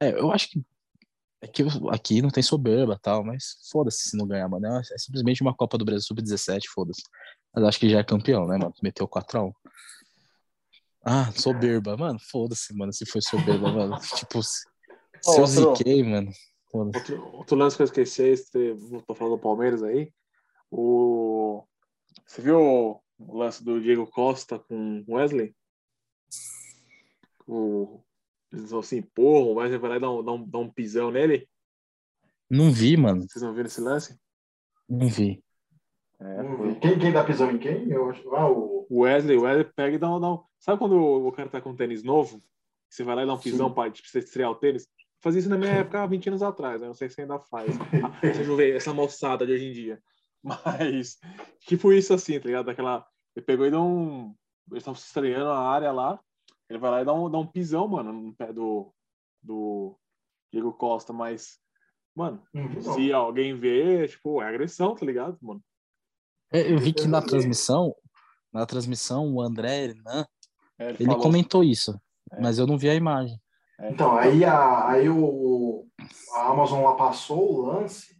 É, 0.00 0.10
eu 0.18 0.32
acho 0.32 0.48
que 0.50 0.64
é 1.44 1.48
que 1.48 1.62
eu- 1.62 1.90
aqui 1.90 2.22
não 2.22 2.30
tem 2.30 2.42
soberba 2.42 2.94
e 2.94 2.98
tal, 3.00 3.22
mas 3.22 3.56
foda-se 3.70 4.08
se 4.08 4.16
não 4.16 4.26
ganhar, 4.26 4.48
mano. 4.48 4.66
É 4.66 4.80
é 4.80 4.98
simplesmente 4.98 5.42
uma 5.42 5.54
Copa 5.54 5.76
do 5.76 5.84
Brasil 5.84 6.02
sub-17, 6.02 6.68
foda-se. 6.68 7.02
Mas 7.54 7.64
acho 7.64 7.78
que 7.78 7.88
já 7.88 7.98
é 8.00 8.04
campeão, 8.04 8.46
né, 8.46 8.56
mano? 8.56 8.74
Meteu 8.82 9.06
4x1. 9.06 9.52
Ah, 11.04 11.30
soberba, 11.32 11.96
mano. 11.96 12.18
Foda-se, 12.18 12.74
mano, 12.74 12.92
se 12.92 13.04
foi 13.04 13.20
soberba, 13.20 13.70
mano. 13.70 13.98
Tipo, 14.16 14.42
se, 14.42 14.60
se 15.22 15.38
eu 15.38 15.46
ziquei, 15.46 16.02
mano. 16.02 16.32
Outro, 16.72 17.36
outro 17.36 17.56
lance 17.56 17.76
que 17.76 17.82
eu 17.82 17.86
esqueci, 17.86 18.22
esse, 18.22 18.74
tô 19.06 19.14
falando 19.14 19.36
do 19.36 19.42
Palmeiras 19.42 19.82
aí. 19.82 20.10
O... 20.70 21.62
Você 22.26 22.40
viu 22.40 22.58
o 22.58 23.36
lance 23.36 23.62
do 23.62 23.80
Diego 23.80 24.06
Costa 24.06 24.58
com 24.58 25.04
Wesley? 25.06 25.54
O... 27.46 28.02
Eles 28.54 28.70
vão 28.70 28.80
assim, 28.80 29.02
porra, 29.02 29.46
o 29.46 29.54
Wesley 29.54 29.78
vai 29.78 29.90
lá 29.90 29.96
e 29.96 30.00
dá 30.00 30.10
um, 30.10 30.24
dá 30.24 30.32
um, 30.32 30.48
dá 30.48 30.58
um 30.58 30.70
pisão 30.70 31.10
nele. 31.10 31.48
Não 32.48 32.70
vi, 32.70 32.96
mano. 32.96 33.22
Vocês 33.22 33.42
não 33.42 33.52
viram 33.52 33.66
esse 33.66 33.80
lance? 33.80 34.18
Não 34.88 35.08
vi. 35.08 35.42
É, 36.20 36.42
Não 36.42 36.56
foi. 36.56 36.68
vi. 36.74 36.80
Quem, 36.80 36.98
quem 36.98 37.12
dá 37.12 37.24
pisão 37.24 37.50
em 37.50 37.58
quem? 37.58 37.90
Eu, 37.90 38.10
acho- 38.10 38.34
ah, 38.34 38.50
o. 38.50 38.86
O 38.88 39.00
Wesley, 39.00 39.36
o 39.36 39.42
Wesley 39.42 39.64
pega 39.74 39.96
e 39.96 39.98
dá 39.98 40.14
um, 40.14 40.20
dá 40.20 40.32
um... 40.34 40.44
Sabe 40.60 40.78
quando 40.78 40.94
o 40.96 41.32
cara 41.32 41.48
tá 41.48 41.58
com 41.60 41.70
um 41.70 41.76
tênis 41.76 42.02
novo? 42.02 42.42
Você 42.88 43.02
vai 43.02 43.16
lá 43.16 43.22
e 43.22 43.26
dá 43.26 43.32
um 43.32 43.38
pisão 43.38 43.68
Sim. 43.68 43.74
pra 43.74 43.90
tipo, 43.90 44.06
você 44.06 44.18
estrear 44.18 44.50
o 44.50 44.54
tênis? 44.54 44.86
Fazia 45.22 45.40
isso 45.40 45.48
na 45.48 45.56
minha 45.56 45.72
época 45.80 46.02
há 46.02 46.06
20 46.06 46.28
anos 46.28 46.42
atrás, 46.42 46.80
né? 46.82 46.86
Não 46.86 46.94
sei 46.94 47.08
se 47.08 47.20
ainda 47.20 47.38
faz. 47.40 47.74
Ah, 47.80 48.20
Essa, 48.62 48.92
moçada 48.92 49.46
de 49.46 49.52
hoje 49.52 49.64
em 49.64 49.72
dia. 49.72 50.02
Mas, 50.44 51.18
tipo 51.60 51.92
isso 51.92 52.12
assim, 52.12 52.38
tá 52.38 52.46
ligado? 52.46 52.66
Daquela... 52.66 53.06
Ele 53.34 53.44
pegou 53.44 53.66
e 53.66 53.70
deu 53.70 53.80
um... 53.82 54.34
Eles 54.70 54.82
estavam 54.82 55.00
se 55.00 55.06
estreando 55.06 55.48
a 55.48 55.58
área 55.58 55.90
lá. 55.90 56.20
Ele 56.68 56.78
vai 56.78 56.90
lá 56.90 57.02
e 57.02 57.04
dá 57.04 57.12
um, 57.12 57.30
dá 57.30 57.38
um 57.38 57.46
pisão, 57.46 57.86
mano, 57.88 58.12
no 58.12 58.34
pé 58.34 58.52
do, 58.52 58.92
do 59.42 59.96
Diego 60.52 60.72
Costa. 60.72 61.12
Mas, 61.12 61.58
mano, 62.14 62.42
não. 62.52 62.80
se 62.94 63.12
alguém 63.12 63.58
vê, 63.58 64.08
tipo, 64.08 64.40
é 64.42 64.48
agressão, 64.48 64.94
tá 64.94 65.04
ligado, 65.04 65.38
mano? 65.42 65.62
É, 66.52 66.72
Eu 66.72 66.78
vi 66.78 66.92
que 66.92 67.06
na 67.06 67.20
transmissão, 67.20 67.94
na 68.52 68.64
transmissão, 68.64 69.34
o 69.34 69.40
André 69.42 69.84
Hernan, 69.84 70.26
É, 70.78 70.90
ele 70.90 71.04
falou. 71.06 71.20
comentou 71.20 71.62
isso, 71.64 72.00
mas 72.40 72.58
eu 72.58 72.66
não 72.66 72.78
vi 72.78 72.88
a 72.88 72.94
imagem. 72.94 73.38
É, 73.78 73.90
Então, 73.90 74.16
aí, 74.16 74.44
a, 74.44 74.88
aí 74.88 75.08
o, 75.08 75.86
a 76.36 76.48
Amazon 76.50 76.84
lá 76.84 76.94
passou 76.94 77.52
o 77.52 77.66
lance, 77.66 78.14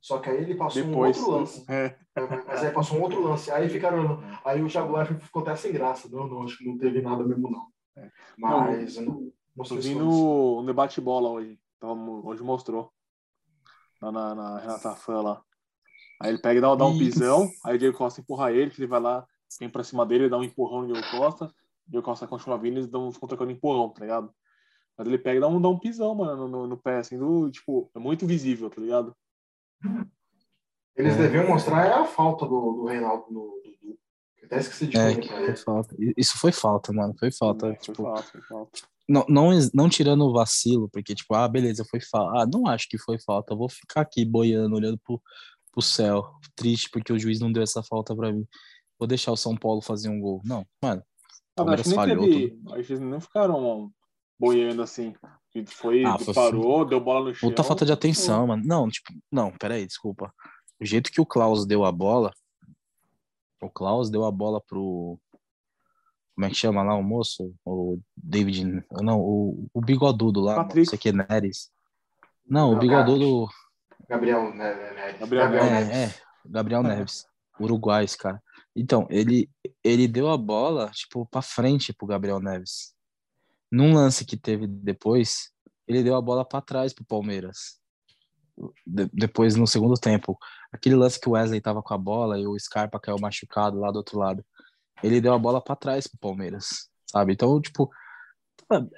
só 0.00 0.18
que 0.18 0.30
aí 0.30 0.38
ele 0.38 0.54
passou 0.54 0.82
Depois. 0.84 1.18
um 1.18 1.20
outro 1.20 1.38
lance. 1.38 1.64
É. 1.70 1.98
Mas 2.46 2.64
aí 2.64 2.72
passou 2.72 2.98
um 2.98 3.02
outro 3.02 3.22
lance. 3.22 3.50
Aí 3.50 3.68
ficaram. 3.68 4.20
Aí 4.44 4.62
o 4.62 4.68
Thiago 4.68 4.96
Leifert 4.96 5.20
ficou 5.20 5.42
até 5.42 5.54
sem 5.56 5.72
graça. 5.72 6.08
Não, 6.08 6.26
não, 6.26 6.42
acho 6.42 6.56
que 6.58 6.64
não 6.64 6.78
teve 6.78 7.00
nada 7.02 7.22
mesmo, 7.24 7.50
não. 7.50 7.66
Mas 8.38 8.96
eu 8.96 9.02
não, 9.02 9.12
não 9.20 9.32
Eu 9.58 9.64
sei 9.64 9.78
vi 9.78 9.94
no, 9.94 10.60
no 10.60 10.66
debate 10.66 11.00
bola 11.00 11.28
hoje. 11.28 11.58
Então, 11.76 12.24
hoje 12.24 12.42
mostrou. 12.42 12.92
Lá 14.00 14.10
na, 14.10 14.34
na 14.34 14.58
Renata 14.58 14.94
Fã 14.96 15.20
lá. 15.20 15.42
Aí 16.20 16.30
ele 16.30 16.38
pega 16.38 16.58
e 16.58 16.60
dá, 16.60 16.74
dá 16.74 16.84
um 16.84 16.98
pisão, 16.98 17.48
aí 17.64 17.76
o 17.76 17.78
Diego 17.78 17.96
Costa 17.96 18.20
empurra 18.20 18.52
ele, 18.52 18.70
que 18.70 18.78
ele 18.78 18.86
vai 18.86 19.00
lá, 19.00 19.26
vem 19.58 19.70
pra 19.70 19.82
cima 19.82 20.04
dele, 20.04 20.28
dá 20.28 20.36
um 20.36 20.44
empurrão 20.44 20.82
no 20.82 20.92
Diego 20.92 21.10
Costa, 21.10 21.46
o 21.46 21.90
Diego 21.90 22.04
Costa 22.04 22.26
continua 22.26 22.58
vindo 22.58 22.74
e 22.74 22.80
eles 22.80 22.88
dão, 22.88 23.10
ficam 23.10 23.26
trocando 23.26 23.50
empurrão, 23.50 23.88
tá 23.88 24.02
ligado? 24.02 24.30
Mas 24.98 25.06
ele 25.06 25.16
pega 25.16 25.38
e 25.38 25.40
dá 25.40 25.48
um, 25.48 25.58
dá 25.58 25.70
um 25.70 25.78
pisão, 25.78 26.14
mano, 26.14 26.46
no, 26.46 26.66
no 26.66 26.76
pé, 26.76 26.98
assim, 26.98 27.18
do, 27.18 27.50
tipo, 27.50 27.90
é 27.94 27.98
muito 27.98 28.26
visível, 28.26 28.68
tá 28.68 28.78
ligado? 28.82 29.16
Eles 30.94 31.14
É. 31.14 31.22
deviam 31.22 31.48
mostrar 31.48 32.00
a 32.00 32.04
falta 32.04 32.44
do, 32.44 32.72
do 32.72 32.84
Reinaldo 32.84 33.24
no 33.30 33.54
esqueci 34.58 34.86
de 34.88 34.96
É, 34.96 35.14
comentar 35.14 35.20
que 35.22 35.28
pra 35.28 35.46
foi 35.46 35.56
falta. 35.56 35.96
Isso 36.16 36.38
foi 36.38 36.52
falta, 36.52 36.92
mano. 36.92 37.14
Foi 37.18 37.30
falta. 37.32 37.66
É, 37.66 37.74
foi 37.74 37.78
tipo, 37.80 38.02
falta, 38.02 38.22
foi 38.24 38.42
falta. 38.42 38.80
não, 39.08 39.24
não, 39.28 39.50
não 39.72 39.88
tirando 39.88 40.22
o 40.24 40.32
vacilo, 40.32 40.88
porque, 40.90 41.14
tipo, 41.14 41.34
ah, 41.34 41.46
beleza, 41.48 41.84
foi 41.88 42.00
falta. 42.00 42.40
Ah, 42.40 42.46
não 42.46 42.66
acho 42.66 42.88
que 42.88 42.98
foi 42.98 43.18
falta. 43.20 43.52
Eu 43.52 43.58
vou 43.58 43.68
ficar 43.68 44.00
aqui 44.02 44.24
boiando, 44.24 44.74
olhando 44.74 44.98
pro, 45.04 45.20
pro 45.72 45.82
céu. 45.82 46.24
Triste 46.56 46.90
porque 46.90 47.12
o 47.12 47.18
juiz 47.18 47.38
não 47.40 47.52
deu 47.52 47.62
essa 47.62 47.82
falta 47.82 48.14
pra 48.16 48.32
mim. 48.32 48.46
Vou 48.98 49.06
deixar 49.06 49.32
o 49.32 49.36
São 49.36 49.56
Paulo 49.56 49.80
fazer 49.80 50.08
um 50.08 50.20
gol. 50.20 50.40
Não, 50.44 50.66
mano. 50.82 51.02
Ah, 51.56 51.64
mas 51.64 51.80
acho 51.80 51.94
falhou 51.94 52.24
teve, 52.24 52.58
acho 52.72 52.86
que 52.86 52.92
eles 52.92 53.00
não 53.00 53.20
ficaram 53.20 53.90
boiando 54.38 54.82
assim. 54.82 55.14
Foi, 55.66 56.04
Ah, 56.04 56.18
foi- 56.18 56.32
parou, 56.32 56.84
deu 56.84 57.00
bola 57.00 57.28
no 57.30 57.34
chão. 57.34 57.48
Puta 57.48 57.62
falta 57.64 57.84
de 57.84 57.92
atenção, 57.92 58.46
mano. 58.46 58.62
Não, 58.64 58.88
tipo, 58.88 59.12
não, 59.30 59.50
peraí, 59.52 59.86
desculpa. 59.86 60.32
O 60.80 60.84
jeito 60.86 61.10
que 61.10 61.20
o 61.20 61.26
Klaus 61.26 61.66
deu 61.66 61.84
a 61.84 61.90
bola. 61.92 62.30
O 63.60 63.70
Klaus 63.70 64.10
deu 64.10 64.24
a 64.24 64.30
bola 64.30 64.60
pro. 64.60 65.18
Como 66.34 66.46
é 66.46 66.48
que 66.48 66.54
chama 66.54 66.82
lá 66.82 66.94
o 66.94 67.02
moço? 67.02 67.54
O 67.64 68.00
David. 68.16 68.84
Não, 69.02 69.20
o, 69.20 69.68
o 69.74 69.80
bigodudo 69.80 70.40
lá. 70.40 70.56
Patrick. 70.56 70.78
Não 70.86 70.90
sei 70.90 70.98
que 70.98 71.12
Neres. 71.12 71.70
Não, 72.46 72.70
o 72.70 72.72
Não, 72.72 72.78
bigodudo. 72.80 73.48
Gabriel, 74.08 74.52
né, 74.54 74.74
né, 74.94 75.12
Gabriel 75.18 75.50
Neves. 75.50 75.90
É, 75.90 76.04
é, 76.04 76.14
Gabriel 76.44 76.82
Neves, 76.82 77.26
Uruguai, 77.60 78.04
cara. 78.18 78.42
Então, 78.74 79.06
ele, 79.10 79.48
ele 79.84 80.08
deu 80.08 80.28
a 80.30 80.36
bola, 80.36 80.90
tipo, 80.90 81.26
pra 81.26 81.42
frente 81.42 81.92
pro 81.92 82.06
Gabriel 82.06 82.40
Neves. 82.40 82.94
Num 83.70 83.94
lance 83.94 84.24
que 84.24 84.36
teve 84.36 84.66
depois, 84.66 85.52
ele 85.86 86.02
deu 86.02 86.16
a 86.16 86.20
bola 86.20 86.44
para 86.44 86.60
trás 86.60 86.92
pro 86.92 87.04
Palmeiras. 87.04 87.78
De- 88.84 89.10
depois, 89.12 89.54
no 89.54 89.66
segundo 89.66 89.94
tempo. 89.94 90.36
Aquele 90.72 90.94
lance 90.94 91.18
que 91.18 91.28
o 91.28 91.32
Wesley 91.32 91.60
tava 91.60 91.82
com 91.82 91.94
a 91.94 91.98
bola 91.98 92.38
e 92.38 92.46
o 92.46 92.58
Scarpa 92.58 93.00
caiu 93.00 93.18
machucado 93.20 93.78
lá 93.78 93.90
do 93.90 93.96
outro 93.96 94.18
lado. 94.18 94.44
Ele 95.02 95.20
deu 95.20 95.32
a 95.32 95.38
bola 95.38 95.60
para 95.60 95.76
trás 95.76 96.06
pro 96.06 96.18
Palmeiras, 96.18 96.88
sabe? 97.06 97.32
Então, 97.32 97.60
tipo, 97.60 97.90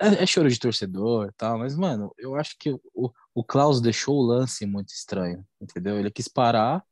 é, 0.00 0.22
é 0.22 0.26
choro 0.26 0.50
de 0.50 0.58
torcedor 0.58 1.28
e 1.28 1.32
tal, 1.32 1.58
mas, 1.58 1.74
mano, 1.76 2.12
eu 2.18 2.34
acho 2.36 2.56
que 2.58 2.70
o, 2.94 3.10
o 3.34 3.42
Klaus 3.42 3.80
deixou 3.80 4.16
o 4.18 4.22
lance 4.22 4.66
muito 4.66 4.90
estranho, 4.90 5.46
entendeu? 5.60 5.98
Ele 5.98 6.10
quis 6.10 6.28
parar, 6.28 6.84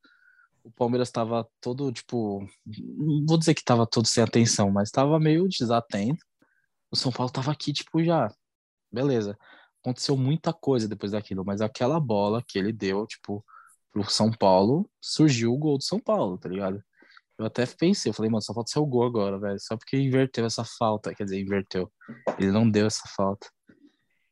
o 0.64 0.70
Palmeiras 0.70 1.10
tava 1.10 1.46
todo, 1.60 1.92
tipo, 1.92 2.46
não 2.66 3.26
vou 3.26 3.38
dizer 3.38 3.54
que 3.54 3.64
tava 3.64 3.86
todo 3.86 4.06
sem 4.06 4.22
atenção, 4.22 4.70
mas 4.70 4.90
tava 4.90 5.18
meio 5.18 5.48
desatento. 5.48 6.24
O 6.90 6.96
São 6.96 7.12
Paulo 7.12 7.30
tava 7.32 7.52
aqui, 7.52 7.72
tipo, 7.72 8.02
já, 8.02 8.32
beleza. 8.92 9.38
Aconteceu 9.82 10.16
muita 10.16 10.52
coisa 10.52 10.88
depois 10.88 11.12
daquilo, 11.12 11.44
mas 11.44 11.60
aquela 11.60 11.98
bola 11.98 12.42
que 12.46 12.58
ele 12.58 12.72
deu, 12.72 13.06
tipo, 13.06 13.44
pro 13.92 14.08
São 14.10 14.30
Paulo, 14.30 14.88
surgiu 15.00 15.52
o 15.52 15.58
gol 15.58 15.78
do 15.78 15.84
São 15.84 15.98
Paulo, 15.98 16.38
tá 16.38 16.48
ligado? 16.48 16.82
Eu 17.38 17.46
até 17.46 17.64
pensei, 17.64 18.10
eu 18.10 18.14
falei, 18.14 18.30
mano, 18.30 18.42
só 18.42 18.52
falta 18.52 18.70
ser 18.70 18.80
o 18.80 18.86
gol 18.86 19.04
agora, 19.04 19.38
velho. 19.38 19.58
Só 19.58 19.76
porque 19.76 19.96
inverteu 19.96 20.44
essa 20.44 20.62
falta, 20.62 21.14
quer 21.14 21.24
dizer, 21.24 21.40
inverteu. 21.40 21.90
Ele 22.38 22.50
não 22.50 22.68
deu 22.68 22.86
essa 22.86 23.08
falta. 23.16 23.48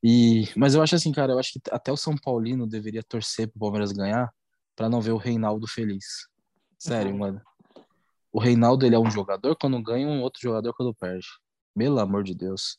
E, 0.03 0.45
mas 0.55 0.75
eu 0.75 0.83
acho 0.83 0.95
assim, 0.95 1.11
cara, 1.11 1.33
eu 1.33 1.39
acho 1.39 1.53
que 1.55 1.61
até 1.71 1.91
o 1.91 1.97
São 1.97 2.15
Paulino 2.17 2.67
deveria 2.67 3.03
torcer 3.03 3.49
pro 3.49 3.61
Palmeiras 3.61 3.93
ganhar 3.93 4.31
pra 4.77 4.89
não 4.89 5.01
ver 5.01 5.13
o 5.13 5.17
Reinaldo 5.17 5.67
feliz. 5.67 6.05
Sério, 6.79 7.17
mano. 7.19 7.41
O 8.31 8.39
Reinaldo, 8.39 8.85
ele 8.85 8.95
é 8.95 8.99
um 8.99 9.11
jogador 9.11 9.57
quando 9.57 9.83
ganha, 9.83 10.07
um 10.07 10.21
outro 10.21 10.41
jogador 10.41 10.75
quando 10.75 10.95
perde. 10.95 11.27
Pelo 11.75 11.99
amor 11.99 12.23
de 12.23 12.35
Deus. 12.35 12.79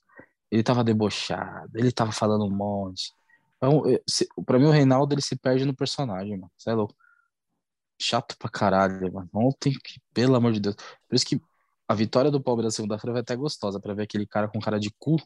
Ele 0.52 0.64
tava 0.64 0.84
debochado, 0.84 1.72
ele 1.76 1.92
tava 1.92 2.12
falando 2.12 2.46
um 2.46 2.56
monte. 2.56 3.12
Então, 3.62 3.84
pra 4.46 4.58
mim, 4.58 4.66
o 4.66 4.72
Reinaldo, 4.72 5.14
ele 5.14 5.22
se 5.22 5.36
perde 5.36 5.66
no 5.66 5.76
personagem, 5.76 6.38
mano. 6.38 6.52
Você 6.58 6.70
é 6.70 6.74
louco. 6.74 6.96
Chato 8.02 8.38
pra 8.40 8.50
caralho, 8.50 9.14
mano. 9.14 9.30
Ontem, 9.34 9.74
que, 9.74 10.00
pelo 10.14 10.36
amor 10.36 10.54
de 10.54 10.62
Deus. 10.62 10.76
Por 11.08 11.16
isso 11.16 11.26
que 11.26 11.42
a 11.88 11.94
vitória 11.94 12.32
do 12.32 12.42
Palmeiras 12.42 12.76
segunda-feira 12.76 13.12
vai 13.14 13.22
até 13.22 13.36
gostosa, 13.36 13.80
pra 13.80 13.94
ver 13.94 14.04
aquele 14.04 14.26
cara 14.26 14.48
com 14.48 14.60
cara 14.60 14.80
de 14.80 14.90
cu. 14.98 15.18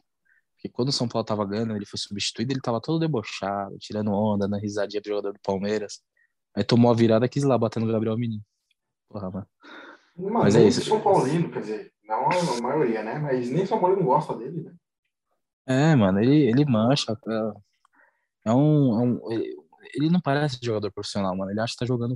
Porque 0.54 0.68
quando 0.68 0.88
o 0.88 0.92
São 0.92 1.06
Paulo 1.06 1.24
tava 1.24 1.44
ganhando, 1.46 1.76
ele 1.76 1.86
foi 1.86 1.98
substituído, 1.98 2.52
ele 2.52 2.60
tava 2.60 2.80
todo 2.80 2.98
debochado, 2.98 3.76
tirando 3.78 4.10
onda, 4.10 4.48
na 4.48 4.58
risadinha 4.58 5.00
do 5.00 5.08
jogador 5.08 5.32
do 5.32 5.40
Palmeiras. 5.40 6.00
Aí 6.56 6.64
tomou 6.64 6.90
a 6.90 6.94
virada, 6.94 7.28
quis 7.28 7.44
ir 7.44 7.46
lá 7.46 7.56
batendo 7.56 7.86
no 7.86 7.92
Gabriel 7.92 8.16
Menino. 8.16 8.42
Porra, 9.08 9.30
mano. 9.30 9.46
Mano, 10.16 10.38
Mas 10.40 10.56
é 10.56 10.64
isso. 10.64 10.80
São 10.82 11.00
Paulino, 11.00 11.50
quer 11.50 11.60
dizer, 11.60 11.92
não 12.04 12.28
a 12.28 12.60
maioria, 12.62 13.02
né? 13.02 13.18
Mas 13.18 13.50
nem 13.50 13.66
São 13.66 13.80
Paulino 13.80 14.04
gosta 14.04 14.36
dele, 14.36 14.62
né? 14.62 14.74
É, 15.66 15.96
mano, 15.96 16.20
ele, 16.20 16.48
ele 16.48 16.64
mancha. 16.64 17.16
cara. 17.16 17.54
É 18.44 18.52
um, 18.52 19.00
é 19.00 19.04
um- 19.04 19.32
ele, 19.94 20.10
não 20.10 20.20
parece 20.20 20.58
jogador 20.62 20.90
profissional, 20.92 21.36
mano. 21.36 21.50
Ele 21.50 21.60
acha 21.60 21.72
que 21.72 21.78
tá 21.78 21.86
jogando 21.86 22.14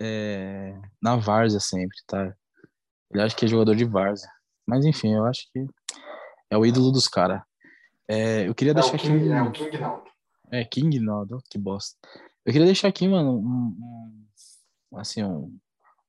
é, 0.00 0.78
na 1.00 1.16
várzea 1.16 1.60
sempre, 1.60 1.96
tá? 2.06 2.34
Ele 3.10 3.22
acha 3.22 3.34
que 3.34 3.44
é 3.44 3.48
jogador 3.48 3.74
de 3.74 3.84
várzea. 3.84 4.28
Mas 4.66 4.84
enfim, 4.84 5.14
eu 5.14 5.24
acho 5.24 5.46
que 5.52 5.64
é 6.50 6.58
o 6.58 6.66
ídolo 6.66 6.90
dos 6.92 7.08
caras. 7.08 7.40
É, 8.08 8.46
eu 8.48 8.54
queria 8.54 8.72
É 8.72 8.74
deixar 8.74 8.92
o 8.92 8.94
aqui 8.96 9.06
King, 9.08 9.28
é 9.30 9.42
o 9.42 9.52
King 9.52 9.78
Naldo. 9.78 10.04
É, 10.50 10.64
King 10.64 11.00
Naldo, 11.00 11.38
que 11.50 11.58
bosta. 11.58 11.96
Eu 12.44 12.52
queria 12.52 12.66
deixar 12.66 12.88
aqui, 12.88 13.08
mano, 13.08 13.38
um, 13.38 14.26
um- 14.92 14.98
assim, 14.98 15.22
um- 15.24 15.56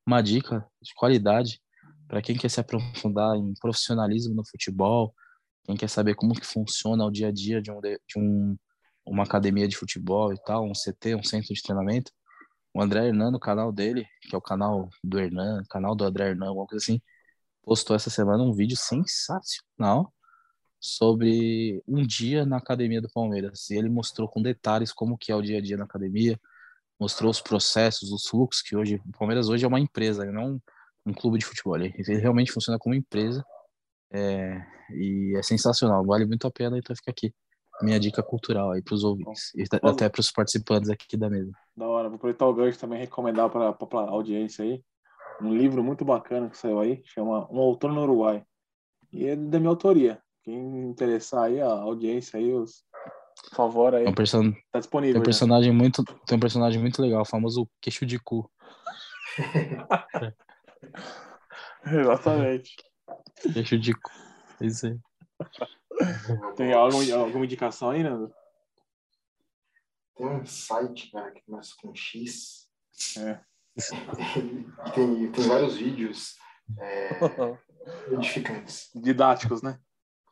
uma 0.06 0.20
dica 0.22 0.66
de 0.82 0.92
qualidade 0.94 1.60
para 2.06 2.22
quem 2.22 2.36
quer 2.36 2.48
se 2.50 2.60
aprofundar 2.60 3.36
em 3.36 3.52
profissionalismo 3.60 4.34
no 4.34 4.46
futebol, 4.46 5.14
quem 5.64 5.76
quer 5.76 5.88
saber 5.88 6.14
como 6.14 6.34
que 6.34 6.46
funciona 6.46 7.04
o 7.04 7.10
dia 7.10 7.28
a 7.28 7.32
dia 7.32 7.60
de, 7.60 7.70
um, 7.70 7.80
de 7.80 8.18
um- 8.18 8.56
uma 9.10 9.24
academia 9.24 9.66
de 9.68 9.76
futebol 9.76 10.32
e 10.32 10.38
tal, 10.44 10.64
um 10.64 10.72
CT, 10.72 11.14
um 11.14 11.22
centro 11.22 11.54
de 11.54 11.62
treinamento. 11.62 12.12
O 12.74 12.82
André 12.82 13.08
Hernan, 13.08 13.30
no 13.30 13.40
canal 13.40 13.72
dele, 13.72 14.06
que 14.22 14.34
é 14.34 14.38
o 14.38 14.42
canal 14.42 14.88
do 15.02 15.18
Hernan, 15.18 15.64
canal 15.68 15.96
do 15.96 16.04
André 16.04 16.30
Hernan, 16.30 16.48
alguma 16.48 16.66
coisa 16.66 16.82
assim, 16.84 17.00
postou 17.62 17.96
essa 17.96 18.10
semana 18.10 18.42
um 18.42 18.52
vídeo 18.52 18.76
sensacional 18.76 20.12
sobre 20.80 21.82
um 21.88 22.06
dia 22.06 22.46
na 22.46 22.58
academia 22.58 23.00
do 23.00 23.10
Palmeiras. 23.10 23.68
E 23.70 23.76
ele 23.76 23.88
mostrou 23.88 24.28
com 24.28 24.42
detalhes 24.42 24.92
como 24.92 25.18
que 25.18 25.32
é 25.32 25.34
o 25.34 25.42
dia 25.42 25.58
a 25.58 25.60
dia 25.60 25.76
na 25.76 25.84
academia, 25.84 26.38
mostrou 27.00 27.30
os 27.30 27.40
processos, 27.40 28.12
os 28.12 28.26
fluxos 28.28 28.62
que 28.62 28.76
hoje 28.76 29.00
o 29.06 29.12
Palmeiras 29.18 29.48
hoje 29.48 29.64
é 29.64 29.68
uma 29.68 29.80
empresa, 29.80 30.22
ele 30.22 30.32
não 30.32 30.60
um, 31.06 31.12
clube 31.12 31.38
de 31.38 31.46
futebol. 31.46 31.76
Ele 31.76 31.94
realmente 32.20 32.52
funciona 32.52 32.78
como 32.78 32.94
empresa. 32.94 33.44
é, 34.12 34.64
e 34.90 35.34
é 35.36 35.42
sensacional, 35.42 36.04
vale 36.04 36.24
muito 36.26 36.46
a 36.46 36.50
pena, 36.50 36.78
então 36.78 36.94
fica 36.96 37.10
aqui 37.10 37.34
minha 37.82 37.98
dica 38.00 38.22
cultural 38.22 38.72
aí 38.72 38.82
para 38.82 38.94
os 38.94 39.04
ouvintes 39.04 39.52
e 39.54 39.64
até 39.82 40.08
para 40.08 40.20
os 40.20 40.30
participantes 40.30 40.90
aqui 40.90 41.16
da 41.16 41.30
mesa. 41.30 41.52
Da 41.76 41.86
hora. 41.86 42.08
Vou 42.08 42.16
aproveitar 42.16 42.46
o 42.46 42.54
gancho 42.54 42.78
também 42.78 42.98
recomendar 42.98 43.48
para 43.50 43.68
a 43.70 44.10
audiência 44.10 44.64
aí 44.64 44.82
um 45.40 45.54
livro 45.56 45.82
muito 45.84 46.04
bacana 46.04 46.50
que 46.50 46.58
saiu 46.58 46.80
aí, 46.80 47.00
chama 47.04 47.46
Um 47.50 47.58
Autor 47.60 47.92
no 47.92 48.02
Uruguai. 48.02 48.44
E 49.12 49.26
é 49.26 49.36
da 49.36 49.58
minha 49.58 49.70
autoria. 49.70 50.20
Quem 50.42 50.56
interessar 50.88 51.44
aí, 51.44 51.60
a 51.60 51.68
audiência 51.68 52.38
aí, 52.38 52.52
os... 52.52 52.84
por 53.48 53.56
favor, 53.56 53.94
aí, 53.94 54.04
É 54.04 54.08
um 54.08 54.14
person... 54.14 54.50
tá 54.52 54.58
Tem 54.72 54.80
disponível. 54.80 55.16
um 55.16 55.20
já. 55.20 55.24
personagem 55.24 55.72
muito, 55.72 56.02
tem 56.26 56.36
um 56.36 56.40
personagem 56.40 56.80
muito 56.80 57.00
legal, 57.00 57.22
o 57.22 57.26
famoso 57.26 57.68
queixo 57.80 58.04
de 58.04 58.18
cu. 58.18 58.50
Exatamente. 61.86 62.74
Queixo 63.52 63.78
de 63.78 63.92
cu. 63.94 64.10
É 64.60 64.66
Isso 64.66 64.86
aí. 64.86 64.98
Tem 66.56 66.72
alguma, 66.72 67.14
alguma 67.16 67.44
indicação 67.44 67.90
aí, 67.90 68.02
Nando? 68.02 68.32
Tem 70.16 70.26
um 70.26 70.44
site, 70.44 71.10
cara, 71.10 71.30
que 71.30 71.42
começa 71.42 71.74
com 71.80 71.94
X. 71.94 72.68
É. 73.18 73.40
E 73.76 73.80
tem, 74.94 75.30
tem 75.30 75.48
vários 75.48 75.76
vídeos 75.76 76.36
é, 76.78 77.10
edificantes, 78.12 78.90
Didáticos, 78.94 79.62
né? 79.62 79.78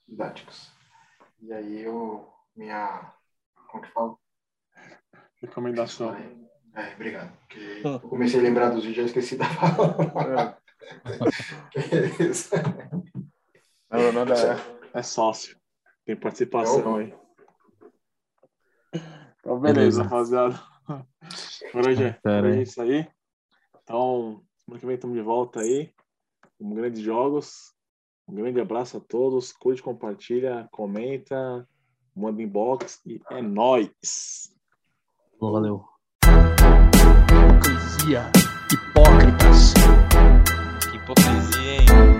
didáticos. 0.08 0.72
E 1.40 1.52
aí 1.52 1.82
eu, 1.82 2.28
minha, 2.56 3.12
como 3.70 3.82
que 3.82 3.92
fala? 3.92 4.16
Recomendação. 5.40 6.14
É, 6.74 6.94
obrigado. 6.94 7.36
Porque 7.38 7.80
eu 7.84 8.00
comecei 8.00 8.40
a 8.40 8.42
lembrar 8.42 8.70
dos 8.70 8.84
vídeos 8.84 9.06
e 9.06 9.08
esqueci 9.08 9.36
da 9.36 9.46
palavra. 9.54 10.58
Beleza. 11.74 12.62
Não, 13.90 14.12
Nando 14.12 14.32
é, 14.34 14.75
é 14.96 15.02
sócio. 15.02 15.56
Tem 16.04 16.16
participação 16.16 16.96
aí. 16.96 17.14
Então, 19.40 19.60
beleza, 19.60 19.74
Beleza. 19.74 20.02
rapaziada. 20.02 20.60
Por 21.72 21.88
hoje, 21.88 22.04
é- 22.04 22.12
por 22.12 22.22
Cara, 22.22 22.48
hoje 22.48 22.58
é 22.58 22.62
isso 22.62 22.80
aí. 22.82 23.08
Então, 23.82 24.42
semana 24.58 24.80
que 24.80 24.86
vem 24.86 24.94
estamos 24.94 25.16
de 25.16 25.22
volta 25.22 25.60
aí. 25.60 25.92
Com 26.58 26.74
grandes 26.74 27.00
jogos. 27.00 27.74
Um 28.26 28.34
grande 28.34 28.60
abraço 28.60 28.96
a 28.96 29.00
todos. 29.00 29.52
Curte, 29.52 29.82
compartilha, 29.82 30.68
comenta, 30.72 31.68
manda 32.14 32.42
inbox 32.42 33.00
e 33.06 33.20
é 33.30 33.42
nóis! 33.42 34.50
Valeu. 35.40 35.84
Hipocrisia, 37.34 38.30
hipócritas. 38.72 39.74
Que 40.90 40.96
hipocrisia, 40.96 41.72
hein? 41.74 42.15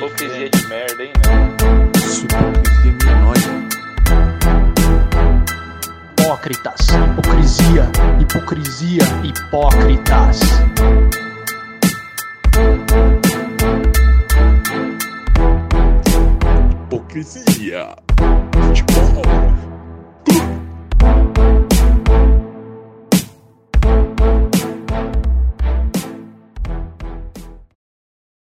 Hipocrisia 0.00 0.48
de 0.48 0.66
merda, 0.66 1.04
hein, 1.04 1.12
né? 1.26 1.98
Isso, 1.98 2.26
hipocrisia 2.82 3.04
menor. 3.04 3.36
Hipócritas, 6.18 6.86
hipocrisia, 6.88 7.86
hipocrisia, 8.18 9.04
hipócritas. 9.22 10.40
Hipocrisia. 16.86 17.94